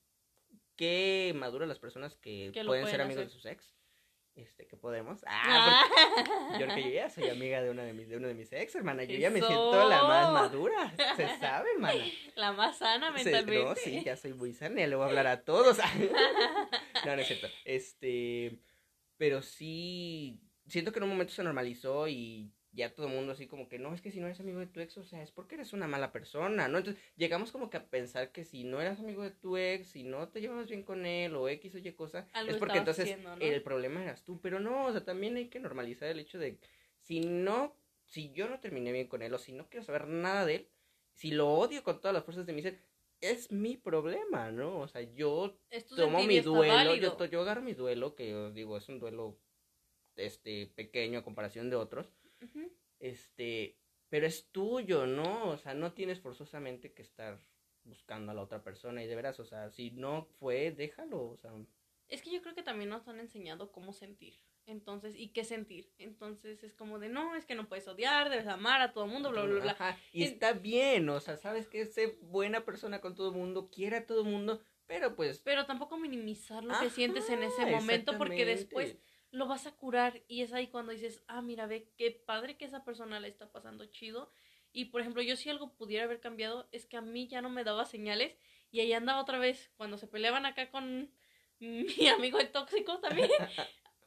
qué 0.76 1.34
maduras 1.36 1.68
las 1.68 1.80
personas 1.80 2.16
que, 2.18 2.52
pueden 2.66 2.88
ser 2.88 3.02
amigos 3.02 3.26
hacer. 3.26 3.28
de 3.28 3.34
sus 3.34 3.46
ex 3.46 3.76
este, 4.36 4.66
que 4.66 4.78
podemos. 4.78 5.24
Ah, 5.28 5.84
porque 6.16 6.60
yo 6.60 6.66
creo 6.66 6.76
que 6.76 6.84
yo 6.84 6.90
ya 6.90 7.10
soy 7.10 7.30
amiga 7.30 7.62
de 7.62 7.70
una 7.70 7.84
de 7.84 7.94
mis, 7.94 8.08
de 8.08 8.18
uno 8.18 8.28
de 8.28 8.34
mis 8.34 8.52
ex, 8.54 8.74
hermana. 8.76 9.04
Yo 9.04 9.18
ya 9.18 9.30
me 9.30 9.40
siento 9.42 9.88
la 9.90 10.04
más 10.04 10.32
madura. 10.32 10.94
Se 11.16 11.28
sabe, 11.40 11.72
hermana. 11.74 12.04
La 12.36 12.54
más 12.54 12.78
sana 12.78 13.12
mentalmente. 13.12 13.64
no, 13.64 13.76
sí, 13.76 14.04
ya 14.04 14.16
soy 14.16 14.34
muy 14.34 14.54
sana, 14.54 14.80
ya 14.80 14.88
le 14.88 14.96
voy 14.96 15.06
a 15.06 15.10
hablar 15.10 15.28
a 15.28 15.44
todos. 15.44 15.78
no, 17.06 17.16
no 17.16 17.22
es 17.22 17.28
cierto. 17.28 17.48
Este, 17.66 18.60
pero 19.18 19.42
sí, 19.42 20.42
siento 20.68 20.92
que 20.92 21.00
en 21.00 21.04
un 21.04 21.10
momento 21.10 21.34
se 21.34 21.44
normalizó 21.44 22.08
y 22.08 22.54
ya 22.74 22.94
todo 22.94 23.08
el 23.08 23.14
mundo 23.14 23.34
así 23.34 23.48
como 23.48 23.68
que 23.68 23.80
no, 23.80 23.94
es 23.94 24.02
que 24.02 24.12
si 24.12 24.20
no 24.20 24.28
eres 24.28 24.40
amigo 24.40 24.60
de 24.60 24.68
tu 24.68 24.80
ex, 24.80 24.98
o 24.98 25.04
sea, 25.04 25.22
es 25.22 25.32
porque 25.32 25.56
eres 25.56 25.74
una 25.74 25.88
mala 25.88 26.12
persona, 26.12 26.68
¿no? 26.68 26.78
Entonces 26.78 27.02
llegamos 27.18 27.52
como 27.52 27.70
que 27.70 27.78
a 27.78 27.86
pensar 27.86 28.32
que 28.32 28.46
si 28.46 28.64
no 28.64 28.80
eras 28.82 29.00
amigo 29.00 29.24
de 29.24 29.32
tu 29.32 29.58
ex, 29.58 29.90
si 29.90 30.04
no 30.04 30.30
te 30.30 30.40
llevabas 30.40 30.68
bien 30.68 30.84
con 30.84 31.06
él 31.06 31.36
o 31.36 31.50
X 31.50 31.76
o 31.76 31.78
Y 31.80 31.92
cosa, 31.94 32.28
es 32.48 32.58
porque 32.58 32.78
entonces 32.78 33.18
el 33.40 33.62
problema 33.62 34.02
eras 34.02 34.24
tú, 34.24 34.40
pero 34.40 34.60
no, 34.60 34.86
o 34.86 34.92
sea, 34.92 35.04
también 35.04 35.36
hay 35.36 35.50
que 35.50 35.60
normalizar 35.60 36.08
el 36.08 36.20
hecho 36.20 36.40
de 36.40 36.60
si 37.00 37.20
no, 37.20 37.76
si 38.06 38.32
yo 38.32 38.48
no 38.48 38.60
terminé 38.60 38.92
bien 38.92 39.08
con 39.08 39.22
él 39.22 39.34
o 39.34 39.38
si 39.38 39.52
no 39.52 39.68
quiero 39.70 39.86
saber 39.86 40.08
nada 40.08 40.46
de 40.46 40.56
él, 40.56 40.68
si 41.14 41.32
lo 41.32 41.52
odio 41.52 41.84
con 41.84 42.00
todas 42.00 42.14
las 42.14 42.24
fuerzas 42.24 42.46
de 42.46 42.54
mi 42.54 42.62
ser, 42.62 42.80
es 43.20 43.52
mi 43.52 43.76
problema, 43.76 44.50
¿no? 44.50 44.80
O 44.80 44.88
sea, 44.88 45.02
yo 45.02 45.58
tomo 45.96 46.24
mi 46.24 46.40
duelo, 46.40 46.96
yo, 46.96 47.26
yo 47.26 47.42
agarro 47.42 47.62
mi 47.62 47.74
duelo, 47.74 48.16
que 48.16 48.52
digo, 48.54 48.78
es 48.78 48.88
un 48.88 49.00
duelo 49.00 49.38
este 50.16 50.68
pequeño 50.68 51.20
a 51.20 51.24
comparación 51.24 51.70
de 51.70 51.76
otros 51.76 52.12
este, 53.00 53.78
pero 54.10 54.26
es 54.26 54.50
tuyo, 54.52 55.08
¿no? 55.08 55.50
O 55.50 55.58
sea, 55.58 55.74
no 55.74 55.94
tienes 55.94 56.20
forzosamente 56.20 56.94
que 56.94 57.02
estar 57.02 57.40
buscando 57.84 58.32
a 58.32 58.36
la 58.36 58.42
otra 58.42 58.64
persona 58.64 59.04
y 59.04 59.08
de 59.08 59.16
veras, 59.16 59.40
o 59.40 59.46
sea, 59.46 59.70
si 59.70 59.92
no 59.92 60.26
fue, 60.40 60.72
déjalo, 60.72 61.30
o 61.30 61.38
sea. 61.38 61.52
Es 62.08 62.22
que 62.22 62.32
yo 62.32 62.42
creo 62.42 62.54
que 62.54 62.64
también 62.64 62.90
nos 62.90 63.08
han 63.08 63.20
enseñado 63.20 63.72
cómo 63.72 63.94
sentir. 63.94 64.36
Entonces, 64.66 65.16
¿y 65.16 65.30
qué 65.30 65.44
sentir? 65.44 65.92
Entonces 65.98 66.64
es 66.64 66.76
como 66.76 67.00
de, 67.00 67.10
no, 67.10 67.36
es 67.36 67.46
que 67.46 67.56
no 67.56 67.68
puedes 67.68 67.88
odiar, 67.88 68.30
debes 68.30 68.48
amar 68.48 68.82
a 68.82 68.94
todo 68.94 69.06
el 69.06 69.12
mundo, 69.12 69.32
bla, 69.32 69.44
bla, 69.44 69.62
bla. 69.62 69.98
Y 70.12 70.24
está 70.24 70.54
bien, 70.54 71.10
o 71.10 71.20
sea, 71.20 71.38
sabes 71.38 71.68
que 71.68 71.86
sé 71.86 72.18
buena 72.22 72.64
persona 72.64 73.02
con 73.02 73.16
todo 73.16 73.30
el 73.30 73.38
mundo, 73.38 73.70
quiere 73.72 73.98
a 73.98 74.06
todo 74.06 74.22
el 74.22 74.30
mundo, 74.30 74.62
pero 74.86 75.16
pues... 75.16 75.40
Pero 75.40 75.66
tampoco 75.66 75.98
minimizar 75.98 76.64
lo 76.64 76.80
que 76.80 76.90
sientes 76.90 77.30
en 77.30 77.44
ese 77.44 77.66
momento 77.66 78.18
porque 78.18 78.46
después 78.46 78.98
lo 79.32 79.48
vas 79.48 79.66
a 79.66 79.72
curar 79.72 80.22
y 80.28 80.42
es 80.42 80.54
ahí 80.54 80.68
cuando 80.68 80.92
dices, 80.92 81.24
ah, 81.28 81.42
mira, 81.42 81.66
ve, 81.66 81.90
qué 81.98 82.12
padre 82.12 82.58
que 82.58 82.66
esa 82.66 82.84
persona 82.84 83.20
le 83.20 83.30
está 83.30 83.52
pasando 83.52 83.86
chido. 83.86 84.32
Y 84.74 84.86
por 84.86 85.02
ejemplo, 85.02 85.22
yo 85.22 85.36
si 85.36 85.50
algo 85.50 85.74
pudiera 85.74 86.04
haber 86.04 86.20
cambiado 86.20 86.68
es 86.72 86.86
que 86.86 86.98
a 86.98 87.02
mí 87.02 87.28
ya 87.28 87.42
no 87.42 87.50
me 87.50 87.64
daba 87.64 87.86
señales 87.86 88.36
y 88.72 88.82
ahí 88.82 88.94
andaba 88.94 89.22
otra 89.22 89.38
vez 89.38 89.72
cuando 89.78 89.98
se 89.98 90.08
peleaban 90.08 90.46
acá 90.46 90.70
con 90.70 91.12
mi 91.60 92.08
amigo 92.08 92.40
el 92.40 92.52
tóxico 92.52 93.00
también. 93.00 93.30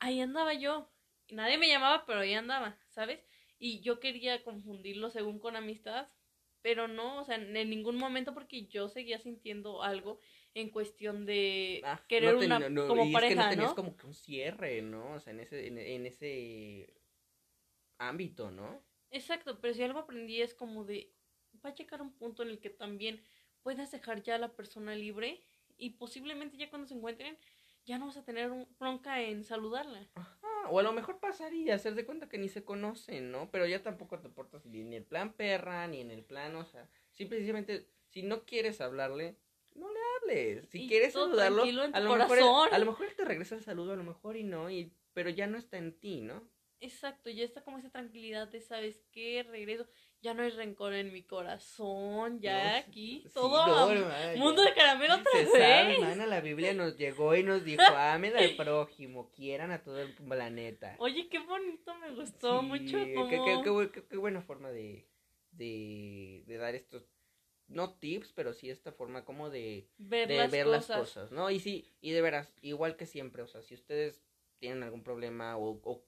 ahí 0.01 0.21
andaba 0.21 0.55
yo. 0.55 0.91
Nadie 1.31 1.57
me 1.57 1.69
llamaba, 1.69 2.05
pero 2.07 2.21
ahí 2.21 2.35
andaba, 2.35 2.79
¿sabes? 2.91 3.21
Y 3.59 3.81
yo 3.81 4.01
quería 4.01 4.43
confundirlo 4.45 5.11
según 5.11 5.39
con 5.39 5.57
amistad, 5.57 6.09
pero 6.61 6.87
no, 6.87 7.21
o 7.21 7.25
sea, 7.25 7.37
en 7.37 7.71
ningún 7.71 7.97
momento 7.97 8.35
porque 8.35 8.67
yo 8.67 8.89
seguía 8.89 9.19
sintiendo 9.19 9.83
algo 9.83 10.21
en 10.55 10.71
cuestión 10.71 11.27
de 11.27 11.83
ah, 11.85 12.01
querer 12.09 12.37
una 12.37 12.61
como 12.87 13.11
pareja, 13.13 13.27
es 13.27 13.29
que 13.29 13.35
no 13.35 13.51
tenías 13.51 13.75
como 13.75 13.97
que 13.97 14.07
un 14.07 14.15
cierre, 14.15 14.83
¿no? 14.83 15.15
O 15.15 15.21
sea, 15.21 15.33
en 15.33 15.41
ese 15.41 15.67
en, 15.67 16.07
ese 16.07 16.95
ámbito, 17.99 18.51
¿no? 18.51 18.83
Exacto, 19.11 19.61
pero 19.61 19.75
si 19.75 19.83
algo 19.83 19.99
aprendí 19.99 20.41
es 20.41 20.55
como 20.55 20.85
de 20.85 21.13
va 21.65 21.71
a 21.71 21.75
llegar 21.75 22.01
un 22.03 22.13
punto 22.13 22.43
en 22.43 22.51
el 22.51 22.61
que 22.61 22.71
también 22.71 23.23
puedes 23.63 23.91
dejar 23.91 24.23
ya 24.23 24.37
a 24.37 24.39
la 24.39 24.55
persona 24.55 24.95
libre 24.95 25.43
y 25.77 25.91
posiblemente 25.91 26.57
ya 26.57 26.71
cuando 26.71 26.87
se 26.87 26.95
encuentren 26.95 27.37
ya 27.85 27.99
no 27.99 28.07
vas 28.07 28.17
a 28.17 28.25
tener 28.25 28.51
bronca 28.79 29.21
en 29.21 29.45
saludarla. 29.45 30.09
Ajá, 30.15 30.71
o 30.71 30.79
a 30.79 30.83
lo 30.83 30.93
mejor 30.93 31.21
pasaría, 31.21 31.67
y 31.67 31.71
hacer 31.71 31.95
de 31.95 32.07
cuenta 32.07 32.29
que 32.29 32.39
ni 32.39 32.49
se 32.49 32.65
conocen, 32.65 33.31
¿no? 33.31 33.51
Pero 33.51 33.67
ya 33.67 33.83
tampoco 33.83 34.19
te 34.21 34.31
portas 34.31 34.65
ni 34.65 34.81
en 34.81 34.93
el 34.93 35.05
plan 35.05 35.35
perra, 35.35 35.87
ni 35.87 36.01
en 36.01 36.11
el 36.11 36.25
plan, 36.25 36.57
o 36.57 36.65
sea, 36.65 36.89
simplemente 37.11 37.91
si 38.09 38.23
no 38.23 38.45
quieres 38.47 38.81
hablarle, 38.81 39.37
no 39.75 39.87
le 39.93 39.99
hables. 40.17 40.69
Si 40.71 40.87
quieres 40.89 41.13
saludarlo, 41.13 41.63
a 41.63 42.01
lo, 42.01 42.17
mejor 42.17 42.39
él, 42.39 42.45
a 42.73 42.79
lo 42.79 42.87
mejor 42.87 43.07
te 43.17 43.25
regresa 43.25 43.55
el 43.55 43.63
saludo, 43.63 43.93
a 43.93 43.97
lo 43.97 44.05
mejor 44.05 44.37
y 44.37 44.45
no, 44.45 44.71
y, 44.71 44.93
pero 45.13 45.31
ya 45.31 45.47
no 45.47 45.59
está 45.59 45.79
en 45.79 45.99
ti, 45.99 46.21
¿no? 46.21 46.49
Exacto, 46.81 47.31
ya 47.31 47.45
está 47.45 47.63
como 47.63 47.79
esa 47.79 47.89
tranquilidad 47.89 48.49
de, 48.49 48.61
¿sabes 48.61 49.07
qué? 49.11 49.43
Regreso, 49.43 49.87
ya 50.21 50.35
no 50.35 50.43
hay 50.43 50.51
rencor 50.51 50.93
en 50.93 51.13
mi 51.13 51.23
corazón, 51.23 52.41
ya 52.41 52.77
aquí, 52.77 53.25
todo 53.33 53.89
mundo 54.37 54.63
de 54.63 54.75
caramelo 54.75 55.15
otra 55.15 55.33
vez. 55.35 55.51
Sabe, 55.51 55.95
hermana, 55.95 56.27
la 56.27 56.41
Biblia 56.41 56.75
nos 56.75 56.99
llegó 56.99 57.35
y 57.35 57.43
nos 57.43 57.65
dijo, 57.65 57.83
amen 57.83 58.37
al 58.37 58.57
prójimo, 58.57 59.31
quieran 59.31 59.71
a 59.71 59.83
todo 59.83 59.99
el 60.01 60.13
planeta. 60.15 60.97
Oye, 60.99 61.29
qué 61.31 61.39
bonito, 61.39 61.95
me 61.97 62.15
gustó 62.15 62.63
mucho. 62.63 62.99
Qué, 62.99 63.93
qué, 63.95 64.03
qué, 64.11 64.17
buena 64.19 64.43
forma 64.43 64.71
de, 64.71 65.09
de, 65.53 66.45
de 66.47 66.57
dar 66.59 66.75
estos 66.75 67.14
no 67.69 67.95
tips, 67.95 68.33
pero 68.33 68.53
sí 68.53 68.71
esta 68.71 68.93
forma 68.93 69.25
como 69.25 69.51
de 69.51 69.89
ver, 69.99 70.31
las, 70.31 70.51
ver 70.51 70.67
cosas. 70.67 70.89
las, 70.89 70.99
cosas. 70.99 71.33
¿no? 71.33 71.51
Y 71.51 71.61
sí, 71.61 71.93
y 72.01 72.13
de 72.13 72.23
veras, 72.23 72.53
igual 72.61 72.97
que 72.97 73.07
siempre, 73.07 73.43
o 73.43 73.47
sea, 73.47 73.63
si 73.63 73.75
ustedes 73.75 74.21
tienen 74.59 74.83
algún 74.83 75.03
problema 75.03 75.57
o, 75.57 75.81
o 75.83 76.05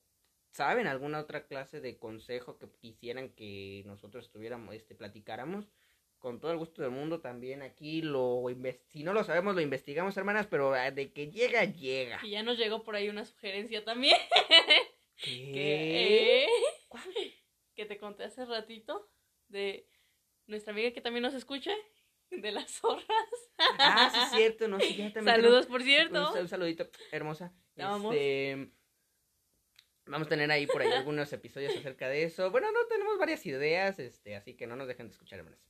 saben 0.50 0.86
alguna 0.86 1.20
otra 1.20 1.46
clase 1.46 1.80
de 1.80 1.98
consejo 1.98 2.58
que 2.58 2.68
quisieran 2.80 3.30
que 3.30 3.82
nosotros 3.86 4.24
estuviéramos, 4.24 4.74
este, 4.74 4.94
platicáramos, 4.94 5.68
con 6.18 6.40
todo 6.40 6.50
el 6.50 6.58
gusto 6.58 6.82
del 6.82 6.90
mundo 6.90 7.20
también 7.20 7.62
aquí 7.62 8.00
lo 8.00 8.42
si 8.88 9.04
no 9.04 9.12
lo 9.12 9.22
sabemos 9.22 9.54
lo 9.54 9.60
investigamos 9.60 10.16
hermanas 10.16 10.46
pero 10.46 10.72
ah, 10.72 10.90
de 10.90 11.12
que 11.12 11.30
llega 11.30 11.64
llega 11.64 12.18
y 12.22 12.30
ya 12.30 12.42
nos 12.42 12.56
llegó 12.56 12.82
por 12.82 12.96
ahí 12.96 13.10
una 13.10 13.26
sugerencia 13.26 13.84
también 13.84 14.16
¿Qué? 15.18 15.24
¿Qué? 15.52 16.44
Eh, 16.44 16.48
¿Cuál? 16.88 17.04
que 17.76 17.84
te 17.84 17.98
conté 17.98 18.24
hace 18.24 18.44
ratito 18.44 19.08
de 19.48 19.86
nuestra 20.46 20.72
amiga 20.72 20.92
que 20.92 21.00
también 21.00 21.22
nos 21.22 21.34
escucha, 21.34 21.72
de 22.30 22.52
las 22.52 22.70
zorras. 22.70 23.06
Ah, 23.78 24.10
sí, 24.12 24.18
es 24.20 24.30
cierto, 24.30 24.68
no, 24.68 24.80
sí, 24.80 24.96
ya 24.96 25.12
también. 25.12 25.36
Saludos, 25.36 25.66
por 25.66 25.82
cierto. 25.82 26.32
Un, 26.34 26.48
saludito, 26.48 26.88
hermosa. 27.12 27.52
vamos. 27.76 28.14
Este, 28.14 28.70
vamos 30.06 30.26
a 30.26 30.30
tener 30.30 30.50
ahí 30.50 30.66
por 30.66 30.82
ahí 30.82 30.92
algunos 30.92 31.32
episodios 31.32 31.76
acerca 31.76 32.08
de 32.08 32.24
eso. 32.24 32.50
Bueno, 32.50 32.70
no, 32.72 32.86
tenemos 32.88 33.18
varias 33.18 33.44
ideas, 33.46 33.98
este, 33.98 34.36
así 34.36 34.54
que 34.54 34.66
no 34.66 34.76
nos 34.76 34.88
dejen 34.88 35.06
de 35.06 35.12
escuchar, 35.12 35.38
hermanas. 35.38 35.60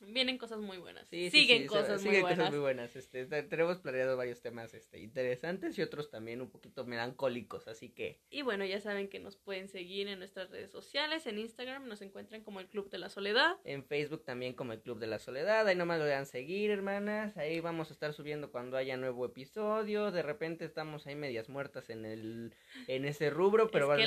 Vienen 0.00 0.38
cosas 0.38 0.60
muy 0.60 0.78
buenas. 0.78 1.08
Sí, 1.08 1.30
siguen 1.30 1.66
cosas 1.66 2.02
muy 2.04 2.20
buenas. 2.20 2.38
cosas 2.38 2.50
muy 2.50 2.60
buenas. 2.60 2.96
Este, 2.96 3.26
tenemos 3.26 3.78
planeado 3.78 4.16
varios 4.16 4.40
temas 4.40 4.72
este, 4.74 5.00
interesantes 5.00 5.76
y 5.78 5.82
otros 5.82 6.10
también 6.10 6.40
un 6.40 6.50
poquito 6.50 6.84
melancólicos, 6.84 7.66
así 7.68 7.90
que. 7.90 8.20
Y 8.30 8.42
bueno, 8.42 8.64
ya 8.64 8.80
saben 8.80 9.08
que 9.08 9.18
nos 9.18 9.36
pueden 9.36 9.68
seguir 9.68 10.08
en 10.08 10.20
nuestras 10.20 10.50
redes 10.50 10.70
sociales. 10.70 11.26
En 11.26 11.38
Instagram 11.38 11.86
nos 11.88 12.00
encuentran 12.02 12.42
como 12.42 12.60
el 12.60 12.68
Club 12.68 12.90
de 12.90 12.98
la 12.98 13.08
Soledad. 13.08 13.56
En 13.64 13.84
Facebook 13.84 14.24
también 14.24 14.54
como 14.54 14.72
el 14.72 14.80
Club 14.80 14.98
de 14.98 15.08
la 15.08 15.18
Soledad. 15.18 15.66
Ahí 15.66 15.76
nomás 15.76 15.98
lo 15.98 16.04
dejan 16.04 16.26
seguir, 16.26 16.70
hermanas. 16.70 17.36
Ahí 17.36 17.60
vamos 17.60 17.90
a 17.90 17.92
estar 17.92 18.12
subiendo 18.12 18.52
cuando 18.52 18.76
haya 18.76 18.96
nuevo 18.96 19.26
episodio. 19.26 20.12
De 20.12 20.22
repente 20.22 20.64
estamos 20.64 21.06
ahí 21.06 21.16
medias 21.16 21.48
muertas 21.48 21.90
en 21.90 22.04
el 22.04 22.54
en 22.86 23.04
ese 23.04 23.30
rubro, 23.30 23.70
pero 23.70 23.94
les, 23.96 24.06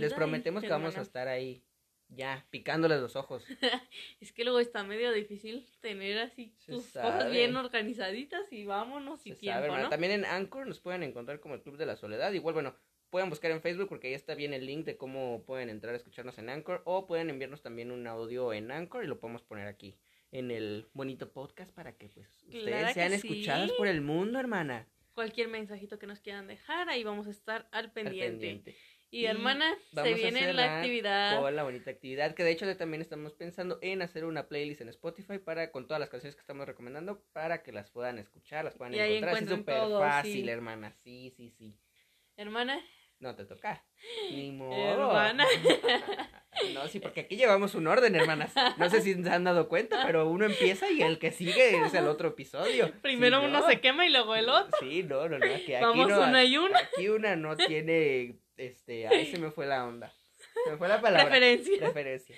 les, 0.00 0.14
prometemos 0.14 0.62
que 0.62 0.68
vamos 0.68 0.96
a 0.96 1.02
estar 1.02 1.28
ahí 1.28 1.62
ya, 2.14 2.44
picándoles 2.50 3.00
los 3.00 3.16
ojos. 3.16 3.44
es 4.20 4.32
que 4.32 4.44
luego 4.44 4.60
está 4.60 4.84
medio 4.84 5.12
difícil 5.12 5.66
tener 5.80 6.18
así 6.18 6.54
tus 6.66 6.84
cosas 6.92 7.30
bien 7.30 7.56
organizaditas 7.56 8.52
y 8.52 8.64
vámonos 8.64 9.26
y 9.26 9.34
tiempo, 9.34 9.76
¿no? 9.76 9.88
También 9.88 10.12
en 10.12 10.24
Anchor 10.24 10.66
nos 10.66 10.80
pueden 10.80 11.02
encontrar 11.02 11.40
como 11.40 11.54
el 11.54 11.62
Club 11.62 11.76
de 11.76 11.86
la 11.86 11.96
Soledad. 11.96 12.32
Igual, 12.32 12.54
bueno, 12.54 12.74
pueden 13.10 13.30
buscar 13.30 13.50
en 13.50 13.60
Facebook 13.60 13.88
porque 13.88 14.08
ahí 14.08 14.14
está 14.14 14.34
bien 14.34 14.54
el 14.54 14.66
link 14.66 14.84
de 14.84 14.96
cómo 14.96 15.44
pueden 15.44 15.68
entrar 15.68 15.94
a 15.94 15.98
escucharnos 15.98 16.38
en 16.38 16.48
Anchor 16.48 16.82
o 16.84 17.06
pueden 17.06 17.30
enviarnos 17.30 17.62
también 17.62 17.90
un 17.90 18.06
audio 18.06 18.52
en 18.52 18.70
Anchor 18.70 19.04
y 19.04 19.06
lo 19.06 19.20
podemos 19.20 19.42
poner 19.42 19.68
aquí 19.68 19.98
en 20.30 20.50
el 20.50 20.88
bonito 20.94 21.30
podcast 21.30 21.70
para 21.72 21.92
que 21.92 22.08
pues 22.08 22.42
ustedes 22.48 22.94
sean 22.94 23.12
escuchadas 23.12 23.70
por 23.72 23.86
el 23.86 24.00
mundo, 24.00 24.38
hermana. 24.38 24.88
Cualquier 25.14 25.48
mensajito 25.48 25.98
que 25.98 26.06
nos 26.06 26.20
quieran 26.20 26.46
dejar, 26.46 26.88
ahí 26.88 27.04
vamos 27.04 27.26
a 27.26 27.30
estar 27.30 27.68
al 27.70 27.92
pendiente. 27.92 28.24
Al 28.24 28.30
pendiente. 28.32 28.76
Y, 29.12 29.26
hermana, 29.26 29.76
se 29.92 30.14
viene 30.14 30.54
la 30.54 30.78
actividad. 30.78 31.36
Toda 31.36 31.50
la 31.50 31.64
bonita 31.64 31.90
actividad, 31.90 32.34
que 32.34 32.44
de 32.44 32.50
hecho 32.50 32.76
también 32.78 33.02
estamos 33.02 33.34
pensando 33.34 33.78
en 33.82 34.00
hacer 34.00 34.24
una 34.24 34.48
playlist 34.48 34.80
en 34.80 34.88
Spotify 34.88 35.38
para 35.38 35.70
con 35.70 35.86
todas 35.86 36.00
las 36.00 36.08
canciones 36.08 36.34
que 36.34 36.40
estamos 36.40 36.66
recomendando 36.66 37.22
para 37.34 37.62
que 37.62 37.72
las 37.72 37.90
puedan 37.90 38.18
escuchar, 38.18 38.64
las 38.64 38.74
puedan 38.74 38.94
encontrar. 38.94 39.42
Es 39.42 39.48
súper 39.50 39.82
fácil, 39.98 40.48
hermana. 40.48 40.96
Sí, 41.04 41.30
sí, 41.36 41.50
sí. 41.50 41.76
Hermana. 42.38 42.80
No 43.18 43.36
te 43.36 43.44
toca. 43.44 43.84
Ni 44.30 44.50
modo. 44.50 44.74
Hermana. 44.74 45.44
no, 46.74 46.88
sí, 46.88 46.98
porque 46.98 47.20
aquí 47.20 47.36
llevamos 47.36 47.74
un 47.74 47.88
orden, 47.88 48.16
hermanas. 48.16 48.54
No 48.78 48.88
sé 48.88 49.02
si 49.02 49.12
se 49.12 49.28
han 49.28 49.44
dado 49.44 49.68
cuenta, 49.68 50.04
pero 50.06 50.26
uno 50.26 50.46
empieza 50.46 50.90
y 50.90 51.02
el 51.02 51.18
que 51.18 51.32
sigue 51.32 51.84
es 51.84 51.92
el 51.92 52.08
otro 52.08 52.28
episodio. 52.30 52.90
Primero 53.02 53.44
uno 53.44 53.68
se 53.68 53.78
quema 53.78 54.06
y 54.06 54.10
luego 54.10 54.34
el 54.34 54.48
otro. 54.48 54.74
Sí, 54.80 55.02
no, 55.02 55.28
no, 55.28 55.38
no. 55.38 55.54
aquí 55.54 55.72
Vamos 55.82 56.10
una 56.10 56.44
y 56.44 56.56
una. 56.56 56.78
Aquí 56.78 57.10
una 57.10 57.36
no 57.36 57.58
tiene 57.58 58.41
este, 58.66 59.06
ahí 59.08 59.26
se 59.26 59.38
me 59.38 59.50
fue 59.50 59.66
la 59.66 59.86
onda. 59.86 60.12
Se 60.64 60.70
me 60.72 60.76
fue 60.76 60.88
la 60.88 61.00
palabra. 61.00 61.24
Referencia. 61.26 61.78
Referencia, 61.86 62.36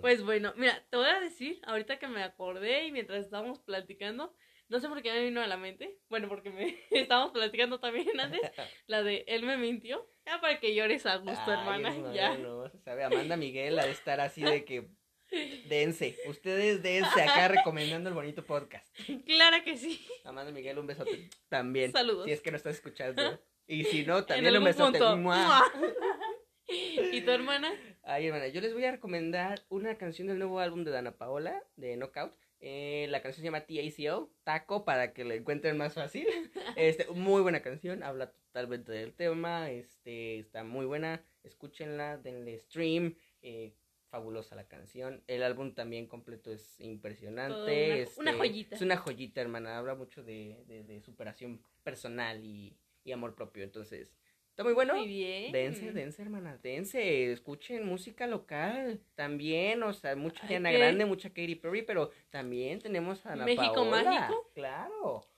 Pues 0.00 0.22
bueno, 0.22 0.52
mira, 0.56 0.84
te 0.90 0.96
voy 0.96 1.06
a 1.06 1.20
decir, 1.20 1.60
ahorita 1.64 1.98
que 1.98 2.06
me 2.08 2.22
acordé 2.22 2.86
y 2.86 2.92
mientras 2.92 3.24
estábamos 3.24 3.58
platicando, 3.60 4.34
No 4.68 4.80
sé 4.80 4.88
por 4.88 5.02
qué 5.02 5.12
me 5.12 5.24
vino 5.24 5.42
a 5.42 5.46
la 5.46 5.56
mente. 5.58 5.98
Bueno, 6.08 6.26
porque 6.28 6.50
me 6.50 6.78
estábamos 6.90 7.32
platicando 7.32 7.80
también 7.80 8.18
antes. 8.18 8.40
La 8.86 9.02
de 9.02 9.24
él 9.28 9.42
me 9.44 9.56
mintió. 9.58 10.08
Ya 10.26 10.40
para 10.40 10.58
que 10.58 10.74
llores 10.74 11.04
a 11.04 11.16
gusto, 11.16 11.42
Ay, 11.46 11.52
hermana. 11.52 11.90
no, 11.90 12.14
ya. 12.14 12.38
No, 12.38 12.68
se 12.70 12.78
sabe. 12.78 13.04
Amanda 13.04 13.36
Miguel 13.36 13.78
ha 13.78 13.84
de 13.84 13.92
estar 13.92 14.20
así 14.20 14.42
de 14.42 14.64
que. 14.64 14.88
Dense. 15.68 16.16
Ustedes 16.26 16.82
dense 16.82 17.20
acá 17.22 17.48
recomendando 17.48 18.08
el 18.08 18.14
bonito 18.14 18.44
podcast. 18.44 18.86
Claro 19.26 19.62
que 19.64 19.76
sí. 19.76 20.06
Amanda 20.24 20.52
Miguel, 20.52 20.78
un 20.78 20.86
besote 20.86 21.28
también. 21.48 21.92
Saludos. 21.92 22.24
Si 22.24 22.32
es 22.32 22.40
que 22.40 22.50
no 22.50 22.56
estás 22.56 22.76
escuchando. 22.76 23.40
Y 23.66 23.84
si 23.84 24.04
no, 24.04 24.24
también 24.26 24.52
un 24.58 24.64
besote. 24.64 24.98
¿Y 27.12 27.20
tu 27.22 27.30
hermana? 27.30 27.72
Ay, 28.02 28.26
hermana, 28.26 28.48
yo 28.48 28.60
les 28.60 28.72
voy 28.74 28.84
a 28.84 28.92
recomendar 28.92 29.62
una 29.68 29.96
canción 29.96 30.28
del 30.28 30.38
nuevo 30.38 30.60
álbum 30.60 30.84
de 30.84 30.90
Dana 30.90 31.16
Paola, 31.16 31.62
de 31.76 31.96
Knockout. 31.96 32.34
Eh, 32.60 33.06
la 33.10 33.20
canción 33.20 33.42
se 33.42 33.44
llama 33.44 33.66
TACO, 33.66 34.30
Taco, 34.42 34.84
para 34.84 35.12
que 35.12 35.24
la 35.24 35.34
encuentren 35.34 35.76
más 35.76 35.94
fácil. 35.94 36.26
Este, 36.76 37.06
muy 37.12 37.42
buena 37.42 37.60
canción, 37.62 38.02
habla 38.02 38.32
totalmente 38.32 38.90
del 38.92 39.14
tema, 39.14 39.70
este, 39.70 40.38
está 40.38 40.64
muy 40.64 40.86
buena, 40.86 41.22
escúchenla, 41.42 42.16
denle 42.18 42.58
stream, 42.58 43.16
eh, 43.42 43.74
fabulosa 44.10 44.54
la 44.56 44.66
canción. 44.66 45.22
El 45.26 45.42
álbum 45.42 45.74
también 45.74 46.06
completo 46.06 46.50
es 46.52 46.80
impresionante. 46.80 47.54
Todo 47.54 47.64
una- 47.66 47.96
este, 47.96 48.20
una 48.20 48.32
joyita. 48.34 48.76
Es 48.76 48.82
una 48.82 48.96
joyita, 48.96 49.40
hermana, 49.40 49.78
habla 49.78 49.94
mucho 49.94 50.22
de, 50.24 50.64
de, 50.66 50.84
de 50.84 51.00
superación 51.02 51.62
personal 51.82 52.42
y, 52.44 52.76
y 53.04 53.12
amor 53.12 53.34
propio, 53.34 53.62
entonces, 53.62 54.12
está 54.50 54.64
muy 54.64 54.72
bueno. 54.72 54.94
Muy 54.94 55.06
bien. 55.06 55.52
Dense, 55.52 55.92
dense, 55.92 56.22
hermana, 56.22 56.58
dense, 56.62 57.32
escuchen 57.32 57.86
música 57.86 58.26
local 58.26 59.00
también, 59.14 59.82
o 59.82 59.92
sea, 59.92 60.16
mucha 60.16 60.46
Diana. 60.46 60.72
Grande, 60.72 61.04
mucha 61.04 61.28
Katy 61.28 61.54
Perry, 61.56 61.82
pero 61.82 62.10
también 62.30 62.80
tenemos 62.80 63.24
a 63.26 63.34
Ana 63.34 63.44
¿México 63.44 63.74
Paola, 63.74 64.02
mágico? 64.02 64.50
Claro. 64.54 65.28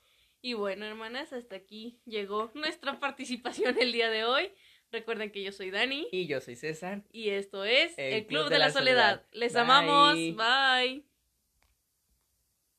Y 0.41 0.55
bueno, 0.55 0.87
hermanas, 0.87 1.33
hasta 1.33 1.57
aquí 1.57 1.99
llegó 2.05 2.51
nuestra 2.55 3.01
participación 3.01 3.77
el 3.81 3.93
día 3.93 4.11
de 4.11 4.25
hoy. 4.25 4.53
Recuerden 4.93 5.33
que 5.33 5.43
yo 5.43 5.51
soy 5.51 5.71
Dani 5.71 6.07
Y 6.13 6.27
yo 6.27 6.41
soy 6.41 6.55
César. 6.55 7.03
y 7.11 7.31
esto 7.31 7.65
es 7.65 7.95
El 7.97 8.27
Club, 8.27 8.49
de, 8.49 8.59
la, 8.59 8.71
Soledad. 8.71 9.27
Les 9.33 9.57
amamos. 9.57 10.15
Bye. 10.15 11.05